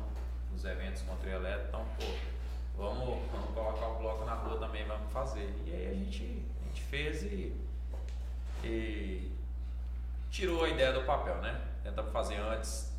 nos 0.51 0.63
eventos 0.63 1.01
com 1.01 1.15
trio 1.17 1.33
elétrico, 1.33 1.67
então, 1.67 1.85
pô, 1.97 2.38
vamos, 2.79 3.19
vamos 3.31 3.53
colocar 3.53 3.87
o 3.87 3.95
bloco 3.97 4.25
na 4.25 4.33
rua 4.33 4.57
também, 4.57 4.85
vamos 4.85 5.11
fazer. 5.11 5.53
E 5.65 5.71
aí 5.71 5.87
a 5.87 5.93
gente, 5.93 6.45
a 6.63 6.67
gente 6.67 6.81
fez 6.83 7.23
e, 7.23 7.53
e 8.63 9.31
tirou 10.31 10.63
a 10.63 10.69
ideia 10.69 10.93
do 10.93 11.03
papel, 11.03 11.35
né? 11.41 11.59
Tentamos 11.83 12.11
fazer 12.11 12.37
antes, 12.37 12.91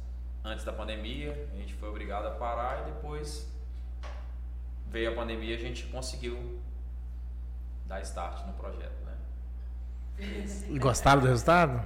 antes 0.44 0.64
da 0.64 0.72
pandemia, 0.72 1.48
a 1.52 1.56
gente 1.56 1.74
foi 1.74 1.88
obrigado 1.88 2.26
a 2.26 2.32
parar 2.32 2.82
e 2.82 2.92
depois 2.92 3.50
veio 4.88 5.12
a 5.12 5.14
pandemia 5.14 5.54
e 5.54 5.56
a 5.56 5.60
gente 5.60 5.86
conseguiu 5.86 6.60
dar 7.86 8.00
start 8.02 8.46
no 8.46 8.52
projeto, 8.54 9.00
né? 9.04 9.16
E 10.68 10.78
gostaram 10.78 11.22
do 11.22 11.26
resultado? 11.26 11.80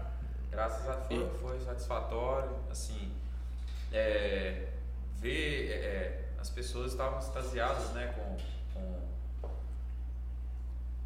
Graças 0.51 0.89
a 0.89 0.95
Deus 1.09 1.31
foi, 1.41 1.51
foi 1.51 1.61
satisfatório, 1.61 2.57
assim, 2.71 3.13
é, 3.93 4.69
ver, 5.19 5.71
é, 5.71 5.75
é, 5.75 6.24
as 6.45 6.51
pessoas 6.51 6.93
estavam 6.93 7.19
extasiadas, 7.19 7.89
né, 7.93 8.13
com, 8.15 8.37
com, 8.75 9.49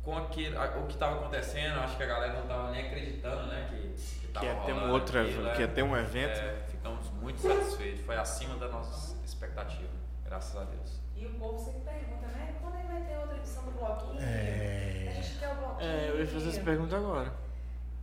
com 0.02 0.18
aquilo, 0.18 0.58
a- 0.58 0.78
o 0.78 0.86
que 0.88 0.94
estava 0.94 1.14
acontecendo, 1.20 1.78
acho 1.78 1.96
que 1.96 2.02
a 2.02 2.06
galera 2.06 2.32
não 2.32 2.42
estava 2.42 2.70
nem 2.72 2.86
acreditando, 2.88 3.46
né, 3.46 3.68
que, 3.70 3.94
que 4.20 4.32
Que 4.32 4.44
ia 4.46 4.54
ter 4.56 4.72
um 4.72 4.90
outro 4.90 5.20
aquilo, 5.20 5.48
é. 5.48 5.54
que 5.54 5.60
ia 5.60 5.68
ter 5.68 5.82
um 5.84 5.96
evento. 5.96 6.40
É, 6.40 6.56
ficamos 6.68 7.08
muito 7.12 7.40
satisfeitos, 7.40 8.04
foi 8.04 8.16
acima 8.16 8.56
da 8.56 8.66
nossa 8.66 9.14
expectativa, 9.24 9.88
graças 10.24 10.56
a 10.60 10.64
Deus. 10.64 10.98
E 11.14 11.24
o 11.26 11.34
povo 11.34 11.56
sempre 11.64 11.82
pergunta, 11.82 12.26
né? 12.26 12.56
Quando 12.60 12.76
é 12.76 12.80
que 12.82 12.86
vai 12.88 13.02
ter 13.02 13.16
outra 13.18 13.36
edição 13.36 13.62
do 13.64 13.70
bloquinho? 13.70 14.20
É. 14.20 15.06
A 15.08 15.12
gente 15.12 15.38
quer 15.38 15.52
o 15.52 15.54
bloquinho. 15.54 15.88
É, 15.90 16.08
eu 16.10 16.18
ia 16.20 16.26
fazer 16.26 16.48
essa 16.48 16.60
pergunta 16.62 16.96
agora. 16.96 17.32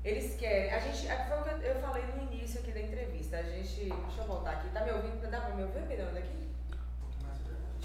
Eles 0.05 0.35
querem. 0.37 0.71
A 0.71 0.79
gente. 0.79 1.05
é, 1.07 1.25
Foi 1.25 1.39
o 1.39 1.43
que 1.59 1.65
eu- 1.65 1.75
falei 1.81 2.03
no 2.07 2.23
início 2.31 2.59
aqui 2.61 2.71
da 2.71 2.79
entrevista. 2.81 3.37
A 3.37 3.43
gente. 3.43 3.89
Deixa 3.89 4.21
eu 4.21 4.25
voltar 4.25 4.51
aqui. 4.51 4.69
Tá 4.69 4.83
me 4.83 4.91
ouvindo? 4.91 5.29
Dá 5.31 5.41
pra 5.41 5.55
me 5.55 5.63
ouvir, 5.63 5.81
Pedrão, 5.87 6.13
daqui? 6.13 6.44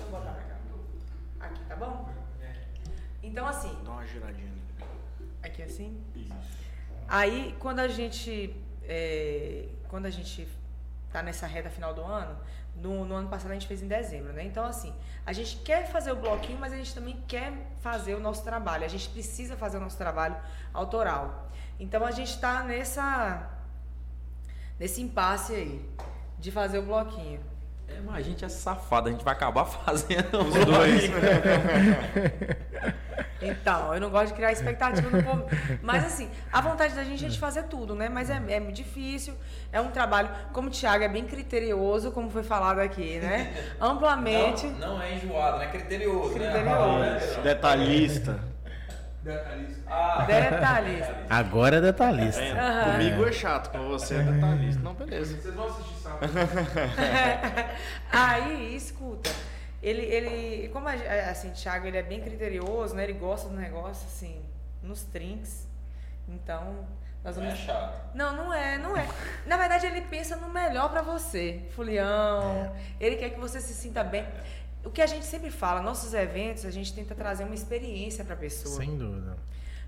Deixa 0.00 0.06
eu 0.06 0.10
voltar 0.10 0.32
pra 0.32 0.42
cá. 0.42 1.46
Aqui, 1.46 1.64
tá 1.68 1.76
bom? 1.76 2.08
Então, 3.22 3.46
assim, 3.46 3.76
Dá 3.84 3.90
uma 3.90 4.06
giradinha. 4.06 4.52
Aqui 5.42 5.62
assim? 5.62 6.02
Aí, 7.06 7.54
quando 7.58 7.80
a 7.80 7.88
gente. 7.88 8.56
é, 8.84 9.68
quando 9.88 10.06
a 10.06 10.10
gente 10.10 10.48
tá 11.12 11.22
nessa 11.22 11.46
reta 11.46 11.68
final 11.68 11.92
do 11.92 12.02
ano, 12.02 12.38
no, 12.76 13.04
no 13.04 13.14
ano 13.14 13.28
passado 13.28 13.50
a 13.50 13.54
gente 13.54 13.66
fez 13.66 13.82
em 13.82 13.88
dezembro, 13.88 14.32
né? 14.32 14.44
Então, 14.44 14.64
assim, 14.64 14.94
a 15.26 15.32
gente 15.32 15.56
quer 15.58 15.86
fazer 15.86 16.12
o 16.12 16.16
bloquinho, 16.16 16.58
mas 16.58 16.72
a 16.72 16.76
gente 16.76 16.94
também 16.94 17.22
quer 17.28 17.52
fazer 17.80 18.14
o 18.14 18.20
nosso 18.20 18.42
trabalho. 18.42 18.84
A 18.84 18.88
gente 18.88 19.08
precisa 19.10 19.56
fazer 19.56 19.76
o 19.76 19.80
nosso 19.80 19.98
trabalho 19.98 20.36
autoral. 20.72 21.50
Então, 21.78 22.06
a 22.06 22.10
gente 22.10 22.38
tá 22.40 22.62
nessa. 22.62 23.50
nesse 24.78 25.02
impasse 25.02 25.52
aí, 25.54 25.90
de 26.38 26.50
fazer 26.50 26.78
o 26.78 26.82
bloquinho. 26.82 27.40
É, 27.90 28.00
mas 28.04 28.16
a 28.16 28.20
gente 28.20 28.44
é 28.44 28.48
safado, 28.48 29.08
a 29.08 29.12
gente 29.12 29.24
vai 29.24 29.34
acabar 29.34 29.64
fazendo 29.66 30.40
Os 30.40 30.64
dois. 30.64 31.10
Então, 33.42 33.94
eu 33.94 34.00
não 34.00 34.10
gosto 34.10 34.28
de 34.28 34.34
criar 34.34 34.52
expectativa 34.52 35.08
no 35.08 35.22
povo. 35.22 35.46
Mas 35.82 36.04
assim, 36.04 36.28
a 36.52 36.60
vontade 36.60 36.94
da 36.94 37.02
gente 37.02 37.24
é 37.24 37.28
de 37.28 37.38
fazer 37.38 37.64
tudo, 37.64 37.94
né? 37.94 38.08
Mas 38.08 38.28
é, 38.28 38.40
é 38.48 38.60
difícil. 38.60 39.34
É 39.72 39.80
um 39.80 39.90
trabalho, 39.90 40.28
como 40.52 40.68
o 40.68 40.70
Thiago 40.70 41.04
é 41.04 41.08
bem 41.08 41.24
criterioso, 41.24 42.12
como 42.12 42.28
foi 42.28 42.42
falado 42.42 42.80
aqui, 42.80 43.18
né? 43.18 43.52
Amplamente. 43.80 44.66
Não, 44.66 44.96
não 44.96 45.02
é 45.02 45.14
enjoado, 45.14 45.56
não 45.56 45.64
é 45.64 45.68
criterioso. 45.68 46.34
Criterioso. 46.34 46.98
Né? 46.98 47.42
Detalhista. 47.42 48.40
Detalhista. 49.22 49.82
Ah, 49.86 50.24
Detalhista. 50.26 51.16
Agora 51.28 51.76
é 51.76 51.80
detalhista. 51.80 52.40
É, 52.40 52.52
Aham. 52.52 52.92
Comigo 52.92 53.26
é 53.26 53.32
chato, 53.32 53.70
com 53.70 53.88
você 53.88 54.14
é 54.14 54.22
detalhista. 54.22 54.82
Não, 54.82 54.94
beleza. 54.94 55.36
Vocês 55.36 55.54
vão 55.54 55.66
assistir 55.66 55.94
sábado. 56.02 56.32
Aí, 58.10 58.74
escuta. 58.74 59.30
Ele, 59.82 60.02
ele, 60.02 60.68
como 60.68 60.88
a, 60.88 60.92
assim, 61.30 61.50
Thiago, 61.50 61.86
ele 61.86 61.98
é 61.98 62.02
bem 62.02 62.20
criterioso, 62.20 62.94
né? 62.94 63.04
Ele 63.04 63.14
gosta 63.14 63.48
do 63.48 63.56
negócio, 63.56 64.06
assim, 64.06 64.42
nos 64.82 65.02
trinks. 65.04 65.68
Então, 66.28 66.86
nós 67.22 67.36
não 67.36 67.44
é 67.44 67.46
vamos 67.48 67.60
chato. 67.62 68.14
Não, 68.14 68.34
não 68.34 68.54
é, 68.54 68.78
não 68.78 68.96
é. 68.96 69.06
Na 69.46 69.56
verdade, 69.56 69.86
ele 69.86 70.00
pensa 70.02 70.36
no 70.36 70.48
melhor 70.48 70.90
pra 70.90 71.02
você, 71.02 71.62
Fulião. 71.74 72.74
Ele 72.98 73.16
quer 73.16 73.30
que 73.30 73.40
você 73.40 73.60
se 73.60 73.74
sinta 73.74 74.02
bem. 74.02 74.26
O 74.84 74.90
que 74.90 75.02
a 75.02 75.06
gente 75.06 75.24
sempre 75.24 75.50
fala, 75.50 75.82
nossos 75.82 76.14
eventos, 76.14 76.64
a 76.64 76.70
gente 76.70 76.92
tenta 76.94 77.14
trazer 77.14 77.44
uma 77.44 77.54
experiência 77.54 78.24
pra 78.24 78.34
pessoa. 78.34 78.76
Sem 78.76 78.96
dúvida. 78.96 79.36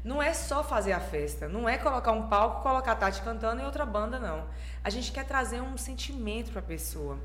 Não 0.05 0.21
é 0.21 0.35
só 0.35 0.65
fazer 0.65 0.93
a 0.93 1.01
festa, 1.01 1.49
não 1.49 1.69
é 1.69 1.79
colocar 1.79 2.11
um 2.13 2.29
palco, 2.29 2.63
colocar 2.63 2.93
a 2.93 2.97
Tati 2.97 3.23
cantando 3.23 3.63
e 3.63 3.65
outra 3.65 3.87
banda, 3.87 4.19
não. 4.19 4.47
A 4.83 4.91
gente 4.91 5.13
quer 5.13 5.25
trazer 5.25 5.61
um 5.61 5.79
sentimento 5.79 6.51
pra 6.51 6.61
pessoa. 6.61 7.19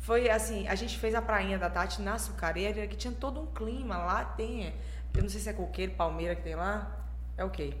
Foi 0.00 0.30
assim, 0.30 0.66
a 0.66 0.74
gente 0.74 0.98
fez 0.98 1.14
a 1.14 1.20
prainha 1.20 1.58
da 1.58 1.68
Tati 1.68 2.00
na 2.00 2.14
Açucareira, 2.14 2.86
que 2.86 2.96
tinha 2.96 3.12
todo 3.12 3.40
um 3.40 3.46
clima. 3.46 3.98
Lá 3.98 4.24
tem, 4.24 4.72
eu 5.14 5.22
não 5.22 5.28
sei 5.28 5.40
se 5.40 5.48
é 5.50 5.52
coqueiro, 5.52 5.92
palmeira 5.92 6.34
que 6.34 6.42
tem 6.42 6.54
lá. 6.54 6.90
É 7.36 7.44
o 7.44 7.50
quê? 7.50 7.74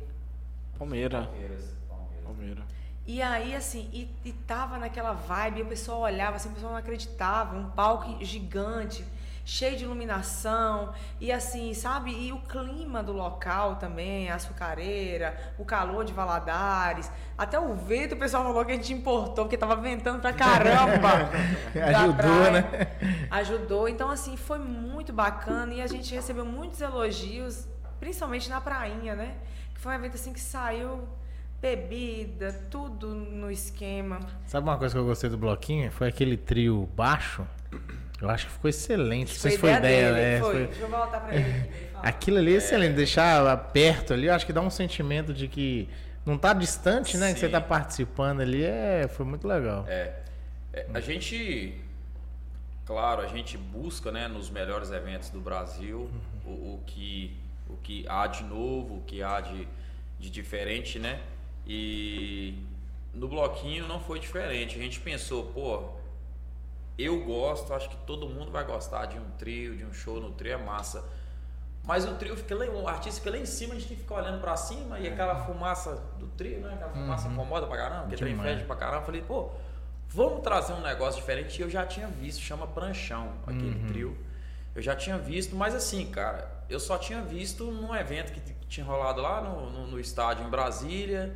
Palmeira. 0.78 1.22
Palmeiras, 1.22 1.64
Palmeiras. 1.88 2.24
Palmeira. 2.24 2.62
E 3.06 3.22
aí, 3.22 3.54
assim, 3.54 3.88
e, 3.92 4.10
e 4.28 4.32
tava 4.32 4.78
naquela 4.78 5.12
vibe, 5.12 5.60
e 5.60 5.62
o 5.62 5.66
pessoal 5.66 6.00
olhava, 6.00 6.36
assim, 6.36 6.48
o 6.48 6.52
pessoal 6.52 6.72
não 6.72 6.78
acreditava, 6.78 7.56
um 7.56 7.70
palco 7.70 8.22
gigante, 8.24 9.04
cheio 9.46 9.76
de 9.76 9.84
iluminação, 9.84 10.92
e 11.20 11.30
assim, 11.30 11.72
sabe? 11.72 12.10
E 12.10 12.32
o 12.32 12.38
clima 12.40 13.00
do 13.00 13.12
local 13.12 13.76
também, 13.76 14.28
a 14.28 14.34
açucareira, 14.34 15.38
o 15.56 15.64
calor 15.64 16.04
de 16.04 16.12
Valadares, 16.12 17.10
até 17.38 17.58
o 17.58 17.72
vento, 17.76 18.16
o 18.16 18.18
pessoal 18.18 18.42
falou 18.42 18.64
que 18.64 18.72
a 18.72 18.74
gente 18.74 18.92
importou, 18.92 19.44
porque 19.44 19.56
tava 19.56 19.76
ventando 19.76 20.20
pra 20.20 20.32
caramba. 20.32 21.30
da 21.72 21.98
Ajudou, 22.00 22.16
praia. 22.16 22.50
né? 22.50 23.26
Ajudou. 23.30 23.88
Então, 23.88 24.10
assim, 24.10 24.36
foi 24.36 24.58
muito 24.58 25.12
bacana 25.12 25.72
e 25.72 25.80
a 25.80 25.86
gente 25.86 26.12
recebeu 26.12 26.44
muitos 26.44 26.80
elogios, 26.80 27.68
principalmente 28.00 28.50
na 28.50 28.60
prainha, 28.60 29.14
né? 29.14 29.36
Que 29.72 29.80
foi 29.80 29.92
um 29.92 29.94
evento 29.94 30.16
assim 30.16 30.32
que 30.32 30.40
saiu 30.40 31.06
bebida, 31.60 32.52
tudo 32.68 33.14
no 33.14 33.48
esquema. 33.48 34.18
Sabe 34.44 34.68
uma 34.68 34.76
coisa 34.76 34.92
que 34.92 35.00
eu 35.00 35.04
gostei 35.04 35.30
do 35.30 35.38
bloquinho? 35.38 35.88
Foi 35.92 36.08
aquele 36.08 36.36
trio 36.36 36.88
baixo. 36.96 37.46
Eu 38.20 38.30
acho 38.30 38.46
que 38.46 38.52
ficou 38.52 38.68
excelente. 38.68 39.32
Não 39.34 39.40
sei 39.40 39.50
se 39.52 39.58
foi 39.58 39.72
ideia, 39.72 40.12
dele. 40.12 40.26
né? 40.26 40.40
Foi. 40.40 40.52
Foi- 40.54 40.66
Deixa 40.66 40.82
eu 40.82 40.88
voltar 40.88 41.20
pra 41.20 41.34
ele 41.34 41.50
aqui. 41.60 41.86
Aquilo 42.02 42.38
ali 42.38 42.54
é 42.54 42.56
excelente. 42.56 42.94
Deixar 42.94 43.56
perto 43.72 44.12
ali, 44.14 44.26
eu 44.26 44.34
acho 44.34 44.46
que 44.46 44.52
dá 44.52 44.60
um 44.60 44.70
sentimento 44.70 45.34
de 45.34 45.48
que 45.48 45.88
não 46.24 46.38
tá 46.38 46.52
distante, 46.52 47.16
né? 47.18 47.32
Que 47.34 47.38
você 47.40 47.46
Sim. 47.46 47.52
tá 47.52 47.60
participando 47.60 48.40
ali. 48.40 48.64
É, 48.64 49.06
foi 49.08 49.26
muito 49.26 49.46
legal. 49.46 49.84
É, 49.86 50.12
é, 50.72 50.86
a 50.94 51.00
gente, 51.00 51.78
claro, 52.86 53.20
a 53.22 53.26
gente 53.26 53.56
busca, 53.58 54.10
né, 54.10 54.28
nos 54.28 54.48
melhores 54.50 54.90
eventos 54.90 55.28
do 55.30 55.40
Brasil 55.40 56.10
o, 56.44 56.48
o 56.50 56.82
que 56.86 57.36
o 57.68 57.76
que 57.78 58.06
há 58.08 58.26
de 58.28 58.44
novo, 58.44 58.98
o 58.98 59.02
que 59.06 59.22
há 59.22 59.40
de, 59.40 59.66
de 60.20 60.30
diferente, 60.30 60.98
né? 61.00 61.18
E 61.66 62.54
no 63.12 63.26
bloquinho 63.28 63.88
não 63.88 63.98
foi 64.00 64.20
diferente. 64.20 64.78
A 64.78 64.80
gente 64.80 65.00
pensou, 65.00 65.46
pô, 65.46 65.90
eu 66.98 67.24
gosto, 67.24 67.74
acho 67.74 67.88
que 67.88 67.96
todo 67.98 68.28
mundo 68.28 68.50
vai 68.50 68.64
gostar 68.64 69.06
de 69.06 69.18
um 69.18 69.30
trio, 69.38 69.76
de 69.76 69.84
um 69.84 69.92
show 69.92 70.20
no 70.20 70.32
trio 70.32 70.54
é 70.54 70.56
massa. 70.56 71.04
Mas 71.84 72.04
o 72.04 72.14
trio 72.14 72.36
fica 72.36 72.54
lá, 72.54 72.64
o 72.64 72.88
artista 72.88 73.20
fica 73.20 73.30
lá 73.30 73.38
em 73.38 73.46
cima, 73.46 73.74
a 73.74 73.76
gente 73.76 73.88
tem 73.88 73.96
que 73.96 74.02
ficar 74.02 74.16
olhando 74.16 74.40
pra 74.40 74.56
cima 74.56 74.98
e 74.98 75.06
aquela 75.06 75.36
fumaça 75.44 76.02
do 76.18 76.26
trio, 76.28 76.58
né? 76.60 76.74
Aquela 76.74 76.90
fumaça 76.90 77.28
incomoda 77.28 77.66
pra 77.66 77.76
caramba, 77.76 78.08
que 78.08 78.16
trem 78.16 78.36
fede 78.36 78.64
pra 78.64 78.74
caramba. 78.74 79.02
Eu 79.02 79.06
Falei, 79.06 79.22
pô, 79.22 79.50
vamos 80.08 80.42
trazer 80.42 80.72
um 80.72 80.80
negócio 80.80 81.20
diferente. 81.20 81.58
E 81.58 81.62
eu 81.62 81.70
já 81.70 81.86
tinha 81.86 82.08
visto, 82.08 82.40
chama 82.40 82.66
Pranchão, 82.66 83.34
aquele 83.46 83.86
trio. 83.86 84.18
Eu 84.74 84.82
já 84.82 84.96
tinha 84.96 85.16
visto, 85.16 85.54
mas 85.54 85.74
assim, 85.74 86.06
cara, 86.06 86.50
eu 86.68 86.80
só 86.80 86.98
tinha 86.98 87.22
visto 87.22 87.70
num 87.70 87.94
evento 87.94 88.32
que 88.32 88.40
tinha 88.68 88.84
rolado 88.84 89.22
lá 89.22 89.40
no, 89.40 89.70
no, 89.70 89.86
no 89.86 90.00
estádio 90.00 90.44
em 90.44 90.50
Brasília. 90.50 91.32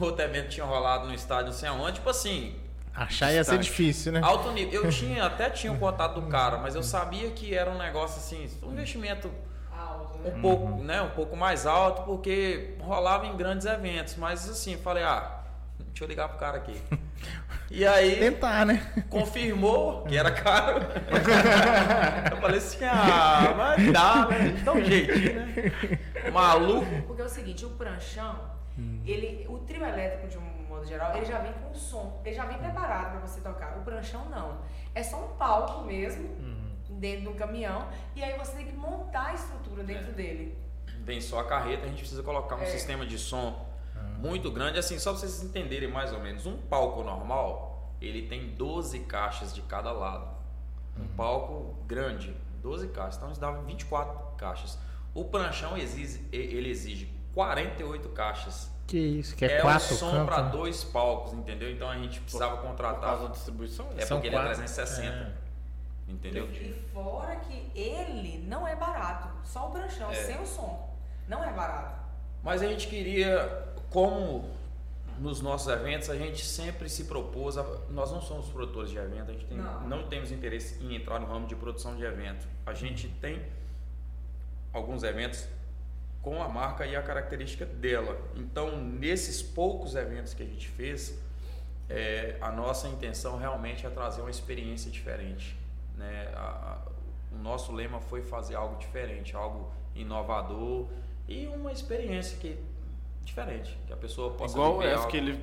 Outro 0.00 0.24
evento 0.24 0.48
tinha 0.48 0.64
rolado 0.64 1.06
no 1.06 1.12
estádio 1.12 1.46
não 1.46 1.52
sei 1.52 1.68
aonde. 1.68 1.96
Tipo 1.96 2.08
assim, 2.08 2.58
Achar 3.00 3.32
ia 3.32 3.42
ser 3.42 3.58
difícil, 3.58 4.12
né? 4.12 4.20
alto 4.22 4.52
nível. 4.52 4.84
Eu 4.84 4.90
tinha, 4.92 5.24
até 5.24 5.48
tinha 5.48 5.72
o 5.72 5.78
contato 5.78 6.20
do 6.20 6.26
cara, 6.26 6.58
mas 6.58 6.74
eu 6.74 6.82
sabia 6.82 7.30
que 7.30 7.54
era 7.54 7.70
um 7.70 7.78
negócio 7.78 8.18
assim, 8.18 8.46
um 8.62 8.72
investimento 8.72 9.28
né? 9.28 10.32
um 10.36 10.40
pouco, 10.42 10.82
né, 10.82 11.00
um 11.00 11.08
pouco 11.08 11.34
mais 11.34 11.64
alto, 11.64 12.02
porque 12.02 12.74
rolava 12.78 13.26
em 13.26 13.34
grandes 13.38 13.66
eventos. 13.66 14.16
Mas 14.16 14.46
assim, 14.46 14.76
falei, 14.76 15.02
ah, 15.02 15.40
deixa 15.78 16.04
eu 16.04 16.08
ligar 16.08 16.28
pro 16.28 16.38
cara 16.38 16.58
aqui. 16.58 16.76
E 17.72 17.86
aí, 17.86 18.16
Tentar, 18.16 18.66
né? 18.66 18.84
confirmou 19.08 20.02
que 20.02 20.16
era 20.16 20.32
caro. 20.32 20.80
eu 22.32 22.36
falei 22.38 22.58
assim, 22.58 22.84
ah, 22.84 23.54
mas 23.56 23.92
dá, 23.92 24.26
né? 24.26 24.60
Dá 24.64 24.72
um 24.72 24.84
jeitinho, 24.84 25.34
né? 25.34 25.72
Maluco. 26.32 27.02
Porque 27.06 27.22
é 27.22 27.24
o 27.26 27.28
seguinte, 27.28 27.64
o 27.64 27.70
pranchão, 27.70 28.40
ele, 29.06 29.46
o 29.48 29.58
trio 29.58 29.84
elétrico 29.84 30.26
de 30.26 30.36
um 30.36 30.49
modo 30.80 30.88
geral, 30.88 31.16
ele 31.16 31.26
já 31.26 31.38
vem 31.38 31.52
com 31.52 31.74
som, 31.74 32.20
ele 32.24 32.34
já 32.34 32.44
vem 32.46 32.58
preparado 32.58 33.12
para 33.12 33.20
você 33.26 33.40
tocar. 33.40 33.76
O 33.78 33.82
pranchão 33.82 34.28
não. 34.28 34.58
É 34.94 35.02
só 35.02 35.24
um 35.24 35.36
palco 35.36 35.84
mesmo, 35.84 36.28
dentro 36.98 37.22
de 37.22 37.28
um 37.28 37.34
caminhão, 37.34 37.86
e 38.16 38.22
aí 38.22 38.36
você 38.38 38.56
tem 38.56 38.66
que 38.66 38.72
montar 38.76 39.26
a 39.26 39.34
estrutura 39.34 39.84
dentro 39.84 40.12
dele. 40.12 40.58
Vem 41.04 41.20
só 41.20 41.40
a 41.40 41.44
carreta, 41.44 41.84
a 41.84 41.88
gente 41.88 41.98
precisa 42.00 42.22
colocar 42.22 42.56
um 42.56 42.62
É. 42.62 42.66
sistema 42.66 43.06
de 43.06 43.18
som 43.18 43.66
muito 44.18 44.50
grande, 44.50 44.78
assim, 44.78 44.98
só 44.98 45.12
pra 45.12 45.20
vocês 45.20 45.42
entenderem 45.42 45.88
mais 45.90 46.12
ou 46.12 46.20
menos. 46.20 46.44
Um 46.46 46.56
palco 46.58 47.02
normal, 47.02 47.94
ele 48.00 48.26
tem 48.28 48.50
12 48.54 49.00
caixas 49.00 49.54
de 49.54 49.62
cada 49.62 49.92
lado. 49.92 50.28
Um 50.98 51.06
palco 51.08 51.74
grande, 51.86 52.36
12 52.62 52.88
caixas. 52.88 53.16
Então 53.16 53.28
eles 53.28 53.38
davam 53.38 53.62
24 53.64 54.36
caixas. 54.36 54.78
O 55.14 55.24
pranchão 55.24 55.76
exige, 55.76 56.26
ele 56.32 56.68
exige 56.68 57.06
48 57.34 58.08
caixas. 58.10 58.70
Que 58.86 58.98
isso, 58.98 59.36
que 59.36 59.44
é, 59.44 59.56
É, 59.56 59.58
um 59.60 59.62
quatro 59.62 59.94
som 59.94 60.10
cantos, 60.10 60.26
para 60.34 60.42
né? 60.44 60.50
dois 60.50 60.82
palcos, 60.82 61.32
entendeu? 61.32 61.70
Então 61.70 61.88
a 61.88 61.96
gente 61.96 62.20
precisava 62.20 62.56
Por 62.56 62.66
contratar. 62.68 63.00
causa 63.00 63.26
da 63.28 63.32
distribuição? 63.34 63.88
É 63.96 64.04
São 64.04 64.16
porque 64.16 64.28
ele 64.28 64.36
é 64.36 64.38
quatro. 64.40 64.56
360. 64.56 65.36
Entendeu? 66.08 66.50
E 66.50 66.72
fora 66.92 67.36
que 67.36 67.70
ele 67.78 68.44
não 68.48 68.66
é 68.66 68.74
barato, 68.74 69.28
só 69.44 69.68
o 69.68 69.70
pranchão, 69.70 70.10
É. 70.10 70.14
sem 70.16 70.40
o 70.40 70.46
som. 70.46 70.92
Não 71.28 71.44
é 71.44 71.52
barato. 71.52 72.00
Mas 72.42 72.62
a 72.62 72.66
gente 72.66 72.88
queria, 72.88 73.68
como 73.90 74.50
nos 75.20 75.40
nossos 75.40 75.68
eventos, 75.68 76.10
a 76.10 76.16
gente 76.16 76.44
sempre 76.44 76.88
se 76.88 77.04
propôs. 77.04 77.56
A, 77.56 77.62
nós 77.90 78.10
não 78.10 78.20
somos 78.20 78.48
produtores 78.48 78.90
de 78.90 78.96
evento, 78.96 79.30
a 79.30 79.34
gente 79.34 79.44
tem- 79.44 79.56
Não. 79.58 79.86
não. 79.86 80.08
temos 80.08 80.32
interesse 80.32 80.82
em 80.82 80.96
entrar 80.96 81.20
no 81.20 81.26
ramo 81.26 81.46
de 81.46 81.54
produção 81.54 81.94
de 81.94 82.02
evento. 82.02 82.48
A 82.66 82.72
gente 82.74 83.06
tem 83.20 83.40
alguns 84.72 85.04
eventos 85.04 85.46
com 86.22 86.42
a 86.42 86.48
marca 86.48 86.86
e 86.86 86.94
a 86.94 87.02
característica 87.02 87.64
dela. 87.64 88.20
Então, 88.36 88.76
nesses 88.76 89.42
poucos 89.42 89.94
eventos 89.94 90.34
que 90.34 90.42
a 90.42 90.46
gente 90.46 90.68
fez, 90.68 91.18
é, 91.88 92.36
a 92.40 92.52
nossa 92.52 92.88
intenção 92.88 93.38
realmente 93.38 93.86
é 93.86 93.90
trazer 93.90 94.20
uma 94.20 94.30
experiência 94.30 94.90
diferente. 94.90 95.56
Né? 95.96 96.30
A- 96.34 96.40
a- 96.86 96.90
o 97.32 97.38
nosso 97.38 97.72
lema 97.72 98.00
foi 98.00 98.22
fazer 98.22 98.54
algo 98.54 98.76
diferente, 98.78 99.34
algo 99.34 99.72
inovador 99.94 100.88
e 101.28 101.46
uma 101.46 101.72
experiência 101.72 102.36
que 102.38 102.58
diferente, 103.24 103.78
que 103.86 103.92
a 103.92 103.96
pessoa 103.96 104.32
possa 104.34 104.54
Igual 104.56 104.82
essa 104.82 104.96
algo. 105.00 105.10
que 105.10 105.16
ele 105.16 105.40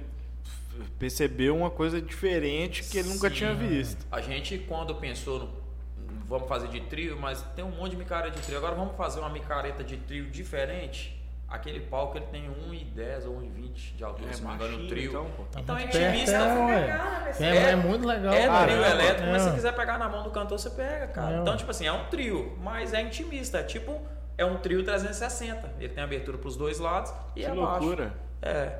percebeu 0.99 1.56
uma 1.56 1.70
coisa 1.70 2.02
diferente 2.02 2.84
que 2.84 2.98
ele 2.99 3.10
nunca 3.10 3.30
tinha 3.30 3.54
visto. 3.54 4.06
A 4.12 4.22
gente, 4.22 4.58
quando 4.60 4.94
pensou 4.95 5.40
no. 5.40 5.66
Vamos 6.28 6.48
fazer 6.48 6.68
de 6.68 6.82
trio, 6.82 7.18
mas 7.20 7.41
tem 7.56 7.64
um 7.64 7.72
monte 7.72 7.91
de 7.91 7.98
micareta 7.98 8.36
de 8.36 8.41
trio. 8.45 8.58
Agora 8.58 8.76
vamos 8.76 8.95
fazer 8.98 9.20
uma 9.20 9.30
micareta 9.30 9.84
de 9.84 9.98
trio 9.98 10.30
diferente. 10.30 11.16
Aquele 11.48 11.80
palco 11.80 12.18
ele 12.18 12.26
tem 12.26 12.49
1,10 12.49 13.26
ou 13.26 13.40
1,20 13.40 13.95
de 13.95 14.04
altura, 14.04 14.30
É 14.30 14.34
se 14.34 14.41
não 14.44 14.49
me 14.49 14.56
engano, 14.56 14.88
trio. 14.90 15.10
então, 15.10 15.26
pô. 15.38 15.44
Tá 15.44 15.62
Então 15.62 15.78
é 15.78 15.80
muito 15.80 15.91
perto, 15.94 16.08
intimista. 16.14 16.36
é, 16.36 17.40
né? 17.40 17.58
É, 17.58 17.72
é 17.72 17.76
muito 17.78 18.06
legal. 18.06 18.34
É 18.34 18.48
cara. 18.48 18.68
trio 18.68 18.84
elétrico, 18.84 19.30
mas 19.32 19.41
É. 19.45 19.49
se 19.49 19.56
quiser 19.56 19.74
pegar 19.74 19.98
na 19.98 20.10
mão 20.10 20.24
do 20.24 20.32
cantor, 20.32 20.60
você 20.60 20.70
pega, 20.72 21.08
cara. 21.08 21.38
É, 21.38 21.40
então, 21.40 21.56
tipo 21.56 21.72
assim, 21.72 21.88
é 21.88 21.94
um 21.94 22.04
trio, 22.08 22.58
mas 22.62 22.94
é 22.94 23.02
intimista. 23.02 23.60
É 23.60 23.64
tipo, 23.64 24.02
é 24.38 24.44
um 24.44 24.58
trio 24.58 24.84
360. 24.84 25.72
Ele 25.80 25.88
tem 25.94 26.04
abertura 26.04 26.38
pros 26.38 26.58
dois 26.58 26.80
lados 26.80 27.14
e 27.34 27.40
Que 27.40 27.45
abaixo. 27.45 27.62
loucura. 27.86 28.14
É. 28.41 28.80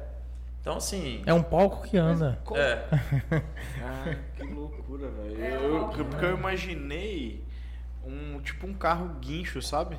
Então, 0.68 0.78
assim. 0.78 1.24
É 1.26 1.34
um 1.34 1.42
palco 1.42 1.88
que 1.88 1.98
anda. 1.98 2.38
É. 2.56 2.84
Ah, 3.82 4.16
que 4.36 4.44
loucura, 4.44 5.08
velho. 5.10 5.42
É, 5.42 5.56
Eu- 5.56 5.84
óbvio, 5.84 6.04
porque 6.06 6.26
eu 6.26 6.38
imaginei 6.38 7.42
um 8.06 8.40
tipo 8.42 8.68
um 8.68 8.74
carro 8.74 9.08
guincho, 9.22 9.62
sabe? 9.62 9.98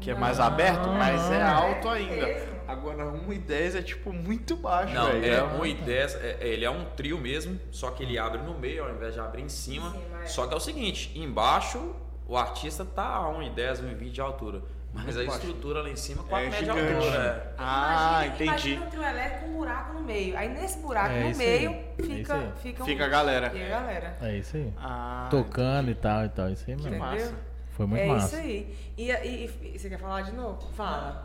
Que 0.00 0.12
é 0.12 0.14
mais 0.14 0.38
aberto, 0.38 0.88
mas 0.90 1.28
é 1.32 1.42
alto 1.42 1.88
ainda. 1.88 2.24
Agora 2.68 3.04
1,10 3.06 3.74
é 3.74 3.82
tipo 3.82 4.12
muito 4.12 4.56
baixo, 4.56 4.94
Não, 4.94 5.08
velho. 5.08 5.24
é 5.26 5.42
um- 5.42 5.58
1,10, 5.60 6.14
é, 6.14 6.36
é, 6.40 6.48
ele 6.48 6.64
é 6.64 6.70
um 6.70 6.84
trio 6.96 7.18
mesmo, 7.18 7.58
só 7.72 7.90
que 7.90 8.04
ele 8.04 8.16
abre 8.16 8.40
no 8.42 8.56
meio 8.56 8.84
ao 8.84 8.90
invés 8.90 9.14
de 9.14 9.20
abrir 9.20 9.42
em 9.42 9.48
cima. 9.48 9.90
Sim, 9.90 10.02
mas- 10.12 10.30
Só 10.30 10.46
que 10.46 10.54
é 10.54 10.56
o 10.56 10.60
seguinte, 10.60 11.10
embaixo 11.18 11.94
o 12.28 12.36
artista 12.36 12.84
tá 12.84 13.04
a 13.16 13.28
1,10, 13.28 13.80
1,20 13.80 14.12
de 14.12 14.20
altura. 14.20 14.62
Mas 14.92 15.04
Muito 15.04 15.20
a 15.20 15.24
baixo. 15.24 15.46
estrutura 15.46 15.82
lá 15.82 15.88
em 15.88 15.96
cima, 15.96 16.22
4 16.24 16.46
É 16.46 16.50
metros 16.50 16.68
de 16.74 16.80
gigante. 16.80 16.94
altura. 17.06 17.24
é. 17.24 17.54
Ah, 17.56 18.22
Imagina- 18.24 18.26
entendi. 18.34 18.44
Imagina 18.44 18.84
um 18.86 18.90
trio 18.90 19.02
elétrico 19.04 19.44
com 19.44 19.50
um 19.50 19.54
buraco 19.58 19.92
no 19.94 20.00
meio. 20.02 20.36
Aí 20.36 20.48
nesse 20.48 20.78
buraco 20.78 21.10
É 21.14 21.20
no 21.20 21.26
aí. 21.28 21.34
meio 21.36 21.70
É 21.70 22.02
fica, 22.02 22.34
aí. 22.34 22.48
fica, 22.60 22.82
um- 22.82 22.86
Fica 22.86 23.04
a 23.04 23.08
galera. 23.08 23.50
Fica 23.50 23.66
a 23.66 23.68
galera. 23.68 24.16
É 24.20 24.36
isso 24.36 24.56
aí. 24.56 24.72
Ah, 24.78 25.28
Tocando 25.30 25.90
e 25.90 25.94
tal 25.94 26.24
e 26.24 26.28
tal. 26.30 26.50
Isso 26.50 26.64
aí 26.68 26.76
Que 26.76 26.82
mesmo. 26.82 26.96
Entendeu? 27.04 27.24
massa. 27.26 27.34
Foi 27.70 27.86
muito 27.86 28.02
é 28.02 28.06
massa. 28.08 28.26
isso 28.26 28.36
aí. 28.36 28.76
E, 28.98 29.10
e- 29.12 29.50
e- 29.74 29.78
você 29.78 29.88
quer 29.88 29.98
falar 29.98 30.22
de 30.22 30.32
novo? 30.32 30.60
Fala. 30.74 31.24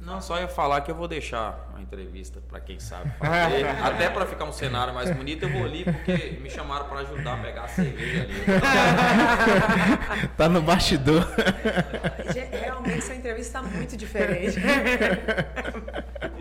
Não, 0.00 0.20
só 0.20 0.38
ia 0.40 0.46
falar 0.48 0.80
que 0.82 0.90
eu 0.90 0.94
vou 0.94 1.08
deixar 1.08 1.68
uma 1.70 1.82
entrevista 1.82 2.40
pra 2.48 2.60
quem 2.60 2.78
sabe 2.78 3.10
fazer. 3.18 3.66
Até 3.84 4.08
pra 4.08 4.24
ficar 4.26 4.44
um 4.44 4.52
cenário 4.52 4.94
mais 4.94 5.10
bonito, 5.10 5.42
eu 5.44 5.48
vou 5.50 5.64
ali 5.64 5.84
porque 5.84 6.38
me 6.40 6.48
chamaram 6.48 6.86
pra 6.86 7.00
ajudar 7.00 7.34
a 7.34 7.36
pegar 7.38 7.62
a 7.64 7.68
cerveja 7.68 8.22
ali. 8.22 8.34
Tá 10.36 10.48
no 10.48 10.62
bastidor. 10.62 11.26
Ge- 12.32 12.48
Realmente 12.58 12.98
essa 12.98 13.14
entrevista 13.14 13.60
tá 13.60 13.66
muito 13.66 13.96
diferente. 13.96 14.58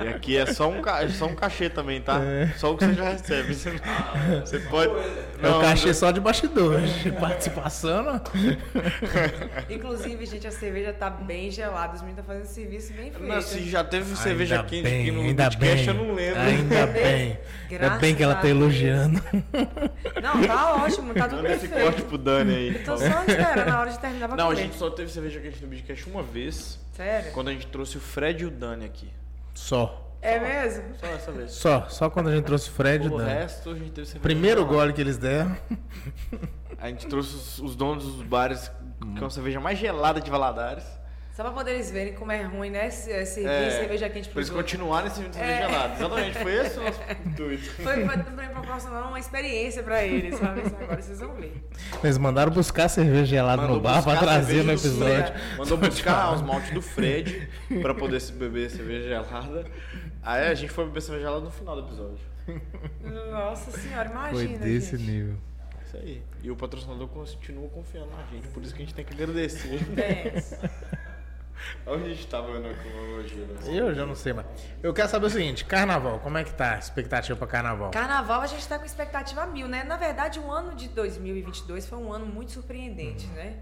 E 0.04 0.08
aqui 0.08 0.38
é 0.38 0.46
só 0.46 0.70
um, 0.70 0.82
ca... 0.82 1.08
só 1.10 1.26
um 1.26 1.36
cachê 1.36 1.70
também, 1.70 2.00
tá? 2.02 2.20
Só 2.58 2.74
o 2.74 2.78
que 2.78 2.86
você 2.86 2.94
já 2.94 3.10
recebe. 3.10 3.54
Você, 3.56 3.72
você 4.42 4.60
pode. 4.60 4.94
É 5.42 5.50
o 5.50 5.62
cachê 5.62 5.94
só 5.94 6.12
de 6.12 6.20
bastidor. 6.20 6.82
De 7.04 7.12
participação, 7.12 8.04
não. 8.04 8.22
Inclusive, 9.70 10.26
gente, 10.26 10.48
a 10.48 10.52
cerveja 10.52 10.94
tá 10.94 11.10
bem 11.10 11.52
gelada. 11.52 11.94
Os 11.96 12.02
meninos 12.02 12.20
estão 12.20 12.26
fazendo 12.36 12.52
serviço 12.52 12.94
bem 12.94 13.12
feito. 13.12 13.24
Não, 13.24 13.42
se 13.42 13.70
já 13.70 13.84
teve 13.84 14.16
cerveja 14.16 14.56
Ainda 14.56 14.68
quente 14.68 14.84
bem, 14.84 15.02
aqui 15.02 15.12
no 15.12 15.22
ainda 15.22 15.44
podcast, 15.44 15.86
bem. 15.86 15.96
eu 15.96 16.04
não 16.06 16.14
lembro. 16.16 16.40
Ainda 16.40 16.88
bem. 16.88 17.04
Ainda 17.04 17.40
Graças 17.70 18.00
bem 18.02 18.16
que 18.16 18.24
ela 18.24 18.36
tá 18.36 18.48
elogiando. 18.50 19.22
Não, 20.22 20.48
tá 20.48 20.76
ótimo, 20.76 21.14
tá 21.14 21.28
tudo 21.28 21.44
Manda 21.44 21.54
esse 21.54 21.68
corte 21.68 21.84
perfeito. 21.84 22.08
pro 22.08 22.18
Dani 22.18 22.56
aí. 22.56 22.76
Eu 22.76 22.84
tô 22.84 22.98
só 22.98 23.06
esperando 23.06 23.70
a 23.70 23.80
hora 23.80 23.92
de 23.92 24.00
terminar 24.00 24.28
pra 24.28 24.38
Não, 24.38 24.50
a 24.50 24.56
gente 24.56 24.76
só 24.76 24.90
teve 24.90 25.12
cerveja 25.12 25.40
quente 25.40 25.62
no 25.62 25.68
podcast 25.70 26.10
uma 26.10 26.24
vez, 26.24 26.80
Sério? 26.96 27.32
quando 27.32 27.50
a 27.50 27.52
gente 27.54 27.68
trouxe 27.68 27.98
o 27.98 28.00
Fred 28.02 28.44
e 28.44 28.48
o 28.48 28.52
Dani 28.52 28.86
aqui. 28.86 29.10
Só. 29.54 30.07
É 30.22 30.40
mesmo? 30.40 30.84
Só 31.00 31.08
essa 31.08 31.32
vez. 31.32 31.52
Só. 31.52 31.88
Só 31.90 32.10
quando 32.10 32.30
a 32.30 32.36
gente 32.36 32.46
trouxe 32.46 32.70
o 32.70 32.74
Fred 32.74 33.06
e 33.06 33.10
o 33.10 33.14
O 33.14 33.18
Dan. 33.18 33.26
resto 33.26 33.70
a 33.70 33.74
gente 33.76 33.92
teve 33.92 34.08
cerveja. 34.08 34.20
Primeiro 34.24 34.62
gelada. 34.62 34.76
gole 34.78 34.94
que 34.94 35.02
eles 35.02 35.18
deram. 35.18 35.56
A 36.80 36.88
gente 36.90 37.08
trouxe 37.08 37.36
os, 37.36 37.60
os 37.60 37.76
donos 37.76 38.04
dos 38.04 38.24
bares 38.24 38.72
com 39.20 39.26
a 39.26 39.30
cerveja 39.30 39.60
mais 39.60 39.78
gelada 39.80 40.20
de 40.22 40.30
Valadares. 40.30 40.84
Só 41.36 41.44
pra 41.44 41.52
poder 41.52 41.76
eles 41.76 41.92
verem 41.92 42.14
como 42.16 42.32
é 42.32 42.42
ruim, 42.42 42.72
né? 42.72 42.90
se- 42.90 43.24
Servir 43.28 43.48
É, 43.48 43.70
cerveja 43.70 44.10
quente 44.10 44.28
Pra 44.28 44.34
pros 44.34 44.48
eles 44.50 44.58
continuarem 44.60 45.12
servindo 45.12 45.34
cerveja 45.34 45.54
É. 45.60 45.68
gelada. 45.70 45.94
Exatamente, 45.94 46.38
foi 46.40 46.54
esse 46.56 46.80
o 46.80 46.84
nosso 46.84 47.00
intuito. 47.28 47.64
Foi 47.84 48.06
pra, 48.06 48.18
pra 48.18 48.48
proporcionar 48.48 49.08
uma 49.08 49.20
experiência 49.20 49.84
pra 49.84 50.04
eles, 50.04 50.36
sabe? 50.40 50.62
Agora 50.62 51.00
vocês 51.00 51.20
vão 51.20 51.36
ver. 51.36 51.54
Eles 52.04 52.18
mandaram 52.18 52.52
buscar 52.52 52.90
cerveja 52.90 53.26
gelada 53.26 53.68
no 53.68 53.80
bar 53.80 54.02
pra 54.04 54.18
trazer 54.18 54.64
no 54.64 54.72
episódio. 54.72 55.26
Fred. 55.28 55.34
Mandou 55.60 55.78
buscar 55.78 56.34
os 56.34 56.42
maltes 56.42 56.72
do 56.74 56.82
Fred 56.82 57.48
pra 57.84 57.94
poder 57.94 58.20
se 58.20 58.32
beber 58.34 58.72
cerveja 58.72 59.08
gelada. 59.08 59.66
Aí 60.28 60.46
a 60.46 60.54
gente 60.54 60.74
foi 60.74 60.84
beber 60.84 61.02
cerveja 61.02 61.28
gelada 61.28 61.46
no 61.46 61.52
final 61.52 61.74
do 61.82 61.88
episódio. 61.88 62.20
Nossa 63.32 63.72
senhora, 63.72 64.10
imagina. 64.10 64.58
Foi 64.58 64.58
desse 64.58 64.98
gente. 64.98 65.10
nível. 65.10 65.38
Isso 65.86 65.96
aí. 65.96 66.22
E 66.44 66.52
o 66.52 66.56
patrocinador 66.58 67.08
continua 67.08 67.70
confiando 67.70 68.10
na 68.12 68.24
gente, 68.26 68.46
por 68.50 68.62
isso 68.62 68.76
que 68.76 68.82
a 68.82 68.86
gente 68.86 68.94
tem 68.94 69.06
que 69.06 69.14
agradecer. 69.14 69.80
Pensa. 69.96 70.70
Onde 71.88 72.04
a 72.04 72.10
gente 72.10 72.28
tava 72.28 72.60
na 72.60 72.74
cronologia? 72.74 73.46
né? 73.46 73.56
Eu 73.68 73.96
já 73.96 74.06
não 74.06 74.16
sei 74.16 74.34
mais. 74.34 74.46
Eu 74.84 74.94
quero 74.94 75.10
saber 75.10 75.26
o 75.28 75.30
seguinte: 75.30 75.64
carnaval, 75.66 76.20
como 76.20 76.38
é 76.38 76.44
que 76.44 76.54
tá 76.54 76.76
a 76.76 76.78
expectativa 76.78 77.38
pra 77.38 77.48
carnaval? 77.48 77.92
Carnaval 77.92 78.42
a 78.42 78.48
gente 78.48 78.68
tá 78.68 78.78
com 78.78 78.86
expectativa 78.86 79.46
mil, 79.46 79.68
né? 79.68 79.84
Na 79.84 79.98
verdade, 79.98 80.40
o 80.40 80.52
ano 80.52 80.76
de 80.76 80.90
2022 80.90 81.88
foi 81.88 81.98
um 81.98 82.12
ano 82.12 82.26
muito 82.26 82.52
surpreendente, 82.52 83.26
né? 83.28 83.60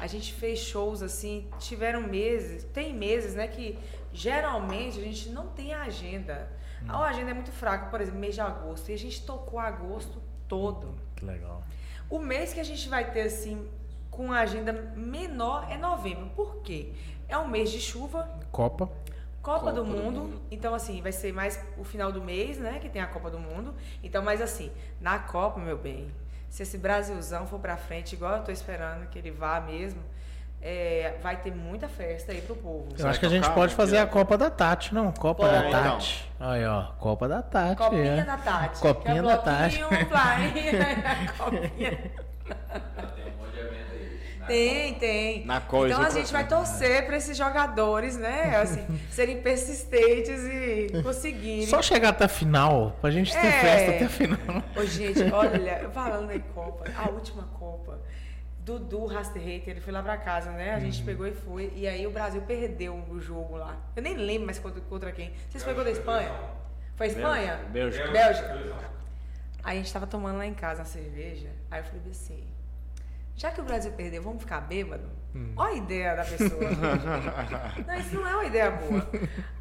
A 0.00 0.06
gente 0.06 0.32
fez 0.32 0.60
shows 0.60 1.02
assim, 1.02 1.48
tiveram 1.58 2.02
meses, 2.02 2.64
tem 2.64 2.94
meses, 2.94 3.34
né, 3.34 3.46
que 3.46 3.78
geralmente 4.14 4.98
a 4.98 5.02
gente 5.02 5.28
não 5.28 5.48
tem 5.48 5.74
agenda. 5.74 6.48
A 6.88 7.04
agenda 7.04 7.32
é 7.32 7.34
muito 7.34 7.50
fraca, 7.50 7.86
por 7.86 8.00
exemplo, 8.00 8.20
mês 8.20 8.34
de 8.34 8.40
agosto, 8.40 8.90
e 8.90 8.94
a 8.94 8.98
gente 8.98 9.24
tocou 9.24 9.58
agosto 9.58 10.22
todo. 10.46 10.94
Que 11.16 11.24
legal. 11.24 11.62
O 12.08 12.18
mês 12.18 12.52
que 12.52 12.60
a 12.60 12.64
gente 12.64 12.88
vai 12.88 13.10
ter, 13.10 13.22
assim, 13.22 13.68
com 14.10 14.30
a 14.30 14.40
agenda 14.40 14.72
menor 14.94 15.66
é 15.70 15.76
novembro. 15.76 16.30
Por 16.30 16.62
quê? 16.62 16.92
É 17.26 17.36
um 17.36 17.48
mês 17.48 17.70
de 17.70 17.80
chuva, 17.80 18.28
Copa. 18.52 18.86
Copa, 19.42 19.60
Copa 19.60 19.72
do, 19.72 19.82
do 19.82 19.90
mundo. 19.90 20.20
Mundo. 20.20 20.42
Então, 20.50 20.74
assim, 20.74 21.02
vai 21.02 21.12
ser 21.12 21.32
mais 21.32 21.58
o 21.76 21.84
final 21.84 22.12
do 22.12 22.22
mês, 22.22 22.58
né? 22.58 22.78
Que 22.78 22.88
tem 22.88 23.02
a 23.02 23.06
Copa 23.06 23.30
do 23.30 23.38
Mundo. 23.38 23.74
Então, 24.02 24.22
mas 24.22 24.40
assim, 24.40 24.70
na 25.00 25.18
Copa, 25.18 25.60
meu 25.60 25.76
bem, 25.76 26.10
se 26.48 26.62
esse 26.62 26.78
Brasilzão 26.78 27.46
for 27.46 27.58
pra 27.58 27.76
frente, 27.76 28.14
igual 28.14 28.36
eu 28.36 28.44
tô 28.44 28.52
esperando 28.52 29.08
que 29.08 29.18
ele 29.18 29.30
vá 29.30 29.60
mesmo, 29.60 30.00
é, 30.66 31.12
vai 31.22 31.36
ter 31.36 31.54
muita 31.54 31.86
festa 31.86 32.32
aí 32.32 32.40
pro 32.40 32.56
povo. 32.56 32.88
Eu 32.98 33.06
acho 33.06 33.20
que 33.20 33.26
a 33.26 33.28
gente 33.28 33.42
tocar, 33.42 33.54
pode 33.54 33.74
fazer 33.74 33.98
a? 33.98 34.06
Copa 34.06 34.38
da 34.38 34.48
Tati, 34.48 34.94
não? 34.94 35.12
Copa 35.12 35.46
Pode. 35.46 35.70
da 35.70 35.82
Tati. 35.82 36.32
Aí, 36.40 36.64
ó. 36.64 36.84
Copa 36.98 37.28
da 37.28 37.42
Tati. 37.42 37.76
Copinha 37.76 38.12
é. 38.12 38.24
da 38.24 38.36
Tati. 38.38 38.80
Copinha 38.80 39.12
que 39.14 39.18
é 39.18 39.22
da 39.22 39.36
Tati. 39.36 39.78
copinha. 41.36 41.98
Tem 43.14 43.24
um 43.26 43.36
monte 43.36 43.52
de 43.52 43.60
evento 43.60 43.92
aí. 43.92 44.20
né? 44.38 44.46
Tem, 44.46 44.94
tem. 44.94 45.44
Na 45.44 45.60
coisa, 45.60 45.94
então 45.94 46.06
a 46.06 46.10
gente 46.10 46.32
vai 46.32 46.44
confio. 46.44 46.56
torcer 46.58 47.06
para 47.06 47.16
esses 47.18 47.36
jogadores, 47.36 48.16
né? 48.16 48.56
Assim, 48.60 48.86
serem 49.10 49.42
persistentes 49.42 50.40
e 50.44 51.02
conseguirem. 51.02 51.66
Só 51.66 51.82
chegar 51.82 52.08
até 52.08 52.24
a 52.24 52.28
final, 52.28 52.96
pra 53.02 53.10
gente 53.10 53.30
ter 53.32 53.46
É. 53.46 53.52
festa 53.52 53.90
até 53.90 54.04
a 54.06 54.08
final. 54.08 54.38
Ô, 54.74 54.82
gente, 54.86 55.22
olha, 55.30 55.90
falando 55.92 56.30
em 56.32 56.40
Copa, 56.40 56.84
a 56.96 57.10
última 57.10 57.42
Copa, 57.58 58.00
Dudu 58.64 59.04
Rasterreiter, 59.06 59.70
ele 59.74 59.80
foi 59.80 59.92
lá 59.92 60.02
pra 60.02 60.16
casa, 60.16 60.50
né? 60.52 60.72
A 60.72 60.74
Uhum. 60.76 60.80
gente 60.80 61.02
pegou 61.02 61.26
e 61.26 61.32
foi. 61.34 61.70
E 61.76 61.86
aí 61.86 62.06
o 62.06 62.10
Brasil 62.10 62.40
perdeu 62.42 62.94
o 63.10 63.20
jogo 63.20 63.56
lá. 63.56 63.76
Eu 63.94 64.02
nem 64.02 64.16
lembro 64.16 64.46
mais 64.46 64.58
contra, 64.58 64.80
contra 64.80 65.12
quem. 65.12 65.32
Vocês 65.50 65.62
foi 65.62 65.74
contra 65.74 65.90
a 65.90 65.92
Espanha? 65.92 66.32
Foi 66.96 67.06
a 67.06 67.10
Espanha? 67.10 67.60
Bélgica. 67.70 68.08
Bélgica. 68.10 68.58
Aí 69.62 69.78
a 69.78 69.82
gente 69.82 69.92
tava 69.92 70.06
tomando 70.06 70.38
lá 70.38 70.46
em 70.46 70.54
casa 70.54 70.80
uma 70.80 70.84
cerveja. 70.86 71.48
Aí 71.70 71.80
eu 71.80 71.84
falei 71.84 72.00
assim: 72.10 72.42
já 73.36 73.50
que 73.50 73.60
o 73.60 73.64
Brasil 73.64 73.92
perdeu, 73.92 74.22
vamos 74.22 74.40
ficar 74.42 74.60
bêbado? 74.62 75.08
Hum. 75.34 75.52
Olha 75.56 75.72
a 75.74 75.76
ideia 75.76 76.14
da 76.16 76.24
pessoa. 76.24 76.70
não, 77.86 77.94
isso 77.98 78.14
não 78.14 78.28
é 78.28 78.34
uma 78.36 78.44
ideia 78.46 78.70
boa. 78.70 79.06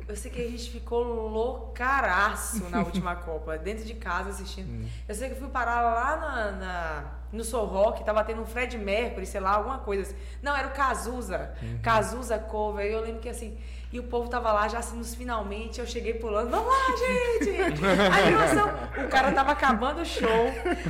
Eu 0.08 0.16
sei 0.16 0.30
que 0.32 0.42
a 0.42 0.50
gente 0.50 0.70
ficou 0.70 1.02
loucaraço 1.30 2.70
na 2.70 2.80
última 2.84 3.16
Copa, 3.24 3.58
dentro 3.58 3.86
de 3.86 3.94
casa 3.94 4.30
assistindo. 4.30 4.70
Hum. 4.70 4.88
Eu 5.08 5.16
sei 5.16 5.30
que 5.30 5.36
eu 5.36 5.40
fui 5.40 5.50
parar 5.50 5.82
lá 5.82 6.18
na, 6.18 6.52
na- 6.52 7.04
no 7.32 7.44
Soul 7.44 7.66
Rock, 7.68 8.04
tava 8.04 8.24
tendo 8.24 8.42
um 8.42 8.46
Fred 8.46 8.78
Mercury, 8.78 9.26
sei 9.26 9.40
lá, 9.40 9.52
alguma 9.56 9.80
coisa 9.80 10.04
assim. 10.04 10.16
Não, 10.42 10.56
era 10.56 10.68
o 10.68 10.72
Cazuza. 10.72 11.54
Uhum. 11.62 11.80
Cazuza 11.82 12.38
cover. 12.38 12.86
Eu 12.86 13.02
lembro 13.02 13.22
que 13.22 13.30
assim. 13.30 13.58
E 13.92 14.00
o 14.00 14.04
povo 14.04 14.28
tava 14.28 14.52
lá 14.52 14.68
já 14.68 14.80
assim 14.80 14.98
nos 14.98 15.14
finalmente, 15.14 15.80
eu 15.80 15.86
cheguei 15.86 16.16
pulando, 16.16 16.50
vamos 16.50 16.66
lá, 16.68 16.96
gente! 16.98 17.62
Animação! 18.24 18.70
O 19.06 19.08
cara 19.08 19.32
tava 19.32 19.52
acabando 19.52 20.02
o 20.02 20.06
show. 20.06 20.28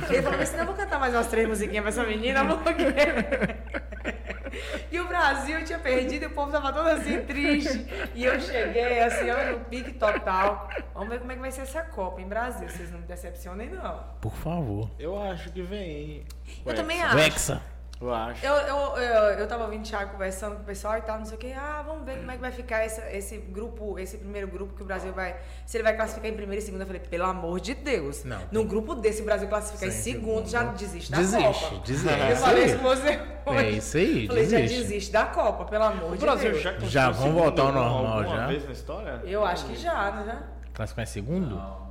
Ele 0.08 0.22
falou 0.22 0.40
assim: 0.40 0.56
não, 0.56 0.64
vou 0.66 0.74
cantar 0.74 0.98
mais 0.98 1.12
umas 1.14 1.26
três 1.26 1.46
musiquinhas 1.46 1.82
pra 1.82 1.90
essa 1.90 2.02
menina, 2.04 2.42
porque. 2.56 2.82
E 4.90 5.00
o 5.00 5.08
Brasil 5.08 5.64
tinha 5.64 5.78
perdido 5.78 6.24
e 6.24 6.26
o 6.26 6.30
povo 6.30 6.52
tava 6.52 6.72
todo 6.72 6.86
assim, 6.86 7.20
triste. 7.22 7.86
E 8.14 8.24
eu 8.24 8.40
cheguei 8.40 9.00
assim, 9.00 9.30
ó, 9.30 9.52
no 9.52 9.64
pique 9.64 9.92
total. 9.92 10.68
Vamos 10.92 11.08
ver 11.08 11.18
como 11.18 11.32
é 11.32 11.34
que 11.34 11.40
vai 11.40 11.50
ser 11.50 11.62
essa 11.62 11.82
Copa 11.82 12.20
em 12.20 12.28
Brasil. 12.28 12.68
Vocês 12.68 12.90
não 12.90 13.00
me 13.00 13.06
decepcionem, 13.06 13.70
não. 13.70 14.04
Por 14.20 14.34
favor. 14.34 14.90
Eu 14.98 15.20
acho 15.20 15.50
que 15.50 15.62
vem. 15.62 16.24
Eu 16.64 16.74
também 16.74 17.02
acho. 17.02 17.18
Hexa. 17.18 17.73
Eu 18.00 18.12
acho. 18.12 18.44
Eu, 18.44 18.52
eu, 18.54 18.76
eu, 18.96 19.22
eu 19.38 19.46
tava 19.46 19.64
ouvindo 19.64 19.80
o 19.82 19.88
Thiago 19.88 20.12
conversando 20.12 20.56
com 20.56 20.62
o 20.62 20.64
pessoal 20.64 20.98
e 20.98 21.02
tal, 21.02 21.18
não 21.18 21.24
sei 21.24 21.36
o 21.36 21.38
que. 21.40 21.52
Ah, 21.52 21.82
vamos 21.86 22.04
ver 22.04 22.18
como 22.18 22.30
é 22.30 22.34
que 22.34 22.40
vai 22.40 22.50
ficar 22.52 22.84
esse, 22.84 23.00
esse 23.16 23.38
grupo, 23.38 23.98
esse 23.98 24.18
primeiro 24.18 24.48
grupo 24.48 24.74
que 24.74 24.82
o 24.82 24.84
Brasil 24.84 25.12
vai. 25.12 25.36
Se 25.64 25.76
ele 25.76 25.84
vai 25.84 25.94
classificar 25.96 26.30
em 26.30 26.34
primeiro 26.34 26.60
e 26.60 26.64
segundo. 26.64 26.80
Eu 26.82 26.86
falei, 26.86 27.00
pelo 27.00 27.24
amor 27.24 27.60
de 27.60 27.72
Deus. 27.74 28.24
Não. 28.24 28.40
Num 28.50 28.66
grupo 28.66 28.94
desse, 28.94 29.22
o 29.22 29.24
Brasil 29.24 29.48
classificar 29.48 29.88
em 29.88 29.92
Sim, 29.92 30.12
segundo, 30.12 30.46
já 30.48 30.64
desiste 30.64 31.10
da 31.10 31.18
Desiste, 31.18 31.64
Copa. 31.70 31.82
desiste. 31.86 32.08
Eu 32.08 32.14
É 32.26 32.36
falei 32.36 32.64
isso 32.64 32.76
com 32.78 32.82
você 32.84 33.08
É 33.08 33.36
hoje. 33.50 33.78
isso 33.78 33.96
aí, 33.96 34.26
Falei, 34.26 34.44
já 34.48 34.56
desiste. 34.58 34.82
desiste 34.82 35.12
da 35.12 35.24
Copa, 35.26 35.64
pelo 35.64 35.84
amor 35.84 36.12
O 36.12 36.16
de 36.16 36.20
Brasil 36.20 36.50
Deus. 36.50 36.62
já 36.62 36.78
Já, 36.80 37.10
vamos 37.10 37.34
voltar 37.34 37.62
ao 37.62 37.72
normal, 37.72 38.24
já? 38.24 38.46
vez 38.48 38.66
na 38.66 38.72
história? 38.72 39.20
Eu 39.24 39.44
acho 39.46 39.64
que 39.66 39.76
já, 39.76 40.10
já? 40.24 40.42
Classificar 40.74 41.04
em 41.04 41.06
segundo? 41.06 41.54
Não. 41.56 41.83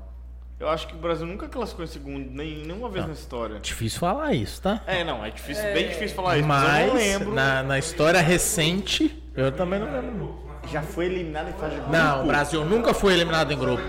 Eu 0.63 0.69
acho 0.69 0.87
que 0.87 0.95
o 0.95 0.97
Brasil 0.97 1.27
nunca 1.27 1.49
classificou 1.49 1.83
em 1.83 1.87
segundo, 1.89 2.31
nem 2.31 2.65
nenhuma 2.65 2.87
vez 2.87 3.01
Não. 3.03 3.09
na 3.09 3.13
história. 3.19 3.59
Difícil 3.59 3.99
falar 3.99 4.33
isso, 4.33 4.61
tá? 4.61 4.81
É, 4.87 5.03
não, 5.03 5.23
é 5.23 5.29
difícil, 5.29 5.61
bem 5.73 5.89
difícil 5.89 6.15
falar 6.15 6.37
isso, 6.37 6.47
mas, 6.47 6.63
eu 6.63 6.87
não 6.87 6.93
Mas 6.93 7.03
lembro. 7.03 7.33
na, 7.33 7.63
na 7.63 7.77
história 7.77 8.21
recente, 8.21 9.21
eu 9.35 9.51
também 9.51 9.77
não 9.81 9.91
lembro. 9.91 10.41
Já 10.71 10.81
foi 10.81 11.07
eliminado 11.07 11.49
em 11.49 11.53
fase 11.53 11.71
de 11.71 11.81
grupo. 11.81 11.91
Não, 11.91 12.23
o 12.23 12.27
Brasil 12.27 12.63
nunca 12.63 12.93
foi 12.93 13.13
eliminado 13.13 13.51
em 13.51 13.57
grupo. 13.57 13.83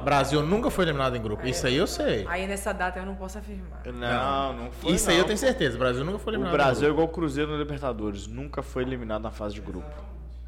O 0.00 0.02
Brasil 0.02 0.42
nunca 0.42 0.70
foi 0.70 0.86
eliminado 0.86 1.14
em 1.16 1.20
grupo. 1.20 1.46
Isso 1.46 1.66
aí 1.66 1.76
eu 1.76 1.86
sei. 1.86 2.24
Aí 2.26 2.46
nessa 2.46 2.72
data 2.72 2.98
eu 2.98 3.04
não 3.04 3.14
posso 3.14 3.36
afirmar. 3.36 3.82
Não, 3.84 4.52
não 4.54 4.70
foi. 4.72 4.92
Isso 4.92 5.10
aí 5.10 5.16
eu 5.16 5.20
não. 5.20 5.26
tenho 5.26 5.38
certeza. 5.38 5.76
O 5.76 5.78
Brasil 5.78 6.02
nunca 6.02 6.18
foi 6.18 6.32
O 6.32 6.36
eliminado. 6.36 6.54
Brasil 6.54 6.84
é 6.88 6.90
em 6.90 6.94
grupo. 6.94 7.02
igual 7.02 7.08
o 7.08 7.14
Cruzeiro 7.14 7.52
na 7.52 7.58
Libertadores, 7.58 8.26
nunca 8.26 8.62
foi 8.62 8.84
eliminado 8.84 9.20
na 9.22 9.30
fase 9.30 9.54
de 9.54 9.60
grupo. 9.60 9.90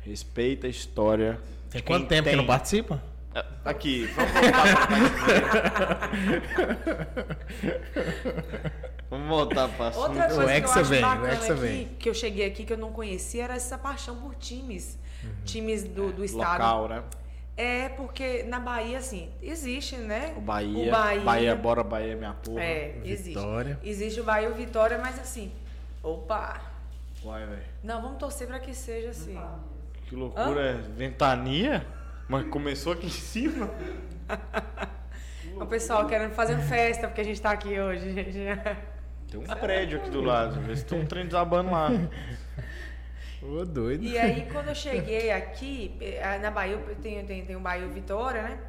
Respeita 0.01 0.67
a 0.67 0.71
história. 0.71 1.39
Tem 1.69 1.83
quanto 1.83 2.07
tempo 2.07 2.23
que 2.25 2.31
tem. 2.31 2.37
não 2.37 2.47
participa? 2.47 3.03
É, 3.35 3.45
Aqui, 3.65 4.07
vamos 4.07 4.33
voltar 4.39 4.89
pra 4.89 6.11
Vamos 9.11 9.29
voltar 9.29 9.69
pra 9.69 9.89
assunto. 9.89 10.09
Outra 10.09 10.27
coisa 10.29 10.43
que 10.45 10.49
eu 10.49 10.51
Hexa 10.51 10.81
acho 10.81 10.91
vem, 10.91 10.99
o 10.99 11.03
bacana 11.03 11.33
Hexa 11.33 11.53
aqui, 11.53 11.61
vem. 11.63 11.89
que 11.99 12.09
eu 12.09 12.15
cheguei 12.15 12.47
aqui 12.47 12.65
que 12.65 12.73
eu 12.73 12.79
não 12.79 12.93
conhecia, 12.93 13.45
era 13.45 13.55
essa 13.55 13.79
paixão 13.79 14.17
por 14.17 14.35
times. 14.35 14.99
Times 15.45 15.85
do, 15.85 16.13
do 16.13 16.25
estado. 16.25 16.53
Local, 16.63 16.89
né? 16.89 17.03
É, 17.57 17.89
porque 17.91 18.45
na 18.45 18.61
Bahia, 18.61 18.99
assim, 18.99 19.31
existe, 19.43 19.97
né? 19.97 20.33
O 20.37 20.41
Bahia. 20.41 20.89
O 20.89 20.91
Bahia. 20.91 21.21
Bahia, 21.23 21.57
bora 21.57 21.83
Bahia, 21.83 22.17
minha 22.17 22.33
porra. 22.35 22.63
É, 22.63 23.01
existe. 23.05 23.31
Vitória. 23.31 23.79
Existe 23.83 24.21
o 24.21 24.25
Bahia 24.25 24.49
e 24.49 24.53
o 24.53 24.55
Vitória, 24.55 24.99
mas 24.99 25.19
assim, 25.19 25.51
opa, 26.03 26.61
Uai, 27.25 27.45
velho. 27.47 27.63
não, 27.83 28.01
vamos 28.01 28.19
torcer 28.19 28.47
pra 28.47 28.61
que 28.61 28.73
seja 28.75 29.11
assim. 29.11 29.39
Que 30.07 30.15
loucura, 30.15 30.71
é 30.71 30.75
ventania? 30.75 31.85
Mas 32.29 32.47
começou 32.49 32.93
aqui 32.93 33.07
em 33.07 33.11
cima? 33.11 33.71
O 35.61 35.67
pessoal 35.67 36.07
querendo 36.07 36.35
fazer 36.35 36.57
festa, 36.59 37.09
porque 37.09 37.21
a 37.21 37.25
gente 37.25 37.41
tá 37.41 37.51
aqui 37.51 37.81
hoje, 37.81 38.13
gente. 38.13 38.39
Tem 39.29 39.41
um 39.41 39.45
prédio 39.45 39.99
aqui 39.99 40.09
do 40.09 40.23
lado, 40.23 40.61
vê 40.61 40.77
se 40.77 40.85
tem 40.85 41.01
um 41.01 41.05
trem 41.05 41.27
desabando 41.27 41.73
lá. 41.73 41.89
Ô, 43.43 43.65
doido. 43.65 44.05
E 44.05 44.17
aí, 44.17 44.49
quando 44.53 44.69
eu 44.69 44.75
cheguei 44.75 45.33
aqui, 45.33 45.97
eh, 46.01 46.39
na 46.39 46.51
Bahia, 46.51 46.75
eu 46.75 46.95
tenho, 46.97 47.27
tenho, 47.27 47.45
tenho 47.45 47.59
Bahia 47.59 47.89
Vitória, 47.89 48.43
né? 48.43 48.61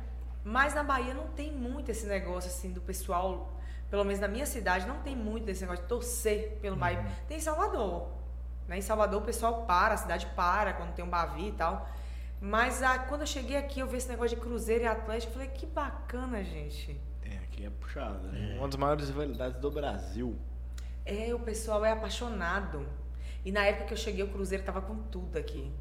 Mas 0.43 0.73
na 0.73 0.83
Bahia 0.83 1.13
não 1.13 1.27
tem 1.27 1.51
muito 1.51 1.91
esse 1.91 2.07
negócio, 2.07 2.49
assim, 2.49 2.71
do 2.71 2.81
pessoal, 2.81 3.53
pelo 3.89 4.03
menos 4.03 4.19
na 4.19 4.27
minha 4.27 4.47
cidade, 4.47 4.87
não 4.87 4.97
tem 4.97 5.15
muito 5.15 5.49
esse 5.49 5.61
negócio 5.61 5.83
de 5.83 5.89
torcer 5.89 6.57
pelo 6.59 6.75
Bahia. 6.75 7.05
Tem 7.27 7.37
em 7.37 7.41
Salvador. 7.41 8.07
Né? 8.67 8.79
Em 8.79 8.81
Salvador 8.81 9.21
o 9.21 9.25
pessoal 9.25 9.63
para, 9.65 9.93
a 9.93 9.97
cidade 9.97 10.25
para 10.35 10.73
quando 10.73 10.93
tem 10.93 11.05
um 11.05 11.09
Bavi 11.09 11.49
e 11.49 11.51
tal. 11.51 11.87
Mas 12.41 12.81
ah, 12.81 12.99
quando 12.99 13.21
eu 13.21 13.27
cheguei 13.27 13.57
aqui, 13.57 13.79
eu 13.79 13.87
vi 13.87 13.97
esse 13.97 14.07
negócio 14.07 14.35
de 14.35 14.41
Cruzeiro 14.41 14.83
e 14.83 14.87
Atlético, 14.87 15.31
eu 15.31 15.33
falei, 15.33 15.49
que 15.49 15.65
bacana, 15.65 16.43
gente. 16.43 16.99
Tem, 17.21 17.37
aqui 17.39 17.65
é 17.65 17.69
puxado. 17.69 18.27
né? 18.29 18.55
Uma 18.57 18.67
das 18.67 18.77
maiores 18.77 19.07
rivalidades 19.07 19.57
do 19.59 19.69
Brasil. 19.69 20.37
É, 21.05 21.33
o 21.33 21.39
pessoal 21.39 21.83
é 21.83 21.91
apaixonado. 21.91 22.85
E 23.43 23.51
na 23.51 23.65
época 23.65 23.85
que 23.85 23.93
eu 23.93 23.97
cheguei, 23.97 24.23
o 24.23 24.29
Cruzeiro 24.29 24.63
tava 24.63 24.81
com 24.81 24.95
tudo 24.95 25.37
aqui. 25.37 25.71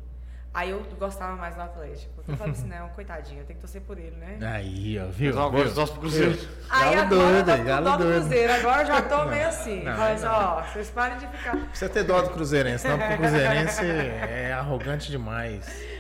Aí 0.53 0.71
eu 0.71 0.83
gostava 0.99 1.37
mais 1.37 1.55
do 1.55 1.61
Atlético. 1.61 2.25
Eu 2.27 2.37
falei 2.37 2.53
assim, 2.53 2.67
não, 2.69 2.89
coitadinho, 2.89 3.41
eu 3.41 3.45
tenho 3.45 3.59
que 3.59 3.61
torcer 3.61 3.83
por 3.83 3.99
ele, 3.99 4.17
né? 4.17 4.39
Aí, 4.43 4.99
ó, 4.99 5.07
viu? 5.07 5.33
Gosta 5.35 5.69
do 5.71 5.81
nosso 5.81 5.93
Cruzeiro. 6.01 6.39
Aí 6.71 6.97
Galo 6.97 7.15
agora 7.15 7.43
doido, 7.45 7.51
eu 7.51 7.57
tô 7.57 7.75
com 7.75 7.83
dó 7.83 7.97
do. 7.97 8.05
Cruzeiro, 8.05 8.53
agora 8.55 8.83
eu 8.83 8.87
já 8.87 9.03
tô 9.03 9.25
meio 9.27 9.47
assim. 9.47 9.85
Não, 9.85 9.97
Mas, 9.97 10.25
ó, 10.25 10.63
vocês 10.63 10.91
parem 10.91 11.19
de 11.19 11.27
ficar. 11.29 11.57
Precisa 11.69 11.89
ter 11.91 12.03
dó 12.05 12.23
do 12.23 12.31
Cruzeirense, 12.31 12.89
não, 12.89 12.99
porque 12.99 13.15
o 13.15 13.17
Cruzeirense 13.19 13.85
é 13.85 14.53
arrogante 14.53 15.11
demais. 15.11 15.98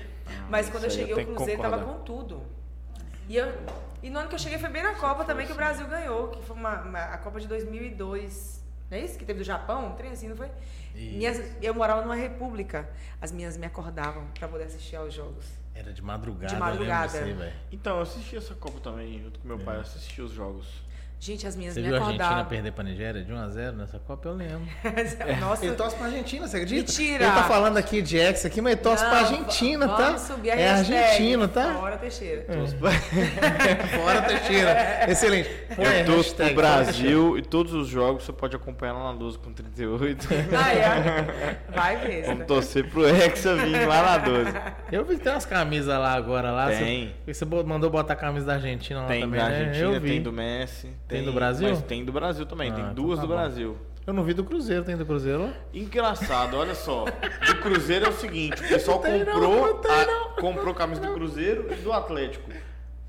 Mas 0.48 0.68
quando 0.68 0.84
eu 0.84 0.90
aí 0.90 0.96
eu 0.96 1.06
cheguei, 1.06 1.24
o 1.24 1.26
Cruzeiro 1.34 1.62
tava 1.62 1.78
concordar. 1.78 1.98
com 1.98 2.04
tudo. 2.04 2.42
E, 3.28 3.36
eu, 3.36 3.52
e 4.02 4.08
no 4.10 4.18
ano 4.20 4.28
que 4.28 4.34
eu 4.34 4.38
cheguei 4.38 4.58
foi 4.58 4.70
bem 4.70 4.82
na 4.82 4.94
Copa 4.94 5.24
também 5.24 5.46
que 5.46 5.52
o 5.52 5.56
Brasil 5.56 5.86
ganhou, 5.86 6.28
que 6.28 6.42
foi 6.44 6.56
uma, 6.56 6.80
uma- 6.82 7.04
a 7.04 7.18
Copa 7.18 7.38
de 7.40 7.46
2002. 7.46 8.64
Não 8.90 8.96
é 8.96 9.02
isso? 9.02 9.18
Que 9.18 9.24
teve 9.24 9.40
do 9.40 9.44
Japão? 9.44 9.88
Um 9.88 9.92
trem 9.96 10.12
assim, 10.12 10.28
não 10.28 10.36
foi? 10.36 10.50
Minhas, 10.94 11.38
eu 11.62 11.74
morava 11.74 12.00
numa 12.00 12.14
república. 12.14 12.88
As 13.20 13.30
minhas 13.30 13.56
me 13.56 13.66
acordavam 13.66 14.26
pra 14.38 14.48
poder 14.48 14.64
assistir 14.64 14.96
aos 14.96 15.12
jogos. 15.12 15.44
Era 15.74 15.92
de 15.92 16.02
madrugada, 16.02 16.54
De 16.54 16.58
madrugada. 16.58 17.18
eu. 17.18 17.52
Então, 17.70 17.96
eu 17.96 18.02
assisti 18.02 18.36
essa 18.36 18.54
Copa 18.54 18.80
também, 18.80 19.22
junto 19.22 19.38
com 19.38 19.46
meu 19.46 19.58
pai, 19.58 19.76
eu 19.76 19.82
assisti 19.82 20.20
os 20.22 20.32
jogos. 20.32 20.66
Gente, 21.20 21.46
as 21.48 21.56
minhas 21.56 21.74
Você 21.74 21.80
me 21.80 21.88
viu 21.88 21.96
a 21.96 21.98
Argentina 21.98 22.24
acordavam. 22.24 22.48
perder 22.48 22.72
pra 22.72 22.84
Nigéria 22.84 23.24
de 23.24 23.32
1x0 23.32 23.72
nessa 23.72 23.98
Copa? 23.98 24.28
Eu 24.28 24.34
lembro. 24.34 24.60
Nossa, 25.40 25.66
Ele 25.66 25.74
torce 25.74 25.96
pra 25.96 26.06
Argentina, 26.06 26.46
você 26.46 26.56
acredita? 26.58 26.80
Mentira! 26.80 27.24
Ele 27.24 27.32
tá 27.32 27.42
falando 27.42 27.76
aqui 27.76 28.00
de 28.00 28.16
ex 28.16 28.46
aqui, 28.46 28.60
mas 28.60 28.74
ele 28.74 28.80
torce 28.82 29.02
Não, 29.02 29.10
pra 29.10 29.18
Argentina, 29.20 29.88
tá? 29.88 29.96
Vamos 29.96 30.20
subir 30.22 30.50
a 30.52 30.54
é. 30.54 30.68
Argentina, 30.70 31.48
tá? 31.48 31.74
Fora 31.74 31.98
Teixeira. 31.98 32.46
Fora 33.96 34.22
Teixeira. 34.22 35.10
Excelente. 35.10 35.50
Põe 35.74 35.86
a 35.86 35.98
Eu 36.00 36.06
torço 36.06 36.22
hashtag, 36.30 36.54
pro 36.54 36.62
Brasil 36.62 37.38
e 37.38 37.42
todos 37.42 37.74
os 37.74 37.88
jogos 37.88 38.22
você 38.22 38.32
pode 38.32 38.54
acompanhar 38.54 38.92
lá 38.92 39.12
na 39.12 39.18
12 39.18 39.38
com 39.38 39.52
38. 39.52 40.28
Ah, 40.56 40.72
é? 40.72 41.58
Vai 41.74 41.96
ver. 41.96 42.22
Vamos 42.22 42.38
né? 42.40 42.44
torcer 42.44 42.88
pro 42.88 43.06
Hexa 43.08 43.56
vir 43.56 43.86
lá 43.88 44.02
na 44.02 44.18
12. 44.18 44.44
Teixeira. 44.44 44.76
Eu 44.92 45.04
vi 45.04 45.16
que 45.16 45.24
tem 45.24 45.32
umas 45.32 45.44
camisas 45.46 45.98
lá 45.98 46.12
agora. 46.12 46.52
Lá. 46.52 46.68
Tem. 46.68 47.12
Você, 47.26 47.44
você 47.44 47.62
mandou 47.64 47.90
botar 47.90 48.12
a 48.12 48.16
camisa 48.16 48.46
da 48.46 48.54
Argentina 48.54 49.00
lá 49.00 49.08
Tem 49.08 49.20
também, 49.22 49.40
da 49.40 49.48
né? 49.48 49.58
Argentina, 49.58 49.94
Eu 49.94 50.00
vi. 50.00 50.08
tem 50.08 50.22
do 50.22 50.32
Messi. 50.32 50.88
Tem 51.08 51.24
do 51.24 51.32
Brasil? 51.32 51.68
Mas 51.70 51.82
tem 51.82 52.04
do 52.04 52.12
Brasil 52.12 52.44
também, 52.46 52.70
Ah, 52.70 52.74
tem 52.74 52.82
então 52.84 52.94
duas 52.94 53.18
tá 53.18 53.22
do 53.22 53.28
bom. 53.28 53.34
Brasil. 53.34 53.76
Eu 54.06 54.12
não 54.14 54.22
vi 54.24 54.32
do 54.34 54.44
Cruzeiro, 54.44 54.84
tem 54.84 54.96
do 54.96 55.04
Cruzeiro 55.04 55.42
lá? 55.44 55.52
Engraçado, 55.74 56.56
olha 56.56 56.74
só. 56.74 57.04
Do 57.04 57.54
Cruzeiro 57.60 58.06
é 58.06 58.08
o 58.08 58.12
seguinte, 58.12 58.62
o 58.62 58.68
pessoal 58.68 58.98
Não 58.98 59.04
tem 59.04 59.18
não, 59.24 59.26
comprou, 59.32 59.56
não 59.82 59.90
a- 59.90 60.06
não. 60.06 60.30
comprou 60.36 60.74
camisa 60.74 61.00
do 61.00 61.12
Cruzeiro 61.14 61.66
e 61.72 61.76
do 61.76 61.92
Atlético. 61.92 62.50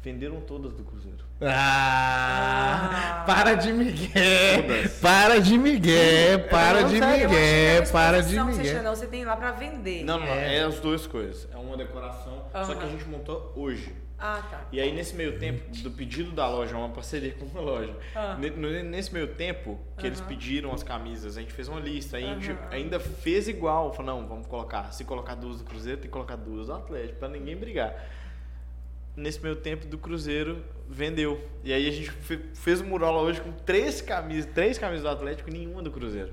Venderam 0.01 0.39
todas 0.41 0.73
do 0.73 0.84
Cruzeiro. 0.84 1.19
Ah, 1.41 3.23
para 3.26 3.53
de 3.55 3.71
Miguel. 3.71 4.63
Todas. 4.63 4.99
Para 4.99 5.39
de 5.39 5.57
Miguel, 5.57 6.39
para 6.49 6.81
Não, 6.81 6.88
de 6.89 6.95
Miguel, 6.95 7.84
para 7.91 8.21
de 8.21 8.35
você 8.35 8.43
Miguel. 8.43 8.76
chama, 8.77 8.95
você 8.95 9.07
tem 9.07 9.23
lá 9.26 9.35
pra 9.35 9.51
vender. 9.51 10.03
Não, 10.03 10.19
não, 10.19 10.26
É. 10.27 10.57
é. 10.57 10.63
as 10.63 10.80
duas 10.80 11.05
coisas. 11.07 11.47
É 11.53 11.57
uma 11.57 11.77
decoração, 11.77 12.43
só 12.65 12.76
que 12.76 12.85
a 12.85 12.89
gente 12.89 13.05
montou 13.07 13.53
hoje. 13.55 13.93
Ah, 14.22 14.41
tá. 14.50 14.66
E 14.72 14.80
aí 14.82 14.91
nesse 14.94 15.16
meio 15.16 15.40
tempo, 15.40 15.64
do 15.82 15.91
pedido 15.91 16.32
da 16.32 16.48
loja, 16.50 16.76
uma 16.76 16.90
parceria 16.90 17.32
com 17.40 17.46
uma 17.46 17.62
loja. 17.62 17.96
Ah. 18.16 18.38
Nesse 18.38 19.14
meio 19.14 19.28
tempo 19.36 19.80
que 19.98 20.06
eles 20.06 20.20
pediram 20.22 20.74
as 20.74 20.84
camisas, 20.84 21.38
a 21.38 21.41
gente 21.41 21.54
fez 21.54 21.68
uma 21.70 21.80
lista, 21.80 22.18
a 22.18 22.20
gente 22.20 22.52
ainda 22.70 23.00
fez 23.00 23.48
igual. 23.48 23.94
Falou, 23.94 24.16
não, 24.22 24.28
vamos 24.28 24.48
colocar. 24.48 24.91
Se 24.94 25.06
colocar 25.06 25.36
duas 25.36 25.60
do 25.60 25.64
Cruzeiro, 25.64 25.98
tem 26.02 26.08
que 26.10 26.14
colocar 26.14 26.36
duas 26.36 26.68
do 26.68 26.74
Atlético, 26.74 27.20
pra 27.20 27.30
ninguém 27.30 27.56
brigar. 27.56 27.96
Nesse 29.16 29.41
meio 29.41 29.56
tempo 29.56 29.86
do 29.88 29.98
Cruzeiro, 29.98 30.64
vendeu. 30.88 31.41
E 31.64 31.74
aí 31.74 31.88
a 31.88 31.91
gente 31.91 32.10
fe- 32.12 32.40
fez 32.54 32.80
um 32.82 32.86
mural 32.86 33.16
hoje 33.18 33.41
com 33.41 33.52
três 33.52 34.02
camisas, 34.02 34.50
três 34.54 34.78
camisas 34.78 35.04
do 35.04 35.10
Atlético 35.10 35.50
e 35.50 35.54
nenhuma 35.54 35.82
do 35.82 35.91
Cruzeiro. 35.91 36.32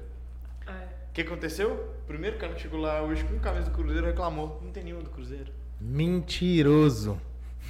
É. 0.67 0.71
O 0.71 1.13
que 1.13 1.23
aconteceu? 1.23 1.73
O 2.03 2.07
primeiro 2.07 2.37
cara 2.37 2.53
que 2.55 2.61
chegou 2.61 2.79
lá 2.81 3.01
hoje 3.03 3.25
com 3.25 3.39
camisa 3.41 3.71
do 3.71 3.71
Cruzeiro 3.73 4.07
reclamou. 4.07 4.61
Não 4.63 4.71
tem 4.71 4.85
nenhuma 4.85 5.03
do 5.03 5.11
Cruzeiro. 5.11 5.51
Mentiroso. 5.81 7.21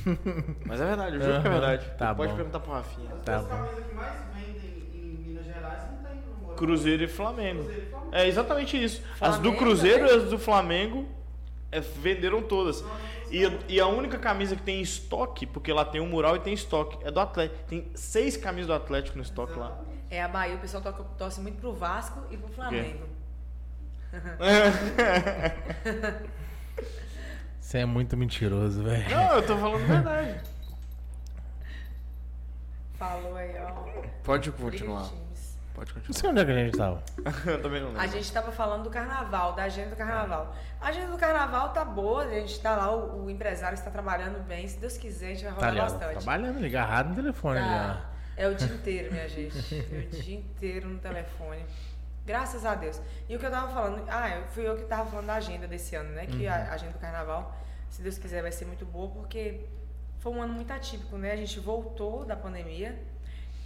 Mas 0.65 0.81
é 0.81 0.87
verdade, 0.87 1.17
eu 1.17 1.23
juro 1.23 1.41
que 1.43 1.47
é 1.47 1.51
verdade. 1.51 1.91
tá 1.99 2.15
Pode 2.15 2.31
bom. 2.31 2.37
perguntar 2.37 2.61
pro 2.61 2.73
Rafinha. 2.73 3.11
Tá 3.25 3.37
As 3.37 3.43
bom. 3.45 3.49
camisas 3.51 3.85
que 3.87 3.95
mais 3.95 4.13
vendem 4.35 4.89
em 4.95 5.17
Minas 5.27 5.45
Gerais 5.47 5.83
não 5.91 5.99
tem 6.09 6.21
no. 6.49 6.55
Cruzeiro 6.55 7.03
e 7.03 7.09
Flamengo. 7.09 7.63
Cruzeiro 7.65 7.87
e 7.87 7.91
Flamengo. 7.91 8.17
É 8.17 8.29
exatamente 8.29 8.83
isso. 8.83 9.03
as 9.21 9.37
do 9.37 9.43
Flamengo 9.43 9.57
Cruzeiro 9.59 10.05
e 10.05 10.09
também? 10.09 10.25
as 10.25 10.31
do 10.31 10.39
Flamengo 10.39 11.09
é, 11.73 11.81
venderam 11.81 12.43
todas. 12.43 12.85
E, 13.31 13.43
e 13.69 13.81
a 13.81 13.87
única 13.89 14.19
camisa 14.19 14.55
que 14.55 14.63
tem 14.63 14.79
em 14.79 14.83
estoque, 14.83 15.47
porque 15.47 15.73
lá 15.73 15.85
tem 15.85 16.01
um 16.01 16.07
mural 16.07 16.37
e 16.37 16.41
tem 16.41 16.55
estoque, 16.55 16.97
é 17.05 17.11
do 17.11 17.19
Atlético. 17.19 17.65
Tem 17.65 17.91
seis 17.95 18.37
camisas 18.37 18.69
do 18.69 18.75
Atlético 18.75 19.17
no 19.17 19.23
estoque 19.25 19.59
lá. 19.59 19.81
É 20.09 20.23
a 20.23 20.29
Bahia, 20.29 20.55
o 20.55 20.59
pessoal 20.61 20.81
toca- 20.83 21.03
torce 21.19 21.41
muito 21.41 21.59
pro 21.61 21.73
Vasco 21.73 22.21
e 22.31 22.37
pro 22.37 22.49
Flamengo. 22.53 23.05
Você 27.67 27.79
é 27.79 27.85
muito 27.85 28.17
mentiroso, 28.17 28.81
velho. 28.85 29.11
Não, 29.11 29.33
eu 29.33 29.45
tô 29.45 29.57
falando 29.57 29.83
a 29.83 29.87
verdade. 29.87 30.41
Falou 32.97 33.35
aí, 33.37 33.57
ó. 33.59 33.73
Pode 34.23 34.53
continuar. 34.53 35.11
Pode 35.75 35.93
Não 35.93 36.01
continuar. 36.01 36.21
sei 36.21 36.31
onde 36.31 36.41
é 36.41 36.45
que 36.45 36.51
a 36.53 36.55
gente 36.55 36.79
tava. 36.79 37.03
eu 37.45 37.61
também 37.61 37.81
não 37.83 37.89
A 37.89 37.93
lembro. 37.95 38.09
gente 38.13 38.21
estava 38.23 38.53
falando 38.53 38.85
do 38.85 38.91
carnaval, 38.91 39.55
da 39.55 39.65
agenda 39.65 39.91
do 39.91 39.97
carnaval. 39.97 40.55
A 40.81 40.87
agenda 40.91 41.11
do 41.11 41.19
carnaval 41.19 41.71
tá 41.73 41.85
boa, 41.85 42.23
a 42.23 42.31
gente 42.31 42.61
tá 42.61 42.77
lá, 42.77 42.95
o, 42.95 43.25
o 43.25 43.31
empresário 43.31 43.75
está 43.75 43.91
trabalhando 43.91 44.39
bem. 44.47 44.69
Se 44.69 44.79
Deus 44.79 44.97
quiser, 44.97 45.27
a 45.27 45.35
gente 45.35 45.45
vai 45.45 45.55
Tá 45.55 45.59
rolar 45.59 45.69
ali, 45.71 45.79
ó, 45.81 45.83
bastante. 45.83 46.13
trabalhando, 46.25 46.57
ali, 46.59 46.67
agarrado 46.67 47.09
no 47.09 47.15
telefone 47.17 47.59
ali, 47.59 47.69
Tá. 47.69 48.11
É 48.37 48.47
o 48.47 48.55
dia 48.55 48.69
inteiro, 48.69 49.11
minha 49.13 49.29
gente. 49.29 49.57
É 49.75 50.07
o 50.17 50.23
dia 50.23 50.37
inteiro 50.39 50.89
no 50.89 50.99
telefone. 50.99 51.65
Graças 52.27 52.67
a 52.67 52.75
Deus. 52.75 53.01
E 53.29 53.37
o 53.37 53.39
que 53.39 53.47
eu 53.47 53.51
tava 53.51 53.73
falando, 53.73 54.05
ah, 54.09 54.29
eu- 54.37 54.47
fui 54.49 54.67
eu 54.69 54.77
que 54.77 54.85
tava 54.85 55.09
falando 55.09 55.27
da 55.27 55.35
agenda 55.35 55.67
desse 55.69 55.95
ano, 55.95 56.11
né? 56.11 56.27
Que 56.27 56.47
a 56.49 56.73
agenda 56.73 56.93
do 56.93 56.99
carnaval, 56.99 57.55
se 57.89 58.03
Deus 58.03 58.19
quiser, 58.19 58.43
vai 58.43 58.51
ser 58.53 58.65
muito 58.67 58.85
boa, 58.85 59.09
porque 59.11 59.61
foi 60.19 60.33
um 60.33 60.43
ano 60.43 60.53
muito 60.53 60.73
atípico, 60.73 61.17
né? 61.17 61.31
A 61.33 61.37
gente 61.37 61.61
voltou 61.61 62.25
da 62.25 62.35
pandemia 62.35 62.99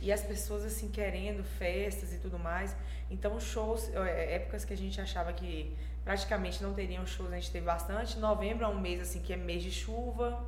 e 0.00 0.12
as 0.12 0.22
pessoas, 0.22 0.64
assim, 0.64 0.88
querendo 0.90 1.42
festas 1.42 2.12
e 2.12 2.18
tudo 2.18 2.38
mais. 2.38 2.76
Então, 3.10 3.40
shows, 3.40 3.90
é, 3.94 4.34
épocas 4.36 4.64
que 4.64 4.74
a 4.74 4.76
gente 4.76 5.00
achava 5.00 5.32
que 5.32 5.74
praticamente 6.04 6.62
não 6.62 6.74
teriam 6.74 7.06
shows, 7.06 7.32
a 7.32 7.36
gente 7.36 7.50
teve 7.50 7.64
bastante. 7.64 8.18
Novembro 8.18 8.64
é 8.64 8.68
um 8.68 8.78
mês, 8.78 9.00
assim, 9.00 9.20
que 9.20 9.32
é 9.32 9.36
mês 9.36 9.62
de 9.62 9.70
chuva, 9.70 10.38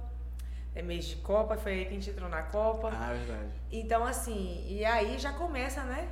é 0.75 0.83
mês 0.83 1.07
de 1.07 1.17
Copa, 1.17 1.57
foi 1.57 1.73
aí 1.73 1.85
que 1.85 1.91
a 1.91 1.95
gente 1.95 2.11
entrou 2.11 2.29
na 2.29 2.43
Copa. 2.43 2.91
Ah, 2.93 3.13
é 3.13 3.17
verdade. 3.19 3.51
Então, 3.71 4.05
assim, 4.05 4.65
e 4.69 4.85
aí 4.85 5.19
já 5.19 5.33
começa, 5.33 5.83
né? 5.83 6.09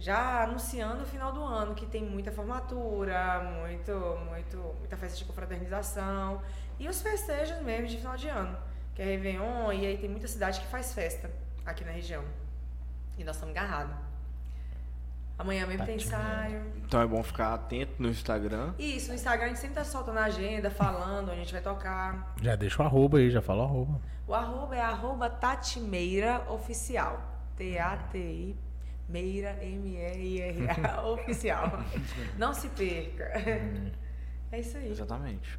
Já 0.00 0.44
anunciando 0.44 1.02
o 1.02 1.06
final 1.06 1.30
do 1.30 1.44
ano, 1.44 1.74
que 1.74 1.84
tem 1.84 2.02
muita 2.02 2.32
formatura, 2.32 3.40
muito, 3.60 3.92
muito, 4.30 4.56
muita 4.78 4.96
festa 4.96 5.18
de 5.18 5.26
confraternização. 5.26 6.40
E 6.78 6.88
os 6.88 7.02
festejos 7.02 7.60
mesmo 7.60 7.86
de 7.86 7.98
final 7.98 8.16
de 8.16 8.26
ano, 8.26 8.56
que 8.94 9.02
é 9.02 9.04
Réveillon, 9.04 9.70
e 9.74 9.84
aí 9.86 9.98
tem 9.98 10.08
muita 10.08 10.26
cidade 10.26 10.58
que 10.58 10.66
faz 10.68 10.94
festa 10.94 11.30
aqui 11.66 11.84
na 11.84 11.92
região. 11.92 12.24
E 13.18 13.24
nós 13.24 13.36
estamos 13.36 13.54
agarrados. 13.54 13.94
Amanhã 15.38 15.66
mesmo 15.66 15.84
tem 15.84 15.98
Tatiana. 15.98 16.24
ensaio. 16.24 16.72
Então 16.86 17.02
é 17.02 17.06
bom 17.06 17.22
ficar 17.22 17.52
atento 17.52 17.92
no 17.98 18.08
Instagram. 18.08 18.72
Isso, 18.78 19.08
no 19.08 19.14
Instagram 19.14 19.44
a 19.44 19.48
gente 19.48 19.60
sempre 19.60 19.74
tá 19.74 19.84
soltando 19.84 20.18
a 20.18 20.24
agenda, 20.24 20.70
falando 20.70 21.28
onde 21.28 21.40
a 21.40 21.42
gente 21.42 21.52
vai 21.52 21.62
tocar. 21.62 22.34
Já 22.40 22.56
deixa 22.56 22.82
o 22.82 22.86
arroba 22.86 23.18
aí, 23.18 23.30
já 23.30 23.42
fala 23.42 23.64
o 23.64 23.66
arroba. 23.66 24.00
O 24.26 24.34
arroba 24.34 24.74
é 24.74 24.80
arroba 24.80 25.28
Tatimeira 25.28 26.50
Oficial. 26.50 27.20
T-A-T-I 27.56 28.69
Meira 29.10 29.56
M-E-I-R-A 29.62 31.02
Oficial. 31.08 31.80
Não 32.38 32.52
se 32.54 32.68
perca. 32.68 33.24
É 34.52 34.60
isso 34.60 34.76
aí. 34.76 34.90
Exatamente. 34.90 35.58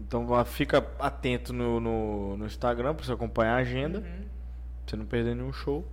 Então 0.00 0.26
fica 0.44 0.86
atento 0.98 1.52
no, 1.52 1.78
no, 1.80 2.36
no 2.36 2.46
Instagram 2.46 2.94
pra 2.94 3.04
você 3.04 3.12
acompanhar 3.12 3.54
a 3.54 3.58
agenda. 3.58 3.98
Uhum, 4.00 4.04
Pra 4.84 4.90
você 4.90 4.96
não 4.96 5.06
perder 5.06 5.34
nenhum 5.34 5.52
show. 5.52 5.84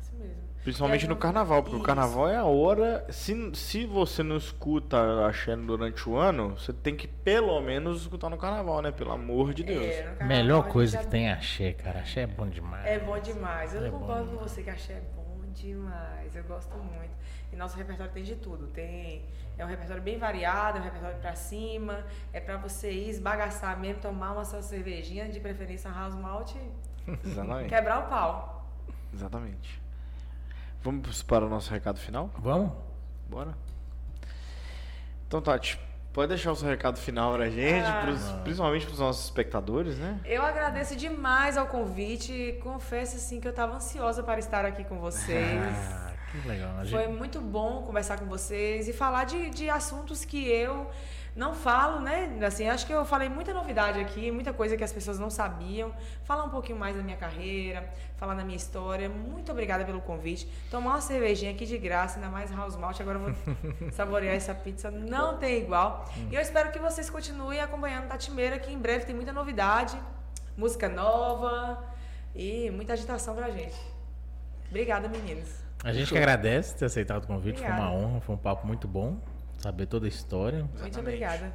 isso 0.00 0.12
mesmo. 0.16 0.34
Principalmente 0.64 1.02
E 1.02 1.04
aí, 1.04 1.08
no 1.10 1.16
carnaval, 1.16 1.62
porque 1.62 1.76
o 1.76 1.78
isso. 1.78 1.86
carnaval 1.86 2.28
é 2.28 2.36
a 2.36 2.44
hora. 2.44 3.04
Se, 3.10 3.50
se 3.54 3.84
você 3.86 4.22
não 4.22 4.36
escuta 4.36 5.26
a 5.26 5.32
Xena 5.32 5.62
durante 5.62 6.08
o 6.08 6.16
ano, 6.16 6.58
você 6.58 6.72
tem 6.72 6.96
que 6.96 7.06
pelo 7.06 7.60
menos 7.60 8.00
escutar 8.02 8.30
no 8.30 8.38
carnaval, 8.38 8.80
né? 8.80 8.90
Pelo 8.90 9.12
amor 9.12 9.52
de 9.52 9.62
Deus. 9.62 9.84
É, 9.84 10.02
carnaval 10.02 10.26
Melhor 10.28 10.60
a 10.60 10.62
gente 10.64 10.72
coisa 10.72 10.92
já- 10.96 11.04
que 11.04 11.10
tem 11.10 11.28
é 11.28 11.32
axé, 11.34 11.72
cara. 11.74 11.98
Axé 12.00 12.22
é 12.22 12.26
bom 12.26 12.48
demais. 12.48 12.86
É 12.86 12.98
bom 12.98 13.18
demais. 13.20 13.74
Eu 13.74 13.84
É 13.84 13.90
concordo 13.90 14.30
com 14.30 14.36
você 14.38 14.62
que 14.62 14.70
axé 14.70 14.94
é 14.94 15.02
bom 15.14 15.23
demais. 15.54 16.34
Eu 16.34 16.44
gosto 16.44 16.76
muito. 16.76 17.14
E 17.52 17.56
nosso 17.56 17.76
repertório 17.76 18.12
tem 18.12 18.22
de 18.22 18.36
tudo. 18.36 18.66
Tem 18.68 19.24
é 19.56 19.64
um 19.64 19.68
repertório 19.68 20.02
bem 20.02 20.18
variado, 20.18 20.78
é 20.78 20.80
um 20.80 20.84
repertório 20.84 21.18
pra 21.18 21.34
cima, 21.36 22.04
é 22.32 22.40
pra 22.40 22.56
você 22.56 22.90
ir 22.90 23.08
esbagaçar 23.10 23.78
mesmo, 23.78 24.02
tomar 24.02 24.32
uma 24.32 24.44
sua 24.44 24.62
cervejinha, 24.62 25.28
de 25.28 25.38
preferência 25.38 25.88
uma 25.88 26.00
house 26.00 26.14
malt 26.16 26.54
e 26.56 27.28
Exatamente. 27.28 27.68
quebrar 27.68 28.00
o 28.00 28.08
pau. 28.08 28.68
Exatamente. 29.12 29.80
Vamos 30.82 31.22
para 31.22 31.46
o 31.46 31.48
nosso 31.48 31.70
recado 31.70 31.98
final? 31.98 32.30
Vamos? 32.38 32.72
Bora. 33.28 33.54
Então, 35.26 35.40
Tati, 35.40 35.78
pode 36.14 36.28
deixar 36.28 36.52
o 36.52 36.56
seu 36.56 36.68
recado 36.68 36.98
final 36.98 37.34
pra 37.34 37.50
gente, 37.50 37.84
Ah. 37.86 38.02
pros- 38.04 38.30
principalmente 38.44 38.86
pros 38.86 38.98
nossos 39.00 39.24
espectadores, 39.24 39.98
né? 39.98 40.18
Eu 40.24 40.42
agradeço 40.42 40.96
demais 40.96 41.56
ao 41.58 41.66
convite. 41.66 42.58
Confesso 42.62 43.16
assim 43.16 43.40
que 43.40 43.46
eu 43.46 43.50
estava 43.50 43.74
ansiosa 43.76 44.22
para 44.22 44.38
estar 44.38 44.64
aqui 44.64 44.84
com 44.84 44.98
vocês. 44.98 45.34
Ah, 46.36 46.40
que 46.42 46.48
legal. 46.48 46.70
A 46.80 46.84
Foi 46.86 47.02
gente- 47.04 47.16
muito 47.18 47.40
bom 47.40 47.82
conversar 47.82 48.18
com 48.18 48.24
vocês 48.26 48.88
e 48.88 48.92
falar 48.92 49.24
de, 49.24 49.50
de 49.50 49.68
assuntos 49.70 50.24
que 50.24 50.48
eu 50.48 50.88
não 51.36 51.52
falo, 51.52 52.00
né? 52.00 52.38
Assim, 52.46 52.68
acho 52.68 52.86
que 52.86 52.92
eu 52.92 53.04
falei 53.04 53.28
muita 53.28 53.52
novidade 53.52 53.98
aqui, 53.98 54.30
muita 54.30 54.52
coisa 54.52 54.76
que 54.76 54.84
as 54.84 54.92
pessoas 54.92 55.18
não 55.18 55.30
sabiam. 55.30 55.92
Falar 56.22 56.44
um 56.44 56.48
pouquinho 56.48 56.78
mais 56.78 56.96
da 56.96 57.02
minha 57.02 57.16
carreira, 57.16 57.88
falar 58.16 58.34
da 58.34 58.44
minha 58.44 58.56
história. 58.56 59.08
Muito 59.08 59.50
obrigada 59.50 59.84
pelo 59.84 60.00
convite. 60.00 60.46
Tomar 60.70 60.90
uma 60.92 61.00
cervejinha 61.00 61.50
aqui 61.50 61.66
de 61.66 61.76
graça, 61.76 62.16
ainda 62.16 62.28
mais 62.30 62.52
house 62.52 62.76
malt. 62.76 63.00
Agora 63.00 63.18
eu 63.18 63.22
vou 63.24 63.34
saborear 63.92 64.34
essa 64.34 64.54
pizza. 64.54 64.90
Não 64.92 65.36
tem 65.36 65.60
igual. 65.60 66.08
E 66.30 66.34
eu 66.34 66.40
espero 66.40 66.70
que 66.70 66.78
vocês 66.78 67.10
continuem 67.10 67.60
acompanhando 67.60 68.06
Tatimeira, 68.06 68.58
que 68.58 68.72
em 68.72 68.78
breve 68.78 69.04
tem 69.04 69.14
muita 69.14 69.32
novidade, 69.32 69.98
música 70.56 70.88
nova 70.88 71.82
e 72.32 72.70
muita 72.70 72.92
agitação 72.92 73.34
pra 73.34 73.50
gente. 73.50 73.74
Obrigada, 74.68 75.08
meninos. 75.08 75.48
A 75.82 75.92
gente 75.92 76.12
que 76.12 76.16
agradece 76.16 76.76
ter 76.76 76.84
aceitado 76.84 77.24
o 77.24 77.26
convite, 77.26 77.58
foi 77.58 77.66
uma 77.66 77.76
Obrigada. 77.88 78.04
honra, 78.04 78.20
foi 78.20 78.34
um 78.36 78.38
papo 78.38 78.66
muito 78.66 78.86
bom. 78.88 79.18
Saber 79.64 79.86
toda 79.86 80.04
a 80.04 80.08
história. 80.10 80.58
Muito 80.58 80.74
Exatamente. 80.76 80.98
obrigada. 81.00 81.54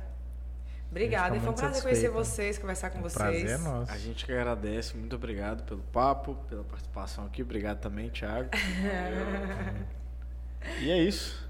Obrigada. 0.89 1.27
A 1.27 1.29
gente 1.29 1.37
E 1.37 1.39
foi 1.41 1.49
um 1.49 1.51
muito 1.51 1.59
prazer 1.59 1.81
conhecer 1.83 2.09
vocês, 2.09 2.57
conversar 2.57 2.89
com 2.89 2.97
O 2.97 3.01
vocês. 3.03 3.13
prazer 3.15 3.49
é 3.51 3.57
nosso. 3.59 3.91
A 3.91 3.97
gente 3.99 4.25
que 4.25 4.31
agradece, 4.31 4.97
muito 4.97 5.15
obrigado 5.15 5.63
pelo 5.63 5.83
papo, 5.83 6.33
pela 6.49 6.63
participação 6.63 7.23
aqui. 7.27 7.43
Obrigado 7.43 7.77
também, 7.79 8.09
Thiago. 8.09 8.49
e 10.81 10.89
é 10.89 10.97
isso. 11.03 11.47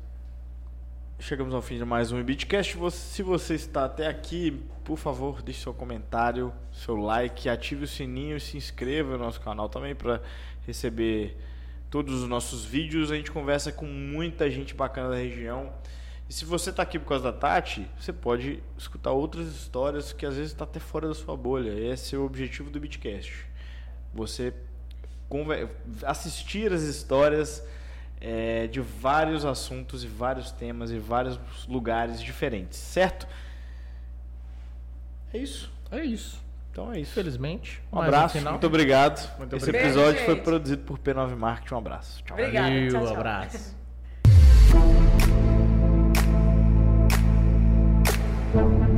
Chegamos 1.17 1.53
ao 1.53 1.61
fim 1.61 1.77
de 1.77 1.85
mais 1.85 2.11
um 2.11 2.21
Beatcast. 2.21 2.75
Você- 2.75 2.97
Se 2.97 3.23
você 3.23 3.55
está 3.55 3.85
até 3.85 4.07
aqui, 4.07 4.61
por 4.83 4.97
favor, 4.97 5.41
deixe 5.41 5.61
seu 5.63 5.73
comentário, 5.73 6.51
seu 6.73 6.97
like, 6.97 7.47
ative 7.47 7.85
o 7.85 7.87
sininho 7.87 8.35
e 8.35 8.39
se 8.41 8.57
inscreva 8.57 9.13
no 9.17 9.23
nosso 9.23 9.39
canal 9.39 9.69
também 9.69 9.95
para 9.95 10.21
receber 10.67 11.37
todos 11.89 12.21
os 12.21 12.27
nossos 12.27 12.65
vídeos. 12.65 13.13
A 13.13 13.15
gente 13.15 13.31
conversa 13.31 13.71
com 13.71 13.85
muita 13.85 14.51
gente 14.51 14.75
bacana 14.75 15.07
da 15.11 15.15
região. 15.15 15.71
E 16.29 16.33
se 16.33 16.45
você 16.45 16.69
está 16.69 16.83
aqui 16.83 16.99
por 16.99 17.07
causa 17.09 17.31
da 17.31 17.33
Tati, 17.33 17.87
você 17.99 18.13
pode 18.13 18.61
escutar 18.77 19.11
outras 19.11 19.47
histórias 19.47 20.13
que 20.13 20.25
às 20.27 20.35
vezes 20.35 20.51
está 20.51 20.63
até 20.63 20.79
fora 20.79 21.07
da 21.07 21.15
sua 21.15 21.35
bolha. 21.35 21.71
Esse 21.71 22.15
é 22.15 22.19
o 22.19 22.23
objetivo 22.25 22.69
do 22.69 22.79
Beatcast. 22.79 23.47
Você 24.13 24.53
assistir 26.03 26.71
as 26.71 26.83
histórias 26.83 27.63
é, 28.21 28.67
de 28.67 28.79
vários 28.79 29.43
assuntos 29.43 30.03
e 30.03 30.07
vários 30.07 30.51
temas 30.51 30.91
e 30.91 30.99
vários 30.99 31.39
lugares 31.67 32.21
diferentes, 32.21 32.77
certo? 32.77 33.27
É 35.33 35.37
isso. 35.39 35.71
É 35.91 36.03
isso. 36.03 36.39
Então 36.71 36.93
é 36.93 36.99
isso. 36.99 37.11
Infelizmente. 37.11 37.81
Um 37.91 38.01
abraço, 38.01 38.37
final. 38.37 38.53
muito 38.53 38.67
obrigado. 38.67 39.37
Muito 39.37 39.55
Esse 39.55 39.65
obrigado. 39.65 39.85
episódio 39.87 40.11
Beijo, 40.13 40.25
foi 40.25 40.35
gente. 40.35 40.43
produzido 40.43 40.83
por 40.83 40.99
P9 40.99 41.35
Marketing. 41.35 41.73
Um 41.73 41.77
abraço. 41.77 42.23
Tchau. 42.23 42.37
Obrigada. 42.37 42.67
Valeu, 42.69 42.91
Tchau, 42.91 43.05
tchau. 43.05 43.15
abraço. 43.15 43.78
Thank 48.51 48.71
you. 48.79 48.88